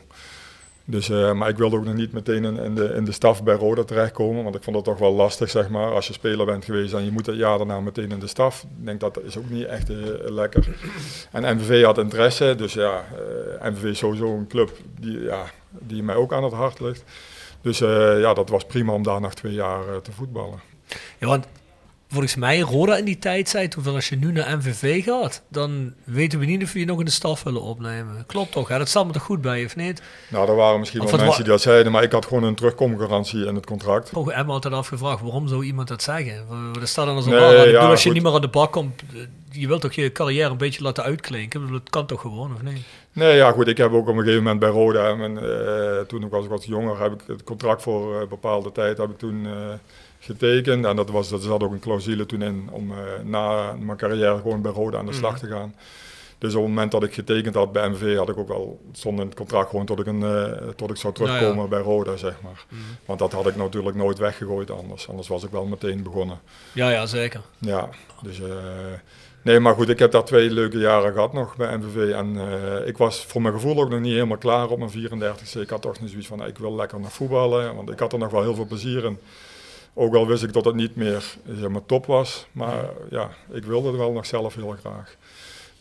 Dus, 0.86 1.10
eh, 1.10 1.34
maar 1.34 1.50
ik 1.50 1.58
wilde 1.58 1.76
ook 1.76 1.86
nog 1.86 1.94
niet 1.94 2.12
meteen 2.12 2.44
in, 2.44 2.76
de, 2.76 2.94
in 2.96 3.06
de 3.06 3.12
staf 3.12 3.44
bij 3.44 3.56
Roda 3.56 3.84
terechtkomen, 3.84 4.44
want 4.44 4.56
ik 4.56 4.64
vond 4.64 4.76
het 4.76 4.86
toch 4.86 4.98
wel 5.00 5.14
lastig, 5.14 5.50
zeg 5.50 5.70
maar. 5.70 5.92
Als 5.94 6.08
je 6.08 6.14
speler 6.14 6.46
bent 6.46 6.66
geweest 6.66 6.94
en 6.94 7.06
je 7.06 7.12
moet 7.12 7.26
het 7.26 7.36
jaar 7.36 7.58
daarna 7.58 7.80
meteen 7.80 8.12
in 8.12 8.20
de 8.20 8.28
staf. 8.28 8.64
Ik 8.64 8.86
denk 8.86 9.00
dat 9.00 9.22
is 9.24 9.38
ook 9.38 9.50
niet 9.50 9.66
echt 9.66 9.90
lekker. 10.24 10.68
En 11.32 11.56
MVV 11.56 11.84
had 11.84 11.98
interesse, 11.98 12.56
dus 12.58 12.74
ja, 12.74 13.06
eh, 13.60 13.70
MVV 13.72 13.84
is 13.84 13.98
sowieso 13.98 14.36
een 14.36 14.48
club 14.48 14.72
die, 15.00 15.22
ja, 15.22 15.46
die 15.70 16.04
mij 16.04 16.16
ook 16.16 16.34
aan 16.34 16.44
het 16.44 16.54
hart 16.54 16.80
ligt. 16.80 17.04
Dus 17.62 17.82
eh, 17.82 18.20
ja, 18.20 18.34
dat 18.34 18.50
was 18.50 18.66
prima 18.66 18.94
om 18.94 19.04
daar 19.04 19.22
nog 19.22 19.34
twee 19.34 19.54
jaar 19.54 19.88
eh, 19.88 19.96
te 19.96 20.12
voetballen. 20.12 20.60
Ja, 21.18 21.28
want 21.28 21.46
volgens 22.10 22.36
mij, 22.36 22.60
Roda 22.60 22.98
in 22.98 23.06
die 23.06 23.20
tijd 23.20 23.50
zei 23.50 23.68
toen 23.68 23.86
als 23.86 24.10
je 24.10 24.16
nu 24.16 24.32
naar 24.32 24.58
MVV 24.58 25.04
gaat, 25.04 25.42
dan 25.48 25.94
weten 26.04 26.40
we 26.40 26.46
niet 26.46 26.64
of 26.64 26.74
we 26.74 26.80
je 26.80 26.86
nog 26.86 27.00
in 27.00 27.06
de 27.06 27.12
staf 27.12 27.44
willen 27.44 27.62
opnemen. 27.62 28.24
Klopt 28.26 28.52
toch? 28.52 28.68
Hè? 28.68 28.78
Dat 28.78 28.90
staat 28.90 29.06
me 29.06 29.12
toch 29.12 29.24
goed 29.24 29.42
bij, 29.42 29.66
of 29.66 29.76
niet? 29.76 30.02
Nou, 30.30 30.50
er 30.50 30.56
waren 30.56 30.80
misschien 30.80 31.02
Of 31.02 31.12
wel 31.12 31.20
mensen 31.20 31.44
die 31.44 31.52
dat 31.52 31.62
zeiden, 31.62 31.92
maar 31.92 32.04
ik 32.04 32.12
had 32.12 32.26
gewoon 32.26 32.44
een 32.44 32.56
terugkomgarantie 32.56 33.46
in 33.46 33.56
het 33.56 33.66
contract. 33.66 34.12
Ook 34.14 34.30
Emma 34.30 34.54
altijd 34.54 34.74
afgevraagd, 34.74 35.22
waarom 35.22 35.48
zou 35.48 35.66
iemand 35.66 35.88
dat 35.88 36.04
zeggen? 36.04 36.46
Dat 36.80 36.88
staat 36.88 37.06
dan 37.06 37.16
als 37.16 37.26
een 37.26 37.32
Nee, 37.32 37.40
raar 37.40 37.70
ja, 37.70 37.80
als 37.80 38.00
je 38.00 38.06
goed. 38.06 38.14
niet 38.14 38.24
meer 38.24 38.34
aan 38.34 38.42
de 38.42 38.48
bak 38.48 38.72
komt, 38.72 39.02
eh, 39.14 39.20
je 39.52 39.68
wilt 39.68 39.82
toch 39.82 39.94
je 39.94 40.12
carrière 40.12 40.50
een 40.50 40.58
beetje 40.58 40.84
laten 40.84 41.04
uitklinken? 41.04 41.72
Dat 41.72 41.90
kan 41.90 42.06
toch 42.06 42.22
gewoon, 42.22 42.54
of 42.54 42.62
niet? 42.62 42.86
Nee, 43.14 43.36
ja 43.36 43.52
goed, 43.52 43.68
ik 43.68 43.78
heb 43.78 43.92
ook 43.92 44.08
op 44.08 44.16
een 44.16 44.24
gegeven 44.24 44.44
moment 44.44 44.60
bij 44.60 44.70
Roda, 44.70 45.10
en, 45.10 45.38
eh, 45.38 46.02
toen 46.02 46.24
ik 46.24 46.32
was 46.32 46.48
wat 46.48 46.66
jonger, 46.66 47.02
heb 47.02 47.14
ik 47.14 47.22
het 47.28 47.44
contract 47.44 47.82
voor 47.82 48.16
eh, 48.16 48.22
een 48.22 48.28
bepaalde 48.28 48.72
tijd 48.72 48.98
heb 48.98 49.10
ik 49.10 49.18
toen 49.18 49.46
eh, 49.46 49.52
getekend. 50.20 50.86
En 50.86 50.96
dat, 50.96 51.10
was, 51.10 51.30
dat 51.30 51.44
zat 51.44 51.64
ook 51.64 51.72
een 51.72 51.80
clausule 51.80 52.26
toen 52.26 52.42
in 52.42 52.70
om 52.72 52.92
eh, 52.92 52.98
na 53.24 53.74
mijn 53.80 53.98
carrière 53.98 54.36
gewoon 54.38 54.62
bij 54.62 54.72
Roda 54.72 54.98
aan 54.98 55.06
de 55.06 55.14
slag 55.14 55.40
te 55.40 55.48
gaan. 55.48 55.76
Dus 56.38 56.56
op 56.56 56.62
het 56.62 56.70
moment 56.70 56.92
dat 56.92 57.04
ik 57.04 57.14
getekend 57.14 57.56
had 57.56 57.72
bij 57.72 57.90
MV 57.90 58.16
had 58.18 58.30
ik 58.30 58.38
ook 58.38 58.48
wel, 58.48 58.80
in 59.04 59.18
het 59.18 59.36
contract 59.36 59.70
gewoon 59.70 59.86
tot 59.86 60.00
ik, 60.00 60.06
een, 60.06 60.24
eh, 60.24 60.68
tot 60.76 60.90
ik 60.90 60.96
zou 60.96 61.14
terugkomen 61.14 61.56
Nou 61.56 61.62
ja. 61.62 61.68
bij 61.68 61.80
Roda, 61.82 62.16
zeg 62.16 62.42
maar. 62.42 62.66
Want 63.06 63.20
dat 63.20 63.32
had 63.32 63.48
ik 63.48 63.56
natuurlijk 63.56 63.96
nooit 63.96 64.18
weggegooid 64.18 64.72
anders, 64.72 65.10
anders 65.10 65.28
was 65.28 65.44
ik 65.44 65.50
wel 65.52 65.66
meteen 65.66 66.04
begonnen. 66.04 66.40
Ja, 66.74 66.90
ja, 66.90 67.06
zeker. 67.06 67.42
Ja, 67.58 67.90
dus... 68.22 68.40
eh, 68.42 68.48
nee, 69.42 69.60
maar 69.60 69.74
goed, 69.74 69.90
ik 69.90 70.00
heb 70.00 70.12
daar 70.12 70.24
twee 70.24 70.52
leuke 70.52 70.78
jaren 70.78 71.14
gehad 71.14 71.34
nog 71.34 71.56
bij 71.56 71.78
MVV. 71.78 72.14
En 72.14 72.38
eh, 72.38 72.88
ik 72.88 72.98
was 72.98 73.26
voor 73.26 73.42
mijn 73.42 73.54
gevoel 73.54 73.82
ook 73.82 73.90
nog 73.90 74.00
niet 74.00 74.14
helemaal 74.14 74.38
klaar 74.38 74.70
op 74.70 74.80
mijn 74.80 74.92
34ste. 74.92 75.60
Ik 75.60 75.70
had 75.70 75.82
toch 75.82 76.00
nog 76.00 76.10
zoiets 76.10 76.28
van, 76.28 76.46
ik 76.46 76.58
wil 76.58 76.76
lekker 76.76 77.00
naar 77.00 77.12
voetballen. 77.12 77.76
Want 77.76 77.90
ik 77.90 78.00
had 78.00 78.14
er 78.14 78.20
nog 78.20 78.32
wel 78.32 78.42
heel 78.42 78.56
veel 78.56 78.66
plezier 78.66 79.06
in. 79.06 79.20
Ook 79.94 80.16
al 80.16 80.28
wist 80.28 80.44
ik 80.44 80.54
dat 80.54 80.66
het 80.66 80.76
niet 80.76 80.96
meer 80.96 81.24
zeg 81.60 81.70
maar, 81.70 81.86
top 81.86 82.06
was. 82.06 82.48
Maar 82.52 82.86
ja, 83.10 83.30
ik 83.52 83.64
wilde 83.64 83.88
het 83.88 83.98
wel 83.98 84.12
nog 84.12 84.26
zelf 84.26 84.56
heel 84.56 84.76
graag. 84.80 85.16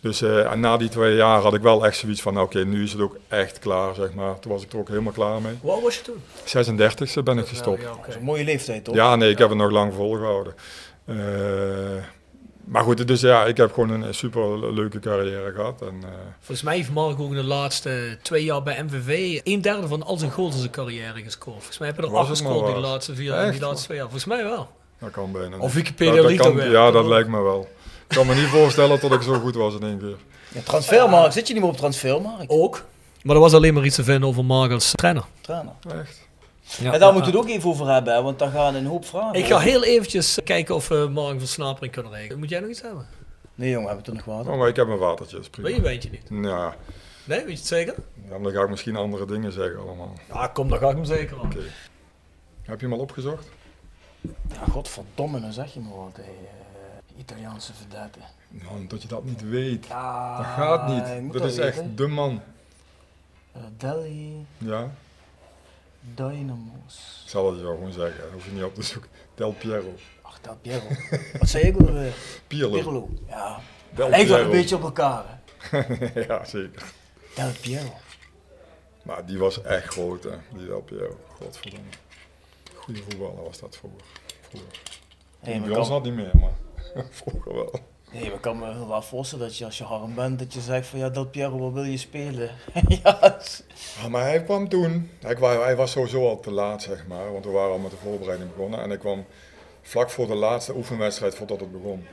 Dus 0.00 0.22
eh, 0.22 0.52
en 0.52 0.61
na 0.61 0.76
die 0.76 0.88
twee 0.88 1.14
jaar 1.14 1.40
had 1.40 1.54
ik 1.54 1.61
wel 1.61 1.86
echt 1.86 1.96
zoiets 1.96 2.22
van, 2.22 2.34
nou, 2.34 2.46
oké, 2.46 2.64
nu 2.64 2.82
is 2.82 2.92
het 2.92 3.00
ook 3.00 3.16
echt 3.28 3.59
klaar, 3.59 3.94
zeg 3.94 4.14
maar. 4.14 4.38
Toen 4.38 4.52
was 4.52 4.62
ik 4.62 4.72
er 4.72 4.78
ook 4.78 4.88
helemaal 4.88 5.12
klaar 5.12 5.42
mee. 5.42 5.54
Hoe 5.61 5.70
oud 5.70 5.82
was 5.82 5.96
je 5.96 6.02
toen? 6.02 6.22
36e 6.44 7.22
ben 7.24 7.38
ik 7.38 7.46
gestopt. 7.46 7.82
Ja, 7.82 7.88
oké. 7.88 8.00
Dat 8.00 8.09
is 8.09 8.14
een 8.14 8.22
mooie 8.22 8.44
leeftijd, 8.44 8.84
toch? 8.84 8.94
Ja, 8.94 9.16
nee, 9.16 9.30
ik 9.30 9.38
heb 9.38 9.48
het 9.48 9.59
nog 9.59 9.70
lang 9.70 9.94
volgehouden. 9.94 10.54
Eh, 11.04 11.16
maar 12.68 12.82
goed, 12.82 13.06
dus 13.06 13.20
ja, 13.20 13.44
ik 13.44 13.56
heb 13.56 13.72
gewoon 13.72 13.90
een 14.02 14.14
super 14.14 14.72
leuke 14.74 14.98
carrière 14.98 15.52
gehad. 15.54 15.82
En, 15.82 15.94
eh, 16.02 16.08
Volgens 16.38 16.62
mij 16.62 16.76
heeft 16.76 16.90
Mark 16.92 17.20
ook 17.20 17.28
in 17.30 17.34
de 17.36 17.42
laatste 17.44 18.18
twee 18.22 18.44
jaar 18.44 18.62
bij 18.62 18.82
MVV 18.82 19.40
een 19.44 19.62
derde 19.62 19.88
van 19.88 20.02
al 20.02 20.16
zijn 20.16 20.30
goals 20.30 20.52
in 20.54 20.58
zijn 20.60 20.72
carrière 20.72 21.22
gescoord. 21.22 21.56
Volgens 21.56 21.78
mij 21.78 21.88
heb 21.88 21.96
je 21.96 22.02
er 22.02 22.16
acht 22.16 22.28
gescoord 22.28 22.60
in 22.68 22.74
de 22.74 22.80
waar? 22.80 22.90
laatste 22.90 23.14
vier, 23.14 23.34
Echt? 23.34 23.52
die 23.52 23.60
laatste 23.60 23.84
twee 23.84 23.96
jaar. 23.96 24.06
Volgens 24.10 24.28
mij 24.30 24.44
wel. 24.44 24.68
dat 25.00 25.10
kan 25.10 25.32
bijna. 25.32 25.56
Of. 25.58 25.74
Wikipedia 25.74 26.22
Dat- 26.22 26.34
kan-. 26.34 26.70
Ja, 26.70 26.90
dat 26.90 27.04
lijkt 27.06 27.28
me 27.28 27.42
wel. 27.42 27.68
Ik 28.08 28.16
kan 28.16 28.26
me 28.26 28.34
niet 28.34 28.48
voorstellen 28.58 29.00
dat 29.00 29.12
ik 29.12 29.22
zo 29.22 29.38
goed 29.38 29.54
was 29.54 29.74
in 29.74 29.82
één 29.82 29.98
keer. 29.98 30.16
Ja, 30.48 30.60
transfermarkt. 30.64 31.32
Zit 31.34 31.46
je 31.46 31.52
niet 31.52 31.62
meer 31.62 31.72
op 31.72 31.76
transfermarkt? 31.78 32.44
Ook. 32.48 32.84
Maar 33.22 33.34
er 33.34 33.42
was 33.42 33.52
alleen 33.54 33.74
maar 33.74 33.84
iets 33.84 33.96
te 33.96 34.04
vinden 34.04 34.28
over 34.28 34.44
Mark 34.44 34.72
als 34.72 34.90
trainer. 34.94 35.24
Trainer. 35.40 35.72
Echt. 36.00 36.27
Ja, 36.80 36.92
en 36.92 37.00
daar 37.00 37.12
moeten 37.12 37.32
we 37.32 37.38
het 37.38 37.46
ook 37.48 37.54
even 37.54 37.70
over 37.70 37.86
hebben, 37.92 38.14
hè, 38.14 38.22
want 38.22 38.38
daar 38.38 38.50
gaan 38.50 38.74
een 38.74 38.86
hoop 38.86 39.04
vragen. 39.06 39.34
Ik 39.38 39.46
ga 39.46 39.58
heel 39.58 39.84
eventjes 39.84 40.38
kijken 40.44 40.74
of 40.74 40.88
we 40.88 41.08
Mark 41.12 41.38
Versnapering 41.38 41.92
kunnen 41.92 42.12
regelen. 42.12 42.38
Moet 42.38 42.48
jij 42.48 42.60
nog 42.60 42.70
iets 42.70 42.82
hebben? 42.82 43.06
Nee 43.54 43.70
jongen, 43.70 43.88
we 43.88 43.94
hebben 43.94 44.12
het 44.14 44.20
er 44.24 44.26
nog 44.26 44.36
wat. 44.36 44.46
Oh, 44.54 44.58
maar 44.58 44.68
ik 44.68 44.76
heb 44.76 44.88
een 44.88 44.98
watertje, 44.98 45.40
prima. 45.50 45.66
Weet 45.68 45.76
je, 45.76 45.82
weet 45.82 46.02
je 46.02 46.10
niet. 46.10 46.44
Ja, 46.46 46.74
Nee, 47.24 47.38
weet 47.38 47.48
je 47.52 47.56
het 47.58 47.66
zeker? 47.66 47.94
ja, 48.28 48.38
dan 48.38 48.52
ga 48.52 48.62
ik 48.62 48.68
misschien 48.70 48.96
andere 48.96 49.26
dingen 49.26 49.52
zeggen 49.52 49.80
allemaal. 49.80 50.12
Ja, 50.32 50.46
kom, 50.46 50.68
dan 50.68 50.78
ga 50.78 50.88
ik 50.88 50.96
hem 50.96 51.04
zeker 51.04 51.36
aan. 51.38 51.44
Oké. 51.44 51.60
Heb 52.62 52.80
je 52.80 52.86
hem 52.86 52.94
al 52.94 53.00
opgezocht? 53.02 53.48
Ja, 54.20 54.64
godverdomme, 54.70 55.40
dan 55.40 55.52
zeg 55.52 55.74
je 55.74 55.80
maar 55.80 55.96
wat, 55.96 56.16
hè. 56.16 56.22
eh, 56.22 57.18
Italiaanse 57.18 57.72
verdette. 57.74 58.18
Nou, 58.48 58.86
dat 58.86 59.02
je 59.02 59.08
dat 59.08 59.24
niet 59.24 59.48
weet. 59.48 59.86
Ja, 59.86 60.36
Dat 60.36 60.46
gaat 60.46 60.88
niet. 60.88 61.32
Dat 61.32 61.42
dat 61.42 61.50
is 61.50 61.56
weten. 61.56 61.82
echt 61.82 61.96
de 61.96 62.06
man. 62.06 62.42
Eh, 63.52 63.60
Delhi 63.76 64.46
Ja, 64.58 64.90
Dynamo's. 66.14 67.20
ik 67.24 67.30
zal 67.30 67.50
het 67.52 67.61
jou 67.61 67.74
gewoon 67.74 67.92
zeggen. 67.92 68.32
Hoef 68.32 68.44
je 68.44 68.50
niet 68.50 68.62
op 68.62 68.74
te 68.74 68.82
zoeken. 68.82 69.11
Del 69.34 69.52
Piero. 69.52 69.94
Ach, 70.22 70.40
Del 70.40 70.56
Piero. 70.62 70.84
wat 71.38 71.48
zei 71.48 71.64
ik 71.64 71.76
alweer? 71.76 72.12
Pirlo. 72.46 72.70
Pirlo. 72.70 73.09
Ja, 73.28 73.61
Del 73.94 74.09
lijkt 74.09 74.28
wel 74.30 74.38
een 74.40 74.50
beetje 74.50 74.76
op 74.76 74.82
elkaar, 74.82 75.40
hè. 75.59 76.20
ja, 76.28 76.44
zeker. 76.44 76.92
Del 77.34 77.50
Piero. 77.61 77.92
Maar 79.02 79.26
die 79.26 79.38
was 79.38 79.62
echt 79.62 79.86
groot, 79.86 80.24
hè. 80.24 80.36
Die 80.56 80.66
Del 80.66 80.80
Piero. 80.82 81.16
Godverdomme. 81.28 81.86
Goede 82.74 83.02
voetballer 83.02 83.42
was 83.42 83.59
dat 83.59 83.76
vroeger. 83.76 84.00
vroeger. 84.40 84.68
Hey, 85.38 85.61
Bij 85.61 85.76
ons 85.76 85.88
had 85.88 86.02
niet 86.04 86.14
meer, 86.14 86.30
maar 86.40 86.52
vroeger 87.11 87.54
wel. 87.54 87.80
Nee, 88.12 88.22
maar 88.24 88.32
ik 88.34 88.40
kan 88.40 88.59
me 88.59 88.86
wel 88.86 89.02
voorstellen 89.02 89.46
dat 89.46 89.56
je 89.59 89.64
als 89.64 89.78
je 89.78 89.84
harm 89.84 90.14
bent, 90.14 90.38
dat 90.38 90.54
je 90.54 90.61
zegt 90.61 90.86
van 90.86 90.98
ja, 90.98 91.09
Del 91.09 91.26
Piero, 91.26 91.59
wat 91.59 91.72
wil 91.72 91.82
je 91.82 91.96
spelen? 91.96 92.50
ja, 93.02 93.38
s- 93.42 93.62
Ja, 94.02 94.09
maar 94.09 94.22
hij 94.22 94.42
kwam 94.42 94.68
toen. 94.68 95.11
Hij, 95.20 95.34
hij 95.59 95.76
was 95.76 95.90
sowieso 95.90 96.28
al 96.28 96.40
te 96.40 96.50
laat, 96.50 96.82
zeg 96.82 97.06
maar. 97.06 97.32
Want 97.32 97.44
we 97.44 97.50
waren 97.50 97.72
al 97.72 97.78
met 97.78 97.90
de 97.90 97.96
voorbereiding 97.96 98.50
begonnen. 98.54 98.80
En 98.82 98.88
hij 98.88 98.98
kwam 98.98 99.24
vlak 99.82 100.11
voor 100.11 100.26
de 100.26 100.34
laatste 100.34 100.74
oefenwedstrijd 100.76 101.34
voordat 101.34 101.61
het 101.61 101.72
begon. 101.72 102.06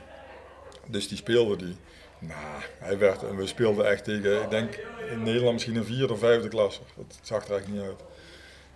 Dus 0.86 1.08
die 1.08 1.16
speelde 1.16 1.56
die. 1.56 1.76
Nou, 2.18 2.62
hij 2.78 2.98
werd, 2.98 3.22
en 3.22 3.36
we 3.36 3.46
speelden 3.46 3.86
echt 3.90 4.04
tegen, 4.04 4.42
ik 4.42 4.50
denk 4.50 4.78
in 5.10 5.22
Nederland 5.22 5.52
misschien 5.52 5.76
een 5.76 5.84
vierde 5.84 6.12
of 6.12 6.18
vijfde 6.18 6.48
klasse. 6.48 6.80
Dat 6.96 7.18
zag 7.22 7.48
er 7.48 7.56
echt 7.56 7.68
niet 7.68 7.80
uit. 7.82 8.00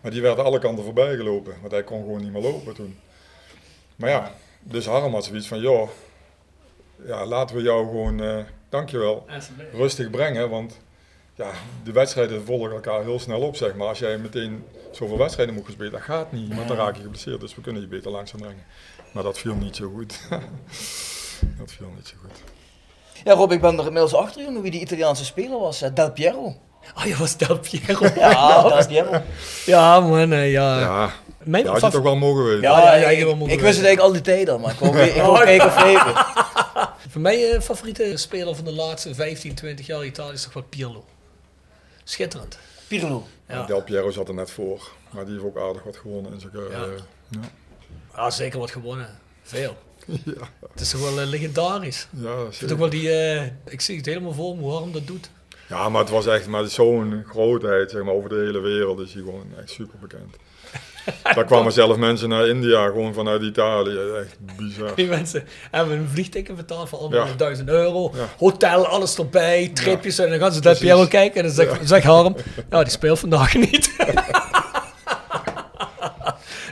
Maar 0.01 0.11
die 0.11 0.23
werd 0.23 0.39
alle 0.39 0.59
kanten 0.59 0.85
voorbij 0.85 1.17
gelopen. 1.17 1.55
Want 1.61 1.73
hij 1.73 1.85
kon 1.85 2.01
gewoon 2.01 2.21
niet 2.23 2.33
meer 2.33 2.43
lopen 2.43 2.75
toen. 2.75 2.99
Maar 3.97 4.11
ja, 4.11 4.33
dus 4.61 4.87
Harm 4.87 5.13
had 5.15 5.25
zoiets 5.25 5.49
van, 5.49 5.61
joh, 5.61 5.89
ja, 7.07 7.27
laten 7.27 7.57
we 7.57 7.63
jou 7.63 7.87
gewoon, 7.87 8.23
eh, 8.23 8.37
dankjewel, 8.69 9.27
rustig 9.73 10.11
brengen. 10.11 10.51
Want 10.51 10.81
ja, 11.35 11.51
de 11.85 11.93
wedstrijden 11.93 12.45
volgen 12.45 12.71
elkaar 12.71 13.03
heel 13.03 13.19
snel 13.19 13.41
op, 13.41 13.57
zeg 13.57 13.75
maar. 13.75 13.89
Als 13.89 13.99
jij 13.99 14.19
meteen 14.19 14.65
zoveel 14.91 15.19
wedstrijden 15.19 15.55
moet 15.55 15.67
spelen, 15.71 15.93
dat 15.93 16.01
gaat 16.01 16.33
niet. 16.33 16.55
Want 16.55 16.69
dan 16.69 16.77
raak 16.77 16.97
je 16.97 17.03
geblesseerd, 17.03 17.41
dus 17.41 17.55
we 17.55 17.61
kunnen 17.61 17.83
je 17.83 17.89
beter 17.89 18.11
langzaam 18.11 18.41
brengen. 18.41 18.65
Maar 19.13 19.23
dat 19.23 19.39
viel 19.39 19.55
niet 19.55 19.77
zo 19.77 19.91
goed. 19.95 20.21
dat 21.61 21.73
viel 21.73 21.93
niet 21.97 22.07
zo 22.07 22.15
goed. 22.23 22.39
ja, 23.25 23.33
Rob, 23.33 23.53
ik 23.53 23.61
ben 23.61 23.79
er 23.79 23.87
inmiddels 23.87 24.15
achter, 24.15 24.43
jongen, 24.43 24.63
wie 24.63 24.71
die 24.71 24.81
Italiaanse 24.81 25.25
speler 25.25 25.59
was. 25.59 25.81
hè. 25.81 25.93
Del 25.93 26.13
Piero. 26.13 26.57
Oh, 26.97 27.05
je 27.05 27.17
was 27.17 27.37
Del 27.37 27.59
Piero. 27.59 28.07
Ja, 28.17 28.63
Del 28.69 28.87
Piero. 28.87 29.23
Ja, 29.67 30.01
man, 30.01 30.33
eh, 30.33 30.53
ja. 30.53 30.81
Ja, 30.81 31.11
Mijn 31.39 31.65
ja 31.65 31.71
had 31.71 31.81
je 31.81 31.91
toch 31.91 32.03
wel 32.03 32.17
mogen 32.17 32.45
weten. 32.45 32.61
Ja, 32.63 32.95
ja, 32.95 32.95
ja, 32.95 33.09
ik, 33.09 33.27
wist 33.37 33.47
het 33.47 33.65
eigenlijk 33.65 34.01
al 34.01 34.13
die 34.13 34.21
tijd 34.21 34.49
al, 34.49 34.59
maar 34.59 34.73
ik 34.73 34.79
wou, 34.79 34.99
ik 34.99 35.23
wou 35.23 35.45
kijken 35.45 35.67
of 35.67 35.85
even. 35.85 36.15
Voor 37.21 37.29
mij 37.29 37.53
eh, 37.53 37.61
favoriete 37.61 38.13
speler 38.17 38.55
van 38.55 38.65
de 38.65 38.73
laatste 38.73 39.15
15, 39.15 39.55
20 39.55 39.87
jaar 39.87 40.05
Italië 40.05 40.33
is 40.33 40.43
toch 40.43 40.53
wel 40.53 40.63
Pirlo. 40.63 41.05
Schitterend. 42.05 42.59
Pirlo. 42.89 43.27
Ja. 43.49 43.67
Del 43.67 43.83
Piero 43.83 44.11
zat 44.11 44.29
er 44.29 44.35
net 44.35 44.51
voor, 44.51 44.91
maar 45.11 45.25
die 45.25 45.35
heeft 45.35 45.47
ook 45.47 45.59
aardig 45.59 45.83
wat 45.83 45.97
gewonnen 45.97 46.33
in 46.33 46.41
zijn 46.41 46.53
carrière. 46.53 46.97
Ja. 47.29 47.41
ja, 48.15 48.31
zeker 48.31 48.59
wat 48.59 48.71
gewonnen. 48.71 49.19
Veel. 49.43 49.77
Ja. 50.25 50.49
Het 50.73 50.81
is 50.81 50.91
toch 50.91 51.01
wel 51.01 51.21
eh, 51.21 51.27
legendarisch. 51.27 52.09
Ja, 52.11 52.51
zeker. 52.51 52.73
ook 52.73 52.79
wel 52.79 52.91
die, 52.91 53.11
eh, 53.11 53.47
ik 53.65 53.81
zie 53.81 53.97
het 53.97 54.07
helemaal 54.07 54.33
voor 54.33 54.57
me 54.57 54.63
hoe 54.63 54.73
Harm 54.73 54.93
dat 54.93 55.07
doet. 55.07 55.31
ja, 55.69 55.89
maar 55.89 56.01
het 56.01 56.11
was 56.11 56.27
echt 56.27 56.47
maar 56.47 56.67
zo'n 56.67 57.25
grootheid, 57.29 57.91
zeg 57.91 58.03
maar, 58.03 58.15
over 58.15 58.29
de 58.29 58.35
hele 58.35 58.61
wereld 58.61 59.01
is 59.01 59.13
hij 59.13 59.23
gewoon 59.23 59.47
echt 59.59 59.71
super 59.71 59.99
bekend. 59.99 60.37
Daar 61.35 61.45
kwamen 61.45 61.73
zelf 61.73 61.97
mensen 61.97 62.29
naar 62.29 62.49
India, 62.49 62.87
gewoon 62.87 63.15
vanuit 63.15 63.43
Italië. 63.43 63.99
Echt 64.21 64.37
bizar. 64.57 64.95
Die 64.95 65.07
mensen 65.07 65.45
hebben 65.71 65.99
een 65.99 66.09
vliegticket 66.09 66.57
betaald 66.57 66.89
voor 66.89 66.99
anderhalf 66.99 67.31
Ja. 67.31 67.37
duizend 67.37 67.69
euro. 67.69 68.13
Ja. 68.15 68.29
Hotel, 68.39 68.87
alles 68.87 69.19
erbij, 69.19 69.71
tripjes. 69.75 70.19
En 70.19 70.31
dan 70.31 70.39
gaan 70.39 70.53
ze 70.53 70.61
Precies. 70.61 70.81
Piero 70.81 71.07
kijken 71.07 71.37
en 71.41 71.47
dan 71.47 71.55
zegt, 71.55 71.89
zegt 71.89 72.05
Harm, 72.05 72.37
ja 72.71 72.83
die 72.83 72.93
speelt 72.93 73.19
vandaag 73.19 73.55
niet. 73.55 73.91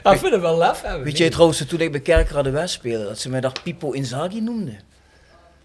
ja, 0.03 0.11
ik 0.11 0.19
vind 0.19 0.31
het 0.33 0.41
wel 0.41 0.57
lef 0.57 0.81
hebben. 0.81 1.03
Weet 1.03 1.17
je 1.17 1.29
trouwens, 1.29 1.65
toen 1.65 1.79
ik 1.81 1.91
bij 1.91 1.99
Kerkrade 2.01 2.49
West 2.49 2.73
speelde, 2.73 3.03
dat 3.05 3.19
ze 3.19 3.29
mij 3.29 3.41
daar 3.41 3.53
Pipo 3.63 3.91
Inzaghi 3.91 4.41
noemden? 4.41 4.79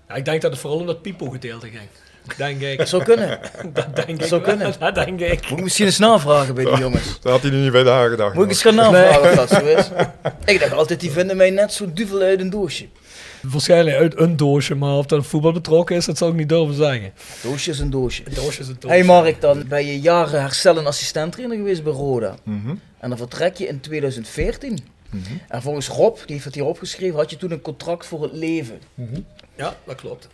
Ja, 0.08 0.14
ik 0.14 0.24
denk 0.24 0.42
dat 0.42 0.50
het 0.50 0.60
vooral 0.60 0.78
om 0.78 0.86
dat 0.86 1.02
Pipo 1.02 1.28
gedeelte 1.30 1.66
ging. 1.68 1.88
Denk 2.36 2.60
ik. 2.60 2.78
Dat 2.78 2.88
zou 2.88 3.02
kunnen. 3.02 3.38
Dat 3.72 3.96
denk 3.96 4.08
ik 4.20 4.26
zou 4.26 4.42
wel. 4.42 4.50
kunnen. 4.56 4.74
Dat 4.78 4.94
denk 4.94 5.20
ik. 5.20 5.48
Moet 5.48 5.58
ik 5.58 5.64
misschien 5.64 5.86
eens 5.86 5.98
navragen 5.98 6.54
bij 6.54 6.64
die 6.64 6.76
jongens. 6.78 7.20
Daar 7.20 7.32
had 7.32 7.42
hij 7.42 7.50
er 7.50 7.56
niet 7.56 7.72
bij 7.72 7.82
nagedacht. 7.82 8.34
Moet 8.34 8.44
ik 8.44 8.50
eens 8.50 8.62
gaan 8.62 8.74
navragen 8.74 9.20
of 9.22 9.34
dat 9.34 9.48
zo 9.50 9.64
is? 9.66 9.88
Ik 10.54 10.60
dacht 10.60 10.72
altijd, 10.72 11.00
die 11.00 11.10
vinden 11.10 11.36
mij 11.36 11.50
net 11.50 11.72
zo 11.72 11.92
duvel 11.92 12.20
uit 12.20 12.40
een 12.40 12.50
doosje. 12.50 12.86
Waarschijnlijk 13.42 13.96
uit 13.96 14.18
een 14.20 14.36
doosje, 14.36 14.74
maar 14.74 14.94
of 14.96 15.06
dat 15.06 15.26
voetbal 15.26 15.52
betrokken 15.52 15.96
is, 15.96 16.04
dat 16.04 16.18
zou 16.18 16.30
ik 16.30 16.36
niet 16.36 16.48
durven 16.48 16.74
zeggen. 16.74 17.12
Doosje 17.42 17.70
is 17.70 17.78
een 17.78 17.90
doosje. 17.90 18.22
Een 18.26 18.34
doosje 18.34 18.60
is 18.60 18.68
een 18.68 18.76
doosje. 18.78 18.96
Hey 18.96 19.04
Mark, 19.04 19.40
dan 19.40 19.64
ben 19.68 19.86
je 19.86 20.00
jaren 20.00 20.40
herstel- 20.40 20.78
en 20.78 20.86
assistenttrainer 20.86 21.56
geweest 21.56 21.82
bij 21.82 21.92
Roda. 21.92 22.34
Mhm. 22.42 22.74
En 22.98 23.08
dan 23.08 23.18
vertrek 23.18 23.56
je 23.56 23.66
in 23.66 23.80
2014. 23.80 24.78
En 25.48 25.62
volgens 25.62 25.88
Rob, 25.88 26.16
die 26.16 26.24
heeft 26.26 26.44
het 26.44 26.54
hier 26.54 26.64
opgeschreven, 26.64 27.16
had 27.16 27.30
je 27.30 27.36
toen 27.36 27.50
een 27.50 27.60
contract 27.62 28.06
voor 28.06 28.22
het 28.22 28.32
leven. 28.32 28.78
Ja, 29.56 29.76
dat 29.84 29.94
klopt. 29.94 30.28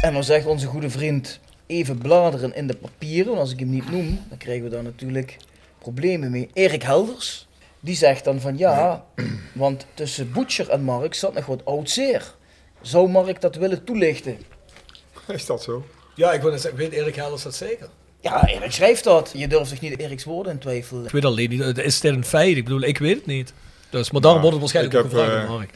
En 0.00 0.12
dan 0.12 0.24
zegt 0.24 0.46
onze 0.46 0.66
goede 0.66 0.90
vriend, 0.90 1.40
even 1.66 1.98
bladeren 1.98 2.54
in 2.54 2.66
de 2.66 2.76
papieren. 2.76 3.26
Want 3.26 3.38
als 3.38 3.52
ik 3.52 3.58
hem 3.58 3.70
niet 3.70 3.90
noem, 3.90 4.20
dan 4.28 4.38
krijgen 4.38 4.64
we 4.64 4.70
daar 4.70 4.82
natuurlijk 4.82 5.36
problemen 5.78 6.30
mee. 6.30 6.50
Erik 6.52 6.82
Helders, 6.82 7.46
die 7.80 7.96
zegt 7.96 8.24
dan 8.24 8.40
van 8.40 8.58
ja, 8.58 9.04
want 9.52 9.86
tussen 9.94 10.32
Butcher 10.32 10.68
en 10.68 10.82
Mark 10.82 11.14
zat 11.14 11.34
nog 11.34 11.46
wat 11.46 11.64
oud 11.64 11.90
zeer. 11.90 12.34
Zou 12.80 13.08
Mark 13.08 13.40
dat 13.40 13.56
willen 13.56 13.84
toelichten? 13.84 14.38
Is 15.26 15.46
dat 15.46 15.62
zo? 15.62 15.86
Ja, 16.14 16.32
ik, 16.32 16.40
wil 16.40 16.50
net 16.50 16.60
zeggen, 16.60 16.80
weet 16.80 16.92
Erik 16.92 17.14
Helders 17.14 17.42
dat 17.42 17.54
zeker? 17.54 17.88
Ja, 18.20 18.46
Erik 18.46 18.72
schrijft 18.72 19.04
dat. 19.04 19.32
Je 19.34 19.48
durft 19.48 19.70
toch 19.70 19.80
niet 19.80 19.98
Eriks 19.98 20.24
woorden 20.24 20.52
in 20.52 20.58
twijfel. 20.58 21.04
Ik 21.04 21.10
weet 21.10 21.24
alleen 21.24 21.50
niet, 21.50 21.78
is 21.78 22.00
dit 22.00 22.14
een 22.14 22.24
feit? 22.24 22.56
Ik 22.56 22.64
bedoel, 22.64 22.82
ik 22.82 22.98
weet 22.98 23.16
het 23.16 23.26
niet. 23.26 23.52
Dus, 23.90 24.10
maar 24.10 24.20
daarom 24.20 24.40
Nou, 24.40 24.52
wordt 24.52 24.64
het 24.64 24.72
waarschijnlijk 24.72 24.94
ik 24.94 25.04
ook 25.04 25.10
heb, 25.10 25.20
gevraagd 25.20 25.44
eh, 25.44 25.56
Mark. 25.56 25.70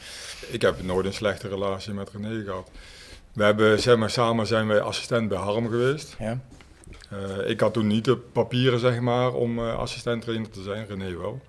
Ik 0.51 0.61
heb 0.61 0.83
nooit 0.83 1.05
een 1.05 1.13
slechte 1.13 1.47
relatie 1.47 1.93
met 1.93 2.09
René 2.13 2.43
gehad. 2.43 2.69
We 3.33 3.43
hebben, 3.43 3.79
zeg 3.79 3.97
maar, 3.97 4.09
samen 4.09 4.47
zijn 4.47 4.67
wij 4.67 4.81
assistent 4.81 5.29
bij 5.29 5.37
Harm 5.37 5.69
geweest. 5.69 6.15
Ja. 6.19 6.39
Eh, 7.09 7.49
ik 7.49 7.59
had 7.59 7.73
toen 7.73 7.87
niet 7.87 8.05
de 8.05 8.17
papieren, 8.17 8.79
zeg 8.79 8.99
maar, 8.99 9.33
om 9.33 9.59
eh 9.59 9.77
assistent 9.77 10.21
trainer 10.21 10.49
te 10.49 10.61
zijn. 10.61 10.85
René 10.85 11.17
wel. 11.17 11.41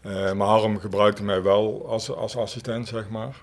Eh, 0.00 0.32
maar 0.32 0.46
Harm 0.46 0.78
gebruikte 0.78 1.22
mij 1.22 1.42
wel 1.42 1.86
als, 1.88 2.10
als 2.10 2.36
assistent, 2.36 2.88
zeg 2.88 3.08
maar. 3.08 3.36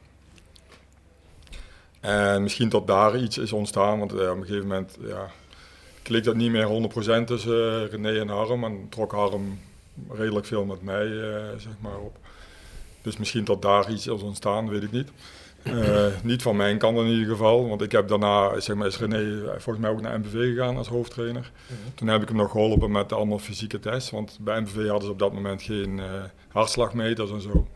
En 2.00 2.44
misschien 2.44 2.70
tot 2.70 2.88
daar 2.88 3.18
iets 3.18 3.38
is 3.38 3.52
ontstaan, 3.52 4.00
want 4.00 4.14
op 4.14 4.20
een 4.20 4.46
gegeven 4.46 4.68
moment 4.68 4.98
ja, 5.02 5.32
klikt 6.02 6.26
dat 6.26 6.36
niet 6.36 6.52
meer 6.52 6.68
100% 7.22 7.24
tussen 7.26 7.90
René 7.90 8.20
en 8.20 8.28
Harm. 8.28 8.64
En 8.64 8.88
trok 8.90 9.12
Harm 9.12 9.60
redelijk 10.10 10.46
veel 10.46 10.66
met 10.66 10.82
mij, 10.82 11.08
zeg 11.58 11.74
maar, 11.80 11.98
op. 11.98 12.18
Dus 13.02 13.18
misschien 13.18 13.44
tot 13.44 13.62
daar 13.62 13.92
iets 13.92 14.08
is 14.08 14.22
ontstaan, 14.22 14.70
weet 14.70 14.84
ik 14.84 14.92
niet. 14.92 15.10
Eh, 15.66 16.08
niet 16.24 16.42
van 16.42 16.56
mijn 16.56 16.78
kant 16.78 16.98
in 16.98 17.08
ieder 17.08 17.28
geval, 17.28 17.68
want 17.68 17.82
ik 17.82 17.92
heb 17.92 18.08
daarna, 18.08 18.60
zeg 18.60 18.76
maar, 18.76 18.88
is 18.88 18.98
René 18.98 19.42
volgens 19.48 19.78
mij 19.78 19.90
ook 19.90 20.02
naar 20.02 20.20
MBV 20.20 20.32
gegaan 20.32 20.78
als 20.78 20.88
hoofdtrainer. 20.88 21.52
Toen 21.96 22.08
heb 22.08 22.22
ik 22.22 22.28
hem 22.28 22.38
nog 22.38 22.52
geholpen 22.52 22.92
met 22.92 23.14
allemaal 23.14 23.40
fysieke 23.40 23.80
tests, 23.80 24.10
want 24.10 24.38
bij 24.42 24.62
MBV 24.62 24.88
hadden 24.88 25.06
ze 25.06 25.12
op 25.12 25.20
dat 25.20 25.34
moment 25.34 25.62
geen 25.62 26.00
eh, 26.00 26.06
hartslagmeters 26.48 27.32
en 27.32 27.42
zo. 27.42 27.68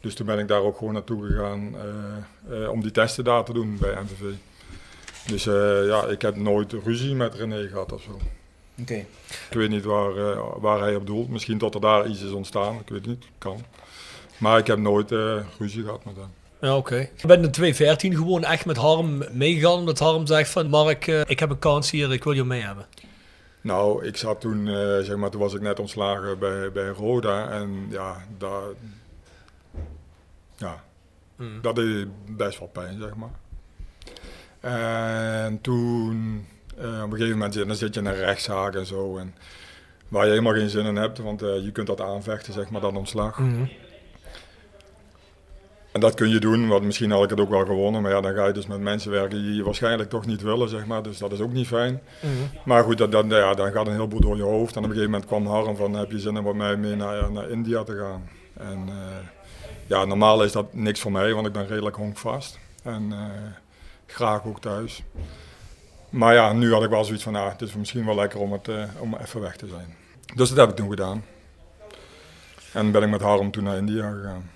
Dus 0.00 0.14
toen 0.14 0.26
ben 0.26 0.38
ik 0.38 0.48
daar 0.48 0.60
ook 0.60 0.76
gewoon 0.76 0.92
naartoe 0.92 1.26
gegaan 1.26 1.74
eh, 2.50 2.70
om 2.70 2.82
die 2.82 2.90
testen 2.90 3.24
daar 3.24 3.44
te 3.44 3.52
doen 3.52 3.76
bij 3.80 3.94
MVV. 4.02 4.34
Dus 5.26 5.44
ja, 5.88 6.04
ik 6.04 6.22
heb 6.22 6.36
nooit 6.36 6.72
ruzie 6.72 7.14
met 7.14 7.34
René 7.34 7.68
gehad 7.68 7.92
of 7.92 8.02
zo. 8.02 8.18
Oké. 8.80 8.94
Ik 9.50 9.56
weet 9.56 9.70
niet 9.70 9.84
waar, 9.84 10.12
waar 10.60 10.80
hij 10.80 10.96
op 10.96 11.06
doelt. 11.06 11.28
Misschien 11.28 11.58
tot 11.58 11.74
er 11.74 11.80
daar 11.80 12.06
iets 12.06 12.22
is 12.22 12.30
ontstaan, 12.30 12.78
ik 12.78 12.88
weet 12.88 13.06
niet, 13.06 13.24
kan. 13.38 13.64
Maar 14.38 14.58
ik 14.58 14.66
heb 14.66 14.78
nooit 14.78 15.10
ruzie 15.58 15.82
gehad 15.82 16.04
met 16.04 16.16
hem. 16.16 16.45
Ja, 16.60 16.76
oké. 16.76 16.96
Je 16.96 17.26
bent 17.26 17.44
in 17.44 17.50
2014 17.50 18.14
gewoon 18.16 18.44
echt 18.44 18.64
met 18.66 18.76
Harm 18.76 19.22
meegegaan, 19.32 19.72
omdat 19.78 19.98
Harm 19.98 20.26
zegt 20.26 20.50
van 20.50 20.68
Mark, 20.68 21.06
eh, 21.06 21.20
ik 21.26 21.38
heb 21.38 21.50
een 21.50 21.58
kans 21.58 21.90
hier, 21.90 22.12
ik 22.12 22.24
wil 22.24 22.32
je 22.32 22.44
mee 22.44 22.62
hebben. 22.62 22.86
Nou, 23.60 24.04
ik 24.06 24.16
zat 24.16 24.40
toen, 24.40 24.68
eh, 24.68 24.74
zeg 24.98 25.16
maar, 25.16 25.30
toen 25.30 25.40
was 25.40 25.54
ik 25.54 25.60
net 25.60 25.80
ontslagen 25.80 26.38
bij, 26.38 26.72
bij 26.72 26.88
Roda 26.88 27.50
en 27.50 27.86
ja, 27.90 28.16
daar, 28.38 28.62
ja, 30.56 30.84
Mm. 31.36 31.60
dat 31.62 31.74
deed 31.76 32.06
best 32.36 32.58
wel 32.58 32.68
pijn, 32.68 32.98
zeg 33.00 33.14
maar. 33.14 33.30
En 34.60 35.60
toen, 35.60 36.46
eh, 36.76 36.84
op 36.86 37.10
een 37.10 37.18
gegeven 37.18 37.38
moment, 37.38 37.54
dan 37.66 37.74
zit 37.76 37.94
je 37.94 38.00
in 38.00 38.06
een 38.06 38.14
rechtszaak 38.14 38.74
en 38.74 38.86
zo, 38.86 39.16
en 39.16 39.34
waar 40.08 40.24
je 40.24 40.30
helemaal 40.30 40.52
geen 40.52 40.70
zin 40.70 40.84
in 40.86 40.96
hebt, 40.96 41.18
want 41.18 41.40
je 41.40 41.70
kunt 41.72 41.86
dat 41.86 42.00
aanvechten, 42.00 42.52
zeg 42.52 42.70
maar, 42.70 42.80
dan 42.80 42.96
ontslag. 42.96 43.38
Mhm. 43.38 43.64
En 45.96 46.02
dat 46.02 46.14
kun 46.14 46.28
je 46.28 46.38
doen, 46.38 46.68
want 46.68 46.84
misschien 46.84 47.10
had 47.10 47.24
ik 47.24 47.30
het 47.30 47.40
ook 47.40 47.50
wel 47.50 47.64
gewonnen, 47.64 48.02
maar 48.02 48.10
ja, 48.10 48.20
dan 48.20 48.34
ga 48.34 48.46
je 48.46 48.52
dus 48.52 48.66
met 48.66 48.80
mensen 48.80 49.10
werken 49.10 49.42
die 49.42 49.54
je 49.54 49.62
waarschijnlijk 49.62 50.10
toch 50.10 50.26
niet 50.26 50.42
willen, 50.42 50.68
zeg 50.68 50.86
maar, 50.86 51.02
dus 51.02 51.18
dat 51.18 51.32
is 51.32 51.40
ook 51.40 51.52
niet 51.52 51.66
fijn. 51.66 52.00
Mhm. 52.20 52.32
Maar 52.64 52.84
goed, 52.84 52.98
dat, 52.98 53.12
dan, 53.12 53.28
ja, 53.28 53.54
dan 53.54 53.72
gaat 53.72 53.86
een 53.86 53.92
heleboel 53.92 54.20
door 54.20 54.36
je 54.36 54.42
hoofd. 54.42 54.76
En 54.76 54.78
op 54.78 54.84
een 54.84 54.90
gegeven 54.90 55.10
moment 55.10 55.28
kwam 55.28 55.46
Harm 55.46 55.76
van, 55.76 55.92
heb 55.92 56.10
je 56.10 56.18
zin 56.18 56.38
om 56.38 56.44
met 56.44 56.54
mij 56.54 56.76
mee 56.76 56.96
naar, 56.96 57.32
naar 57.32 57.50
India 57.50 57.82
te 57.82 57.96
gaan? 57.96 58.28
En 58.54 58.84
eh, 58.88 59.26
ja, 59.86 60.04
normaal 60.04 60.42
is 60.42 60.52
dat 60.52 60.74
niks 60.74 61.00
voor 61.00 61.12
mij, 61.12 61.34
want 61.34 61.46
ik 61.46 61.52
ben 61.52 61.66
redelijk 61.66 61.96
honkvast. 61.96 62.58
En 62.82 63.12
eh, 63.12 63.18
graag 64.06 64.46
ook 64.46 64.60
thuis. 64.60 65.02
Maar 66.10 66.34
ja, 66.34 66.52
nu 66.52 66.72
had 66.72 66.82
ik 66.82 66.90
wel 66.90 67.04
zoiets 67.04 67.24
van, 67.24 67.32
nou, 67.32 67.50
het 67.50 67.62
is 67.62 67.74
misschien 67.74 68.04
wel 68.04 68.14
lekker 68.14 68.40
om, 68.40 68.52
het, 68.52 68.68
eh, 68.68 68.82
om 68.98 69.16
even 69.22 69.40
weg 69.40 69.56
te 69.56 69.66
zijn. 69.66 69.96
Dus 70.34 70.48
dat 70.48 70.58
heb 70.58 70.68
ik 70.68 70.76
toen 70.76 70.90
gedaan. 70.90 71.24
En 72.72 72.90
ben 72.90 73.02
ik 73.02 73.10
met 73.10 73.20
Harm 73.20 73.50
toen 73.50 73.64
naar 73.64 73.76
India 73.76 74.10
gegaan. 74.10 74.54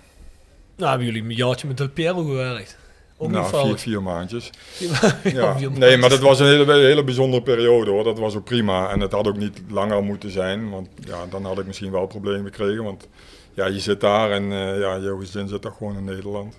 Nou, 0.80 0.90
hebben 0.90 1.06
jullie 1.06 1.30
een 1.30 1.36
jaartje 1.36 1.66
met 1.66 1.76
Del 1.76 1.88
Piero 1.88 2.24
gewerkt? 2.24 2.78
Ook 3.16 3.30
nou, 3.30 3.66
vier, 3.66 3.78
vier 3.88 4.02
maandjes. 4.02 4.50
Ja, 4.78 5.18
Ja. 5.24 5.58
vier 5.58 5.70
Nee, 5.70 5.96
maar 5.96 6.08
dat 6.08 6.18
was 6.18 6.40
een 6.40 6.46
hele, 6.46 6.72
hele 6.72 7.04
bijzondere 7.04 7.42
periode 7.42 7.90
hoor. 7.90 8.04
Dat 8.04 8.18
was 8.18 8.36
ook 8.36 8.44
prima. 8.44 8.90
En 8.90 9.00
het 9.00 9.12
had 9.12 9.26
ook 9.26 9.36
niet 9.36 9.60
langer 9.68 10.02
moeten 10.02 10.30
zijn. 10.30 10.70
Want 10.70 10.88
ja, 11.04 11.26
dan 11.30 11.44
had 11.44 11.58
ik 11.58 11.66
misschien 11.66 11.90
wel 11.90 12.06
problemen 12.06 12.44
gekregen. 12.44 12.84
Want 12.84 13.08
ja, 13.54 13.66
je 13.66 13.80
zit 13.80 14.00
daar 14.00 14.30
en 14.30 14.42
eh, 14.42 14.80
ja, 14.80 14.98
jouw 14.98 15.18
gezin 15.18 15.48
zit 15.48 15.62
toch 15.62 15.76
gewoon 15.76 15.96
in 15.96 16.04
Nederland. 16.04 16.58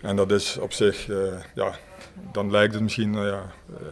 En 0.00 0.16
dat 0.16 0.30
is 0.30 0.58
op 0.58 0.72
zich, 0.72 1.08
eh, 1.08 1.16
ja, 1.54 1.74
dan 2.32 2.50
lijkt 2.50 2.74
het 2.74 2.82
misschien 2.82 3.14
eh, 3.14 3.26
ja, 3.26 3.52
eh, 3.78 3.86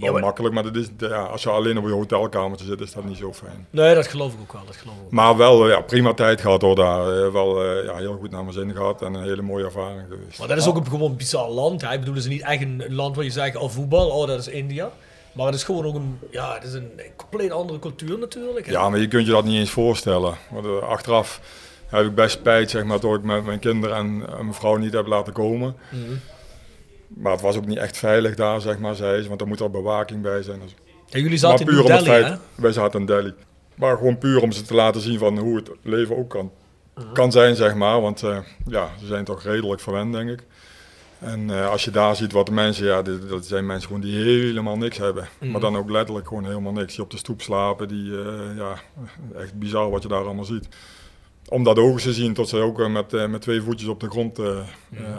wel 0.00 0.14
Ja, 0.14 0.20
makkelijk. 0.20 0.54
Maar 0.54 0.62
dat 0.62 0.76
is, 0.76 0.88
ja, 0.98 1.22
als 1.22 1.42
je 1.42 1.50
alleen 1.50 1.78
op 1.78 1.86
je 1.86 1.92
hotelkamertje 1.92 2.66
zit, 2.66 2.80
is 2.80 2.92
dat 2.92 3.04
niet 3.04 3.16
zo 3.16 3.32
fijn. 3.32 3.66
Nee, 3.70 3.94
dat 3.94 4.06
geloof 4.06 4.32
ik 4.32 4.40
ook 4.40 4.52
wel. 4.52 4.64
Dat 4.66 4.76
geloof 4.76 4.96
ik. 5.06 5.10
Maar 5.10 5.36
wel 5.36 5.64
eh, 5.64 5.70
ja, 5.70 5.80
prima 5.80 6.14
tijd 6.14 6.40
gehad 6.40 6.62
hoor 6.62 6.74
daar. 6.74 7.24
Eh, 7.24 7.32
wel 7.32 7.64
eh, 7.64 7.84
ja, 7.84 7.96
heel 7.96 8.16
goed 8.20 8.30
naar 8.30 8.42
mijn 8.42 8.54
zin 8.54 8.72
gehad 8.72 9.02
en 9.02 9.14
een 9.14 9.22
hele 9.22 9.42
mooie 9.42 9.64
ervaring 9.64 10.02
geweest. 10.08 10.38
Maar 10.38 10.48
dat 10.48 10.56
is 10.56 10.66
ook 10.66 10.76
een 10.76 10.86
gewoon 10.86 11.16
bizar 11.16 11.48
land. 11.48 11.80
Hè? 11.80 11.92
Ik 11.92 11.98
bedoel, 11.98 12.14
het 12.14 12.24
is 12.24 12.30
niet 12.30 12.42
echt 12.42 12.62
een, 12.62 12.84
land 12.88 13.16
waar 13.16 13.24
je 13.24 13.30
zegt, 13.30 13.56
oh 13.56 13.70
voetbal, 13.70 14.08
oh 14.08 14.26
dat 14.26 14.38
is 14.38 14.48
India. 14.48 14.90
Maar 15.32 15.46
het 15.46 15.54
is 15.54 15.64
gewoon 15.64 15.84
ook 15.84 15.94
een, 15.94 16.18
ja, 16.30 16.54
het 16.54 16.64
is 16.64 16.72
een 16.72 16.90
compleet 17.16 17.50
andere 17.50 17.78
cultuur 17.78 18.18
natuurlijk. 18.18 18.66
hè. 18.66 18.72
Ja, 18.72 18.88
maar 18.88 18.98
je 18.98 19.08
kunt 19.08 19.26
je 19.26 19.32
dat 19.32 19.44
niet 19.44 19.58
eens 19.58 19.70
voorstellen. 19.70 20.34
Want, 20.50 20.82
achteraf 20.82 21.40
heb 21.86 22.04
ik 22.04 22.14
best 22.14 22.38
spijt 22.38 22.70
zeg 22.70 22.84
maar, 22.84 23.00
dat 23.00 23.14
ik 23.14 23.22
met 23.22 23.44
mijn 23.44 23.58
kinderen 23.58 23.96
en, 23.96 24.06
en 24.06 24.44
mijn 24.44 24.54
vrouw 24.54 24.76
niet 24.76 24.92
heb 24.92 25.06
laten 25.06 25.32
komen. 25.32 25.76
Mhm. 25.90 26.12
Maar 27.14 27.32
het 27.32 27.40
was 27.40 27.56
ook 27.56 27.66
niet 27.66 27.78
echt 27.78 27.96
veilig 27.96 28.34
daar, 28.34 28.60
zeg 28.60 28.78
maar, 28.78 28.94
zei 28.94 29.22
ze. 29.22 29.28
Want 29.28 29.40
er 29.40 29.46
moet 29.46 29.60
er 29.60 29.70
bewaking 29.70 30.22
bij 30.22 30.42
zijn. 30.42 30.60
Dus- 30.60 30.74
Ja, 31.06 31.18
jullie 31.18 31.38
zaten 31.38 31.66
maar 31.66 31.74
in 31.74 31.82
puur 31.82 31.96
om 31.96 32.04
Delhi, 32.04 32.22
hè? 32.24 32.34
wij 32.54 32.72
zaten 32.72 33.00
in 33.00 33.06
Delhi. 33.06 33.32
Maar 33.74 33.96
gewoon 33.96 34.18
puur 34.18 34.42
om 34.42 34.52
ze 34.52 34.62
te 34.62 34.74
laten 34.74 35.00
zien 35.00 35.18
van 35.18 35.38
hoe 35.38 35.56
het 35.56 35.70
leven 35.82 36.16
ook 36.16 36.30
kan, 36.30 36.50
Mhm. 36.94 37.12
kan 37.12 37.32
zijn, 37.32 37.56
zeg 37.56 37.74
maar. 37.74 38.00
Want 38.00 38.22
eh, 38.22 38.38
ja, 38.66 38.90
ze 39.00 39.06
zijn 39.06 39.24
toch 39.24 39.42
redelijk 39.42 39.80
verwend, 39.80 40.12
denk 40.12 40.30
ik. 40.30 40.42
En 41.18 41.50
eh, 41.50 41.68
als 41.70 41.84
je 41.84 41.90
daar 41.90 42.16
ziet 42.16 42.32
wat 42.32 42.46
de 42.46 42.52
mensen, 42.52 42.86
ja, 42.86 43.02
dit- 43.02 43.28
dat 43.28 43.46
zijn 43.46 43.66
mensen 43.66 43.86
gewoon 43.86 44.02
die 44.02 44.22
helemaal 44.22 44.76
niks 44.76 44.98
hebben. 44.98 45.28
Mhm. 45.40 45.50
Maar 45.50 45.60
dan 45.60 45.76
ook 45.76 45.90
letterlijk 45.90 46.28
gewoon 46.28 46.44
helemaal 46.46 46.72
niks. 46.72 46.94
Die 46.94 47.04
op 47.04 47.10
de 47.10 47.16
stoep 47.16 47.42
slapen, 47.42 47.88
die, 47.88 48.22
eh, 48.22 48.56
ja, 48.56 48.74
echt 49.38 49.54
bizar 49.58 49.90
wat 49.90 50.02
je 50.02 50.08
daar 50.08 50.24
allemaal 50.24 50.44
ziet. 50.44 50.68
Om 51.48 51.64
dat 51.64 51.78
ook 51.78 52.00
te 52.00 52.12
zien 52.12 52.34
tot 52.34 52.48
ze 52.48 52.56
ook 52.56 52.88
met, 52.88 53.28
met 53.28 53.40
twee 53.42 53.62
voetjes 53.62 53.88
op 53.88 54.00
de 54.00 54.10
grond 54.10 54.38
eh, 54.38 54.58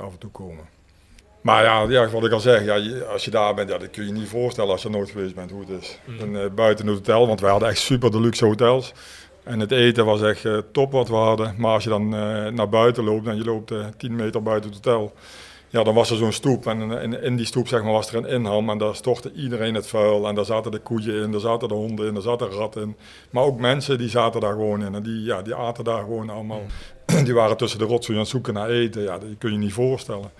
af 0.01 0.11
en 0.11 0.17
toe 0.19 0.31
komen. 0.31 0.63
Maar 1.41 1.63
ja, 1.63 1.85
ja, 1.89 2.09
wat 2.09 2.25
ik 2.25 2.31
al 2.31 2.39
zeg, 2.39 2.63
ja, 2.63 3.03
als 3.05 3.25
je 3.25 3.31
daar 3.31 3.53
bent, 3.53 3.69
ja, 3.69 3.77
dat 3.77 3.89
kun 3.89 4.05
je 4.05 4.11
niet 4.11 4.27
voorstellen 4.27 4.71
als 4.71 4.81
je 4.81 4.89
nooit 4.89 5.09
geweest 5.09 5.35
bent 5.35 5.51
hoe 5.51 5.59
het 5.59 5.81
is. 5.81 5.99
En, 6.19 6.43
eh, 6.43 6.49
buiten 6.55 6.87
het 6.87 6.95
hotel, 6.95 7.27
want 7.27 7.41
wij 7.41 7.51
hadden 7.51 7.69
echt 7.69 7.79
super 7.79 8.11
deluxe 8.11 8.45
hotels. 8.45 8.93
En 9.43 9.59
het 9.59 9.71
eten 9.71 10.05
was 10.05 10.21
echt 10.21 10.45
eh, 10.45 10.57
top 10.71 10.91
wat 10.91 11.07
we 11.07 11.15
hadden. 11.15 11.55
Maar 11.57 11.73
als 11.73 11.83
je 11.83 11.89
dan 11.89 12.15
eh, 12.15 12.47
naar 12.47 12.69
buiten 12.69 13.03
loopt 13.03 13.27
en 13.27 13.35
je 13.35 13.43
loopt 13.43 13.71
eh 13.71 13.85
10 13.97 14.15
meter 14.15 14.43
buiten 14.43 14.71
het 14.71 14.85
hotel, 14.85 15.13
ja, 15.69 15.83
dan 15.83 15.93
was 15.93 16.09
er 16.09 16.17
zo'n 16.17 16.31
stoep. 16.31 16.65
En 16.67 16.91
in, 16.91 17.21
in 17.21 17.35
die 17.35 17.45
stoep 17.45 17.67
zeg 17.67 17.83
maar, 17.83 17.91
was 17.91 18.13
er 18.13 18.15
een 18.15 18.29
inham 18.29 18.69
en 18.69 18.77
daar 18.77 18.95
stortte 18.95 19.31
iedereen 19.33 19.75
het 19.75 19.87
vuil. 19.87 20.27
En 20.27 20.35
daar 20.35 20.45
zaten 20.45 20.71
de 20.71 20.79
koeien 20.79 21.23
in, 21.23 21.31
daar 21.31 21.41
zaten 21.41 21.67
de 21.67 21.73
honden 21.73 22.07
in, 22.07 22.13
daar 22.13 22.23
zaten 22.23 22.49
ratten 22.49 22.81
in. 22.81 22.95
Maar 23.29 23.43
ook 23.43 23.59
mensen 23.59 23.97
die 23.97 24.09
zaten 24.09 24.41
daar 24.41 24.53
gewoon 24.53 24.83
in 24.83 24.95
en 24.95 25.03
die, 25.03 25.23
ja, 25.23 25.41
die 25.41 25.55
aten 25.55 25.83
daar 25.83 25.99
gewoon 25.99 26.29
allemaal. 26.29 26.61
Die 27.23 27.33
waren 27.33 27.57
tussen 27.57 27.79
de 27.79 27.85
rotzooi 27.85 28.17
aan 28.17 28.23
het 28.23 28.33
zoeken 28.33 28.53
naar 28.53 28.69
eten. 28.69 29.01
Ja, 29.01 29.17
dat 29.17 29.29
kun 29.37 29.51
je 29.51 29.57
niet 29.57 29.73
voorstellen. 29.73 30.31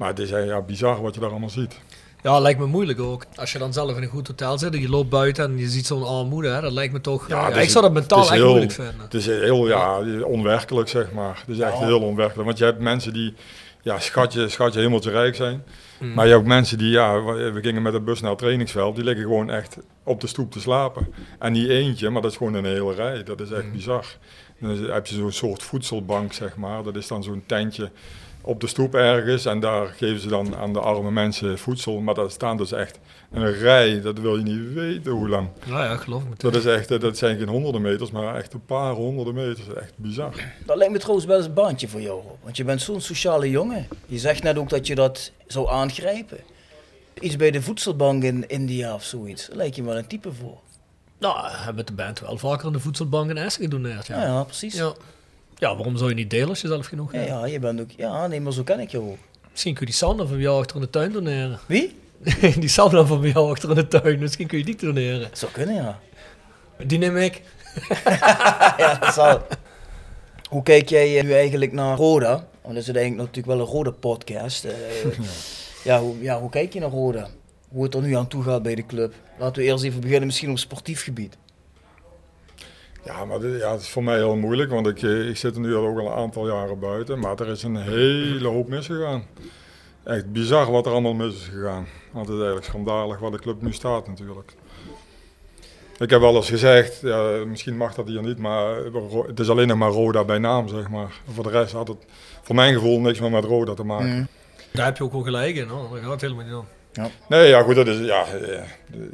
Maar 0.00 0.08
het 0.08 0.18
is 0.18 0.30
eh, 0.30 0.46
ja, 0.46 0.60
bizar 0.60 1.02
wat 1.02 1.14
je 1.14 1.20
daar 1.20 1.30
allemaal 1.30 1.50
ziet. 1.50 1.78
Ja, 2.22 2.38
lijkt 2.38 2.58
me 2.60 2.66
moeilijk 2.66 3.00
ook. 3.00 3.24
Als 3.34 3.52
je 3.52 3.58
dan 3.58 3.72
zelf 3.72 3.96
in 3.96 4.02
een 4.02 4.08
goed 4.08 4.26
hotel 4.26 4.58
zit 4.58 4.74
en 4.74 4.80
je 4.80 4.88
loopt 4.88 5.08
buiten 5.08 5.44
en 5.44 5.58
je 5.58 5.68
ziet 5.68 5.86
zo'n 5.86 6.02
armoede, 6.06 6.48
hè, 6.48 6.60
dat 6.60 6.72
lijkt 6.72 6.92
me 6.92 7.00
toch... 7.00 7.28
Ja, 7.28 7.48
ik 7.48 7.68
zou 7.70 7.74
dat 7.74 7.82
het 7.82 7.92
mentaal 7.92 8.20
echt 8.20 8.30
heel- 8.30 8.48
moeilijk 8.48 8.72
vinden. 8.72 9.00
Het 9.00 9.14
is 9.14 9.26
heel 9.26 9.68
ja, 9.68 9.98
onwerkelijk, 10.22 10.88
zeg 10.88 11.12
maar. 11.12 11.38
Het 11.46 11.56
is 11.56 11.58
echt 11.62 11.78
Ja. 11.78 11.84
heel 11.86 12.00
onwerkelijk. 12.00 12.46
Want 12.46 12.58
je 12.58 12.64
hebt 12.64 12.80
mensen 12.80 13.12
die 13.12 13.34
ja, 13.82 13.98
schatje, 13.98 14.48
schatje 14.48 14.80
hemeltje 14.80 15.10
rijk 15.10 15.34
zijn. 15.34 15.64
Mm. 15.98 16.14
Maar 16.14 16.24
je 16.24 16.30
hebt 16.30 16.42
ook 16.42 16.48
mensen 16.48 16.78
die, 16.78 16.90
ja, 16.90 17.22
we 17.24 17.58
gingen 17.62 17.82
met 17.82 17.92
de 17.92 18.00
bus 18.00 18.20
naar 18.20 18.30
het 18.30 18.38
trainingsveld, 18.38 18.94
die 18.94 19.04
liggen 19.04 19.22
gewoon 19.24 19.50
echt 19.50 19.76
op 20.04 20.20
de 20.20 20.26
stoep 20.26 20.52
te 20.52 20.60
slapen. 20.60 21.08
En 21.38 21.52
niet 21.52 21.68
eentje, 21.68 22.10
maar 22.10 22.22
dat 22.22 22.30
is 22.30 22.36
gewoon 22.36 22.54
een 22.54 22.64
hele 22.64 22.94
rij. 22.94 23.22
Dat 23.22 23.40
is 23.40 23.50
echt 23.50 23.64
Mm. 23.64 23.72
bizar. 23.72 24.04
Dan 24.60 24.76
heb 24.90 25.06
je 25.06 25.14
zo'n 25.14 25.32
soort 25.32 25.62
voedselbank, 25.62 26.32
zeg 26.32 26.56
maar. 26.56 26.82
Dat 26.82 26.96
is 26.96 27.06
dan 27.06 27.22
zo'n 27.22 27.42
tentje 27.46 27.90
op 28.40 28.60
de 28.60 28.66
stoep 28.66 28.94
ergens. 28.94 29.46
En 29.46 29.60
daar 29.60 29.86
geven 29.86 30.20
ze 30.20 30.28
dan 30.28 30.56
aan 30.56 30.72
de 30.72 30.80
arme 30.80 31.10
mensen 31.10 31.58
voedsel. 31.58 32.00
Maar 32.00 32.14
daar 32.14 32.30
staan 32.30 32.56
dus 32.56 32.72
echt 32.72 32.98
een 33.30 33.52
rij, 33.52 34.00
dat 34.00 34.18
wil 34.18 34.36
je 34.36 34.42
niet 34.42 34.72
weten 34.72 35.12
hoe 35.12 35.28
lang. 35.28 35.48
Ja, 35.66 35.84
ja, 35.84 35.96
geloof 35.96 36.22
me. 36.22 36.34
Dat, 36.36 36.54
is 36.54 36.64
echt, 36.64 36.90
eh, 36.90 37.00
dat 37.00 37.18
zijn 37.18 37.38
geen 37.38 37.48
honderden 37.48 37.82
meters, 37.82 38.10
maar 38.10 38.36
echt 38.36 38.52
een 38.52 38.64
paar 38.64 38.92
honderden 38.92 39.34
meters. 39.34 39.72
Echt 39.74 39.92
bizar. 39.96 40.34
Dat 40.66 40.76
lijkt 40.76 40.92
me 40.92 40.98
trouwens 40.98 41.26
wel 41.26 41.36
eens 41.36 41.46
een 41.46 41.54
baantje 41.54 41.88
voor 41.88 42.00
jou. 42.00 42.22
Want 42.42 42.56
je 42.56 42.64
bent 42.64 42.82
zo'n 42.82 43.00
sociale 43.00 43.50
jongen. 43.50 43.88
Je 44.06 44.18
zegt 44.18 44.42
net 44.42 44.58
ook 44.58 44.68
dat 44.68 44.86
je 44.86 44.94
dat 44.94 45.32
zou 45.46 45.70
aangrijpen. 45.70 46.38
Iets 47.20 47.36
bij 47.36 47.50
de 47.50 47.62
voedselbank 47.62 48.22
in 48.22 48.48
India 48.48 48.94
of 48.94 49.04
zoiets. 49.04 49.46
Daar 49.46 49.56
lijkt 49.56 49.76
je 49.76 49.82
wel 49.82 49.98
een 49.98 50.06
type 50.06 50.32
voor. 50.32 50.58
Nou, 51.18 51.50
hebben 51.50 51.84
we 51.84 51.90
de 51.90 52.02
band 52.02 52.20
wel 52.20 52.38
vaker 52.38 52.66
aan 52.66 52.72
de 52.72 52.80
voedselbank 52.80 53.30
in 53.30 53.36
Essen 53.36 53.62
gedoneerd. 53.62 54.06
Ja. 54.06 54.16
Ja, 54.16 54.24
ja 54.24 54.44
precies. 54.44 54.74
Ja. 54.74 54.92
Ja, 55.60 55.74
waarom 55.76 55.96
zou 55.96 56.08
je 56.08 56.14
niet 56.14 56.30
delen 56.30 56.48
als 56.48 56.60
je 56.60 56.68
zelf 56.68 56.86
genoeg 56.86 57.12
hebt? 57.12 57.26
ja, 57.26 57.46
je 57.46 57.58
bent 57.58 57.80
ook... 57.80 57.90
Ja, 57.96 58.26
nee, 58.26 58.40
maar 58.40 58.52
zo 58.52 58.62
ken 58.62 58.80
ik 58.80 58.90
jou 58.90 59.10
ook. 59.10 59.18
Misschien 59.50 59.74
kun 59.74 59.86
je 59.86 59.92
die 59.92 60.00
sauna 60.00 60.26
van 60.26 60.38
jou 60.38 60.60
achter 60.60 60.76
in 60.76 60.82
de 60.82 60.90
tuin 60.90 61.12
doneren. 61.12 61.58
Wie? 61.68 61.94
die 62.58 62.68
sauna 62.68 63.04
van 63.04 63.20
jou 63.20 63.50
achter 63.50 63.68
in 63.68 63.74
de 63.74 63.88
tuin, 63.88 64.18
misschien 64.18 64.46
kun 64.46 64.58
je 64.58 64.64
die 64.64 64.76
doneren. 64.76 65.28
Zou 65.32 65.52
kunnen, 65.52 65.74
ja. 65.74 66.00
Die 66.86 66.98
neem 66.98 67.16
ik. 67.16 67.42
ja, 68.78 68.98
dat 69.00 69.14
zal. 69.14 69.46
Hoe 70.48 70.62
kijk 70.62 70.88
jij 70.88 71.18
eh, 71.18 71.24
nu 71.24 71.32
eigenlijk 71.32 71.72
naar 71.72 71.96
Roda? 71.96 72.46
Want 72.62 72.74
dat 72.74 72.76
is 72.76 72.88
eigenlijk 72.88 73.16
natuurlijk 73.16 73.46
wel 73.46 73.60
een 73.60 73.72
Roda 73.72 73.90
podcast. 73.90 74.64
Eh, 74.64 74.72
ja, 75.84 76.00
hoe, 76.00 76.22
ja, 76.22 76.40
hoe 76.40 76.50
kijk 76.50 76.72
je 76.72 76.80
naar 76.80 76.90
Roda? 76.90 77.28
Hoe 77.68 77.82
het 77.82 77.94
er 77.94 78.02
nu 78.02 78.16
aan 78.16 78.28
toe 78.28 78.42
gaat 78.42 78.62
bij 78.62 78.74
de 78.74 78.86
club? 78.86 79.14
Laten 79.38 79.62
we 79.62 79.68
eerst 79.68 79.84
even 79.84 80.00
beginnen 80.00 80.26
misschien 80.26 80.50
op 80.50 80.58
sportief 80.58 81.02
gebied. 81.02 81.36
Ja, 83.04 83.24
maar 83.24 83.40
dit- 83.40 83.60
ja, 83.60 83.72
het 83.72 83.80
is 83.80 83.88
voor 83.88 84.04
mij 84.04 84.16
heel 84.16 84.36
moeilijk, 84.36 84.70
want 84.70 84.86
ik, 84.86 85.02
eh, 85.02 85.28
ik 85.28 85.36
zit 85.36 85.54
er 85.54 85.60
nu 85.60 85.74
al 85.74 85.86
ook 85.86 85.98
al 85.98 86.06
een 86.06 86.12
aantal 86.18 86.46
jaren 86.48 86.78
buiten. 86.78 87.18
Maar 87.18 87.40
er 87.40 87.48
is 87.48 87.62
een 87.62 87.76
hele 87.76 88.48
hoop 88.48 88.68
misgegaan. 88.68 89.24
Echt 90.04 90.32
bizar 90.32 90.70
wat 90.70 90.86
er 90.86 90.92
allemaal 90.92 91.14
mis 91.14 91.34
is 91.34 91.48
gegaan. 91.52 91.86
Want 92.12 92.26
het 92.26 92.36
is 92.36 92.42
eigenlijk 92.42 92.64
schandalig 92.66 93.18
waar 93.18 93.30
de 93.30 93.38
club 93.38 93.62
nu 93.62 93.72
staat 93.72 94.06
natuurlijk. 94.08 94.52
Ik 95.98 96.10
heb 96.10 96.20
wel 96.20 96.34
eens 96.36 96.48
gezegd, 96.48 97.00
ja, 97.00 97.44
misschien 97.46 97.76
mag 97.76 97.94
dat 97.94 98.06
hier 98.08 98.22
niet, 98.22 98.38
maar 98.38 98.74
het 99.26 99.40
is 99.40 99.48
alleen 99.50 99.68
nog 99.68 99.76
maar 99.78 99.90
Roda 99.90 100.24
bij 100.24 100.38
naam, 100.38 100.68
zeg 100.68 100.88
maar. 100.90 101.12
Voor 101.32 101.44
de 101.44 101.50
rest 101.50 101.72
had 101.72 101.88
het 101.88 102.04
voor 102.42 102.54
mijn 102.54 102.74
gevoel 102.74 103.00
niks 103.00 103.20
meer 103.20 103.30
met 103.30 103.44
Roda 103.44 103.74
te 103.74 103.84
maken. 103.84 104.08
Mm. 104.16 104.26
Daar 104.72 104.84
heb 104.84 104.96
je 104.96 105.04
ook 105.04 105.12
wel 105.12 105.22
gelijk 105.22 105.56
in, 105.56 105.68
hoor. 105.68 105.88
Dat 106.00 106.04
gaat 106.10 106.20
helemaal 106.20 106.44
niet 106.44 106.54
om. 106.54 106.64
Nee, 107.28 107.48
ja, 107.48 107.62
goed, 107.62 107.74
dat 107.74 107.86
is, 107.88 107.98
ja, 108.06 108.24
eh, 108.26 108.62
de- 108.90 109.10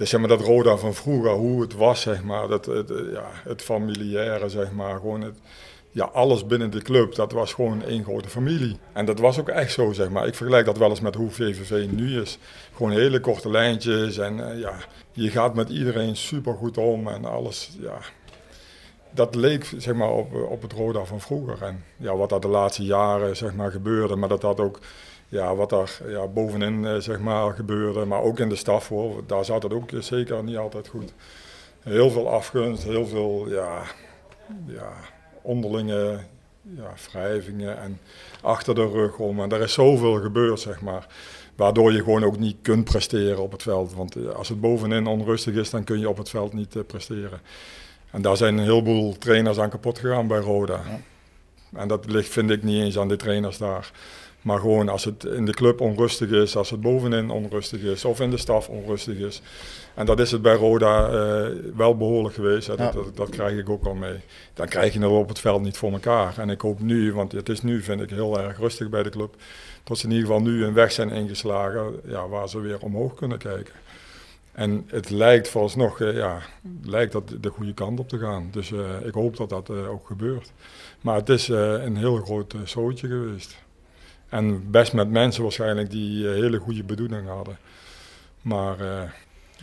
is 0.00 0.10
zeg 0.10 0.20
maar 0.20 0.28
dat 0.28 0.40
Roda 0.40 0.76
van 0.76 0.94
vroeger, 0.94 1.30
hoe 1.30 1.60
het 1.60 1.74
was, 1.74 2.00
zeg 2.00 2.22
maar, 2.22 2.48
dat, 2.48 2.66
het, 2.66 2.90
eh, 2.90 3.12
ja, 3.12 3.30
het 3.44 3.62
familiaire, 3.62 4.48
zeg 4.48 4.72
maar, 4.72 4.94
gewoon 4.94 5.20
het, 5.20 5.38
ja, 5.90 6.04
alles 6.04 6.46
binnen 6.46 6.70
de 6.70 6.82
club, 6.82 7.14
dat 7.14 7.32
was 7.32 7.52
gewoon 7.52 7.82
één 7.82 8.04
grote 8.04 8.28
familie. 8.28 8.76
En 8.92 9.04
dat 9.04 9.18
was 9.18 9.40
ook 9.40 9.48
echt 9.48 9.72
zo, 9.72 9.92
zeg 9.92 10.08
maar. 10.08 10.26
Ik 10.26 10.34
vergelijk 10.34 10.66
dat 10.66 10.78
wel 10.78 10.90
eens 10.90 11.00
met 11.00 11.14
hoe 11.14 11.30
VVV 11.30 11.86
nu 11.90 12.20
is. 12.20 12.38
Gewoon 12.74 12.92
hele 12.92 13.20
korte 13.20 13.50
lijntjes 13.50 14.18
en 14.18 14.50
eh, 14.50 14.60
ja, 14.60 14.74
je 15.12 15.30
gaat 15.30 15.54
met 15.54 15.68
iedereen 15.68 16.16
super 16.16 16.54
goed 16.54 16.78
om 16.78 17.08
en 17.08 17.24
alles, 17.24 17.70
ja. 17.80 17.98
Dat 19.10 19.34
leek 19.34 19.72
zeg 19.76 19.94
maar, 19.94 20.10
op, 20.10 20.34
op 20.34 20.62
het 20.62 20.72
Roda 20.72 21.04
van 21.04 21.20
vroeger. 21.20 21.62
En 21.62 21.84
ja, 21.96 22.16
wat 22.16 22.28
dat 22.28 22.42
de 22.42 22.48
laatste 22.48 22.84
jaren 22.84 23.36
zeg 23.36 23.54
maar, 23.54 23.70
gebeurde, 23.70 24.16
maar 24.16 24.28
dat 24.28 24.40
dat 24.40 24.60
ook 24.60 24.78
ja, 25.28 25.54
wat 25.54 25.70
daar 25.70 26.00
ja, 26.06 26.26
bovenin 26.26 26.86
eh, 26.86 26.96
zeg 26.96 27.18
maar, 27.18 27.54
gebeurde, 27.54 28.04
maar 28.04 28.22
ook 28.22 28.38
in 28.38 28.48
de 28.48 28.56
staf, 28.56 28.88
hoor, 28.88 29.22
daar 29.26 29.44
zat 29.44 29.62
het 29.62 29.72
ook 29.72 29.90
zeker 29.98 30.44
niet 30.44 30.56
altijd 30.56 30.88
goed. 30.88 31.12
Heel 31.82 32.10
veel 32.10 32.30
afgunst, 32.30 32.82
heel 32.82 33.06
veel 33.06 33.48
ja, 33.48 33.82
ja, 34.66 34.92
onderlinge 35.42 36.18
ja, 36.76 36.92
wrijvingen 37.12 37.78
en 37.78 38.00
achter 38.40 38.74
de 38.74 38.88
rug 38.88 39.18
om. 39.18 39.40
En 39.40 39.50
er 39.50 39.60
is 39.60 39.72
zoveel 39.72 40.20
gebeurd, 40.20 40.60
zeg 40.60 40.80
maar. 40.80 41.06
Waardoor 41.56 41.92
je 41.92 42.02
gewoon 42.02 42.24
ook 42.24 42.38
niet 42.38 42.56
kunt 42.62 42.84
presteren 42.84 43.42
op 43.42 43.52
het 43.52 43.62
veld. 43.62 43.94
Want 43.94 44.16
eh, 44.16 44.28
als 44.28 44.48
het 44.48 44.60
bovenin 44.60 45.06
onrustig 45.06 45.54
is, 45.54 45.70
dan 45.70 45.84
kun 45.84 45.98
je 45.98 46.08
op 46.08 46.16
het 46.16 46.30
veld 46.30 46.52
niet 46.52 46.76
eh, 46.76 46.82
presteren. 46.86 47.40
En 48.10 48.22
daar 48.22 48.36
zijn 48.36 48.58
een 48.58 48.64
heleboel 48.64 49.18
trainers 49.18 49.58
aan 49.58 49.70
kapot 49.70 49.98
gegaan 49.98 50.26
bij 50.26 50.38
Roda. 50.38 50.80
En 51.72 51.88
dat 51.88 52.10
ligt, 52.10 52.28
vind 52.28 52.50
ik, 52.50 52.62
niet 52.62 52.82
eens 52.82 52.98
aan 52.98 53.08
de 53.08 53.16
trainers 53.16 53.58
daar. 53.58 53.90
Maar 54.48 54.58
gewoon 54.58 54.88
als 54.88 55.04
het 55.04 55.24
in 55.24 55.44
de 55.44 55.52
club 55.52 55.80
onrustig 55.80 56.30
is, 56.30 56.56
als 56.56 56.70
het 56.70 56.80
bovenin 56.80 57.30
onrustig 57.30 57.82
is 57.82 58.04
of 58.04 58.20
in 58.20 58.30
de 58.30 58.36
staf 58.36 58.68
onrustig 58.68 59.16
is. 59.16 59.42
En 59.94 60.06
dat 60.06 60.20
is 60.20 60.30
het 60.30 60.42
bij 60.42 60.54
Roda 60.54 61.08
eh, 61.08 61.54
wel 61.76 61.96
behoorlijk 61.96 62.34
geweest. 62.34 62.66
Hè. 62.66 62.76
Dat, 62.76 62.92
dat, 62.92 63.16
dat, 63.16 63.28
krijg 63.28 63.58
ik 63.58 63.68
ook 63.68 63.84
al 63.84 63.94
mee. 63.94 64.20
Dan 64.54 64.66
krijg 64.68 64.92
je 64.92 65.00
het 65.00 65.08
op 65.08 65.28
het 65.28 65.38
veld 65.38 65.62
niet 65.62 65.76
voor 65.76 65.92
elkaar. 65.92 66.38
En 66.38 66.50
ik 66.50 66.60
hoop 66.60 66.80
nu, 66.80 67.12
want 67.12 67.32
het 67.32 67.48
is 67.48 67.62
nu 67.62 67.82
vind 67.82 68.00
ik 68.00 68.10
heel 68.10 68.40
erg 68.40 68.58
rustig 68.58 68.88
bij 68.88 69.02
de 69.02 69.10
club. 69.10 69.34
Dat 69.84 69.98
ze 69.98 70.04
in 70.04 70.12
ieder 70.12 70.26
geval 70.26 70.42
nu 70.42 70.64
een 70.64 70.74
weg 70.74 70.92
zijn 70.92 71.10
ingeslagen 71.10 72.00
ja, 72.04 72.28
waar 72.28 72.48
ze 72.48 72.60
weer 72.60 72.80
omhoog 72.80 73.14
kunnen 73.14 73.38
kijken. 73.38 73.74
En 74.52 74.84
het 74.86 75.10
lijkt 75.10 75.48
vooralsnog, 75.48 76.00
uh, 76.00 76.16
ja, 76.16 76.38
lijkt 76.82 77.12
dat 77.12 77.34
de 77.40 77.48
goede 77.48 77.74
kant 77.74 78.00
op 78.00 78.08
te 78.08 78.18
gaan. 78.18 78.48
Dus 78.50 78.70
uh, 78.70 78.80
ik 79.04 79.14
hoop 79.14 79.36
dat 79.36 79.48
dat 79.48 79.70
ook 79.70 80.06
gebeurt. 80.06 80.52
Maar 81.00 81.16
het 81.16 81.28
is 81.28 81.48
een 81.48 81.96
heel 81.96 82.16
groot 82.16 82.54
zootje 82.64 83.08
geweest. 83.08 83.66
En 84.28 84.70
best 84.70 84.92
met 84.92 85.10
mensen 85.10 85.42
waarschijnlijk 85.42 85.90
die 85.90 86.26
hele 86.26 86.58
goede 86.58 86.84
bedoelingen 86.84 87.32
hadden. 87.32 87.58
Maar 88.42 88.80
uh, 88.80 89.00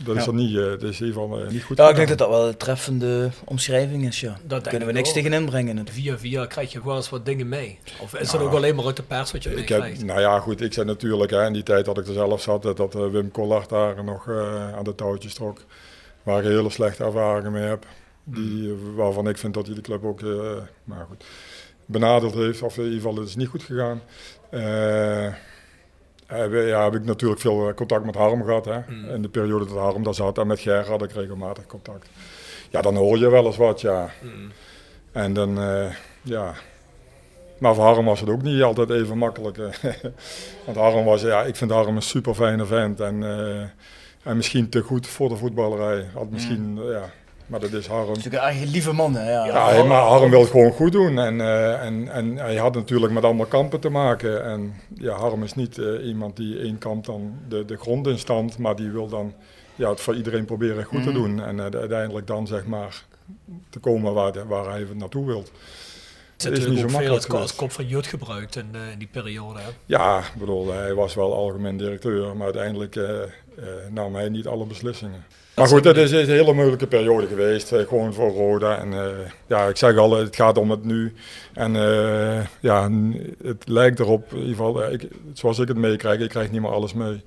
dat 0.04 0.16
is 0.16 0.24
Ja. 0.24 0.30
er 0.30 0.34
niet, 0.36 0.50
uh, 0.50 0.64
dat 0.64 0.82
is 0.82 1.00
in 1.00 1.06
ieder 1.06 1.22
geval 1.22 1.42
uh, 1.44 1.48
niet 1.50 1.62
goed. 1.62 1.76
Ja, 1.76 1.88
ik 1.88 1.96
denk 1.96 2.08
dat 2.08 2.18
dat 2.18 2.28
wel 2.28 2.48
een 2.48 2.56
treffende 2.56 3.30
omschrijving 3.44 4.06
is, 4.06 4.20
ja. 4.20 4.28
Dat 4.42 4.48
Daar 4.48 4.60
kunnen 4.60 4.80
we 4.88 4.94
ik 4.94 4.94
niks 5.00 5.12
tegen 5.12 5.32
inbrengen. 5.32 5.86
Via 5.88 6.18
via 6.18 6.46
krijg 6.46 6.72
je 6.72 6.80
gewoon 6.80 6.96
eens 6.96 7.10
wat 7.10 7.26
dingen 7.26 7.48
mee. 7.48 7.78
Of 8.00 8.14
is 8.14 8.30
dat 8.30 8.40
Ja. 8.40 8.46
ook 8.46 8.52
alleen 8.52 8.74
maar 8.76 8.84
uit 8.86 8.96
de 8.96 9.02
pers 9.02 9.32
wat 9.32 9.42
je 9.42 9.54
Ik 9.54 9.68
heb, 9.68 9.98
nou 10.02 10.20
ja, 10.20 10.40
goed, 10.40 10.60
ik 10.60 10.72
zei 10.72 10.86
natuurlijk, 10.86 11.30
hè, 11.30 11.46
in 11.46 11.52
die 11.52 11.62
tijd 11.62 11.84
dat 11.84 11.98
ik 11.98 12.06
er 12.06 12.12
zelf 12.12 12.42
zat, 12.42 12.62
dat, 12.62 12.76
dat 12.76 12.94
eh, 12.94 13.06
Wim 13.10 13.30
Collard 13.30 13.68
daar 13.68 14.04
nog 14.04 14.28
eh, 14.28 14.72
aan 14.76 14.84
de 14.84 14.94
touwtjes 14.94 15.34
trok. 15.34 15.58
Waar 16.22 16.38
ik 16.38 16.44
hele 16.44 16.70
slechte 16.70 17.04
ervaringen 17.04 17.52
mee 17.52 17.62
heb. 17.64 17.86
Die, 18.24 18.68
Hmm. 18.68 18.88
eh, 18.90 18.96
waarvan 18.96 19.28
ik 19.28 19.38
vind 19.38 19.54
dat 19.54 19.66
hij 19.66 19.74
de 19.74 19.80
club 19.80 20.04
ook, 20.04 20.22
eh, 20.22 20.28
maar 20.84 21.06
goed, 21.08 21.24
benadeeld 21.86 22.34
heeft. 22.34 22.62
Of 22.62 22.76
in 22.76 22.82
ieder 22.84 22.98
geval, 23.00 23.16
het 23.16 23.28
is 23.28 23.36
niet 23.36 23.48
goed 23.48 23.62
gegaan. 23.62 24.00
Eh, 24.50 25.32
heb, 26.26 26.52
ja, 26.52 26.84
heb 26.84 26.94
ik 26.94 27.04
natuurlijk 27.04 27.40
veel 27.40 27.68
eh, 27.68 27.74
contact 27.74 28.04
met 28.04 28.14
Harm 28.14 28.44
gehad. 28.44 28.64
Hè. 28.64 28.80
Hmm. 28.86 29.08
In 29.08 29.22
de 29.22 29.28
periode 29.28 29.64
dat 29.64 29.76
Harm 29.76 30.02
daar 30.02 30.14
zat. 30.14 30.38
En 30.38 30.46
met 30.46 30.60
Ger 30.60 30.88
had 30.88 31.02
ik 31.02 31.12
regelmatig 31.12 31.66
contact. 31.66 32.08
Ja, 32.70 32.80
dan 32.80 32.96
hoor 32.96 33.18
je 33.18 33.30
wel 33.30 33.46
eens 33.46 33.56
wat, 33.56 33.80
ja. 33.80 34.10
Hmm. 34.20 34.50
En 35.12 35.32
dan, 35.32 35.60
eh, 35.60 35.94
ja. 36.22 36.54
Maar 37.58 37.74
voor 37.74 37.84
Harm 37.84 38.04
was 38.04 38.20
het 38.20 38.28
ook 38.28 38.42
niet 38.42 38.62
altijd 38.62 38.90
even 38.90 39.18
makkelijk. 39.18 39.56
Want 40.66 40.76
Harm 40.76 41.04
was, 41.04 41.22
ja, 41.22 41.42
ik 41.42 41.56
vind 41.56 41.70
Harm 41.70 41.96
een 41.96 42.02
super 42.02 42.34
fijne 42.34 42.66
vent. 42.66 43.00
En, 43.00 43.22
en 44.26 44.36
misschien 44.36 44.68
te 44.68 44.80
goed 44.80 45.06
voor 45.06 45.28
de 45.28 45.36
voetballerij. 45.36 46.06
Had 46.14 46.30
misschien, 46.30 46.78
eh, 46.82 46.90
ja. 46.90 47.10
Maar 47.46 47.60
dat 47.60 47.72
is 47.72 47.86
Harm. 47.86 48.00
Het 48.08 48.16
is 48.16 48.24
natuurlijk 48.24 48.42
eigenlijk 48.42 48.66
een 48.66 48.72
lieve 48.82 48.92
man, 48.92 49.14
hè. 49.14 49.30
Ja. 49.32 49.46
Ja, 49.46 49.68
hij- 49.68 49.84
maar 49.84 50.00
Harm 50.02 50.30
wil 50.30 50.40
het 50.40 50.50
gewoon 50.50 50.72
goed 50.72 50.92
doen. 50.92 51.18
En, 51.18 51.40
eh, 51.40 51.84
en, 51.84 52.08
en 52.08 52.36
hij 52.36 52.56
had 52.56 52.74
natuurlijk 52.74 53.12
met 53.12 53.24
allemaal 53.24 53.46
kampen 53.46 53.80
te 53.80 53.88
maken. 53.88 54.44
En 54.44 54.74
ja, 54.94 55.12
Harm 55.14 55.42
is 55.42 55.54
niet 55.54 55.78
eh, 55.78 56.06
iemand 56.06 56.36
die 56.36 56.58
één 56.60 56.78
kamp 56.78 57.04
dan 57.06 57.38
de, 57.48 57.64
de 57.64 57.76
grond 57.76 58.06
in 58.06 58.18
stand, 58.18 58.58
maar 58.58 58.76
die 58.76 58.90
wil 58.90 59.08
dan 59.08 59.34
ja, 59.74 59.90
het 59.90 60.00
voor 60.00 60.14
iedereen 60.16 60.44
proberen 60.44 60.84
goed 60.84 61.02
te 61.02 61.08
Mhm. 61.10 61.18
doen. 61.18 61.42
En 61.42 61.58
eh, 61.72 61.78
uiteindelijk 61.80 62.26
dan 62.26 62.46
zeg 62.46 62.66
maar 62.66 63.04
te 63.70 63.78
komen 63.78 64.12
waar, 64.14 64.32
de- 64.32 64.46
waar 64.46 64.68
hij 64.70 64.86
naartoe 64.94 65.26
wil. 65.26 65.38
Het 66.36 66.44
is 66.44 66.44
natuurlijk 66.44 66.70
ook 66.70 66.78
veel 66.90 66.90
makkelijk 66.98 67.24
als, 67.32 67.40
als 67.40 67.54
kop 67.54 67.72
van 67.72 67.86
Jut 67.86 68.06
gebruikt 68.06 68.56
in, 68.56 68.68
eh, 68.72 68.90
in 68.92 68.98
die 68.98 69.08
periode. 69.12 69.58
Hè. 69.58 69.68
Ja, 69.86 70.18
ik 70.18 70.32
bedoel, 70.38 70.72
hij 70.72 70.94
was 70.94 71.14
wel 71.14 71.34
algemeen 71.34 71.76
directeur, 71.76 72.36
maar 72.36 72.44
uiteindelijk 72.44 72.96
eh, 72.96 73.22
eh, 73.22 73.28
nam 73.90 74.14
hij 74.14 74.28
niet 74.28 74.46
alle 74.46 74.64
beslissingen. 74.66 75.24
Maar 75.56 75.68
goed, 75.68 75.84
het 75.84 75.96
is 75.96 76.10
een 76.10 76.26
hele 76.28 76.52
moeilijke 76.52 76.86
periode 76.86 77.26
geweest, 77.26 77.72
eh, 77.72 77.86
gewoon 77.88 78.14
voor 78.14 78.30
Roda. 78.30 78.78
En 78.78 78.92
eh, 78.92 79.08
ja, 79.46 79.66
ik 79.66 79.76
zeg 79.76 79.96
al, 79.96 80.16
het 80.16 80.36
gaat 80.36 80.58
om 80.58 80.70
het 80.70 80.84
nu. 80.84 81.12
En 81.52 81.76
eh, 81.76 82.46
ja, 82.60 82.90
het 83.44 83.68
lijkt 83.68 84.00
erop, 84.00 84.32
in 84.32 84.36
ieder 84.38 84.50
geval, 84.50 84.92
ik, 84.92 85.08
zoals 85.32 85.58
ik 85.58 85.68
het 85.68 85.76
meekrijg, 85.76 86.20
ik 86.20 86.28
krijg 86.28 86.50
niet 86.50 86.60
meer 86.60 86.70
alles 86.70 86.94
mee. 86.94 87.22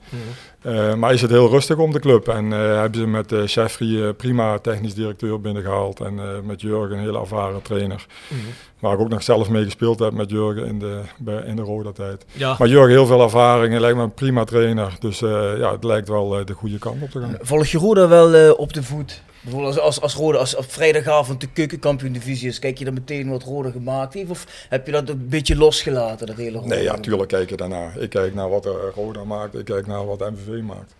Eh, 0.62 0.94
maar 0.94 1.14
is 1.14 1.22
het 1.22 1.32
heel 1.32 1.50
rustig 1.50 1.78
om 1.78 1.92
de 1.92 2.00
club. 2.00 2.28
En 2.28 2.54
eh, 2.54 2.60
hebben 2.60 3.00
ze 3.00 3.08
met 3.08 3.32
uh, 3.32 3.46
Jeffrey 3.46 4.08
eh, 4.08 4.16
prima 4.18 4.58
technisch 4.58 4.94
directeur 4.94 5.42
binnengehaald. 5.42 6.00
En 6.00 6.20
eh, 6.20 6.26
met 6.44 6.62
Jurgen 6.62 6.98
een 6.98 7.04
hele 7.04 7.20
ervaren 7.20 7.62
trainer. 7.62 8.06
Mhm. 8.28 8.40
Waar 8.80 8.94
ik 8.94 9.00
ook 9.00 9.10
nog 9.10 9.24
zelf 9.24 9.50
mee 9.50 9.64
gespeeld 9.64 10.00
heb 10.00 10.14
met 10.14 10.30
Jurgen 10.30 10.66
in 10.66 10.80
de, 10.80 11.02
bij, 11.18 11.44
in 11.46 11.56
de 11.56 11.62
Roda-tijd. 11.62 12.26
Ja. 12.32 12.56
Maar 12.60 12.68
Jurgen 12.68 12.90
heel 12.90 13.06
veel 13.06 13.22
ervaring 13.22 13.74
en 13.74 13.80
lijkt 13.80 13.98
me 13.98 14.04
een 14.04 14.14
prima 14.14 14.44
trainer. 14.44 14.96
Dus 15.00 15.22
eh, 15.22 15.58
ja, 15.58 15.72
het 15.72 15.84
lijkt 15.84 16.08
wel 16.08 16.40
eh, 16.40 16.46
de 16.46 16.54
goede 16.54 16.78
kant 16.78 17.02
op 17.02 17.10
te 17.10 17.20
gaan. 17.20 17.38
Volg 17.42 17.68
je 17.68 17.78
Roda 17.78 18.08
wel 18.08 18.54
op 18.54 18.74
de 18.74 18.84
voet? 18.84 19.22
Bijvoorbeeld 19.50 19.76
als, 19.80 19.86
als, 19.86 20.02
als 20.02 20.14
Roda, 20.14 20.38
als 20.38 20.56
op 20.56 20.72
vrijdagavond 20.72 21.42
de 21.42 21.48
keukenkampioen 21.54 22.12
divisie 22.12 22.48
is, 22.48 22.60
kijk 22.60 22.78
je 22.78 22.86
dan 22.86 22.94
meteen 22.94 23.30
wat 23.30 23.44
Roda 23.44 23.72
gemaakt 23.72 24.14
heeft? 24.14 24.30
Of 24.30 24.46
heb 24.70 24.86
je 24.86 24.92
dat 24.92 25.10
een 25.10 25.28
beetje 25.30 25.56
losgelaten, 25.56 26.28
dat 26.28 26.36
hele 26.36 26.58
Roda? 26.58 26.68
Nee, 26.76 26.84
ja, 26.84 26.98
tuurlijk 26.98 27.30
kijk 27.30 27.50
je 27.50 27.56
daarnaar. 27.58 27.98
Ik 27.98 28.10
kijk 28.10 28.34
naar 28.34 28.50
wat 28.50 28.66
eh, 28.66 28.72
Roda 28.96 29.24
maakt, 29.24 29.58
ik 29.58 29.66
kijk 29.66 29.88
naar 29.88 30.06
wat 30.06 30.20
MVV 30.20 30.62
maakt. 30.62 30.96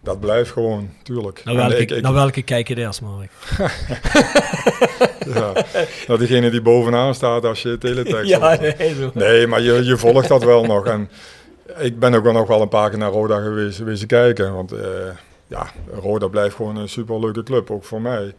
Dat 0.00 0.20
blijft 0.20 0.50
gewoon, 0.50 0.90
tuurlijk. 1.02 1.40
Naar 1.44 1.54
welke, 1.54 1.76
ik- 1.76 1.90
ik- 1.90 2.02
naar 2.02 2.12
welke 2.12 2.42
kijk 2.42 2.68
je 2.68 2.76
eerst, 2.76 3.00
Mark? 3.00 3.30
ja, 5.34 5.52
nou, 6.06 6.18
degene 6.18 6.50
die 6.50 6.62
bovenaan 6.62 7.14
staat 7.14 7.44
als 7.44 7.62
je 7.62 7.78
teletext 7.78 8.28
Ja, 8.28 8.58
nee, 8.60 8.94
zo. 8.94 9.10
Nee, 9.14 9.46
maar 9.46 9.60
je, 9.62 9.84
je 9.84 9.96
volgt 9.96 10.28
dat 10.28 10.44
wel 10.44 10.64
nog. 10.64 10.86
En 10.86 11.08
ik 11.78 11.98
ben 11.98 12.14
ook 12.14 12.24
wel 12.24 12.32
nog 12.32 12.46
wel 12.48 12.60
een 12.62 12.68
paar 12.68 12.90
keer 12.90 12.98
naar 12.98 13.10
Roda 13.10 13.40
geweest, 13.40 13.76
geweest 13.76 14.06
kijken. 14.06 14.54
Want 14.54 14.72
eh, 14.72 14.80
ja, 15.46 15.66
Roda 16.00 16.28
blijft 16.28 16.56
gewoon 16.56 16.76
een 16.76 16.88
superleuke 16.88 17.42
club, 17.42 17.70
ook 17.70 17.84
voor 17.84 18.00
mij. 18.00 18.34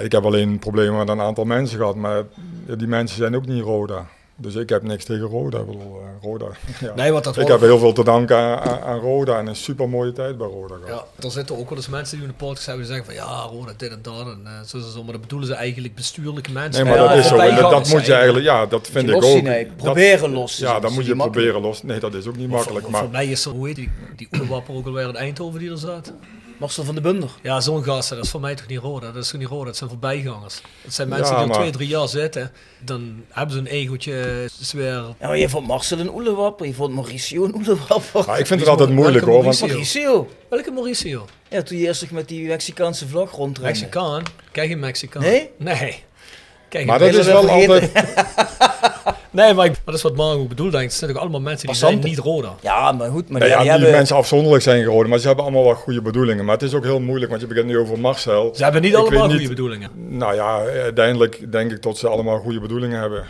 Ik 0.00 0.12
heb 0.12 0.24
alleen 0.24 0.58
problemen 0.58 0.98
met 0.98 1.08
een 1.08 1.20
aantal 1.20 1.44
mensen 1.44 1.78
gehad, 1.78 1.96
maar 1.96 2.24
die 2.66 2.86
mensen 2.86 3.16
zijn 3.16 3.36
ook 3.36 3.46
niet 3.46 3.62
Roda. 3.62 4.06
Dus 4.40 4.54
ik 4.54 4.68
heb 4.68 4.82
niks 4.82 5.04
tegen 5.04 5.26
Roda. 5.26 5.58
Ik 5.58 5.66
bedoel, 5.66 6.00
eh, 6.00 6.22
Roda 6.22 6.46
ja. 6.80 6.94
Nee, 6.94 7.12
want 7.12 7.24
dat 7.24 7.36
ik 7.36 7.46
heb 7.48 7.60
heel 7.60 7.78
veel 7.78 7.92
te 7.92 8.04
danken 8.04 8.36
aan, 8.36 8.80
aan, 8.80 8.98
Roda 8.98 9.38
en 9.38 9.46
een 9.46 9.56
super 9.56 9.88
mooie 9.88 10.12
tijd 10.12 10.38
bij 10.38 10.46
Roda 10.46 10.74
gehad. 10.84 11.06
Ja, 11.16 11.24
er 11.24 11.30
zitten 11.30 11.58
ook 11.58 11.68
wel 11.68 11.78
eens 11.78 11.88
mensen 11.88 12.16
die 12.18 12.26
in 12.26 12.32
de 12.38 12.44
podcast 12.44 12.66
hebben 12.66 12.86
zeggen 12.86 13.04
van 13.04 13.14
ja, 13.14 13.42
Roda, 13.52 13.72
dit 13.76 13.90
en 13.90 13.98
dat. 14.02 14.20
En, 14.20 14.40
eh, 14.44 14.52
zo, 14.66 14.78
zo, 14.78 14.88
zo, 14.88 15.02
maar 15.02 15.12
dat 15.12 15.20
bedoelen 15.20 15.48
ze 15.48 15.54
eigenlijk 15.54 15.94
bestuurlijke 15.94 16.52
mensen. 16.52 16.84
Nee, 16.84 16.92
maar 16.92 17.02
Ja, 17.02 17.08
dat 17.08 17.18
is 17.18 17.28
zo. 17.28 17.36
En 17.36 17.56
dat, 17.56 17.70
dat 17.70 17.88
moet 17.88 18.06
je 18.06 18.14
eigenlijk, 18.14 18.44
ja, 18.44 18.66
dat 18.66 18.88
vind 18.88 19.08
ik 19.08 19.14
ook. 19.14 19.44
Dat- 19.44 19.76
Proberen 19.76 20.30
los 20.30 20.56
Ja, 20.56 20.82
is 20.82 20.94
moet 20.94 21.06
je 21.06 21.16
proberen 21.16 21.60
los. 21.60 21.82
Nee, 21.82 22.00
dat 22.00 22.14
is 22.14 22.26
ook 22.26 22.36
niet 22.36 22.48
makkelijk. 22.48 22.82
Voor, 22.82 22.90
Maar 22.92 23.00
voor 23.00 23.10
mij 23.10 23.26
is 23.26 23.44
er, 23.44 23.50
hoe 23.50 23.66
heet 23.66 23.76
die, 23.76 23.90
die 24.16 24.28
ook 24.50 24.86
alweer 24.86 25.08
in 25.08 25.16
Eindhoven 25.16 25.60
die 25.60 25.70
er 25.70 25.78
zat? 25.78 26.12
Marcel 26.60 26.84
van 26.84 26.94
de 26.94 27.00
Bunder. 27.00 27.30
Ja, 27.42 27.60
zo'n 27.60 27.84
gasten, 27.84 28.16
dat 28.16 28.24
is 28.24 28.30
voor 28.30 28.40
mij 28.40 28.54
toch 28.54 28.66
niet 28.66 28.78
Roda. 28.78 29.06
Dat 29.12 29.22
is 29.24 29.30
toch 29.30 29.40
niet 29.40 29.48
Roda, 29.48 29.64
dat 29.64 29.76
zijn 29.76 29.90
voorbijgangers. 29.90 30.60
Dat 30.84 30.94
zijn 30.94 31.08
mensen 31.08 31.26
Ja, 31.26 31.32
die 31.32 31.40
al 31.42 31.46
maar- 31.46 31.56
twee, 31.58 31.70
drie 31.70 31.88
jaar 31.88 32.08
zitten. 32.08 32.52
Dan 32.84 33.22
hebben 33.30 33.54
ze 33.54 33.60
een 33.60 33.66
egootje 33.66 34.48
zwaar. 34.60 34.84
Ja, 34.84 35.14
maar 35.20 35.38
je 35.38 35.48
vond 35.48 35.66
Marcel 35.66 35.98
een 35.98 36.14
oelewapper, 36.14 36.66
je 36.66 36.74
vond 36.74 36.94
Mauricio 36.94 37.44
een 37.44 37.54
oelewapper. 37.54 38.24
Maar 38.26 38.38
ik 38.38 38.46
vind 38.46 38.60
het 38.60 38.68
altijd 38.68 38.90
moeilijk 38.90 39.24
hoor. 39.24 39.42
Want, 39.44 39.60
Mauricio. 39.60 40.28
Welke 40.48 40.70
Mauricio? 40.70 41.26
Ja, 41.48 41.62
toen 41.62 41.78
je 41.78 41.86
eerst 41.86 42.00
nog 42.02 42.10
met 42.10 42.28
die 42.28 42.46
Mexicaanse 42.48 43.08
vlag 43.08 43.30
rondrende. 43.32 43.70
Mexicaan? 43.70 44.22
Kijk 44.52 44.68
geen 44.68 44.78
Mexicaan. 44.80 45.22
Nee? 45.22 45.50
Nee. 45.58 46.02
Kijk, 46.68 46.86
maar 46.86 46.98
dat 46.98 47.14
is 47.14 47.26
wel 47.26 47.48
altijd. 47.48 47.90
Nee, 49.30 49.54
maar, 49.54 49.64
ik- 49.64 49.70
maar 49.72 49.80
dat 49.84 49.94
is 49.94 50.02
wat 50.02 50.16
Marco 50.16 50.44
bedoelt. 50.44 50.70
denk 50.70 50.82
ik. 50.84 50.88
Het 50.90 50.98
zijn 50.98 51.10
toch 51.12 51.20
allemaal 51.20 51.40
mensen 51.40 51.66
die 51.66 51.76
zijn 51.76 51.98
niet 51.98 52.18
Roda. 52.18 52.54
Ja, 52.60 52.92
maar 52.92 53.10
goed, 53.10 53.28
maar 53.28 53.40
die, 53.40 53.48
ja, 53.50 53.60
die 53.60 53.70
hebben... 53.70 53.90
mensen 53.90 54.16
afzonderlijk 54.16 54.62
zijn 54.62 54.82
geworden, 54.82 55.10
maar 55.10 55.18
ze 55.18 55.26
hebben 55.26 55.44
allemaal 55.44 55.64
wel 55.64 55.74
goede 55.74 56.02
bedoelingen. 56.02 56.44
Maar 56.44 56.54
het 56.54 56.62
is 56.64 56.74
ook 56.74 56.84
heel 56.84 57.00
moeilijk, 57.00 57.30
want 57.30 57.42
je 57.42 57.48
begint 57.48 57.66
nu 57.66 57.78
over 57.78 57.98
Marcel. 57.98 58.52
Ze 58.54 58.62
hebben 58.62 58.82
niet 58.82 58.92
Ik 58.92 58.98
allemaal 58.98 59.28
goede 59.30 59.48
bedoelingen. 59.48 59.90
Nou 59.94 60.34
ja, 60.34 60.58
uiteindelijk 60.82 61.52
denk 61.52 61.70
ik 61.72 61.82
dat 61.82 61.98
ze 61.98 62.08
allemaal 62.08 62.38
goede 62.38 62.60
bedoelingen 62.60 63.00
hebben. 63.00 63.24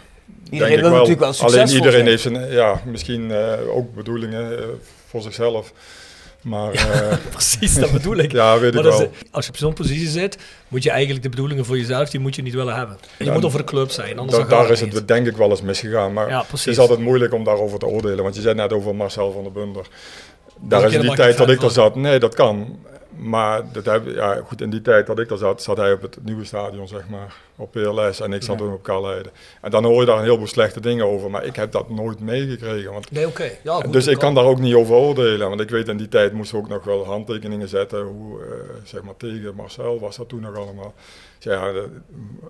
Iedereen 0.51 0.75
denk 0.75 0.85
ik 0.85 0.91
wil 0.91 0.91
natuurlijk 0.99 1.21
wel 1.21 1.29
Alleen 1.29 1.51
succesvol 1.69 1.77
iedereen 1.77 2.19
zijn. 2.21 2.37
heeft 2.37 2.51
zijn, 2.51 2.51
ja, 2.51 2.81
misschien 2.87 3.31
eh, 3.31 3.77
ook 3.77 3.95
bedoelingen 3.95 4.59
eh, 4.59 4.65
voor 5.07 5.23
zichzelf. 5.23 5.73
Maar, 6.43 6.73
eh, 6.73 7.17
Precies, 7.31 7.75
dat 7.75 7.91
bedoel 7.93 8.17
ik. 8.17 8.33
ja, 8.33 8.59
weet 8.59 8.69
ik 8.69 8.75
Maar 8.75 8.83
dat 8.83 8.93
is 8.93 8.99
wel. 8.99 9.11
als 9.31 9.45
je 9.45 9.51
op 9.51 9.57
zo'n 9.57 9.73
positie 9.73 10.09
zit, 10.09 10.39
moet 10.69 10.83
je 10.83 10.91
eigenlijk 10.91 11.23
de 11.23 11.29
bedoelingen 11.29 11.65
voor 11.65 11.77
jezelf, 11.79 12.11
die 12.11 12.21
moet 12.21 12.35
je 12.37 12.43
niet 12.43 12.55
willen 12.55 12.75
hebben. 12.75 12.99
Je 13.19 13.25
Ja, 13.25 13.33
moet 13.33 13.45
over 13.45 13.59
de 13.59 13.65
club 13.65 13.91
zijn, 13.91 14.19
anders 14.19 14.39
Da- 14.39 14.45
daar 14.49 14.71
is 14.71 14.81
niet. 14.81 14.93
het 14.93 15.09
denk 15.09 15.27
ik 15.27 15.37
wel 15.37 15.51
eens 15.51 15.62
misgegaan. 15.62 16.12
Maar 16.12 16.29
Ja, 16.29 16.45
het 16.51 16.67
is 16.67 16.79
altijd 16.79 16.99
moeilijk 16.99 17.33
om 17.35 17.45
daarover 17.45 17.79
te 17.79 17.87
oordelen. 17.87 18.23
Want 18.23 18.35
je 18.35 18.41
zei 18.41 18.55
net 18.55 18.73
over 18.73 18.95
Marcel 18.95 19.33
van 19.33 19.43
der 19.43 19.53
Bunder. 19.53 19.87
Daar 20.61 20.85
is 20.87 20.93
in 20.93 21.01
die 21.01 21.15
tijd 21.15 21.37
dat 21.37 21.51
ik 21.51 21.62
er 21.62 21.71
zat. 21.71 21.95
Nee, 21.97 22.19
dat 22.19 22.35
kan. 22.35 22.79
Maar 23.17 23.62
dat 23.73 23.85
heb, 23.85 24.03
ja, 24.15 24.41
goed, 24.47 24.61
in 24.61 24.71
die 24.71 24.83
tijd 24.83 25.07
dat 25.07 25.19
ik 25.19 25.31
er 25.31 25.39
zat, 25.39 25.62
zat 25.62 25.77
hij 25.77 25.93
op 25.93 26.03
het 26.03 26.17
nieuwe 26.25 26.45
stadion, 26.45 26.89
zeg 26.89 27.09
maar, 27.09 27.35
op 27.61 27.70
PLS. 27.73 28.20
En 28.20 28.32
ik 28.32 28.43
zat 28.43 28.59
Ja. 28.59 28.65
toen 28.65 28.73
op 28.73 28.82
Carleiden. 28.82 29.32
En 29.61 29.70
dan 29.70 29.85
hoor 29.85 30.01
je 30.01 30.07
daar 30.07 30.16
een 30.19 30.24
heleboel 30.24 30.47
slechte 30.47 30.81
dingen 30.81 31.07
over. 31.07 31.31
Maar 31.31 31.45
ik 31.45 31.57
heb 31.57 31.73
dat 31.73 31.91
nooit 31.91 32.20
meegekregen. 32.20 32.93
Want 32.93 33.11
Nee, 33.11 33.27
oké. 33.27 33.51
Ja, 33.62 33.74
goed, 33.74 33.93
dus 33.93 34.07
ik 34.07 34.19
kan 34.19 34.35
daar 34.35 34.45
ook 34.45 34.59
niet 34.61 34.74
over 34.74 34.95
oordelen. 34.95 35.49
Want 35.49 35.61
ik 35.61 35.70
weet 35.70 35.89
in 35.89 35.97
die 35.97 36.09
tijd 36.09 36.32
moesten 36.32 36.57
we 36.57 36.62
ook 36.65 36.69
nog 36.70 36.85
wel 36.85 37.05
handtekeningen 37.07 37.69
zetten. 37.69 38.03
Hoe, 38.03 38.41
eh, 38.41 38.47
zeg 38.85 39.03
maar 39.03 39.16
tegen 39.16 39.55
Marcel 39.57 40.01
was 40.01 40.16
dat 40.16 40.28
toen 40.28 40.41
nog 40.41 40.57
allemaal. 40.57 40.95
Ja, 41.39 41.73
dat- 41.73 41.85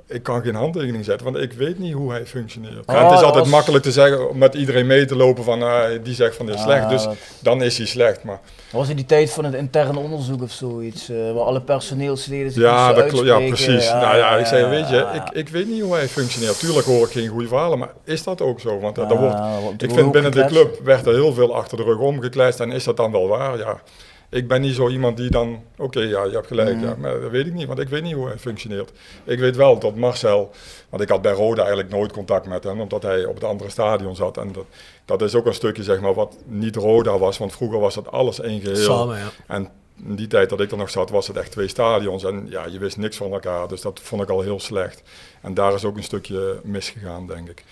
ik 0.06 0.22
kan 0.22 0.42
geen 0.42 0.54
handtekening 0.54 1.04
zetten, 1.04 1.32
want 1.32 1.44
ik 1.44 1.52
weet 1.52 1.78
niet 1.78 1.92
hoe 1.92 2.10
hij 2.10 2.26
functioneert. 2.26 2.86
Ah, 2.86 3.02
het 3.08 3.18
is 3.18 3.24
altijd 3.24 3.42
als- 3.42 3.48
makkelijk 3.52 3.84
te 3.84 3.92
zeggen 3.92 4.28
om 4.30 4.38
met 4.38 4.54
iedereen 4.54 4.86
mee 4.86 5.04
te 5.04 5.16
lopen 5.16 5.44
van 5.44 5.62
ah, 5.62 5.84
die 6.02 6.14
zegt 6.14 6.36
van 6.36 6.46
dit 6.46 6.54
is 6.54 6.60
slecht. 6.62 6.88
Dus 6.88 7.04
dat- 7.04 7.16
dan 7.42 7.62
is 7.62 7.76
hij 7.78 7.86
slecht. 7.86 8.24
Maar 8.24 8.40
Dat 8.70 8.80
was 8.80 8.88
in 8.88 8.96
die 8.96 9.04
tijd 9.06 9.30
van 9.30 9.44
het 9.44 9.54
intern 9.54 9.96
onderzoek 9.96 10.42
of 10.42 10.50
zoiets, 10.50 11.08
eh, 11.08 11.16
waar 11.16 11.42
alle 11.44 11.60
personeelsleden 11.60 12.52
zich 12.52 12.62
ja, 12.62 12.92
dat 12.92 13.06
klopt. 13.06 13.26
Ja, 13.26 13.38
precies. 13.38 13.88
nou 13.90 14.16
ja, 14.16 14.36
ik 14.36 14.46
zei, 14.46 14.66
weet 14.66 14.88
je, 14.88 14.99
ja. 15.00 15.12
ik, 15.26 15.30
ik 15.36 15.48
weet 15.48 15.68
niet 15.68 15.82
hoe 15.82 15.94
hij 15.94 16.08
functioneert. 16.08 16.58
Tuurlijk 16.58 16.86
hoor 16.86 17.06
ik 17.06 17.12
geen 17.12 17.28
goede 17.28 17.48
verhalen, 17.48 17.78
maar 17.78 17.92
is 18.04 18.22
dat 18.22 18.40
ook 18.40 18.60
zo? 18.60 18.80
Want 18.80 18.98
eh, 18.98 19.10
er 19.10 19.18
wordt, 19.18 19.82
ik 19.82 19.90
vind 19.92 20.12
binnen 20.12 20.32
de 20.32 20.44
club 20.44 20.80
werd 20.84 21.06
er 21.06 21.12
heel 21.14 21.32
veel 21.32 21.54
achter 21.54 21.76
de 21.76 21.82
rug 21.82 21.98
omgekleist. 21.98 22.60
En 22.60 22.70
is 22.72 22.84
dat 22.84 22.96
dan 22.96 23.12
wel 23.12 23.28
waar? 23.28 23.58
Ja. 23.58 23.82
Ik 24.30 24.48
ben 24.48 24.60
niet 24.60 24.74
zo 24.74 24.88
iemand 24.88 25.16
die 25.16 25.30
dan, 25.30 25.62
oké, 25.78 26.00
ja, 26.00 26.24
je 26.24 26.30
hebt 26.30 26.46
gelijk, 26.46 26.76
Mhm. 26.76 26.84
ja, 26.84 26.94
maar 26.98 27.20
dat 27.20 27.30
weet 27.30 27.46
ik 27.46 27.52
niet, 27.52 27.66
want 27.66 27.78
ik 27.78 27.88
weet 27.88 28.02
niet 28.02 28.14
hoe 28.14 28.26
hij 28.28 28.38
functioneert. 28.38 28.90
Ik 29.24 29.38
weet 29.38 29.56
wel 29.56 29.78
dat 29.78 29.94
Marcel, 29.96 30.50
want 30.88 31.02
ik 31.02 31.08
had 31.08 31.22
bij 31.22 31.32
Roda 31.32 31.60
eigenlijk 31.60 31.90
nooit 31.90 32.12
contact 32.12 32.46
met 32.46 32.64
hem, 32.64 32.80
omdat 32.80 33.02
hij 33.02 33.24
op 33.24 33.34
het 33.34 33.44
andere 33.44 33.70
stadion 33.70 34.16
zat. 34.16 34.36
En 34.36 34.52
dat, 34.52 34.64
dat 35.04 35.22
is 35.22 35.34
ook 35.34 35.46
een 35.46 35.54
stukje, 35.54 35.82
zeg 35.82 36.00
maar, 36.00 36.14
wat 36.14 36.36
niet 36.46 36.76
Roda 36.76 37.18
was, 37.18 37.38
want 37.38 37.52
vroeger 37.52 37.78
was 37.80 37.94
dat 37.94 38.10
alles 38.10 38.40
één 38.40 38.60
geheel. 38.60 38.76
Samen, 38.76 39.18
ja. 39.18 39.28
En 39.46 39.68
in 40.06 40.14
die 40.16 40.26
tijd 40.26 40.48
dat 40.50 40.60
ik 40.60 40.70
er 40.70 40.76
nog 40.76 40.90
zat, 40.90 41.10
was 41.10 41.26
het 41.26 41.36
echt 41.36 41.50
twee 41.50 41.68
stadions. 41.68 42.24
En 42.24 42.46
ja, 42.48 42.66
je 42.66 42.78
wist 42.78 42.96
niks 42.96 43.16
van 43.16 43.32
elkaar. 43.32 43.68
Dus 43.68 43.80
dat 43.80 44.00
vond 44.02 44.22
ik 44.22 44.28
al 44.28 44.40
heel 44.40 44.60
slecht. 44.60 45.02
En 45.40 45.54
daar 45.54 45.74
is 45.74 45.84
ook 45.84 45.96
een 45.96 46.02
stukje 46.02 46.60
misgegaan, 46.64 47.26
denk 47.26 47.48
ik. 47.48 47.64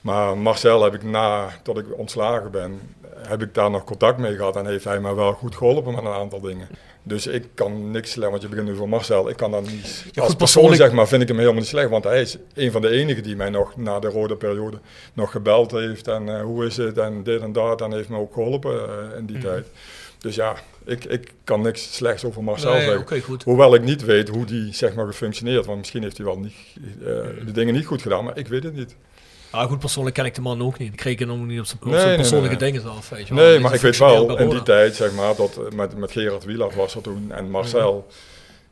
Maar 0.00 0.38
Marcel 0.38 0.82
heb 0.82 0.94
ik 0.94 1.02
na 1.02 1.48
dat 1.62 1.78
ik 1.78 1.84
ontslagen 1.98 2.50
ben, 2.50 2.80
heb 3.16 3.42
ik 3.42 3.54
daar 3.54 3.70
nog 3.70 3.84
contact 3.84 4.18
mee 4.18 4.36
gehad. 4.36 4.56
En 4.56 4.66
heeft 4.66 4.84
hij 4.84 5.00
me 5.00 5.14
wel 5.14 5.32
goed 5.32 5.54
geholpen 5.56 5.94
met 5.94 6.04
een 6.04 6.10
aantal 6.12 6.40
dingen. 6.40 6.68
Dus 7.02 7.26
ik 7.26 7.44
kan 7.54 7.90
niks 7.90 8.10
slecht, 8.10 8.30
want 8.30 8.42
je 8.42 8.48
begint 8.48 8.66
nu 8.68 8.76
voor 8.76 8.88
Marcel. 8.88 9.28
Ik 9.28 9.36
kan 9.36 9.50
dan 9.50 9.62
niet. 9.62 9.82
als 9.82 10.12
persoon 10.14 10.36
persoonlijk- 10.36 10.76
zeg 10.82 10.92
maar, 10.92 11.08
vind 11.08 11.22
ik 11.22 11.28
hem 11.28 11.36
helemaal 11.38 11.58
niet 11.60 11.68
slecht. 11.68 11.90
Want 11.90 12.04
hij 12.04 12.20
is 12.20 12.36
een 12.54 12.72
van 12.72 12.80
de 12.82 12.88
enigen 12.90 13.22
die 13.22 13.36
mij 13.36 13.50
nog 13.50 13.76
na 13.76 13.98
de 13.98 14.08
rode 14.08 14.36
periode 14.36 14.78
nog 15.12 15.30
gebeld 15.30 15.70
heeft. 15.70 16.08
En 16.08 16.28
eh, 16.36 16.42
hoe 16.42 16.66
is 16.66 16.76
het 16.76 16.98
en 16.98 17.22
dit 17.22 17.40
en 17.42 17.52
dat. 17.52 17.80
En 17.80 17.92
heeft 17.92 18.08
me 18.08 18.18
ook 18.18 18.32
geholpen 18.34 18.88
eh, 18.88 19.18
in 19.18 19.26
die 19.26 19.36
Mhm. 19.36 19.46
tijd. 19.46 19.66
Dus 20.24 20.34
ja, 20.34 20.54
ik, 20.84 21.04
ik 21.04 21.32
kan 21.44 21.60
niks 21.62 21.94
slechts 21.94 22.24
over 22.24 22.44
Marcel 22.44 22.72
Nee, 22.72 22.80
zeggen. 22.84 23.22
goed. 23.22 23.42
Hoewel 23.44 23.74
ik 23.74 23.82
niet 23.82 24.04
weet 24.04 24.28
hoe 24.28 24.44
die 24.44 24.74
zeg 24.74 24.94
maar 24.94 25.06
gefunctioneerd. 25.06 25.66
Want 25.66 25.78
misschien 25.78 26.02
heeft 26.02 26.16
hij 26.16 26.26
wel 26.26 26.38
niet, 26.38 26.54
eh, 27.00 27.06
de 27.46 27.52
dingen 27.52 27.74
niet 27.74 27.86
goed 27.86 28.02
gedaan, 28.02 28.24
maar 28.24 28.38
ik 28.38 28.48
weet 28.48 28.62
het 28.62 28.74
niet. 28.74 28.96
Ah, 29.50 29.68
goed, 29.68 29.78
persoonlijk 29.78 30.14
ken 30.14 30.24
ik 30.24 30.34
de 30.34 30.40
man 30.40 30.62
ook 30.62 30.78
niet. 30.78 30.92
Ik 30.92 30.96
kreeg 30.98 31.18
hem 31.18 31.30
ook 31.30 31.38
niet 31.38 31.58
op 31.60 31.64
zijn 31.66 31.78
op 31.82 31.86
Nee, 31.86 31.96
zijn 31.96 32.08
nee, 32.08 32.16
persoonlijke 32.16 32.56
nee, 32.56 32.72
dingen 32.72 32.90
af. 32.90 33.08
Weet 33.08 33.28
je 33.28 33.34
wel. 33.34 33.44
Nee, 33.44 33.58
maar 33.60 33.74
ik 33.74 33.80
weet 33.80 33.98
wel 33.98 34.38
in 34.38 34.48
die 34.48 34.62
tijd, 34.62 34.94
zeg 34.94 35.12
maar, 35.14 35.36
dat 35.36 35.56
eh, 35.56 35.70
met, 35.76 35.96
met 35.96 36.12
Gerard 36.12 36.44
Wieland 36.44 36.74
was 36.74 36.94
er 36.94 37.02
toen 37.02 37.32
en 37.32 37.50
Marcel. 37.50 38.06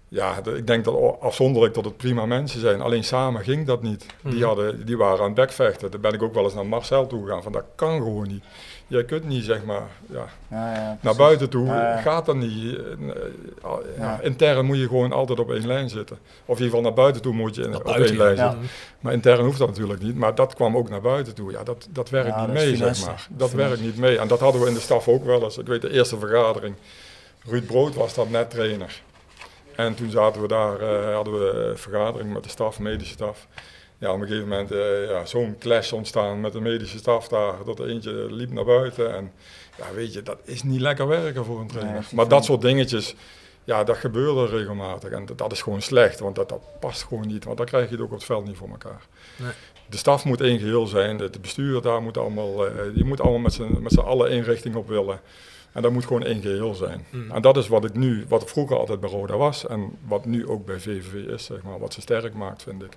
Ja, 0.09 0.41
de- 0.41 0.57
ik 0.57 0.67
denk 0.67 0.85
dat 0.85 1.21
afzonderlijk 1.21 1.75
dat 1.75 1.85
het 1.85 1.97
prima 1.97 2.27
mensen 2.27 2.61
zijn. 2.61 2.81
Alleen 2.81 3.05
samen 3.05 3.43
ging 3.45 3.67
dat 3.67 3.83
niet. 3.83 4.07
Die, 4.23 4.33
Mhm. 4.35 4.45
hadden, 4.45 4.87
die 4.87 4.97
waren 4.97 5.19
aan 5.19 5.25
het 5.27 5.35
bekvechten. 5.35 5.91
Daar 5.91 6.01
ben 6.01 6.13
ik 6.13 6.23
ook 6.23 6.35
wel 6.35 6.45
eens 6.45 6.55
naar 6.55 6.67
Marcel 6.67 7.07
toe 7.07 7.25
gegaan. 7.25 7.43
Van 7.43 7.53
dat 7.53 7.65
kan 7.77 7.97
gewoon 7.97 8.29
niet. 8.29 8.45
Je 8.97 9.05
kunt 9.05 9.25
niet, 9.25 9.45
zeg 9.45 9.65
maar, 9.65 9.83
ja, 10.11 10.27
Ja, 10.51 10.75
ja, 10.75 10.99
naar 11.01 11.17
buiten 11.17 11.49
toe. 11.49 11.67
Ja. 11.67 11.97
Gaat 12.01 12.27
dat 12.27 12.37
niet. 12.37 12.77
Eh, 12.77 12.83
eh. 13.99 14.13
Intern 14.23 14.65
moet 14.65 14.77
je 14.79 14.87
gewoon 14.87 15.13
altijd 15.13 15.39
op 15.41 15.51
één 15.51 15.67
lijn 15.67 15.89
zitten. 15.89 16.17
Of 16.45 16.59
in 16.59 16.65
ieder 16.65 16.65
geval 16.65 16.81
naar 16.83 16.93
buiten 16.93 17.23
toe 17.23 17.33
moet 17.35 17.55
je 17.55 17.63
in- 17.63 17.75
op 17.77 17.83
buiten, 17.85 18.07
één 18.07 18.17
lijn 18.17 18.37
ja. 18.37 18.51
zitten. 18.51 18.69
Maar 19.01 19.13
intern 19.13 19.45
hoeft 19.45 19.59
dat 19.59 19.69
natuurlijk 19.69 20.03
niet. 20.03 20.17
Maar 20.17 20.35
dat 20.35 20.55
kwam 20.55 20.77
ook 20.77 20.89
naar 20.89 21.01
buiten 21.01 21.35
toe. 21.35 21.51
Ja, 21.53 21.63
dat, 21.63 21.87
dat 21.91 22.11
werkt 22.11 22.29
Ja, 22.29 22.39
niet 22.47 22.47
dat 22.47 22.65
mee, 22.65 22.77
zeg 22.77 23.05
maar. 23.07 23.27
Dat 23.31 23.51
Finesse. 23.51 23.57
werkt 23.69 23.83
niet 23.83 23.97
mee. 23.97 24.19
En 24.19 24.29
dat 24.29 24.41
hadden 24.41 24.61
we 24.61 24.69
in 24.69 24.75
de 24.75 24.81
staf 24.81 25.09
ook 25.09 25.25
wel 25.25 25.43
eens. 25.43 25.59
Ik 25.59 25.67
weet 25.67 25.83
de 25.83 25.91
eerste 25.93 26.19
vergadering. 26.19 26.75
Ruud 27.47 27.67
Brood 27.67 27.95
was 27.95 28.15
dat 28.15 28.31
net 28.31 28.51
trainer. 28.51 29.03
En 29.77 29.95
toen 29.95 30.11
zaten 30.11 30.43
we 30.43 30.49
daar, 30.49 30.81
eh, 30.81 31.15
hadden 31.15 31.35
we 31.39 31.51
een 31.71 31.79
vergadering 31.79 32.33
met 32.33 32.43
de 32.43 32.49
staf, 32.49 32.79
medische 32.79 33.13
staf. 33.13 33.47
Ja, 34.03 34.13
op 34.13 34.21
een 34.21 34.27
gegeven 34.27 34.49
moment 34.49 34.71
eh, 34.71 35.09
ja, 35.09 35.25
zo'n 35.25 35.57
clash 35.59 35.93
ontstaan 35.93 36.41
met 36.41 36.53
de 36.53 36.61
medische 36.61 36.99
staf 36.99 37.29
daar. 37.29 37.65
Dat 37.65 37.79
er 37.79 37.89
eentje 37.89 38.13
liep 38.31 38.51
naar 38.51 38.65
buiten. 38.65 39.15
En 39.15 39.33
ja, 39.79 39.85
weet 39.95 40.13
je, 40.13 40.23
dat 40.23 40.39
is 40.45 40.63
niet 40.63 40.81
lekker 40.81 41.07
werken 41.07 41.45
voor 41.45 41.61
een 41.61 41.67
trainer. 41.67 42.07
maar 42.13 42.29
dat 42.29 42.45
soort 42.45 42.61
dingetjes, 42.61 43.15
ja, 43.65 43.85
dat 43.85 43.97
gebeurde 43.97 44.47
regelmatig. 44.47 45.11
En 45.11 45.27
dat, 45.27 45.39
dat 45.39 45.53
is 45.53 45.63
gewoon 45.63 45.83
slecht, 45.83 46.21
want 46.21 46.37
dat, 46.37 46.49
dat 46.49 46.61
past 46.81 47.03
gewoon 47.03 47.27
niet. 47.27 47.45
Want 47.45 47.57
dan 47.57 47.67
krijg 47.67 47.85
je 47.85 47.95
het 47.95 48.01
ook 48.01 48.11
op 48.11 48.15
het 48.17 48.25
veld 48.25 48.47
niet 48.47 48.57
voor 48.57 48.69
elkaar. 48.69 49.07
Nee. 49.37 49.53
De 49.89 49.97
staf 49.97 50.25
moet 50.25 50.41
één 50.41 50.59
geheel 50.59 50.87
zijn, 50.87 51.19
het 51.19 51.41
bestuur 51.41 51.83
daar 51.83 52.03
moet 52.03 52.19
allemaal, 52.19 52.67
eh, 52.67 52.75
je 52.95 53.05
moet 53.05 53.21
allemaal 53.21 53.41
met 53.41 53.53
z'n 53.53 53.79
met 53.81 53.93
z'n 53.93 54.01
allen 54.01 54.31
één 54.31 54.43
richting 54.43 54.75
op 54.75 54.89
willen. 54.89 55.21
En 55.73 55.83
dat 55.83 55.93
moet 55.93 56.07
gewoon 56.07 56.25
één 56.25 56.43
geheel 56.43 56.75
zijn. 56.75 57.07
Mm. 57.11 57.31
En 57.31 57.43
dat 57.43 57.57
is 57.57 57.69
wat 57.69 57.85
ik 57.85 57.95
nu, 57.95 58.25
wat 58.29 58.51
vroeger 58.51 58.79
altijd 58.79 59.01
bij 59.01 59.11
Roda 59.11 59.37
was 59.37 59.67
en 59.67 59.91
wat 60.07 60.25
nu 60.25 60.49
ook 60.49 60.67
bij 60.67 60.81
VVV 60.81 61.15
is, 61.15 61.45
zeg 61.45 61.63
maar, 61.63 61.79
wat 61.79 61.93
ze 61.93 62.01
sterk 62.01 62.35
maakt, 62.35 62.63
vind 62.63 62.83
ik. 62.83 62.97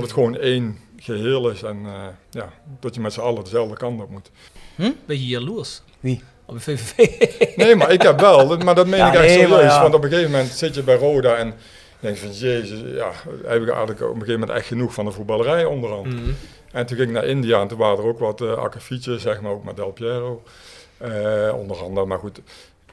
Dat 0.00 0.04
het 0.04 0.12
gewoon 0.12 0.36
één 0.38 0.78
geheel 0.96 1.50
is 1.50 1.62
en 1.62 1.78
eh, 1.86 2.06
ja, 2.30 2.52
dat 2.80 2.94
je 2.94 3.00
met 3.00 3.12
z'n 3.12 3.20
allen 3.20 3.44
dezelfde 3.44 3.76
kant 3.76 4.00
op 4.02 4.10
moet. 4.10 4.30
Ben 4.76 4.96
je 5.18 5.26
jaloers? 5.26 5.82
Wie? 6.00 6.22
Op 6.46 6.54
de 6.54 6.60
VVV. 6.60 6.96
Nee, 7.56 7.74
maar 7.74 7.92
ik 7.92 8.02
heb 8.02 8.20
wel, 8.20 8.48
dat- 8.48 8.62
maar 8.64 8.74
dat 8.74 8.86
meen 8.86 8.98
Ja, 8.98 9.08
ik 9.12 9.14
echt 9.18 9.32
serieus. 9.32 9.60
ja. 9.62 9.82
Want 9.82 9.94
op 9.94 10.02
een 10.04 10.08
gegeven 10.10 10.30
moment 10.30 10.50
zit 10.50 10.74
je 10.74 10.82
bij 10.82 10.96
Roda 10.96 11.34
en 11.34 11.54
denk 12.00 12.16
van, 12.16 12.30
jezus, 12.32 12.80
ja, 12.84 13.10
heb 13.46 13.62
ik 13.62 13.68
eigenlijk 13.68 14.00
op 14.00 14.08
een 14.08 14.20
gegeven 14.20 14.40
moment 14.40 14.58
echt 14.58 14.66
genoeg 14.66 14.94
van 14.94 15.04
de 15.04 15.10
voetballerij 15.10 15.64
onderhand. 15.64 16.06
Mhm. 16.06 16.30
En 16.72 16.86
toen 16.86 16.96
ging 16.96 17.08
ik 17.08 17.14
naar 17.14 17.24
India 17.26 17.60
en 17.60 17.68
toen 17.68 17.78
waren 17.78 17.98
er 17.98 18.04
ook 18.04 18.18
wat 18.18 18.40
uh, 18.40 18.52
akkefietjes, 18.52 19.22
zeg 19.22 19.40
maar, 19.40 19.52
ook 19.52 19.64
met 19.64 19.76
Del 19.76 19.90
Piero. 19.92 20.42
eh, 20.98 21.52
onder 21.56 21.76
andere, 21.82 22.06
maar 22.06 22.18
goed. 22.18 22.40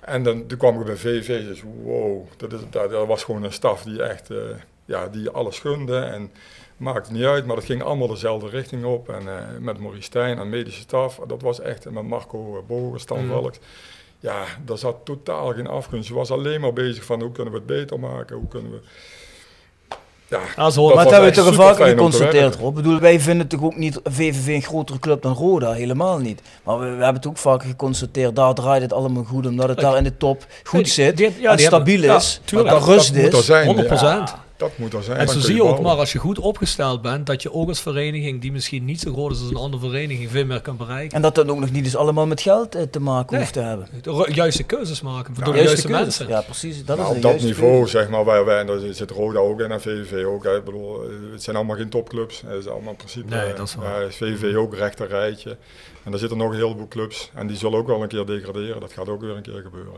En 0.02 0.24
dan, 0.24 0.46
toen 0.48 0.58
kwam 0.58 0.80
ik 0.80 0.86
bij 0.86 0.96
VV, 0.96 1.48
dus 1.48 1.62
wow, 1.84 2.26
dat, 2.38 2.54
is, 2.54 2.60
dat, 2.70 2.90
dat 2.92 3.08
was 3.08 3.24
gewoon 3.24 3.44
een 3.44 3.54
staf 3.54 3.84
die 3.84 4.04
echt, 4.04 4.30
eh, 4.30 4.38
ja, 4.86 5.08
die 5.08 5.30
alles 5.30 5.60
gunde 5.60 5.98
en 5.98 6.32
maakte 6.84 7.12
niet 7.14 7.24
uit, 7.24 7.46
maar 7.46 7.56
dat 7.56 7.66
ging 7.66 7.84
allemaal 7.84 8.08
dezelfde 8.08 8.50
richting 8.50 8.86
op. 8.86 9.10
En 9.10 9.28
eh, 9.28 9.36
met 9.60 9.80
Maurice 9.80 10.04
Stijn 10.04 10.38
en 10.40 10.50
medische 10.50 10.82
staf, 10.82 11.20
dat 11.28 11.42
was 11.42 11.62
echt, 11.62 11.86
en 11.86 11.94
met 11.94 12.04
Marco 12.08 12.64
Bogen, 12.68 13.00
Stan 13.00 13.24
Mm. 13.24 13.30
Valks. 13.30 13.60
Ja, 14.20 14.44
daar 14.66 14.78
zat 14.78 14.96
totaal 15.04 15.54
geen 15.54 15.68
afgunst. 15.68 16.08
Je 16.08 16.14
was 16.14 16.32
alleen 16.32 16.62
maar 16.62 16.74
bezig 16.74 17.04
van 17.04 17.22
hoe 17.22 17.32
kunnen 17.32 17.54
we 17.54 17.58
het 17.60 17.68
beter 17.68 18.00
maken, 18.00 18.36
hoe 18.36 18.48
kunnen 18.48 18.72
we... 18.72 18.80
Ja, 20.28 20.40
dat 20.40 20.46
maar 20.56 20.66
dat 20.66 20.76
was 20.76 21.04
hebben 21.12 21.30
we 21.30 21.36
toch 21.36 21.76
te 21.76 21.84
geconstateerd. 21.84 22.56
Rob. 22.56 22.78
Ik 22.78 22.84
bedoel, 22.84 23.00
wij 23.00 23.20
vinden 23.20 23.48
toch 23.48 23.64
ook 23.64 23.76
niet 23.76 24.00
VVV 24.04 24.48
een 24.48 24.62
grotere 24.62 25.00
club 25.00 25.22
dan 25.22 25.34
Roda, 25.34 25.72
helemaal 25.72 26.18
niet. 26.18 26.42
Maar 26.64 26.80
we, 26.80 26.84
we 26.86 26.92
hebben 26.92 27.14
het 27.14 27.28
ook 27.28 27.38
vaker 27.38 27.68
geconstateerd, 27.70 28.36
daar 28.36 28.54
draait 28.54 28.82
het 28.82 28.94
allemaal 28.94 29.24
goed, 29.24 29.46
omdat 29.46 29.70
het 29.70 29.80
daar 29.80 29.98
in 29.98 30.04
de 30.04 30.18
top 30.18 30.46
goed 30.64 30.90
zit 30.90 31.18
die- 31.18 31.26
ja, 31.28 31.34
en 31.36 31.42
hebben- 31.42 31.60
stabiel 31.60 32.02
ja, 32.02 32.16
is, 32.16 32.42
tuurlijk. 32.46 32.70
dat 32.70 32.84
rust 32.84 33.14
dat 33.14 33.24
moet 33.24 33.34
er 33.34 33.40
is. 33.40 33.46
zijn. 33.46 33.68
100%. 34.30 34.34
Dat 34.64 34.77
moet 34.77 34.94
er 34.94 35.03
zijn. 35.03 35.18
En 35.18 35.27
zo 35.30 35.40
zie 35.40 35.56
je 35.56 35.64
ook 35.64 35.81
maar 35.81 35.95
als 35.95 36.11
je 36.11 36.19
goed 36.19 36.40
opgesteld 36.40 37.02
bent, 37.02 37.26
dat 37.26 37.41
je 37.41 37.53
ook 37.53 37.68
als 37.68 37.81
vereniging, 37.81 38.41
die 38.41 38.52
misschien 38.52 38.85
niet 38.85 38.99
zo 38.99 39.14
groot 39.14 39.31
is 39.31 39.40
als 39.40 39.49
een 39.49 39.56
andere 39.56 39.90
vereniging, 39.90 40.30
veel 40.31 40.45
meer 40.45 40.61
kan 40.61 40.77
bereiken. 40.77 41.15
En 41.15 41.22
dat 41.22 41.35
dat 41.35 41.48
ook 41.49 41.60
nog 41.60 41.72
niet 41.72 41.85
eens 41.85 41.95
allemaal 41.95 42.26
met 42.27 42.41
geld 42.41 42.76
eh, 42.76 42.81
te 42.81 42.99
maken 42.99 43.31
Nee. 43.31 43.40
hoeft 43.41 43.53
te 43.53 43.60
hebben. 43.60 43.88
De 44.02 44.30
juiste 44.34 44.64
keuzes 44.64 45.02
maken 45.02 45.35
voor 45.35 45.53
de 45.53 45.61
Juiste 45.64 45.90
mensen. 45.90 46.27
Ja, 46.27 46.41
precies. 46.41 46.85
Dat 46.85 46.98
Nou, 46.98 47.10
is 47.10 47.15
op 47.15 47.22
de 47.22 47.27
dat 47.27 47.41
niveau, 47.41 47.72
keuze. 47.77 47.90
zeg 47.98 48.10
maar, 48.10 48.23
waar 48.23 48.45
wij, 48.45 48.60
en 48.60 48.68
daar 48.68 48.80
zit 48.91 49.11
Roda 49.11 49.40
ook 49.40 49.60
in 49.61 49.72
en 49.72 49.81
VVV 49.81 50.26
ook. 50.26 50.44
Hè. 50.44 50.57
Ik 50.57 50.64
bedoel, 50.64 51.03
eh, 51.03 51.10
het 51.31 51.44
zijn 51.44 51.56
allemaal 51.56 51.76
geen 51.76 51.90
topclubs. 51.90 52.41
Het 52.45 52.60
is 52.60 52.68
allemaal 52.68 52.90
in 52.91 52.95
principe. 52.98 53.35
Nee, 53.35 53.52
eh, 53.52 53.57
dat 53.57 53.68
is 53.68 53.76
waar. 53.76 54.02
ja, 54.02 54.07
is 54.07 54.15
VVV 54.15 54.56
ook 54.56 54.76
rechter 54.76 55.07
rijtje. 55.07 55.57
En 56.03 56.11
daar 56.11 56.19
zitten 56.19 56.38
nog 56.38 56.49
een 56.52 56.56
heleboel 56.57 56.88
clubs. 56.88 57.30
En 57.34 57.48
die 57.48 57.57
zullen 57.57 57.80
ook 57.80 57.88
wel 57.88 58.02
een 58.02 58.07
keer 58.07 58.26
degraderen. 58.26 58.80
Dat 58.80 58.94
gaat 58.94 59.10
ook 59.10 59.22
weer 59.22 59.35
een 59.35 59.41
keer 59.41 59.61
gebeuren. 59.64 59.94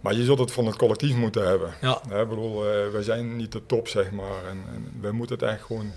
Maar 0.00 0.14
je 0.14 0.24
zult 0.24 0.38
het 0.38 0.52
van 0.52 0.66
het 0.66 0.76
collectief 0.76 1.14
moeten 1.16 1.46
hebben. 1.48 1.74
Ja. 1.80 2.00
Hè, 2.08 2.22
Ik 2.22 2.28
bedoel, 2.28 2.70
eh, 2.70 2.88
wij 2.92 3.02
zijn 3.02 3.36
niet 3.36 3.52
de 3.52 3.66
top, 3.66 3.88
zeg 3.88 4.10
maar. 4.10 4.44
En, 4.48 4.62
en 4.74 4.92
wij 5.00 5.10
moeten 5.10 5.36
het 5.38 5.48
echt 5.48 5.62
gewoon 5.62 5.92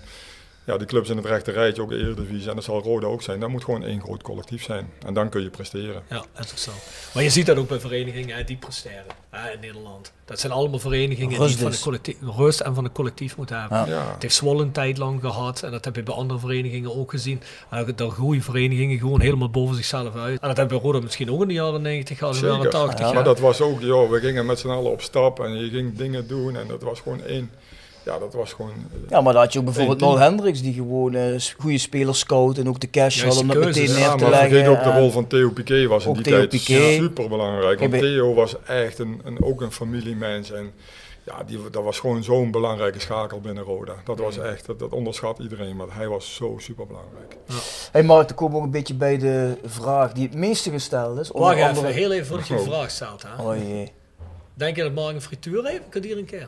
ja, 0.65 0.77
die 0.77 0.87
clubs 0.87 1.09
in 1.09 1.17
het 1.17 1.25
rechte 1.25 1.51
rijtje, 1.51 1.81
ook 1.81 1.89
de 1.89 1.97
Eredivisie, 1.97 2.49
en 2.49 2.55
dat 2.55 2.63
zal 2.63 2.81
Roda 2.81 3.07
ook 3.07 3.21
zijn. 3.21 3.39
Dat 3.39 3.49
moet 3.49 3.63
gewoon 3.63 3.83
één 3.83 4.01
groot 4.01 4.21
collectief 4.21 4.63
zijn. 4.63 4.89
En 5.05 5.13
dan 5.13 5.29
kun 5.29 5.41
je 5.41 5.49
presteren. 5.49 6.03
Ja, 6.09 6.25
dat 6.33 6.51
is 6.55 6.63
zo. 6.63 6.71
Maar 7.13 7.23
je 7.23 7.29
ziet 7.29 7.45
dat 7.45 7.57
ook 7.57 7.67
bij 7.67 7.79
verenigingen 7.79 8.35
hè, 8.35 8.43
die 8.43 8.57
presteren 8.57 9.05
hè, 9.29 9.51
in 9.51 9.59
Nederland. 9.59 10.11
Dat 10.25 10.39
zijn 10.39 10.51
allemaal 10.51 10.79
verenigingen 10.79 11.37
Rust 11.37 11.53
die 11.53 11.63
van 11.63 11.71
de 11.71 11.79
collectief, 11.79 12.15
rust 12.37 12.59
en 12.59 12.75
van 12.75 12.83
het 12.83 12.93
collectief 12.93 13.37
moeten 13.37 13.59
hebben. 13.59 13.77
Ja. 13.77 13.85
Ja. 13.85 14.11
Het 14.13 14.21
heeft 14.21 14.35
Zwolle 14.35 14.61
een 14.61 14.71
tijd 14.71 14.97
lang 14.97 15.21
gehad 15.21 15.63
en 15.63 15.71
dat 15.71 15.85
heb 15.85 15.95
je 15.95 16.03
bij 16.03 16.13
andere 16.13 16.39
verenigingen 16.39 16.95
ook 16.95 17.09
gezien. 17.11 17.41
En 17.69 17.93
daar 17.95 18.09
groeien 18.09 18.41
verenigingen 18.41 18.99
gewoon 18.99 19.21
helemaal 19.21 19.49
boven 19.49 19.75
zichzelf 19.75 20.15
uit. 20.15 20.41
En 20.41 20.47
dat 20.47 20.57
hebben 20.57 20.77
we 20.77 20.81
bij 20.81 20.91
Roda 20.91 21.03
misschien 21.03 21.31
ook 21.31 21.41
in 21.41 21.47
de 21.47 21.53
jaren 21.53 21.81
90 21.81 22.17
gehad, 22.17 22.35
in 22.35 22.41
de 22.41 22.47
jaren 22.47 22.61
Zeker. 22.61 22.79
80. 22.79 22.99
Ja, 22.99 23.07
ja. 23.07 23.13
Maar 23.13 23.23
dat 23.23 23.39
was 23.39 23.61
ook, 23.61 23.81
joh, 23.81 24.09
we 24.09 24.19
gingen 24.19 24.45
met 24.45 24.59
z'n 24.59 24.69
allen 24.69 24.91
op 24.91 25.01
stap 25.01 25.39
en 25.39 25.57
je 25.57 25.69
ging 25.69 25.97
dingen 25.97 26.27
doen 26.27 26.55
en 26.55 26.67
dat 26.67 26.81
was 26.81 26.99
gewoon 26.99 27.23
één. 27.23 27.51
Ja, 28.05 28.19
dat 28.19 28.33
was 28.33 28.53
gewoon. 28.53 28.69
eh, 28.71 29.09
Ja, 29.09 29.21
maar 29.21 29.33
dan 29.33 29.41
had 29.41 29.53
je 29.53 29.59
ook 29.59 29.65
bijvoorbeeld 29.65 29.99
Nol. 29.99 30.17
Hendricks, 30.19 30.61
die 30.61 30.73
gewoon 30.73 31.13
eh, 31.15 31.39
goede 31.57 31.77
spelers 31.77 32.19
scout 32.19 32.57
en 32.57 32.67
ook 32.69 32.79
de 32.79 32.89
cash 32.89 33.23
hadden 33.23 33.41
om 33.41 33.47
dat 33.47 33.57
meteen 33.65 33.87
Ja, 33.87 33.93
neer 33.97 34.09
te 34.09 34.17
maar 34.17 34.29
leggen. 34.29 34.49
vergeet 34.49 34.67
ook 34.67 34.83
de 34.83 34.99
rol 34.99 35.11
van 35.11 35.27
Theo 35.27 35.49
Piquet 35.49 35.87
was 35.87 36.03
in 36.03 36.09
Ook 36.09 36.15
die 36.15 36.23
Theo 36.23 36.35
tijd 36.37 36.49
Piquet. 36.49 36.93
super 36.95 37.29
belangrijk. 37.29 37.79
Want 37.79 37.91
Theo 37.91 38.33
was 38.33 38.55
echt 38.65 38.99
een, 38.99 39.21
een, 39.23 39.43
ook 39.43 39.61
een 39.61 39.71
familiemens 39.71 40.51
en 40.51 40.71
ja, 41.23 41.43
die, 41.45 41.59
dat 41.71 41.83
was 41.83 41.99
gewoon 41.99 42.23
zo'n 42.23 42.51
belangrijke 42.51 42.99
schakel 42.99 43.39
binnen 43.39 43.63
Roda. 43.63 43.93
Dat 44.05 44.19
was 44.19 44.37
echt, 44.37 44.65
dat, 44.65 44.79
dat 44.79 44.91
onderschat 44.91 45.39
iedereen, 45.39 45.75
maar 45.75 45.87
hij 45.89 46.07
was 46.07 46.35
zo 46.35 46.55
super 46.59 46.87
belangrijk. 46.87 47.35
Hey 47.91 48.03
Mark, 48.03 48.27
dan 48.27 48.37
komen 48.37 48.53
we 48.53 48.59
ook 48.59 48.65
een 48.65 48.71
beetje 48.71 48.93
bij 48.93 49.17
de 49.17 49.57
vraag 49.65 50.11
die 50.13 50.23
het 50.27 50.35
meeste 50.35 50.69
gesteld 50.71 51.19
is. 51.19 51.31
Onder 51.31 51.49
Wacht 51.49 51.61
even, 51.61 51.75
andere- 51.75 51.93
heel 51.93 52.11
even 52.11 52.25
voordat 52.25 52.47
je 52.47 52.53
de 52.55 52.59
Oh. 52.61 52.67
vraag 52.67 52.89
stelt. 52.91 53.23
Hè. 53.27 53.43
Oh 53.43 53.57
jee. 53.57 53.91
Denk 54.53 54.75
je 54.75 54.83
dat 54.83 54.93
morgen 54.93 55.15
een 55.15 55.21
frituur 55.21 55.63
heeft? 55.65 55.77
Ik 55.79 55.89
kan 55.89 56.03
hier 56.03 56.17
een 56.17 56.25
keer. 56.25 56.47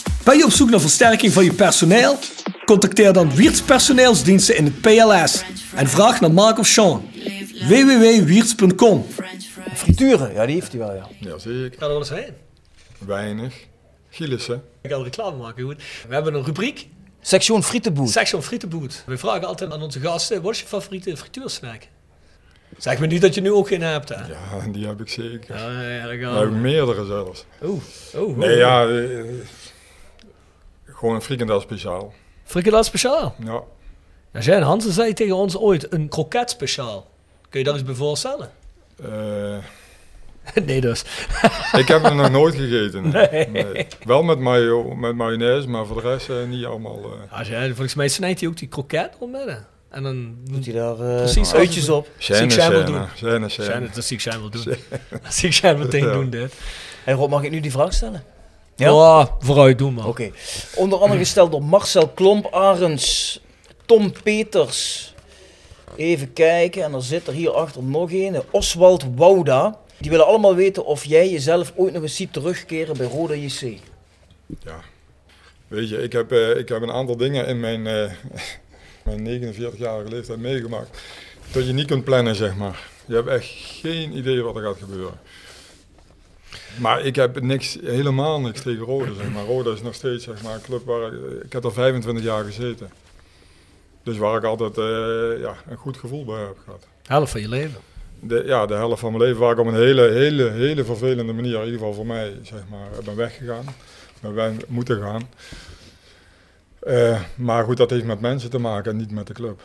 Ben 0.23 0.37
je 0.37 0.45
op 0.45 0.51
zoek 0.51 0.69
naar 0.69 0.79
versterking 0.79 1.33
van 1.33 1.43
je 1.43 1.53
personeel? 1.53 2.17
Contacteer 2.65 3.13
dan 3.13 3.35
Wiert 3.35 3.65
Personeelsdiensten 3.65 4.57
in 4.57 4.65
het 4.65 4.81
PLS 4.81 5.43
en 5.75 5.87
vraag 5.87 6.21
naar 6.21 6.31
Mark 6.31 6.59
of 6.59 6.67
Sean. 6.67 7.09
www.wierts.com 7.67 9.05
Frituren, 9.75 10.33
ja 10.33 10.45
die 10.45 10.55
heeft 10.55 10.71
hij 10.71 10.79
wel 10.81 10.93
ja. 10.95 11.07
Ja, 11.19 11.37
zeker. 11.37 11.65
Ik 11.65 11.75
ga 11.77 11.83
er 11.83 11.87
wel 11.91 11.97
eens 11.97 12.09
heen. 12.09 12.33
Weinig. 12.97 13.53
Gillissen. 14.09 14.63
Ik 14.81 14.91
ga 14.91 14.97
reclame 14.97 15.37
maken, 15.37 15.63
goed. 15.63 15.83
We 16.07 16.13
hebben 16.13 16.33
een 16.33 16.43
rubriek, 16.43 16.87
Section 17.21 17.63
Frietenboet. 17.63 18.09
Section 18.09 18.43
Frietenboot. 18.43 19.03
We 19.05 19.17
vragen 19.17 19.47
altijd 19.47 19.71
aan 19.71 19.81
onze 19.81 19.99
gasten, 19.99 20.41
wat 20.41 20.53
is 20.53 20.59
je 20.59 20.65
favoriete 20.67 21.17
frituursnack? 21.17 21.81
Zeg 22.77 22.99
me 22.99 23.07
niet 23.07 23.21
dat 23.21 23.33
je 23.35 23.41
nu 23.41 23.51
ook 23.51 23.67
geen 23.67 23.81
hebt, 23.81 24.09
hè? 24.09 24.15
Ja, 24.15 24.71
die 24.71 24.87
heb 24.87 25.01
ik 25.01 25.09
zeker. 25.09 25.55
ja, 25.57 25.81
ja 25.81 26.17
gaan 26.17 26.39
we. 26.39 26.55
meerdere 26.55 27.05
zelfs. 27.05 27.45
Oeh, 27.63 27.81
oeh, 28.15 28.37
Nee, 28.37 28.57
ja, 28.57 28.87
eh, 28.87 29.19
gewoon 31.01 31.15
een 31.15 31.21
frikandel 31.21 31.59
speciaal. 31.61 32.13
Frikandel 32.43 32.83
speciaal. 32.83 33.35
Ja. 33.43 33.61
Ja, 34.33 34.39
Jan 34.39 34.61
Hansen 34.61 34.91
zei 34.91 35.13
tegen 35.13 35.35
ons 35.35 35.57
ooit 35.57 35.93
een 35.93 36.09
kroket 36.09 36.49
speciaal. 36.49 37.07
Kun 37.49 37.59
je 37.59 37.65
daar 37.65 37.73
eens 37.73 37.83
bij 37.83 37.93
voorstellen? 37.93 38.51
Eh, 39.03 40.63
nee 40.65 40.81
dus. 40.81 41.01
ik 41.81 41.87
heb 41.87 42.03
hem 42.03 42.15
nog 42.15 42.31
nooit 42.31 42.55
gegeten. 42.55 43.09
Nee. 43.09 43.87
Wel 44.03 44.23
met, 44.23 44.39
mayo, 44.39 44.95
met 44.95 45.15
mayonaise, 45.15 45.67
maar 45.69 45.85
voor 45.85 46.01
de 46.01 46.09
rest 46.09 46.29
eh, 46.29 46.35
niet 46.47 46.65
allemaal. 46.65 46.99
eh 47.03 47.37
Als 47.37 47.47
jij, 47.47 47.67
volgens 47.67 47.95
mij 47.95 48.07
snijdt 48.07 48.39
hij 48.39 48.49
ook 48.49 48.57
die 48.57 48.67
kroket 48.67 49.11
omidden. 49.19 49.67
En 49.89 50.03
dan 50.03 50.35
Doet 50.43 50.65
hij 50.65 50.73
daar 50.73 50.99
eh, 50.99 51.15
Precies 51.15 51.53
uitjes 51.53 51.89
op. 51.89 52.07
Zie 52.17 52.35
ik 52.35 52.51
scène, 52.51 52.83
doen. 52.83 53.05
Shine, 53.15 53.89
dat 53.93 54.03
zie 54.05 54.15
ik 54.17 54.21
Shine 54.21 54.39
wel 54.39 54.49
doen. 54.49 54.63
Dat 55.09 55.33
zie 55.33 55.47
ik 55.47 55.53
Shine 55.53 55.77
meteen 55.77 56.11
doen, 56.11 56.29
dit. 56.29 56.53
Hey 57.03 57.13
Rob, 57.13 57.29
mag 57.29 57.43
ik 57.43 57.51
nu 57.51 57.59
die 57.59 57.71
vraag 57.71 57.93
stellen? 57.93 58.23
Ja, 58.89 59.35
vooruit 59.39 59.77
doen 59.77 59.93
man. 59.93 60.05
Oké. 60.05 60.31
Onder 60.75 60.99
andere 60.99 61.19
gesteld 61.19 61.51
door 61.51 61.63
Marcel 61.63 62.07
Klomp, 62.07 62.53
Arends, 62.53 63.39
Tom 63.85 64.11
Peters. 64.23 65.13
Even 65.95 66.33
kijken, 66.33 66.83
en 66.83 66.93
er 66.93 67.03
zit 67.03 67.27
er 67.27 67.33
hierachter 67.33 67.83
nog 67.83 68.11
een, 68.11 68.41
Oswald 68.51 69.05
Wouda. 69.15 69.79
Die 69.97 70.09
willen 70.09 70.25
allemaal 70.25 70.55
weten 70.55 70.85
of 70.85 71.05
jij 71.05 71.29
jezelf 71.29 71.73
ooit 71.75 71.93
nog 71.93 72.01
eens 72.01 72.15
ziet 72.15 72.33
terugkeren 72.33 72.97
bij 72.97 73.07
Roda 73.07 73.33
JC. 73.33 73.77
Ja. 74.63 74.79
Weet 75.67 75.89
je, 75.89 75.97
ik 76.03 76.11
heb, 76.11 76.31
eh, 76.31 76.57
ik 76.57 76.69
heb 76.69 76.81
een 76.81 76.91
aantal 76.91 77.17
dingen 77.17 77.47
in 77.47 77.59
mijn, 77.59 77.87
eh, 77.87 78.11
mijn 79.05 79.23
49-jarige 79.23 80.09
leeftijd 80.09 80.39
meegemaakt. 80.39 81.01
Dat 81.51 81.67
je 81.67 81.73
niet 81.73 81.87
kunt 81.87 82.03
plannen, 82.03 82.35
zeg 82.35 82.55
maar. 82.55 82.87
Je 83.05 83.13
hebt 83.13 83.27
echt 83.27 83.45
geen 83.81 84.17
idee 84.17 84.41
wat 84.41 84.55
er 84.55 84.61
gaat 84.61 84.77
gebeuren. 84.77 85.19
Maar 86.79 87.05
ik 87.05 87.15
heb 87.15 87.41
niks, 87.41 87.77
helemaal 87.83 88.41
niks 88.41 88.61
tegen 88.61 88.85
Roda, 88.85 89.13
zeg 89.13 89.29
maar. 89.29 89.45
Roda 89.45 89.71
is 89.71 89.81
nog 89.81 89.93
steeds 89.93 90.23
zeg 90.23 90.43
maar, 90.43 90.53
een 90.53 90.61
club 90.61 90.85
waar 90.85 91.13
ik, 91.13 91.43
ik 91.43 91.53
heb 91.53 91.63
er 91.63 91.73
25 91.73 92.23
jaar 92.23 92.43
gezeten. 92.43 92.89
Dus 94.03 94.17
waar 94.17 94.37
ik 94.37 94.43
altijd 94.43 94.77
eh, 94.77 95.41
ja, 95.41 95.55
een 95.67 95.77
goed 95.77 95.97
gevoel 95.97 96.25
bij 96.25 96.41
heb 96.41 96.57
gehad. 96.63 96.87
Helft 97.03 97.31
van 97.31 97.41
je 97.41 97.49
leven. 97.49 97.79
De, 98.19 98.43
ja, 98.45 98.65
de 98.65 98.73
helft 98.73 98.99
van 98.99 99.11
mijn 99.11 99.23
leven 99.23 99.39
waar 99.39 99.51
ik 99.51 99.59
op 99.59 99.65
een 99.65 99.73
hele, 99.73 100.01
hele, 100.01 100.49
hele 100.49 100.83
vervelende 100.83 101.33
manier, 101.33 101.53
in 101.53 101.65
ieder 101.65 101.79
geval 101.79 101.93
voor 101.93 102.05
mij, 102.05 102.39
zeg 102.43 102.61
maar, 102.69 102.87
ben 103.05 103.15
weggegaan. 103.15 103.65
Ben 104.19 104.33
wij 104.33 104.55
moeten 104.67 105.01
gaan. 105.01 105.29
Eh, 106.79 107.21
maar 107.35 107.63
goed, 107.63 107.77
dat 107.77 107.89
heeft 107.89 108.05
met 108.05 108.21
mensen 108.21 108.49
te 108.49 108.57
maken 108.57 108.91
en 108.91 108.97
niet 108.97 109.11
met 109.11 109.27
de 109.27 109.33
club. 109.33 109.61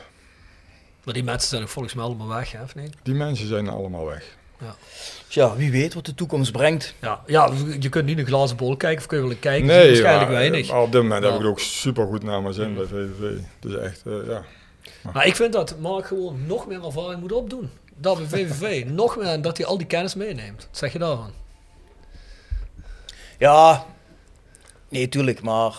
Maar 1.05 1.15
die 1.15 1.25
mensen 1.25 1.49
zijn 1.49 1.69
volgens 1.69 1.95
mij 1.95 2.05
allemaal 2.05 2.29
weg, 2.29 2.53
hè, 2.53 2.63
of 2.63 2.75
niet? 2.75 2.95
Die 3.03 3.15
mensen 3.15 3.47
zijn 3.47 3.69
allemaal 3.69 4.07
weg. 4.07 4.37
Dus 5.27 5.35
ja, 5.35 5.57
wie 5.57 5.71
weet 5.71 5.95
wat 5.95 6.05
de 6.07 6.15
toekomst 6.15 6.53
brengt. 6.53 6.95
Ja, 7.01 7.23
ja, 7.27 7.51
je 7.81 7.89
kunt 7.89 8.05
niet 8.07 8.17
in 8.17 8.23
een 8.23 8.29
glazen 8.29 8.57
bol 8.57 8.77
kijken, 8.77 8.99
of 9.01 9.07
kun 9.07 9.19
je 9.21 9.27
wel 9.27 9.37
kijken? 9.41 9.67
Nee, 9.67 9.87
waarschijnlijk 9.87 10.31
maar, 10.31 10.39
weinig. 10.39 10.71
maar 10.71 10.81
op 10.83 10.93
dit 10.93 11.03
moment 11.03 11.23
heb 11.23 11.31
Ja. 11.33 11.37
ik 11.37 11.43
het 11.43 11.51
ook 11.51 11.61
super 11.61 12.07
goed 12.07 12.23
naar 12.23 12.43
mijn 12.43 12.55
zin 12.55 12.75
bij 12.75 12.85
VVV. 12.85 13.39
Dus 13.61 13.75
echt, 13.77 14.03
eh, 14.07 14.13
ja. 14.27 14.45
Maar 15.13 15.27
ik 15.27 15.37
vind 15.37 15.53
dat 15.53 15.79
Mark 15.79 16.07
gewoon 16.07 16.47
nog 16.47 16.67
meer 16.67 16.85
ervaring 16.85 17.21
moet 17.21 17.33
opdoen. 17.33 17.71
Dat 17.97 18.17
bij 18.19 18.27
VVV. 18.47 18.85
nog 18.91 19.17
meer 19.17 19.27
en 19.27 19.43
dat 19.43 19.57
hij 19.57 19.67
al 19.67 19.79
die 19.79 19.87
kennis 19.87 20.15
meeneemt. 20.15 20.67
Wat 20.71 20.79
zeg 20.79 20.93
je 20.93 20.99
daarvan? 20.99 21.31
Ja, 23.39 23.85
nee, 24.89 25.09
tuurlijk, 25.09 25.43
maar 25.43 25.73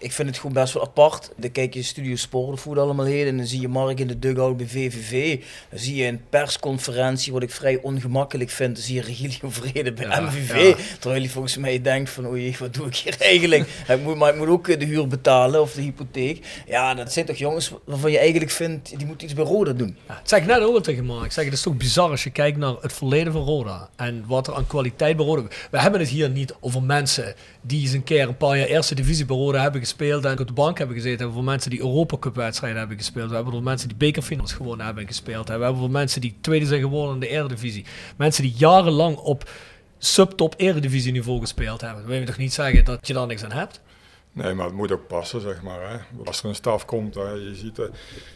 ik 0.00 0.12
vind 0.12 0.28
het 0.28 0.36
gewoon 0.36 0.52
best 0.52 0.72
wel 0.74 0.82
apart. 0.82 1.30
Dan 1.36 1.52
kijk 1.52 1.74
je 1.74 1.82
Studio 1.82 2.12
het 2.12 2.78
allemaal 2.78 3.04
heet 3.04 3.26
en 3.26 3.36
dan 3.36 3.46
zie 3.46 3.60
je 3.60 3.68
Mark 3.68 4.00
in 4.00 4.06
de 4.06 4.18
dugout 4.18 4.56
bij 4.56 4.66
VVV. 4.66 5.40
Dan 5.70 5.78
zie 5.78 5.96
je 5.96 6.06
een 6.06 6.20
persconferentie, 6.28 7.32
wat 7.32 7.42
ik 7.42 7.50
vrij 7.50 7.78
ongemakkelijk 7.82 8.50
vind, 8.50 8.74
dan 8.74 8.84
zie 8.84 8.94
je 8.94 9.00
Regilio 9.00 9.50
Vrede 9.50 9.92
bij 9.92 10.06
Ja, 10.06 10.20
MVV. 10.20 10.68
ja. 10.68 10.84
Terwijl 10.98 11.22
je 11.22 11.28
volgens 11.28 11.56
mij 11.56 11.82
denkt 11.82 12.10
van, 12.10 12.26
oei, 12.26 12.56
wat 12.58 12.74
doe 12.74 12.86
ik 12.86 12.96
hier 12.96 13.16
eigenlijk? 13.18 13.68
ik 13.88 14.00
moet, 14.02 14.16
maar 14.16 14.32
ik 14.32 14.38
moet 14.38 14.48
ook 14.48 14.68
eh, 14.68 14.78
de 14.78 14.84
huur 14.84 15.06
betalen 15.06 15.60
of 15.60 15.72
de 15.72 15.80
hypotheek. 15.82 16.46
Ja, 16.66 16.94
dat 16.94 17.12
zijn 17.12 17.26
toch 17.26 17.36
jongens 17.36 17.72
waarvan 17.84 18.10
je 18.10 18.18
eigenlijk 18.18 18.50
vindt, 18.50 18.98
die 18.98 19.06
moeten 19.06 19.26
iets 19.26 19.36
bij 19.36 19.44
Roda 19.44 19.72
doen. 19.72 19.96
Ja, 20.08 20.14
het 20.18 20.28
zeg 20.28 20.38
ik 20.40 20.46
net 20.46 20.60
ook 20.60 20.74
al 20.74 20.80
tegen 20.80 21.04
Mark. 21.04 21.24
Ik 21.24 21.32
zeg, 21.32 21.44
het 21.44 21.52
is 21.54 21.62
toch 21.62 21.76
bizar 21.76 22.10
als 22.10 22.24
je 22.24 22.30
kijkt 22.30 22.58
naar 22.58 22.74
het 22.80 22.92
verleden 22.92 23.32
van 23.32 23.42
Roda. 23.42 23.88
En 23.96 24.24
wat 24.26 24.46
er 24.46 24.54
aan 24.54 24.66
kwaliteit 24.66 25.16
bij 25.16 25.26
Roda... 25.26 25.42
We 25.70 25.80
hebben 25.80 26.00
het 26.00 26.08
hier 26.08 26.30
niet 26.30 26.54
over 26.60 26.82
mensen 26.82 27.34
die 27.60 27.80
eens 27.82 27.92
een 27.92 28.04
keer 28.04 28.28
een 28.28 28.36
paar 28.36 28.58
jaar 28.58 28.66
eerste 28.66 28.94
divisie 28.94 29.24
bij 29.24 29.36
Roda 29.36 29.62
hebben 29.62 29.80
gespeeld 29.90 30.24
en 30.24 30.38
op 30.38 30.46
de 30.46 30.52
bank 30.52 30.78
hebben 30.78 30.96
gezeten. 30.96 31.18
We 31.18 31.24
hebben 31.24 31.42
voor 31.42 31.50
mensen 31.50 31.70
die 31.70 31.80
Europa 31.80 32.18
Cup 32.18 32.34
wedstrijden 32.34 32.78
hebben 32.78 32.96
gespeeld. 32.96 33.28
We 33.28 33.34
hebben 33.34 33.52
voor 33.52 33.62
mensen 33.62 33.88
die 33.88 33.96
bekerfinals 33.96 34.52
gewonnen 34.52 34.86
hebben 34.86 35.06
gespeeld. 35.06 35.46
We 35.46 35.52
hebben 35.52 35.76
voor 35.76 35.90
mensen 35.90 36.20
die 36.20 36.36
tweede 36.40 36.66
zijn 36.66 36.80
geworden 36.80 37.14
in 37.14 37.20
de 37.20 37.28
Eredivisie. 37.28 37.84
Mensen 38.16 38.42
die 38.42 38.54
jarenlang 38.56 39.16
op 39.16 39.50
subtop 39.98 40.54
Eredivisie 40.56 41.12
niveau 41.12 41.40
gespeeld 41.40 41.80
hebben. 41.80 42.00
Dan 42.00 42.10
wil 42.10 42.20
je 42.20 42.26
toch 42.26 42.36
niet 42.36 42.52
zeggen 42.52 42.84
dat 42.84 43.06
je 43.06 43.12
daar 43.12 43.26
niks 43.26 43.44
aan 43.44 43.52
hebt? 43.52 43.80
Nee, 44.32 44.54
maar 44.54 44.66
het 44.66 44.74
moet 44.74 44.92
ook 44.92 45.06
passen, 45.06 45.40
zeg 45.40 45.62
maar. 45.62 45.90
Hè. 45.90 45.96
Als 46.24 46.42
er 46.42 46.48
een 46.48 46.54
staf 46.54 46.84
komt, 46.84 47.14
hè, 47.14 47.30
je 47.30 47.54
ziet, 47.54 47.78
eh, 47.78 47.86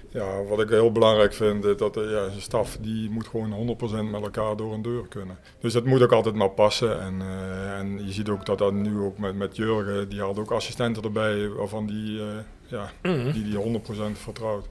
ja, 0.08 0.42
wat 0.42 0.60
ik 0.60 0.68
heel 0.68 0.92
belangrijk 0.92 1.34
vind, 1.34 1.64
is 1.64 1.76
dat 1.76 1.96
eh, 1.96 2.10
ja, 2.10 2.22
een 2.22 2.40
staf 2.40 2.76
die 2.80 3.10
moet 3.10 3.26
gewoon 3.26 3.52
100% 3.52 4.10
met 4.10 4.22
elkaar 4.22 4.56
door 4.56 4.72
een 4.72 4.82
deur 4.82 5.08
kunnen. 5.08 5.38
Dus 5.60 5.74
het 5.74 5.84
moet 5.84 6.02
ook 6.02 6.12
altijd 6.12 6.34
maar 6.34 6.50
passen. 6.50 7.00
En, 7.00 7.20
eh, 7.20 7.78
en 7.78 8.06
je 8.06 8.12
ziet 8.12 8.28
ook 8.28 8.46
dat 8.46 8.58
dat 8.58 8.72
nu 8.72 8.98
ook 8.98 9.18
met, 9.18 9.34
met 9.36 9.56
Jurgen, 9.56 10.08
die 10.08 10.20
had 10.20 10.38
ook 10.38 10.50
assistenten 10.50 11.02
erbij, 11.02 11.48
waarvan 11.48 11.86
die, 11.86 12.20
ja, 12.66 12.90
die, 13.02 13.44
die 13.44 13.56
100% 13.56 14.18
vertrouwt. 14.18 14.66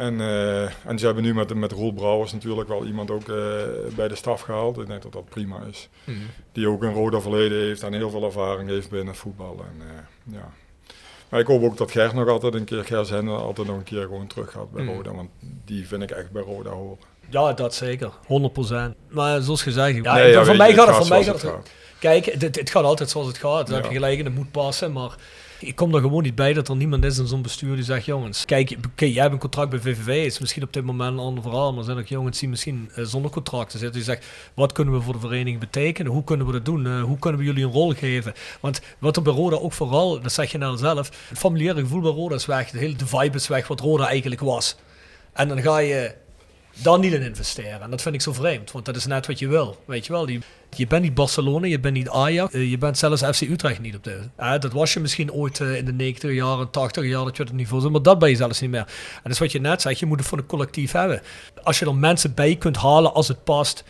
En, 0.00 0.20
eh, 0.20 0.62
en 0.62 0.98
ze 0.98 1.04
hebben 1.04 1.22
nu 1.24 1.34
met, 1.34 1.54
met 1.54 1.72
Roel 1.72 1.92
Brouwers 1.92 2.32
natuurlijk 2.32 2.68
wel 2.68 2.84
iemand 2.84 3.10
ook 3.10 3.28
eh, 3.28 3.36
bij 3.96 4.08
de 4.08 4.14
staf 4.14 4.40
gehaald. 4.40 4.78
Ik 4.78 4.86
denk 4.86 5.02
dat 5.02 5.12
dat 5.12 5.28
prima 5.28 5.60
is. 5.70 5.88
Die 6.52 6.68
ook 6.68 6.82
een 6.82 6.92
rode 6.92 7.20
verleden 7.20 7.58
heeft 7.58 7.82
en 7.82 7.92
heel 7.92 8.10
veel 8.10 8.24
ervaring 8.24 8.68
heeft 8.68 8.90
binnen 8.90 9.14
voetbal. 9.14 9.64
En, 9.64 9.86
eh, 9.86 10.34
ja. 10.34 10.52
Maar 11.28 11.40
ik 11.40 11.46
hoop 11.46 11.62
ook 11.62 11.76
dat 11.76 11.90
Ger 11.90 12.14
nog 12.14 12.28
altijd 12.28 12.54
een 12.54 12.64
keer, 12.64 12.84
Ger 12.84 13.06
zijn 13.06 13.28
altijd 13.28 13.66
nog 13.66 13.76
een 13.76 13.82
keer 13.82 14.02
gewoon 14.02 14.26
terug 14.26 14.50
gaat 14.50 14.70
bij 14.72 14.82
Mm. 14.82 14.88
Roda. 14.88 15.14
Want 15.14 15.30
die 15.64 15.86
vind 15.86 16.02
ik 16.02 16.10
echt 16.10 16.30
bij 16.30 16.42
Roda 16.42 16.70
horen. 16.70 16.98
Ja, 17.28 17.52
dat 17.52 17.74
zeker. 17.74 18.10
100%. 18.26 18.94
Maar 19.08 19.40
zoals 19.40 19.62
gezegd, 19.62 20.04
ja, 20.04 20.14
Nee, 20.14 20.30
ja, 20.30 20.44
voor 20.44 20.56
mij 20.56 20.68
je, 20.68 20.74
gaat 20.74 20.86
het 20.86 20.96
voor 20.96 21.08
mij 21.08 21.24
gaat 21.24 21.68
Kijk, 21.98 22.24
het, 22.24 22.56
het 22.56 22.70
gaat 22.70 22.84
altijd 22.84 23.10
zoals 23.10 23.26
het 23.26 23.38
gaat. 23.38 23.66
Dan 23.66 23.76
Ja. 23.76 23.82
heb 23.82 23.90
je 23.90 23.96
gelijk 23.96 24.18
en 24.18 24.24
het 24.24 24.34
moet 24.34 24.50
passen. 24.50 24.92
Maar 24.92 25.14
ik 25.60 25.76
kom 25.76 25.94
er 25.94 26.00
gewoon 26.00 26.22
niet 26.22 26.34
bij 26.34 26.52
dat 26.52 26.68
er 26.68 26.76
niemand 26.76 27.04
is 27.04 27.18
in 27.18 27.26
zo'n 27.26 27.42
bestuur 27.42 27.74
die 27.74 27.84
zegt: 27.84 28.04
jongens, 28.04 28.44
kijk, 28.44 28.76
jij 28.96 29.22
hebt 29.22 29.32
een 29.32 29.38
contract 29.38 29.70
bij 29.70 29.78
VVV. 29.78 30.26
Is 30.26 30.38
misschien 30.38 30.62
op 30.62 30.72
dit 30.72 30.84
moment 30.84 31.12
een 31.12 31.18
ander 31.18 31.42
verhaal. 31.42 31.70
Maar 31.70 31.78
er 31.78 31.84
zijn 31.84 31.98
ook 31.98 32.06
jongens 32.06 32.38
die 32.38 32.48
misschien 32.48 32.90
eh, 32.94 33.04
zonder 33.04 33.30
contract 33.30 33.70
zitten. 33.70 33.92
Die 33.92 34.02
zeggen: 34.02 34.24
wat 34.54 34.72
kunnen 34.72 34.94
we 34.94 35.00
voor 35.00 35.12
de 35.12 35.20
vereniging 35.20 35.58
betekenen? 35.58 36.12
Hoe 36.12 36.24
kunnen 36.24 36.46
we 36.46 36.52
dat 36.52 36.64
doen? 36.64 36.86
Eh, 36.86 37.02
hoe 37.02 37.18
kunnen 37.18 37.40
we 37.40 37.46
jullie 37.46 37.64
een 37.64 37.72
rol 37.72 37.94
geven? 37.94 38.34
Want 38.60 38.80
wat 38.98 39.16
er 39.16 39.22
bij 39.22 39.32
Roda 39.32 39.56
ook 39.56 39.72
vooral, 39.72 40.20
dat 40.20 40.32
zeg 40.32 40.52
je 40.52 40.58
nou 40.58 40.76
zelf, 40.76 41.28
het 41.28 41.38
familiaire 41.38 41.80
gevoel 41.80 42.00
bij 42.00 42.10
Roda 42.10 42.34
is 42.34 42.46
weg. 42.46 42.70
De 42.70 42.78
hele 42.78 42.96
vibe 43.04 43.36
is 43.36 43.48
weg 43.48 43.68
wat 43.68 43.80
Roda 43.80 44.06
eigenlijk 44.06 44.40
was. 44.40 44.76
En 45.32 45.48
dan 45.48 45.62
ga 45.62 45.78
je 45.78 46.14
daar 46.82 46.98
niet 46.98 47.12
in 47.12 47.22
investeren. 47.22 47.80
En 47.82 47.90
dat 47.90 48.02
vind 48.02 48.14
ik 48.14 48.20
zo 48.20 48.32
vreemd, 48.32 48.70
want 48.70 48.84
dat 48.84 48.96
is 48.96 49.06
net 49.06 49.26
wat 49.26 49.38
je 49.38 49.48
wil. 49.48 49.82
Weet 49.84 50.06
je 50.06 50.12
wel, 50.12 50.26
die, 50.26 50.40
je 50.76 50.86
bent 50.86 51.02
niet 51.02 51.14
Barcelona, 51.14 51.66
je 51.66 51.80
bent 51.80 51.94
niet 51.94 52.08
Ajax, 52.08 52.54
eh, 52.54 52.70
je 52.70 52.78
bent 52.78 52.98
zelfs 52.98 53.22
FC 53.22 53.40
Utrecht 53.40 53.80
niet 53.80 53.94
op 53.94 54.04
de. 54.04 54.20
Eh, 54.36 54.58
dat 54.58 54.72
was 54.72 54.92
je 54.92 55.00
misschien 55.00 55.32
ooit 55.32 55.60
eh, 55.60 55.76
in 55.76 55.84
de 55.84 55.92
90 55.92 56.32
jaren, 56.32 56.70
80 56.70 57.04
jaar 57.04 57.24
dat 57.24 57.36
je 57.36 57.42
het 57.42 57.52
niveau 57.52 57.82
zit, 57.82 57.90
maar 57.90 58.02
dat 58.02 58.18
ben 58.18 58.28
je 58.28 58.36
zelfs 58.36 58.60
niet 58.60 58.70
meer. 58.70 58.80
En 58.80 59.20
dat 59.22 59.32
is 59.32 59.38
wat 59.38 59.52
je 59.52 59.60
net 59.60 59.82
zegt, 59.82 59.98
je 59.98 60.06
moet 60.06 60.18
het 60.18 60.28
voor 60.28 60.38
een 60.38 60.46
collectief 60.46 60.92
hebben. 60.92 61.22
Als 61.62 61.78
je 61.78 61.86
er 61.86 61.94
mensen 61.94 62.34
bij 62.34 62.56
kunt 62.56 62.76
halen 62.76 63.14
als 63.14 63.28
het 63.28 63.44
past, 63.44 63.84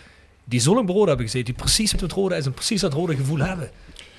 die 0.44 0.60
zo 0.60 0.84
bij 0.84 0.94
Roda 0.94 1.06
hebben 1.06 1.26
gezeten, 1.26 1.54
die 1.54 1.62
precies 1.62 1.92
het 1.92 2.12
rode 2.12 2.36
is 2.36 2.46
en 2.46 2.54
precies 2.54 2.80
dat 2.80 2.92
rode 2.92 3.16
gevoel 3.16 3.38
hebben, 3.38 3.70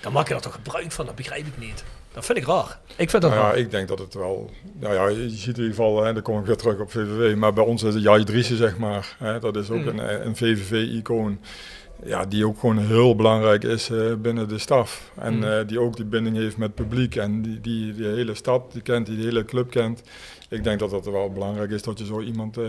dan 0.01 0.13
maak 0.13 0.27
je 0.27 0.33
daar 0.33 0.41
toch 0.41 0.53
gebruik 0.53 0.91
van, 0.91 1.05
dat 1.05 1.15
begrijp 1.15 1.47
ik 1.47 1.57
niet. 1.57 1.83
Dat 2.13 2.25
vind 2.25 2.37
ik 2.37 2.45
raar. 2.45 2.79
Ik 2.97 3.09
vind 3.09 3.21
dat 3.21 3.31
Nou 3.31 3.43
ja, 3.43 3.49
raar. 3.49 3.57
ik 3.57 3.71
denk 3.71 3.87
dat 3.87 3.99
het 3.99 4.13
wel. 4.13 4.49
Nou 4.79 4.93
ja, 4.93 5.07
je 5.07 5.29
ziet 5.29 5.41
in 5.57 5.63
ieder 5.63 5.65
geval, 5.75 6.03
hè, 6.03 6.13
dan 6.13 6.21
kom 6.21 6.39
ik 6.39 6.45
weer 6.45 6.55
terug 6.55 6.79
op 6.79 6.91
VVV. 6.91 7.35
Maar 7.35 7.53
bij 7.53 7.63
ons 7.63 7.83
is 7.83 7.93
het 7.93 8.03
Jai 8.03 8.23
Driessen, 8.23 8.57
zeg 8.57 8.77
maar. 8.77 9.15
Hè, 9.17 9.39
dat 9.39 9.55
is 9.55 9.69
ook 9.69 9.81
Mm. 9.81 9.87
een, 9.99 10.25
een 10.25 10.35
VVV-icoon. 10.35 11.39
Ja, 12.05 12.25
die 12.25 12.45
ook 12.47 12.59
gewoon 12.59 12.77
heel 12.77 13.15
belangrijk 13.15 13.63
is 13.63 13.89
eh, 13.89 14.13
binnen 14.15 14.47
de 14.47 14.57
staf. 14.57 15.11
En 15.19 15.35
Mm. 15.35 15.43
eh, 15.43 15.67
die 15.67 15.79
ook 15.79 15.95
die 15.95 16.05
binding 16.05 16.35
heeft 16.37 16.57
met 16.57 16.67
het 16.67 16.75
publiek. 16.87 17.15
En 17.15 17.41
die, 17.41 17.61
die, 17.61 17.93
die 17.93 18.05
hele 18.05 18.35
stad 18.35 18.71
die 18.71 18.81
kent, 18.81 19.05
die 19.05 19.17
de 19.17 19.23
hele 19.23 19.45
club 19.45 19.69
kent. 19.69 20.01
Ik 20.49 20.63
denk 20.63 20.79
dat 20.79 20.91
het 20.91 21.05
wel 21.05 21.31
belangrijk 21.31 21.71
is 21.71 21.81
dat 21.81 21.99
je 21.99 22.05
zo 22.05 22.21
iemand. 22.21 22.57
eh, 22.57 22.63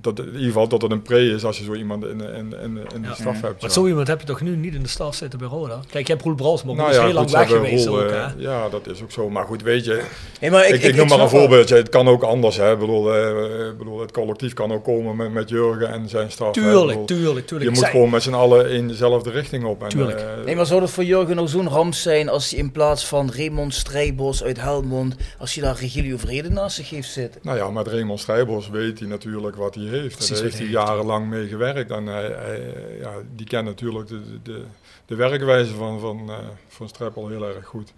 dat, 0.00 0.18
in 0.18 0.26
ieder 0.26 0.40
geval 0.42 0.68
dat 0.68 0.82
het 0.82 0.90
een 0.90 1.02
pre 1.02 1.20
is 1.30 1.44
als 1.44 1.58
je 1.58 1.64
zo 1.64 1.74
iemand 1.74 2.04
in, 2.04 2.20
in, 2.20 2.54
in, 2.62 2.78
in 2.94 3.02
de 3.02 3.08
Ja. 3.08 3.14
staf 3.14 3.40
hebt. 3.40 3.60
Maar 3.62 3.70
zo 3.70 3.86
iemand 3.86 4.06
heb 4.08 4.20
je 4.20 4.26
toch 4.26 4.40
nu 4.40 4.56
niet 4.56 4.74
in 4.74 4.82
de 4.82 4.88
staf 4.88 5.14
zitten 5.14 5.38
bij 5.38 5.48
Roda? 5.48 5.80
Kijk, 5.90 6.06
je 6.06 6.12
hebt 6.12 6.24
Roel 6.24 6.34
Brasman, 6.34 6.76
maar 6.76 6.84
Nou 6.84 6.96
ja, 6.96 7.04
heel 7.04 7.12
lang 7.14 7.30
weg 7.30 7.48
geweest 7.48 7.86
Roel, 7.86 8.00
ook, 8.02 8.10
eh, 8.10 8.26
hè? 8.26 8.32
Ja, 8.36 8.68
dat 8.68 8.86
is 8.86 9.02
ook 9.02 9.10
zo. 9.10 9.30
Maar 9.30 9.44
goed, 9.44 9.62
weet 9.62 9.84
je. 9.84 10.02
Nee, 10.40 10.50
maar 10.50 10.66
ik- 10.68 10.74
ik, 10.74 10.82
ik- 10.82 10.94
noem 10.94 11.04
ik 11.04 11.10
maar 11.10 11.20
een 11.20 11.28
voorbeeldje. 11.28 11.74
Het 11.76 11.88
kan 11.88 12.08
ook 12.08 12.22
anders. 12.22 12.56
Hè. 12.56 12.72
Ik 12.72 12.78
bedoel, 12.78 13.14
eh, 13.14 13.68
bedoel, 13.78 14.00
het 14.00 14.12
collectief 14.12 14.52
kan 14.52 14.72
ook 14.72 14.84
komen 14.84 15.16
met, 15.16 15.32
met 15.32 15.48
Jurgen 15.48 15.88
en 15.88 16.08
zijn 16.08 16.30
staf. 16.30 16.54
hè. 16.54 16.60
Ik 16.60 16.66
Tuurlijk, 16.68 16.86
bedoel, 16.88 17.04
tuurlijk, 17.04 17.46
tuurlijk. 17.46 17.70
Je 17.70 17.76
moet 17.80 17.88
gewoon 17.90 18.10
met 18.10 18.22
z'n 18.22 18.32
allen 18.34 18.70
in 18.70 18.88
dezelfde 18.88 19.30
richting 19.30 19.64
op. 19.64 19.82
En, 19.82 19.88
Tuurlijk. 19.88 20.18
eh, 20.20 20.26
Nee, 20.44 20.56
maar 20.56 20.66
zou 20.66 20.80
dat 20.80 20.90
voor 20.90 21.04
Jurgen 21.04 21.36
nou 21.36 21.48
zo'n 21.48 21.68
ramp 21.68 21.94
zijn 21.94 22.28
als 22.28 22.50
hij 22.50 22.58
in 22.58 22.72
plaats 22.72 23.06
van 23.06 23.30
Raymond 23.36 23.74
Strijbos 23.74 24.42
uit 24.44 24.60
Helmond, 24.60 25.16
als 25.38 25.54
je 25.54 25.60
daar 25.60 25.76
Regilio 25.80 26.16
Vrede 26.16 26.50
naast 26.50 26.76
zich 26.76 26.90
heeft 26.90 27.10
zitten? 27.10 27.40
Nou 27.44 27.56
ja, 27.58 27.70
met 27.70 27.86
Raymond 27.86 28.20
Strijbos 28.20 28.68
weet 28.70 28.98
hij 28.98 29.08
natuurlijk 29.08 29.56
wat 29.56 29.74
hij 29.74 29.84
heeft. 29.88 30.16
Precies 30.16 30.34
Daar 30.34 30.42
heeft 30.42 30.58
hij 30.58 30.66
jarenlang 30.66 31.28
mee 31.28 31.48
gewerkt. 31.48 31.90
En 31.90 32.06
hij, 32.06 32.26
hij, 32.26 32.74
ja, 33.00 33.12
die 33.34 33.46
kent 33.46 33.64
natuurlijk 33.64 34.08
de, 34.08 34.20
de, 34.42 34.62
de 35.06 35.14
werkwijze 35.14 35.74
van, 35.74 36.00
van, 36.00 36.30
eh 36.30 36.36
van 36.68 36.88
Streppel 36.88 37.28
heel 37.28 37.46
erg 37.46 37.66
goed. 37.66 37.92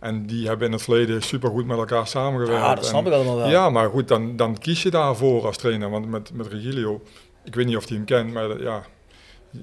En 0.00 0.26
die 0.26 0.46
hebben 0.48 0.66
in 0.66 0.72
het 0.72 0.82
verleden 0.82 1.22
supergoed 1.22 1.66
met 1.66 1.78
elkaar 1.78 2.06
samengewerkt. 2.06 2.62
Ja, 2.62 2.74
dat 2.74 2.86
snap 2.86 3.00
En- 3.00 3.06
ik 3.06 3.12
allemaal 3.12 3.36
wel. 3.36 3.48
Ja, 3.48 3.70
maar 3.70 3.88
goed, 3.88 4.08
dan, 4.08 4.36
dan 4.36 4.58
kies 4.58 4.82
je 4.82 4.90
daarvoor 4.90 5.46
als 5.46 5.56
trainer. 5.56 5.90
Want 5.90 6.08
met, 6.08 6.30
met 6.34 6.46
Regilio, 6.46 7.02
ik 7.44 7.54
weet 7.54 7.66
niet 7.66 7.76
of 7.76 7.88
hij 7.88 7.96
hem 7.96 8.06
kent, 8.06 8.32
maar 8.32 8.62
ja, 8.62 8.82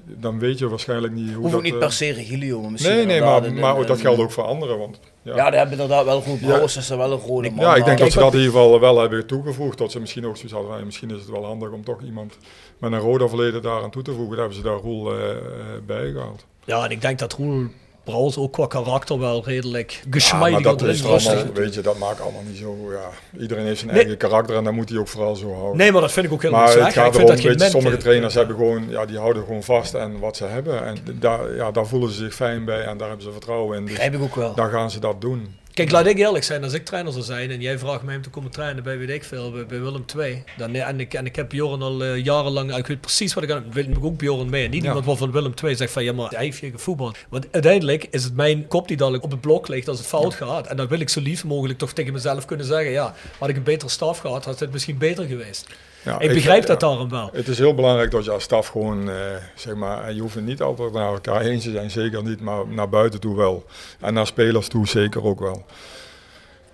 dan 0.06 0.40
weet 0.40 0.60
je 0.60 0.70
waarschijnlijk 0.70 1.14
niet 1.14 1.28
hoe 1.28 1.36
Hoeft 1.36 1.48
dat... 1.50 1.56
ook 1.56 1.64
niet 1.64 1.74
eh, 1.74 1.80
per 1.80 1.91
se 1.91 2.12
Regilio, 2.12 2.62
maar 2.62 2.72
misschien 2.72 2.95
Nee, 2.95 3.06
nee, 3.06 3.22
maar, 3.22 3.54
maar 3.54 3.86
dat 3.86 4.02
geldt 4.02 4.20
ook 4.20 4.32
voor 4.32 4.44
anderen. 4.44 4.78
Want, 4.78 5.00
Ja, 5.24 5.36
daar 5.36 5.54
hebben 5.54 5.72
inderdaad 5.72 6.06
wel 6.06 6.22
goed. 6.22 6.40
Ja. 6.40 6.45
Brouwers 6.45 6.78
is 6.78 6.90
er 6.90 6.98
wel 6.98 7.12
een 7.12 7.20
rode 7.20 7.50
man. 7.50 7.66
Ja, 7.66 7.76
ik 7.76 7.86
denk 7.86 8.00
dat 8.00 8.12
ze 8.12 8.20
dat 8.20 8.34
in 8.34 8.40
ieder 8.40 8.54
geval 8.54 8.80
wel 8.80 9.00
hebben 9.00 9.26
toegevoegd. 9.28 9.78
Dat 9.78 9.91
ze 9.91 10.00
misschien 10.00 10.26
ook 10.26 10.36
zoiets 10.36 10.54
hadden 10.54 10.72
van, 10.72 10.80
ja, 10.80 10.86
misschien 10.86 11.12
is 11.12 11.20
het 11.20 11.30
wel 11.30 11.45
handig 11.45 11.72
om 11.72 11.84
toch 11.84 12.02
iemand 12.02 12.38
met 12.78 12.91
een 12.91 13.00
Roda 13.00 13.28
verleden 13.28 13.62
daar 13.62 13.84
aan 13.84 13.91
toe 13.91 14.02
te 14.02 14.12
voegen. 14.12 14.38
Daar 14.38 14.45
hebben 14.45 14.56
ze 14.56 14.64
daar 14.64 14.78
Roel 14.78 15.14
eh, 15.14 15.32
eh, 15.32 15.38
bij 15.86 16.12
gehaald. 16.12 16.45
Ja, 16.66 16.84
en 16.84 16.91
ik 16.91 17.02
denk 17.02 17.20
dat 17.20 17.34
Roel 17.34 17.68
Brouwers 18.04 18.38
ook 18.38 18.52
qua 18.52 18.68
karakter 18.68 19.20
wel 19.20 19.44
redelijk 19.46 19.92
Ja, 19.92 20.00
geschmeidig 20.10 20.62
dat 20.62 20.82
erin 20.82 20.94
is 20.94 21.06
allemaal, 21.06 21.54
weet 21.54 21.74
je, 21.74 21.82
dat 21.82 21.98
maakt 21.98 22.22
allemaal 22.22 22.42
niet 22.48 22.58
zo, 22.58 22.78
ja. 22.92 23.40
Iedereen 23.42 23.66
heeft 23.66 23.80
zijn 23.80 23.92
Nee. 23.92 24.00
eigen 24.00 24.18
karakter 24.18 24.56
en 24.56 24.64
dat 24.64 24.74
moet 24.74 24.90
hij 24.90 24.98
ook 24.98 25.08
vooral 25.08 25.36
zo 25.36 25.54
houden. 25.54 25.78
Nee, 25.78 25.92
maar 25.92 26.02
dat 26.02 26.12
vind 26.12 26.26
ik 26.26 26.32
ook 26.34 26.42
heel 26.42 26.52
Maar 26.52 26.68
het 26.68 26.94
gaat 26.94 27.08
Ik 27.08 27.14
erom, 27.14 27.28
dat 27.28 27.42
weet 27.42 27.62
je, 27.62 27.70
sommige 27.70 27.98
trainers 27.98 28.34
hebben 28.34 28.56
gewoon, 28.56 28.90
ja, 28.90 29.06
die 29.06 29.18
houden 29.18 29.44
gewoon 29.46 29.64
vast 29.64 29.96
aan 29.96 30.20
wat 30.20 30.38
ze 30.38 30.46
hebben. 30.46 30.86
En 30.86 30.98
daar, 31.20 31.56
ja, 31.56 31.72
daar 31.72 31.86
voelen 31.86 32.10
ze 32.10 32.16
zich 32.16 32.36
fijn 32.36 32.66
bij 32.66 32.84
en 32.84 32.98
daar 32.98 33.08
hebben 33.08 33.26
ze 33.26 33.32
vertrouwen 33.32 33.78
in. 33.78 33.84
Dus 33.84 33.94
Begrijp 33.94 34.14
ik 34.14 34.22
ook 34.22 34.36
wel. 34.36 34.56
Dan 34.56 34.70
gaan 34.70 34.92
ze 34.92 35.00
dat 35.00 35.22
doen. 35.22 35.56
Kijk, 35.74 35.91
laat 35.91 36.06
ik 36.06 36.18
eerlijk 36.18 36.44
zijn, 36.44 36.64
als 36.64 36.74
ik 36.74 36.86
trainer 36.86 37.12
zou 37.12 37.24
zijn 37.24 37.52
en 37.52 37.62
jij 37.62 37.80
vraagt 37.80 38.04
mij 38.04 38.16
om 38.16 38.22
te 38.22 38.30
komen 38.30 38.52
trainen 38.52 38.84
bij 38.84 38.98
weet 38.98 39.10
ik 39.10 39.24
veel, 39.24 39.52
bij, 39.52 39.66
bij 39.66 39.82
Willem 39.82 40.06
II, 40.18 40.44
dan, 40.58 40.76
en, 40.76 41.00
ik, 41.00 41.14
en 41.14 41.26
ik 41.26 41.36
heb 41.36 41.50
Bjorn 41.50 41.82
al 41.82 42.04
eh, 42.04 42.24
jarenlang, 42.24 42.76
ik 42.76 42.88
weet 42.88 43.02
precies 43.02 43.34
wat 43.34 43.44
ik 43.44 43.52
aan 43.52 43.66
wil 43.72 43.84
ik 43.84 44.04
ook 44.04 44.18
Bjorn 44.18 44.50
mee. 44.50 44.66
En 44.66 44.72
niet 44.72 44.82
Ja. 44.82 44.88
iemand 44.88 45.06
waarvan 45.06 45.32
Willem 45.32 45.54
II 45.64 45.76
zegt 45.76 45.91
van 45.91 46.04
ja, 46.04 46.14
maar 46.14 46.30
hij 46.30 46.44
heeft 46.44 46.60
hier 46.60 46.72
gevoetbald. 46.72 47.18
Want 47.30 47.48
uiteindelijk 47.52 48.08
is 48.10 48.24
het 48.24 48.36
mijn 48.36 48.68
kop 48.68 48.88
die 48.88 48.98
dadelijk 48.98 49.24
op 49.24 49.32
het 49.32 49.41
blok 49.41 49.68
ligt 49.68 49.88
als 49.88 49.98
het 49.98 50.08
fout 50.08 50.34
gaat. 50.34 50.68
En 50.68 50.78
dan 50.78 50.88
wil 50.88 51.00
ik 51.00 51.10
zo 51.10 51.22
lief 51.22 51.44
mogelijk 51.44 51.80
toch 51.80 51.94
tegen 51.94 52.14
mezelf 52.14 52.45
kunnen 52.45 52.66
zeggen, 52.66 52.91
ja, 52.91 53.16
had 53.40 53.50
ik 53.50 53.56
een 53.56 53.64
betere 53.64 53.91
staf 53.91 54.18
gehad, 54.18 54.45
had 54.45 54.60
het 54.60 54.72
misschien 54.72 54.98
beter 54.98 55.26
geweest. 55.26 55.68
Ja, 56.06 56.20
ik 56.20 56.34
begrijp 56.34 56.62
ja, 56.62 56.68
dat 56.68 56.80
daarom 56.80 57.10
wel. 57.10 57.30
Het 57.34 57.48
is 57.48 57.58
heel 57.58 57.76
belangrijk 57.76 58.12
dat 58.12 58.26
je 58.26 58.32
als 58.32 58.44
staf 58.44 58.68
gewoon, 58.68 59.10
eh, 59.10 59.16
zeg 59.56 59.76
maar, 59.76 60.04
en 60.04 60.16
je 60.16 60.22
hoeft 60.22 60.36
het 60.36 60.46
niet 60.46 60.62
altijd 60.62 60.92
naar 60.94 61.12
elkaar 61.14 61.42
eens 61.42 61.64
te 61.64 61.72
zijn, 61.72 61.92
zeker 61.92 62.24
niet, 62.24 62.42
maar 62.42 62.68
naar 62.68 62.90
buiten 62.90 63.20
toe 63.20 63.36
wel. 63.36 63.66
En 64.00 64.14
naar 64.14 64.28
spelers 64.28 64.68
toe 64.68 64.88
zeker 64.88 65.24
ook 65.24 65.40
wel. 65.40 65.66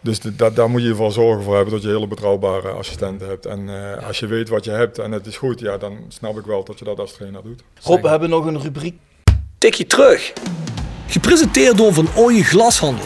Dus 0.02 0.20
de- 0.20 0.36
dat, 0.36 0.56
daar 0.56 0.70
moet 0.70 0.82
je 0.82 0.90
ervoor 0.90 1.12
zorgen 1.12 1.44
voor 1.44 1.56
hebben 1.56 1.74
dat 1.74 1.82
je 1.84 1.88
hele 1.90 2.08
betrouwbare 2.08 2.70
assistenten 2.70 3.28
hebt. 3.28 3.46
En 3.46 3.70
eh, 3.98 4.08
als 4.08 4.20
je 4.20 4.28
weet 4.28 4.50
wat 4.50 4.66
je 4.66 4.72
hebt 4.72 5.00
en 5.00 5.12
het 5.12 5.26
is 5.26 5.38
goed, 5.38 5.60
ja, 5.60 5.78
dan 5.78 5.98
snap 6.08 6.38
ik 6.38 6.46
wel 6.46 6.64
dat 6.64 6.80
je 6.80 6.86
dat 6.86 7.00
als 7.00 7.14
trainer 7.14 7.44
doet. 7.44 7.64
Rob, 7.84 8.02
we 8.02 8.10
hebben 8.10 8.30
nog 8.30 8.46
een 8.46 8.62
rubriek. 8.62 8.98
Tikje 9.58 9.86
terug. 9.86 10.34
Gepresenteerd 11.08 11.78
door 11.78 11.94
Van 11.94 12.08
Ooyen 12.16 12.44
Glashandel. 12.44 13.06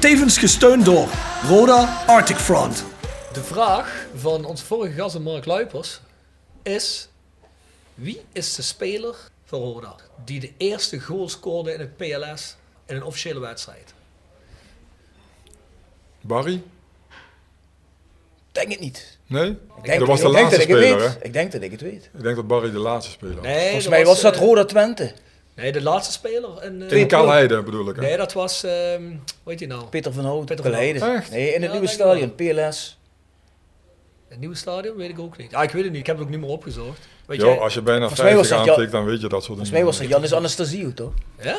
Tevens 0.00 0.38
gesteund 0.38 0.84
door 0.84 1.08
Roda 1.48 2.02
Arctic 2.06 2.36
Front. 2.36 2.84
De 3.32 3.42
vraag 3.42 4.06
van 4.14 4.44
onze 4.44 4.64
vorige 4.64 4.94
gast, 4.94 5.18
Mark 5.18 5.44
Luipers, 5.44 6.00
is: 6.62 7.08
wie 7.94 8.20
is 8.32 8.54
de 8.54 8.62
speler 8.62 9.16
van 9.44 9.60
Roda 9.60 9.94
die 10.24 10.40
de 10.40 10.52
eerste 10.56 11.00
goal 11.00 11.28
scoorde 11.28 11.72
in 11.72 11.80
het 11.80 11.96
PLS 11.96 12.56
in 12.86 12.96
een 12.96 13.02
officiële 13.02 13.40
wedstrijd? 13.40 13.94
Barry? 16.20 16.62
Denk 18.52 18.70
het 18.70 18.80
niet. 18.80 19.18
Nee? 19.26 19.50
Ik 19.50 19.84
denk, 19.84 19.98
dat 19.98 20.08
was 20.08 20.20
ik 20.20 20.26
de 20.26 20.32
denk 20.32 20.42
laatste 20.44 20.66
dat 20.66 20.68
ik 20.68 20.74
het 20.74 20.84
speler, 20.84 20.98
weet. 20.98 21.14
hè? 21.18 21.24
Ik 21.24 21.32
denk 21.32 21.52
dat 21.52 21.62
ik 21.62 21.70
het 21.70 21.80
weet. 21.80 22.10
Ik 22.14 22.22
denk 22.22 22.36
dat 22.36 22.46
Barry 22.46 22.70
de 22.70 22.78
laatste 22.78 23.12
speler 23.12 23.34
was. 23.34 23.44
Nee, 23.44 23.64
Volgens 23.64 23.88
mij 23.88 24.04
was 24.04 24.20
dat 24.20 24.34
eh, 24.34 24.40
Roda 24.40 24.64
Twente. 24.64 25.12
Nee, 25.60 25.72
de 25.72 25.82
laatste 25.82 26.12
speler. 26.12 26.64
In, 26.64 26.82
eh, 26.90 26.98
In 26.98 27.06
Kalheide 27.06 27.62
bedoel 27.62 27.88
ik, 27.88 27.96
hè? 27.96 28.02
Nee, 28.02 28.16
dat 28.16 28.32
was, 28.32 28.64
ehm 28.64 29.02
hoe 29.42 29.52
heet 29.56 29.68
nou? 29.68 29.84
Peter 29.84 30.12
van 30.12 30.24
Hout, 30.24 30.44
Peter 30.46 30.64
Kalheide. 30.64 31.22
Nee, 31.30 31.46
in 31.48 31.52
het 31.54 31.62
Ja, 31.62 31.70
nieuwe 31.72 31.86
stadion, 31.86 32.34
PLS. 32.34 32.98
Het 34.28 34.38
nieuwe 34.38 34.54
stadion? 34.54 34.96
Weet 34.96 35.10
ik 35.10 35.18
ook 35.18 35.36
niet. 35.36 35.54
Ah, 35.54 35.62
ik 35.62 35.70
weet 35.70 35.82
het 35.82 35.92
niet. 35.92 36.00
Ik 36.00 36.06
heb 36.06 36.16
het 36.16 36.24
ook 36.24 36.30
niet 36.30 36.40
meer 36.40 36.48
opgezocht. 36.50 36.98
Weet 37.26 37.40
Jo, 37.40 37.46
jij? 37.46 37.58
als 37.58 37.74
je 37.74 37.82
bijna 37.82 38.00
Volgens 38.00 38.20
mij 38.20 38.36
was 38.36 38.46
50 38.48 38.56
dat 38.56 38.66
Jan- 38.66 38.74
aantikt, 38.76 38.92
dan 38.92 39.04
weet 39.04 39.20
je 39.20 39.28
dat 39.28 39.44
soort 39.44 39.58
dingen. 39.58 39.70
Volgens 39.70 39.70
mij 39.70 39.84
was 39.84 39.98
dat 39.98 40.08
Janis 40.08 40.34
Anastasio, 40.34 40.92
toch? 40.94 41.12
Ja? 41.42 41.58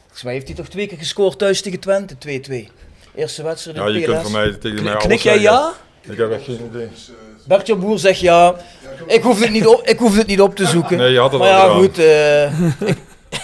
Volgens 0.00 0.22
mij 0.22 0.32
heeft 0.32 0.46
hij 0.46 0.56
toch 0.56 0.68
twee 0.68 0.86
keer 0.86 0.98
gescoord 0.98 1.38
thuis 1.38 1.60
tegen 1.62 1.80
Twente, 1.80 2.14
2-2. 2.18 2.68
Eerste 3.14 3.42
wedstrijd 3.42 3.76
in 3.76 3.82
Ja, 3.82 3.88
je 3.88 3.98
PLS. 3.98 4.06
kunt 4.06 4.22
van 4.22 4.32
mij 4.32 4.52
tegen 4.52 4.82
mij 4.82 4.92
alles 4.92 5.04
Knik 5.04 5.20
jij 5.20 5.38
ja? 5.40 5.72
Ik 6.00 6.16
heb 6.18 6.30
echt 6.32 6.44
geen 6.44 6.68
idee. 6.70 6.88
Bert-Jan 7.46 7.80
Boer 7.80 7.98
zegt 7.98 8.20
ja. 8.20 8.56
Ik 9.06 9.22
hoef 9.22 9.40
het 9.40 9.50
niet 9.50 9.66
op, 9.66 9.82
ik 9.86 9.98
hoef 9.98 10.16
het 10.16 10.26
niet 10.26 10.40
op 10.40 10.56
te 10.56 10.66
zoeken. 10.66 10.96
Nee, 10.98 11.12
je 11.12 11.18
had 11.18 11.30
het 11.32 11.40
maar 11.40 11.50
al 11.50 11.56
ja, 11.56 11.62
gedaan. 11.62 11.76
goed. 11.82 11.98
eh, 11.98 12.88
ik, 12.90 12.96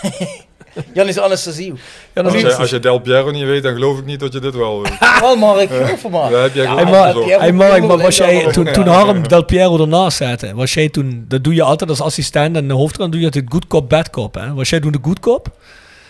Jan 0.95 1.09
is 1.09 1.19
Anastasie. 1.19 1.73
Als 2.15 2.35
je, 2.35 2.55
als 2.57 2.71
je 2.71 2.79
Del 2.79 2.99
Piero 2.99 3.31
niet 3.31 3.45
weet, 3.45 3.63
dan 3.63 3.73
geloof 3.73 3.99
ik 3.99 4.05
niet 4.05 4.21
dat 4.21 4.33
je 4.33 4.41
dit 4.41 4.55
wel 4.55 4.83
weet. 4.83 4.99
Wel 5.21 5.37
Mark, 5.37 5.69
geloof 5.69 6.03
me 6.03 6.11
maar. 6.11 6.31
Daar 6.31 6.43
heb 6.43 6.55
jij 6.55 6.67
maar, 6.85 7.15
hey, 7.15 7.53
Mark, 7.53 7.87
maar 7.87 7.99
was 7.99 8.17
jij, 8.17 8.35
Ja, 8.35 8.51
toen, 8.51 8.65
ja, 8.65 8.73
toen 8.73 8.85
ja. 8.85 8.91
Harm 8.91 9.29
Del 9.29 9.45
Piero 9.45 9.79
ernaast 9.79 10.17
zette, 10.17 10.55
was 10.55 10.75
jij 10.75 10.89
toen, 10.89 11.25
dat 11.29 11.45
doe 11.45 11.55
je 11.55 11.63
altijd 11.63 11.91
als 11.91 12.01
assistent 12.01 12.57
en 12.57 12.69
de 12.69 12.75
hoofdtrainer 12.75 13.11
doe 13.19 13.21
je 13.21 13.35
altijd 13.35 13.53
good 13.53 13.67
cop, 13.67 13.89
bad 13.89 14.11
cop. 14.11 14.35
Hè? 14.35 14.55
Was 14.55 14.71
jij 14.71 14.81
toen 14.81 14.93
de 14.93 14.99
good 15.03 15.21
cop? 15.21 15.49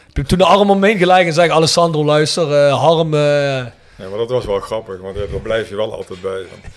Heb 0.06 0.16
je 0.16 0.22
Toen 0.22 0.38
de 0.38 0.44
arm 0.44 0.70
om 0.70 0.78
me 0.78 0.86
heen 0.86 0.98
gelijk 0.98 1.26
en 1.26 1.32
zei 1.32 1.50
Alessandro, 1.50 2.04
luister, 2.04 2.52
eh, 2.52 2.80
Harm, 2.80 3.14
eh, 3.14 3.20
Ja, 3.20 4.08
maar 4.08 4.18
dat 4.18 4.30
was 4.30 4.44
wel 4.44 4.60
grappig, 4.60 5.00
want 5.00 5.16
daar 5.16 5.40
blijf 5.42 5.68
je 5.68 5.76
wel 5.76 5.94
altijd 5.94 6.20
bij. 6.20 6.30
Want 6.50 6.72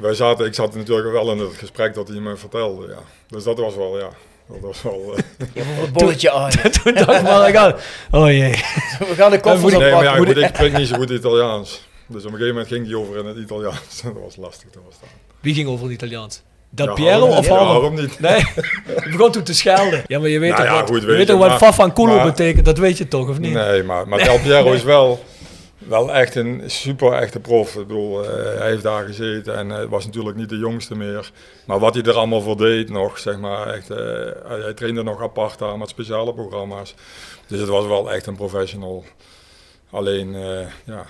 wij 0.00 0.14
zaten, 0.14 0.46
ik 0.46 0.54
zat 0.54 0.74
natuurlijk 0.74 1.12
wel 1.12 1.32
in 1.32 1.38
het 1.38 1.54
gesprek 1.58 1.94
dat 1.94 2.08
hij 2.08 2.18
me 2.18 2.36
vertelde, 2.36 2.86
ja. 2.86 2.98
Dus 3.28 3.44
dat 3.44 3.58
was 3.58 3.76
wel, 3.76 3.98
ja, 3.98 4.08
dat 4.48 4.56
was 4.60 4.82
wel... 4.82 5.14
eh, 5.16 5.22
Je 5.54 5.60
hebt 5.62 5.86
een 5.86 5.92
bolletje 5.92 6.30
aan. 6.30 6.50
toen 6.82 6.94
dacht 6.94 7.22
Mark 7.22 7.56
aan, 7.56 7.74
oh 8.10 8.26
jee. 8.30 8.50
We 9.08 9.12
gaan 9.16 9.30
de 9.30 9.40
koffers 9.40 9.72
nee, 9.72 9.80
maar 9.80 9.90
ja, 9.90 9.96
oppakken. 10.10 10.26
goed, 10.34 10.36
ik 10.44 10.48
spreek 10.54 10.76
niet 10.76 10.88
zo 10.88 10.96
goed 10.96 11.10
Italiaans. 11.10 11.86
Dus 12.06 12.24
op 12.24 12.32
een 12.32 12.38
gegeven 12.38 12.48
moment 12.48 12.68
ging 12.68 12.86
hij 12.86 12.94
over 12.94 13.18
in 13.18 13.26
het 13.26 13.36
Italiaans. 13.36 14.00
dat 14.04 14.12
was 14.24 14.36
lastig 14.36 14.68
te 14.70 14.78
verstaan. 14.84 15.08
Wie 15.40 15.54
ging 15.54 15.68
over 15.68 15.84
het 15.84 15.94
Italiaans? 15.94 16.42
Del 16.70 16.86
Ja, 16.86 16.92
Piero 16.92 17.26
of 17.26 17.36
niet. 17.36 17.44
Ja? 17.46 17.54
Harm 17.64 17.94
niet. 17.94 18.20
Nee, 18.20 18.36
je 18.86 19.08
begon 19.10 19.30
toen 19.32 19.42
te 19.42 19.54
schelden. 19.54 20.02
Ja, 20.06 20.18
maar 20.18 20.28
je 20.28 20.38
weet 20.38 20.50
Nou 20.50 20.62
toch 20.62 20.72
ja, 20.72 20.80
wat, 20.80 20.90
goed, 20.90 21.00
je 21.00 21.06
weet 21.06 21.18
je, 21.18 21.24
toch 21.24 21.38
wat 21.38 21.48
maar- 21.48 21.58
Fafanculo 21.58 22.22
betekent, 22.24 22.64
dat 22.64 22.78
weet 22.78 22.98
je 22.98 23.08
toch, 23.08 23.28
of 23.28 23.38
niet? 23.38 23.52
Nee, 23.52 23.82
maar, 23.82 24.08
maar 24.08 24.24
Del 24.24 24.38
Piero 24.38 24.72
is 24.72 24.82
wel, 24.82 25.24
wel 25.88 26.12
echt 26.12 26.34
een 26.34 26.62
super 26.66 27.12
echte 27.12 27.40
prof. 27.40 27.76
Ik 27.76 27.86
bedoel, 27.86 28.24
eh, 28.24 28.58
hij 28.58 28.68
heeft 28.68 28.82
daar 28.82 29.04
gezeten 29.04 29.56
en 29.56 29.68
hij 29.68 29.88
was 29.88 30.04
natuurlijk 30.04 30.36
niet 30.36 30.48
de 30.48 30.58
jongste 30.58 30.94
meer. 30.94 31.30
Maar 31.66 31.78
wat 31.78 31.94
hij 31.94 32.02
er 32.02 32.14
allemaal 32.14 32.40
voor 32.40 32.56
deed 32.56 32.90
nog, 32.90 33.18
zeg 33.18 33.38
maar, 33.38 33.66
echt, 33.66 33.90
eh, 33.90 33.96
hij, 34.44 34.60
hij 34.60 34.74
trainde 34.74 35.02
nog 35.02 35.22
apart 35.22 35.58
daar 35.58 35.78
met 35.78 35.88
speciale 35.88 36.34
programma's. 36.34 36.94
Dus 37.46 37.60
het 37.60 37.68
was 37.68 37.86
wel 37.86 38.12
echt 38.12 38.26
een 38.26 38.36
professional. 38.36 39.04
Alleen, 39.90 40.34
eh, 40.34 40.66
ja, 40.84 41.06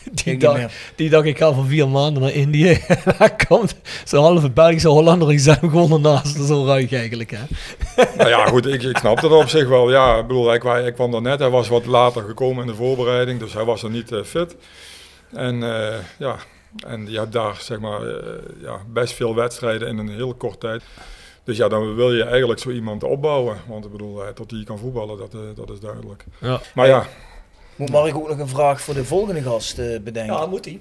Die 0.24 0.36
dag, 0.36 0.56
meer. 0.56 0.72
die 0.96 1.10
dag, 1.10 1.24
ik 1.24 1.38
ga 1.38 1.52
voor 1.52 1.66
vier 1.66 1.88
maanden 1.88 2.22
naar 2.22 2.32
Indië. 2.32 2.70
En 2.88 2.98
daar 3.18 3.46
komt 3.48 3.74
zo'n 4.04 4.22
halve 4.22 4.50
Belgische 4.50 4.88
Hollander, 4.88 5.28
die 5.28 5.38
zet 5.38 5.60
hem 5.60 5.70
gewoon 5.70 5.92
ernaast. 5.92 6.32
Dat 6.32 6.42
is 6.42 6.48
zo 6.48 6.64
ruig 6.64 6.92
eigenlijk, 6.92 7.30
hè? 7.30 7.44
nou 8.18 8.28
ja, 8.28 8.46
goed, 8.46 8.66
ik, 8.66 8.82
ik 8.82 8.96
snap 8.96 9.20
het 9.20 9.32
op 9.32 9.48
zich 9.48 9.68
wel. 9.68 9.90
Ja, 9.90 10.18
ik 10.18 10.26
bedoel, 10.26 10.54
ik, 10.54 10.62
hij 10.62 10.92
kwam 10.92 11.14
er 11.14 11.22
net, 11.22 11.38
hij 11.38 11.50
was 11.50 11.68
wat 11.68 11.86
later 11.86 12.22
gekomen 12.22 12.60
in 12.60 12.70
de 12.70 12.76
voorbereiding, 12.76 13.38
dus 13.38 13.52
hij 13.52 13.64
was 13.64 13.82
er 13.82 13.90
niet 13.90 14.12
eh, 14.12 14.22
fit. 14.22 14.56
En 15.32 15.62
eh, 15.62 15.98
ja, 16.18 16.36
en 16.86 17.10
je 17.10 17.18
hebt 17.18 17.32
daar 17.32 17.56
zeg 17.60 17.80
maar 17.80 18.06
eh, 18.06 18.34
ja, 18.60 18.80
best 18.92 19.12
veel 19.12 19.34
wedstrijden 19.34 19.88
in 19.88 19.98
een 19.98 20.08
hele 20.08 20.34
korte 20.34 20.58
tijd. 20.58 20.82
Dus 21.44 21.56
ja, 21.56 21.68
dan 21.68 21.94
wil 21.94 22.12
je 22.12 22.24
eigenlijk 22.24 22.60
zo 22.60 22.70
iemand 22.70 23.04
opbouwen. 23.04 23.56
Want 23.66 23.84
ik 23.84 23.92
bedoel, 23.92 24.20
tot 24.34 24.50
hij 24.50 24.64
kan 24.64 24.78
voetballen, 24.78 25.18
dat, 25.18 25.34
eh, 25.34 25.40
dat 25.54 25.70
is 25.70 25.80
duidelijk. 25.80 26.24
Ja. 26.40 26.60
Maar 26.74 26.86
ja, 26.86 27.06
Moet 27.82 27.90
Mark 27.90 28.14
ook 28.16 28.28
nog 28.28 28.38
een 28.38 28.48
vraag 28.48 28.80
voor 28.80 28.94
de 28.94 29.04
volgende 29.04 29.42
gast 29.42 29.78
eh, 29.78 30.00
bedenken? 30.00 30.34
Ja, 30.34 30.46
moet 30.46 30.64
hij. 30.64 30.80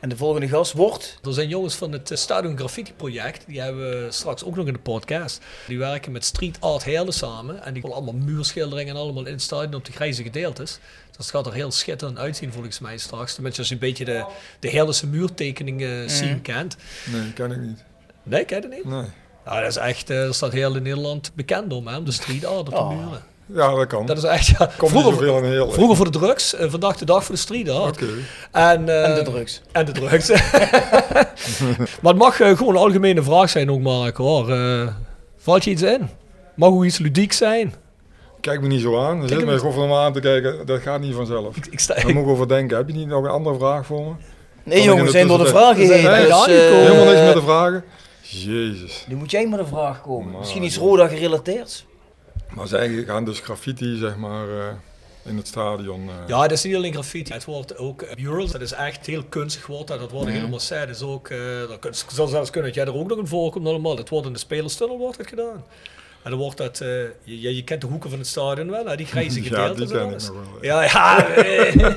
En 0.00 0.08
de 0.08 0.16
volgende 0.16 0.48
gast 0.48 0.72
wordt? 0.72 1.18
Er 1.22 1.32
zijn 1.32 1.48
jongens 1.48 1.74
van 1.74 1.92
het 1.92 2.10
eh, 2.10 2.16
Stadion 2.16 2.56
Graffiti 2.58 2.92
project, 2.92 3.44
die 3.46 3.60
hebben 3.60 3.90
we 4.04 4.06
straks 4.10 4.44
ook 4.44 4.56
nog 4.56 4.66
in 4.66 4.72
de 4.72 4.78
podcast. 4.78 5.40
Die 5.66 5.78
werken 5.78 6.12
met 6.12 6.24
Street 6.24 6.56
Art 6.60 6.84
Heerlen 6.84 7.12
samen 7.12 7.62
en 7.64 7.72
die 7.72 7.82
willen 7.82 7.96
allemaal 7.96 8.14
muurschilderingen 8.14 8.94
en 8.94 9.00
allemaal 9.00 9.26
in 9.26 9.32
het 9.32 9.42
stadion 9.42 9.74
op 9.74 9.84
de 9.84 9.92
grijze 9.92 10.22
gedeeltes. 10.22 10.78
Dus 11.06 11.16
dat 11.16 11.26
gaat 11.30 11.46
er 11.46 11.52
heel 11.52 11.70
schitterend 11.70 12.18
uitzien 12.18 12.52
volgens 12.52 12.78
mij 12.78 12.98
straks. 12.98 13.34
Tenminste 13.34 13.60
als 13.60 13.68
je 13.68 13.74
een 13.74 13.80
beetje 13.80 14.04
de, 14.04 14.24
de 14.60 14.68
Heerlense 14.68 15.06
muurtekeningen 15.06 16.10
scene 16.10 16.40
kent. 16.40 16.76
nee, 17.12 17.32
ken 17.32 17.50
ik 17.50 17.60
niet. 17.60 17.84
Nee, 18.22 18.44
ken 18.44 18.56
je 18.56 18.68
dat 18.68 18.76
niet? 18.76 18.84
Nee. 18.84 19.04
Ja, 19.44 19.60
dat 19.60 19.68
is 19.68 19.76
echt, 19.76 20.10
eh, 20.10 20.26
er 20.26 20.34
staat 20.34 20.52
heel 20.52 20.76
in 20.76 20.82
Nederland 20.82 21.30
bekend 21.34 21.72
om, 21.72 21.86
hè, 21.86 21.96
om 21.96 22.04
de 22.04 22.12
street 22.12 22.44
art 22.44 22.58
op 22.58 22.66
de 22.70 22.74
Oh. 22.76 22.88
muren. 23.04 23.22
Ja, 23.54 23.74
dat 23.74 23.86
kan. 23.86 24.06
Dat 24.06 24.16
is 24.16 24.22
echt, 24.24 24.46
ja, 24.46 24.70
Komt 24.76 24.92
niet 24.92 25.00
vroeger, 25.02 25.26
zoveel 25.26 25.38
in 25.44 25.50
heel. 25.50 25.70
vroeger 25.72 25.96
voor 25.96 26.10
de 26.10 26.18
drugs, 26.18 26.54
vandaag 26.58 26.96
de 26.96 27.04
dag 27.04 27.24
voor 27.24 27.34
de 27.34 27.40
street 27.40 27.68
art. 27.68 28.02
Oké. 28.02 28.06
En, 28.52 28.88
eh, 28.88 29.04
En 29.08 29.14
de 29.14 29.30
drugs. 29.30 29.62
En 29.72 29.84
de 29.86 29.92
drugs. 29.92 30.28
maar 32.02 32.12
het 32.12 32.16
mag 32.16 32.40
eh, 32.40 32.56
gewoon 32.56 32.74
een 32.74 32.80
algemene 32.80 33.22
vraag 33.22 33.50
zijn 33.50 33.70
ook, 33.70 33.80
Mark, 33.80 34.16
hoor. 34.16 34.50
Eh, 34.52 34.88
valt 35.38 35.64
je 35.64 35.70
iets 35.70 35.82
in? 35.82 36.08
Mag 36.54 36.68
ook 36.68 36.84
iets 36.84 36.98
ludiek 36.98 37.32
zijn? 37.32 37.74
Kijk 38.40 38.60
me 38.60 38.66
niet 38.66 38.80
zo 38.80 38.98
aan. 39.00 39.22
Er 39.22 39.28
zit 39.28 39.36
hem 39.36 39.46
me 39.46 39.52
niet- 39.52 39.60
gewoon 39.60 39.74
van 39.74 39.88
me 39.88 39.94
aan 39.96 40.12
te 40.12 40.20
kijken. 40.20 40.66
Dat 40.66 40.80
gaat 40.80 41.00
niet 41.00 41.14
vanzelf. 41.14 41.56
Ik, 41.56 41.66
ik 41.66 41.80
sta, 41.80 41.94
Daar 41.94 42.12
moet 42.14 42.22
ik 42.24 42.28
over 42.28 42.48
denken. 42.48 42.76
Heb 42.76 42.88
je 42.88 42.94
niet 42.94 43.06
nog 43.08 43.24
een 43.24 43.30
andere 43.30 43.58
vraag 43.58 43.86
voor 43.86 44.04
me? 44.04 44.12
Nee 44.64 44.82
jongen, 44.82 45.04
we 45.04 45.10
zijn 45.10 45.26
door 45.26 45.38
de 45.38 45.46
vragen 45.46 45.76
heen. 45.76 46.02
Dus, 46.26 46.46
eh, 46.46 46.46
Helemaal 46.46 47.04
niks 47.04 47.20
met 47.20 47.34
de 47.34 47.42
vragen. 47.42 47.84
Jezus. 48.22 49.04
Nu 49.08 49.16
moet 49.16 49.30
jij 49.30 49.46
met 49.48 49.58
een 49.58 49.66
vraag 49.66 50.00
komen. 50.02 50.30
Maar, 50.30 50.38
Misschien 50.40 50.62
iets. 50.62 50.76
Roda 50.76 51.08
gerelateerd? 51.08 51.86
Maar 52.54 52.66
zij 52.66 52.88
gaan 53.06 53.24
dus 53.24 53.40
graffiti, 53.40 53.96
zeg 53.96 54.16
maar, 54.16 54.48
eh, 54.48 54.66
in 55.24 55.36
het 55.36 55.46
stadion. 55.46 56.08
eh. 56.08 56.14
Ja, 56.28 56.40
dat 56.42 56.50
is 56.52 56.62
niet 56.62 56.74
alleen 56.76 56.92
graffiti. 56.92 57.32
Het 57.32 57.44
wordt 57.44 57.76
ook 57.76 58.02
eh, 58.02 58.16
murals. 58.16 58.50
Dat 58.52 58.60
is 58.60 58.72
echt 58.72 59.06
heel 59.06 59.24
kunstig 59.28 59.66
wordt 59.66 59.88
dat. 59.88 59.98
Dat 60.00 60.10
wordt 60.10 60.28
helemaal. 60.30 60.58
Dat 60.68 60.88
is 60.88 61.02
ook, 61.02 61.28
dat 61.80 62.04
zou 62.08 62.28
zelfs 62.28 62.50
kunnen 62.50 62.72
dat 62.74 62.84
jij 62.84 62.92
er 62.94 63.00
ook 63.00 63.08
nog 63.08 63.18
in 63.18 63.26
voorkomt 63.26 63.66
allemaal. 63.66 63.96
Dat 63.96 64.08
wordt 64.08 64.26
in 64.26 64.32
de 64.32 64.38
spelerstunnel 64.38 64.98
wordt 64.98 65.18
dat 65.18 65.26
gedaan. 65.26 65.64
En 66.22 66.30
dan 66.30 66.38
wordt 66.38 66.56
dat, 66.56 66.78
je, 66.78 67.54
je, 67.56 67.64
kent 67.64 67.80
de 67.80 67.86
hoeken 67.86 68.10
van 68.10 68.18
het 68.18 68.28
stadion 68.28 68.70
wel, 68.70 68.86
hè? 68.86 68.96
die 68.96 69.06
grijze 69.06 69.42
Ja, 69.42 69.48
gedeeltes. 69.48 69.88
die 69.88 69.98
en 69.98 70.08
ken 70.08 70.16
ik 70.18 70.22
nog 70.22 70.44
wel, 70.52 70.62
Ja, 70.62 70.82
ja. 70.84 71.26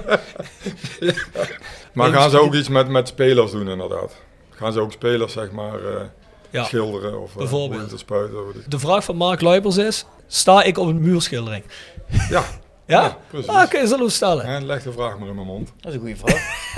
Maar 1.93 2.11
gaan 2.11 2.29
ze 2.29 2.39
ook 2.39 2.53
iets 2.53 2.69
met, 2.69 2.87
met 2.87 3.07
spelers 3.07 3.51
doen, 3.51 3.67
inderdaad? 3.67 4.15
Gaan 4.49 4.73
ze 4.73 4.79
ook 4.79 4.91
spelers, 4.91 5.33
zeg 5.33 5.51
maar, 5.51 5.79
ja. 6.51 6.63
schilderen 6.63 7.21
of 7.21 7.31
eh, 7.31 7.37
bijvoorbeeld. 7.37 7.89
te 7.89 7.97
spuiten? 7.97 8.37
De 8.67 8.79
vraag 8.79 9.03
van 9.03 9.15
Mark 9.15 9.41
Luipers 9.41 9.77
is, 9.77 10.05
sta 10.27 10.63
ik 10.63 10.77
op 10.77 10.87
een 10.87 11.01
muurschildering? 11.01 11.63
Ja, 12.29 12.43
Ja? 12.85 13.01
Ja, 13.01 13.17
precies. 13.29 13.47
Ah, 13.49 13.63
Oké, 13.63 13.87
zullen 13.87 14.05
we 14.05 14.11
stellen. 14.11 14.45
en 14.45 14.65
leg 14.65 14.83
de 14.83 14.91
vraag 14.91 15.19
maar 15.19 15.27
in 15.27 15.35
mijn 15.35 15.47
mond. 15.47 15.71
Dat 15.79 15.87
is 15.87 15.93
een 15.93 15.99
goede 15.99 16.15
vraag. 16.17 16.69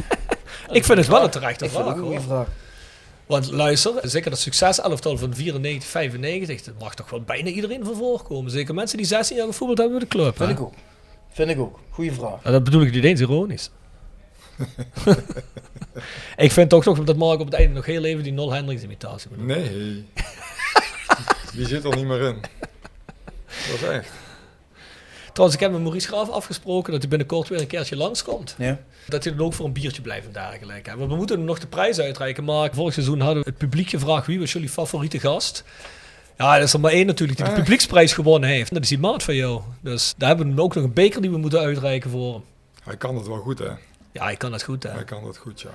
Ik 0.70 0.84
vind 0.84 0.98
het 0.98 1.06
wel 1.06 1.22
een 1.24 1.30
terechte 1.30 1.64
Ik 1.64 1.70
vind 1.70 1.84
het 1.84 1.92
vraag. 1.94 2.02
een 2.02 2.08
goede 2.08 2.26
vraag. 2.26 2.46
Want 3.26 3.50
luister, 3.50 3.92
zeker 4.02 4.30
dat 4.30 4.38
succeselftal 4.38 5.18
van 5.18 5.34
94, 5.34 5.88
95, 5.88 6.62
dat 6.62 6.74
mag 6.80 6.94
toch 6.94 7.10
wel 7.10 7.20
bijna 7.20 7.48
iedereen 7.48 7.84
van 7.84 7.94
voorkomen. 7.96 8.50
Zeker 8.50 8.74
mensen 8.74 8.96
die 8.96 9.06
16 9.06 9.36
jaar 9.36 9.46
gevoetbald 9.46 9.78
hebben 9.78 9.98
bij 9.98 10.08
de 10.08 10.14
club. 10.16 10.36
Vind 10.36 10.48
hè? 10.48 10.54
ik 10.54 10.60
ook. 10.60 10.74
Vind 11.28 11.50
ik 11.50 11.58
ook. 11.58 11.78
Goeie 11.90 12.12
vraag. 12.12 12.42
Dat 12.42 12.64
bedoel 12.64 12.82
ik 12.82 12.92
niet 12.92 13.04
eens 13.04 13.20
ironisch. 13.20 13.70
ik 16.36 16.52
vind 16.52 16.70
toch 16.70 16.82
toch 16.82 17.04
dat 17.04 17.16
Mark 17.16 17.40
op 17.40 17.46
het 17.46 17.54
einde 17.54 17.74
nog 17.74 17.86
heel 17.86 18.04
even 18.04 18.22
die 18.22 18.32
Nol 18.32 18.52
Hendricks 18.52 18.82
imitatie 18.82 19.30
moet 19.30 19.38
doen. 19.38 19.46
Nee. 19.46 20.04
Die 21.54 21.66
zit 21.66 21.84
er 21.84 21.96
niet 21.96 22.04
meer 22.06 22.20
in. 22.20 22.40
Dat 23.46 23.80
is 23.80 23.82
echt. 23.82 24.10
Trouwens, 25.32 25.58
ik 25.60 25.64
heb 25.64 25.72
met 25.72 25.80
Maurice 25.82 26.06
Graaf 26.08 26.28
afgesproken 26.28 26.92
dat 26.92 27.00
hij 27.00 27.10
binnenkort 27.10 27.48
weer 27.48 27.60
een 27.60 27.66
keertje 27.66 27.96
langskomt. 27.96 28.54
Ja. 28.58 28.78
Dat 29.08 29.24
hij 29.24 29.34
dan 29.36 29.46
ook 29.46 29.52
voor 29.54 29.66
een 29.66 29.72
biertje 29.72 30.02
blijft 30.02 30.26
en 30.26 30.32
dergelijke. 30.32 30.90
hè. 30.90 30.96
Want 30.96 31.10
we 31.10 31.16
moeten 31.16 31.44
nog 31.44 31.58
de 31.58 31.66
prijs 31.66 32.00
uitreiken. 32.00 32.44
Maar 32.44 32.70
vorig 32.74 32.92
seizoen 32.94 33.20
hadden 33.20 33.42
we 33.42 33.48
het 33.48 33.58
publiek 33.58 33.88
gevraagd 33.88 34.26
wie 34.26 34.38
was 34.40 34.52
jullie 34.52 34.68
favoriete 34.68 35.18
gast. 35.20 35.64
Ja, 36.38 36.56
er 36.56 36.62
is 36.62 36.72
er 36.72 36.80
maar 36.80 36.92
één 36.92 37.06
natuurlijk 37.06 37.38
die 37.38 37.46
de 37.48 37.54
Ah. 37.54 37.58
publieksprijs 37.58 38.12
gewonnen 38.12 38.48
heeft. 38.50 38.72
Dat 38.74 38.82
is 38.82 38.88
die 38.88 38.98
maat 38.98 39.22
van 39.22 39.34
jou. 39.34 39.60
Dus 39.80 40.14
daar 40.16 40.28
hebben 40.28 40.54
we 40.54 40.62
ook 40.62 40.74
nog 40.74 40.84
een 40.84 40.92
beker 40.92 41.20
die 41.20 41.30
we 41.30 41.36
moeten 41.38 41.60
uitreiken 41.60 42.10
voor 42.10 42.32
hem. 42.32 42.42
Hij 42.82 42.96
kan 42.96 43.16
het 43.16 43.26
wel 43.26 43.36
goed, 43.38 43.58
hè? 43.58 43.70
Ja, 44.12 44.24
hij 44.24 44.36
kan 44.36 44.50
dat 44.50 44.62
goed 44.62 44.82
hè. 44.82 44.90
Hij 44.90 45.04
kan 45.04 45.26
het 45.26 45.36
goed, 45.36 45.60
ja. 45.60 45.68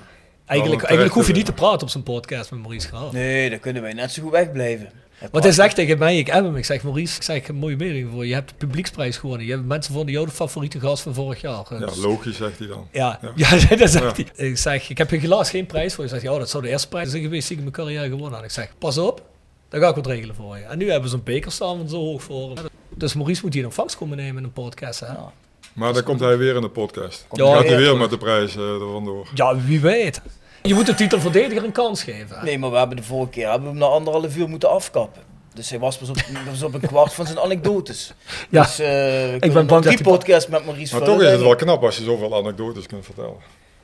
Eigenlijk, 0.46 0.82
eigenlijk 0.82 1.14
hoef 1.14 1.26
je 1.26 1.32
niet 1.32 1.46
te 1.46 1.52
praten 1.52 1.82
op 1.82 1.88
zijn 1.88 2.02
podcast 2.02 2.50
met 2.50 2.60
Maurice 2.60 2.88
Graaf. 2.88 3.12
Nee, 3.12 3.50
dan 3.50 3.58
kunnen 3.58 3.82
wij 3.82 3.92
net 3.92 4.12
zo 4.12 4.22
goed 4.22 4.30
wegblijven. 4.32 4.90
Want 5.30 5.44
hij 5.44 5.52
zegt 5.52 5.74
tegen 5.74 5.98
mij, 5.98 6.18
ik 6.18 6.26
heb 6.26 6.44
hem, 6.44 6.56
ik 6.56 6.64
zeg 6.64 6.82
Maurice, 6.82 7.16
ik 7.16 7.22
zeg, 7.22 7.36
ik 7.36 7.42
heb 7.46 7.50
een 7.54 7.60
mooie 7.60 7.76
mening 7.76 8.10
voor 8.10 8.22
je. 8.22 8.28
Je 8.28 8.34
hebt 8.34 8.48
de 8.50 8.54
publieksprijs 8.56 9.16
gewonnen. 9.16 9.46
Je 9.46 9.52
hebt 9.52 9.64
mensen 9.64 9.94
vonden 9.94 10.12
jou 10.12 10.26
de 10.26 10.32
favoriete 10.32 10.80
gast 10.80 11.02
van 11.02 11.14
vorig 11.14 11.40
jaar. 11.40 11.64
Ja, 11.70 11.78
Dus- 11.78 11.96
logisch, 11.96 12.36
zegt 12.36 12.58
hij 12.58 12.66
dan. 12.68 12.88
Ja, 12.92 13.18
Ja. 13.22 13.32
ja. 13.68 13.76
dat 13.76 13.90
zegt 13.90 14.16
Ja. 14.16 14.24
hij. 14.36 14.46
Ik 14.48 14.58
zeg, 14.58 14.88
ik 14.90 14.98
heb 14.98 15.10
helaas 15.10 15.50
geen 15.50 15.66
prijs 15.66 15.94
voor 15.94 16.04
je. 16.04 16.10
Hij 16.10 16.20
zegt, 16.20 16.32
ja, 16.32 16.38
dat 16.38 16.50
zou 16.50 16.62
de 16.62 16.68
eerste 16.68 16.88
prijs 16.88 17.10
zijn 17.10 17.22
geweest 17.22 17.48
die 17.48 17.56
ik 17.58 17.64
in 17.64 17.70
mijn 17.72 17.86
carrière 17.86 18.08
gewonnen 18.08 18.32
had. 18.34 18.44
Ik 18.44 18.50
zeg, 18.50 18.72
pas 18.78 18.98
op, 18.98 19.22
dan 19.68 19.80
ga 19.80 19.88
ik 19.88 19.94
wat 19.94 20.06
regelen 20.06 20.34
voor 20.34 20.56
je. 20.58 20.64
En 20.64 20.78
nu 20.78 20.90
hebben 20.90 21.10
ze 21.10 21.16
een 21.16 21.22
beker 21.22 21.52
staan 21.52 21.76
van 21.76 21.88
zo 21.88 21.96
hoog 21.96 22.22
voor 22.22 22.54
hem. 22.56 22.66
Dus 22.94 23.14
Maurice 23.14 23.40
moet 23.44 23.54
hier 23.54 23.64
een 23.64 23.72
vangst 23.72 23.96
komen 23.96 24.16
nemen 24.16 24.36
in 24.38 24.44
een 24.44 24.52
podcast. 24.52 25.00
Hè? 25.00 25.06
Ja. 25.06 25.32
Ja. 25.78 25.84
Maar 25.84 25.92
dan 25.92 26.02
komt 26.02 26.20
hij 26.20 26.38
weer 26.38 26.54
in 26.54 26.60
de 26.60 26.68
podcast. 26.68 27.26
Ja, 27.30 27.36
Dan 27.44 27.52
gaat 27.54 27.62
hij 27.62 27.72
ja. 27.72 27.76
weer 27.78 27.96
met 27.96 28.10
de 28.10 28.18
prijs 28.18 28.56
eh, 28.56 28.62
er 28.62 28.90
vandoor. 28.92 29.28
wie 29.66 29.80
weet. 29.80 30.20
Je 30.62 30.74
moet 30.74 30.86
de 30.86 30.94
titelverdediger 30.94 31.64
een 31.64 31.72
kans 31.72 32.02
geven. 32.02 32.38
hè? 32.38 32.42
Nee, 32.44 32.58
maar 32.58 32.70
we 32.70 32.76
hebben 32.76 32.96
de 32.96 33.02
vorige 33.02 33.30
keer 33.30 33.50
hebben 33.50 33.62
we 33.62 33.68
hem 33.78 33.78
na 33.78 33.86
anderhalf 33.94 34.36
uur 34.36 34.48
moeten 34.48 34.70
afkappen. 34.70 35.22
Dus 35.54 35.70
hij 35.70 35.78
was 35.78 35.96
pas 35.98 36.08
op, 36.08 36.16
was 36.50 36.62
op 36.62 36.74
een 36.74 36.80
kwart 36.80 37.12
van 37.14 37.26
zijn 37.26 37.38
anekdotes. 37.38 38.12
Ja. 38.48 38.62
Dus, 38.62 38.78
eh, 38.78 38.86
we 38.86 39.50
ben 39.52 39.66
bang 39.66 39.84
hij- 39.84 39.96
podcasts 39.96 40.50
met 40.50 40.64
Maurice 40.64 40.96
Maar 40.96 41.04
toch 41.06 41.22
is 41.22 41.30
het 41.30 41.40
wel 41.40 41.52
ik. 41.52 41.58
knap 41.58 41.84
als 41.84 41.96
je 41.96 42.04
zoveel 42.04 42.36
anekdotes 42.36 42.86
kunt 42.86 43.04
vertellen. 43.04 43.36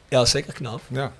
Ja, 0.08 0.24
zeker 0.24 0.52
knap. 0.52 0.80
Ja. 0.88 1.12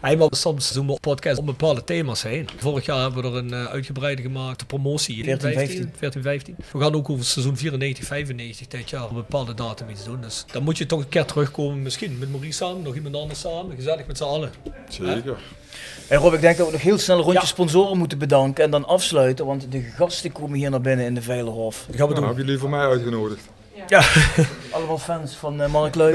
Hey, 0.00 0.16
maar 0.16 0.28
soms 0.30 0.72
doen 0.72 0.86
we 0.86 0.98
podcasts 1.00 1.38
om 1.38 1.46
bepaalde 1.46 1.84
thema's 1.84 2.22
heen. 2.22 2.48
Vorig 2.56 2.84
jaar 2.86 3.00
hebben 3.00 3.22
we 3.22 3.28
er 3.28 3.34
een 3.36 3.52
eh, 3.52 3.64
uitgebreide 3.64 4.22
gemaakt, 4.22 4.58
de 4.58 4.64
promotie. 4.66 5.24
14, 5.24 5.52
15, 5.52 5.92
14, 5.96 6.22
15. 6.22 6.56
We 6.72 6.80
gaan 6.80 6.94
ook 6.94 7.10
over 7.10 7.24
seizoen 7.24 7.56
94, 7.56 8.04
95 8.04 8.66
dit 8.66 8.90
jaar 8.90 9.04
op 9.04 9.10
een 9.10 9.16
bepaalde 9.16 9.54
datum 9.54 9.88
iets 9.90 10.04
doen. 10.04 10.20
Dus 10.20 10.44
dan 10.52 10.62
moet 10.62 10.78
je 10.78 10.86
toch 10.86 11.00
een 11.00 11.08
keer 11.08 11.24
terugkomen, 11.24 11.82
misschien 11.82 12.18
met 12.18 12.30
Maurice 12.30 12.52
samen, 12.52 12.82
nog 12.82 12.94
iemand 12.94 13.16
anders 13.16 13.40
samen. 13.40 13.76
Gezellig 13.76 14.06
met 14.06 14.16
z'n 14.16 14.24
allen. 14.24 14.50
Zeker. 14.88 15.36
En 16.08 16.18
Rob, 16.18 16.34
ik 16.34 16.40
denk 16.40 16.56
dat 16.56 16.66
we 16.66 16.72
nog 16.72 16.82
heel 16.82 16.98
snel 16.98 17.18
een 17.18 17.24
rondje 17.24 17.46
sponsoren 17.46 17.98
moeten 17.98 18.18
bedanken 18.18 18.64
en 18.64 18.70
dan 18.70 18.86
afsluiten, 18.86 19.46
want 19.46 19.72
de 19.72 19.80
gasten 19.80 20.32
komen 20.32 20.58
hier 20.58 20.70
naar 20.70 20.80
binnen 20.80 21.06
in 21.06 21.14
de 21.14 21.22
Veilerhof. 21.22 21.84
Dat 21.86 21.96
gaan 21.96 22.06
we 22.08 22.12
Nou, 22.14 22.26
doen. 22.26 22.36
heb 22.36 22.44
jullie 22.46 22.60
voor 22.60 22.70
mij 22.70 22.80
uitgenodigd? 22.86 23.48
Ja. 23.88 24.02
Allemaal 24.70 24.98
fans 24.98 25.34
van 25.34 25.62
eh, 25.62 25.68
Mark 25.70 25.94
nou, 25.98 26.12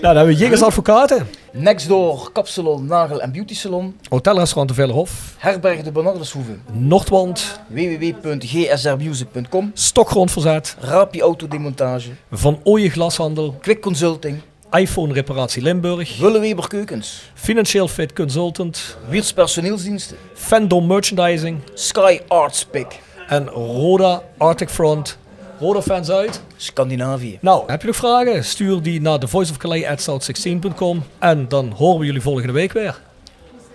dan 0.00 0.16
hebben 0.16 0.26
we 0.26 0.34
Jiggers 0.34 0.62
Advocaten, 0.62 1.28
Nextdoor, 1.52 2.32
Kapsalon, 2.32 2.86
Nagel 2.86 3.20
en 3.20 3.32
Beauty 3.32 3.54
Salon. 3.54 3.98
Hotelrestaurant 4.08 4.68
de 4.68 4.74
Vellerhof, 4.74 5.34
Herberg 5.38 5.82
de 5.82 5.92
Bernardeshoeve. 5.92 6.52
Noordwand, 6.72 7.60
www.gsrbmusic.com. 7.66 9.70
Stokgrondverzet, 9.74 10.76
Rapi 10.80 11.20
Autodemontage. 11.20 12.08
Van 12.30 12.60
Ooyen 12.64 12.90
Glashandel, 12.90 13.56
Quick 13.60 13.80
Consulting. 13.80 14.40
iPhone 14.70 15.12
Reparatie 15.12 15.62
Limburg, 15.62 16.18
Willeweber 16.18 16.68
Keukens. 16.68 17.22
Financieel 17.34 17.88
Fit 17.88 18.12
Consultant, 18.12 18.96
Wiels 19.08 19.32
Personeelsdiensten. 19.32 20.16
Fandom 20.34 20.86
Merchandising 20.86 21.60
Sky 21.74 22.20
Arts 22.28 22.64
Pick. 22.64 23.00
en 23.28 23.48
Roda 23.48 24.22
Arctic 24.38 24.68
Front. 24.68 25.18
Roda 25.60 25.82
fans 25.82 26.10
uit. 26.10 26.42
Scandinavië. 26.56 27.38
Nou, 27.40 27.62
heb 27.66 27.80
je 27.80 27.86
nog 27.86 27.96
vragen? 27.96 28.44
Stuur 28.44 28.82
die 28.82 29.00
naar 29.00 29.18
thevoiceofcalais@south16.com 29.18 31.02
en 31.18 31.48
dan 31.48 31.72
horen 31.76 31.98
we 32.00 32.06
jullie 32.06 32.20
volgende 32.20 32.52
week 32.52 32.72
weer. 32.72 33.00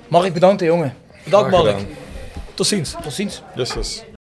Mark, 0.07 0.33
bedankt 0.33 0.61
hè, 0.61 0.67
jongen. 0.67 0.93
Bedankt 1.23 1.51
Mark. 1.51 1.77
Tot 2.53 2.67
ziens. 2.67 2.95
Tot 3.03 3.13
ziens. 3.13 3.41
Yes, 3.55 3.73
yes. 3.73 4.14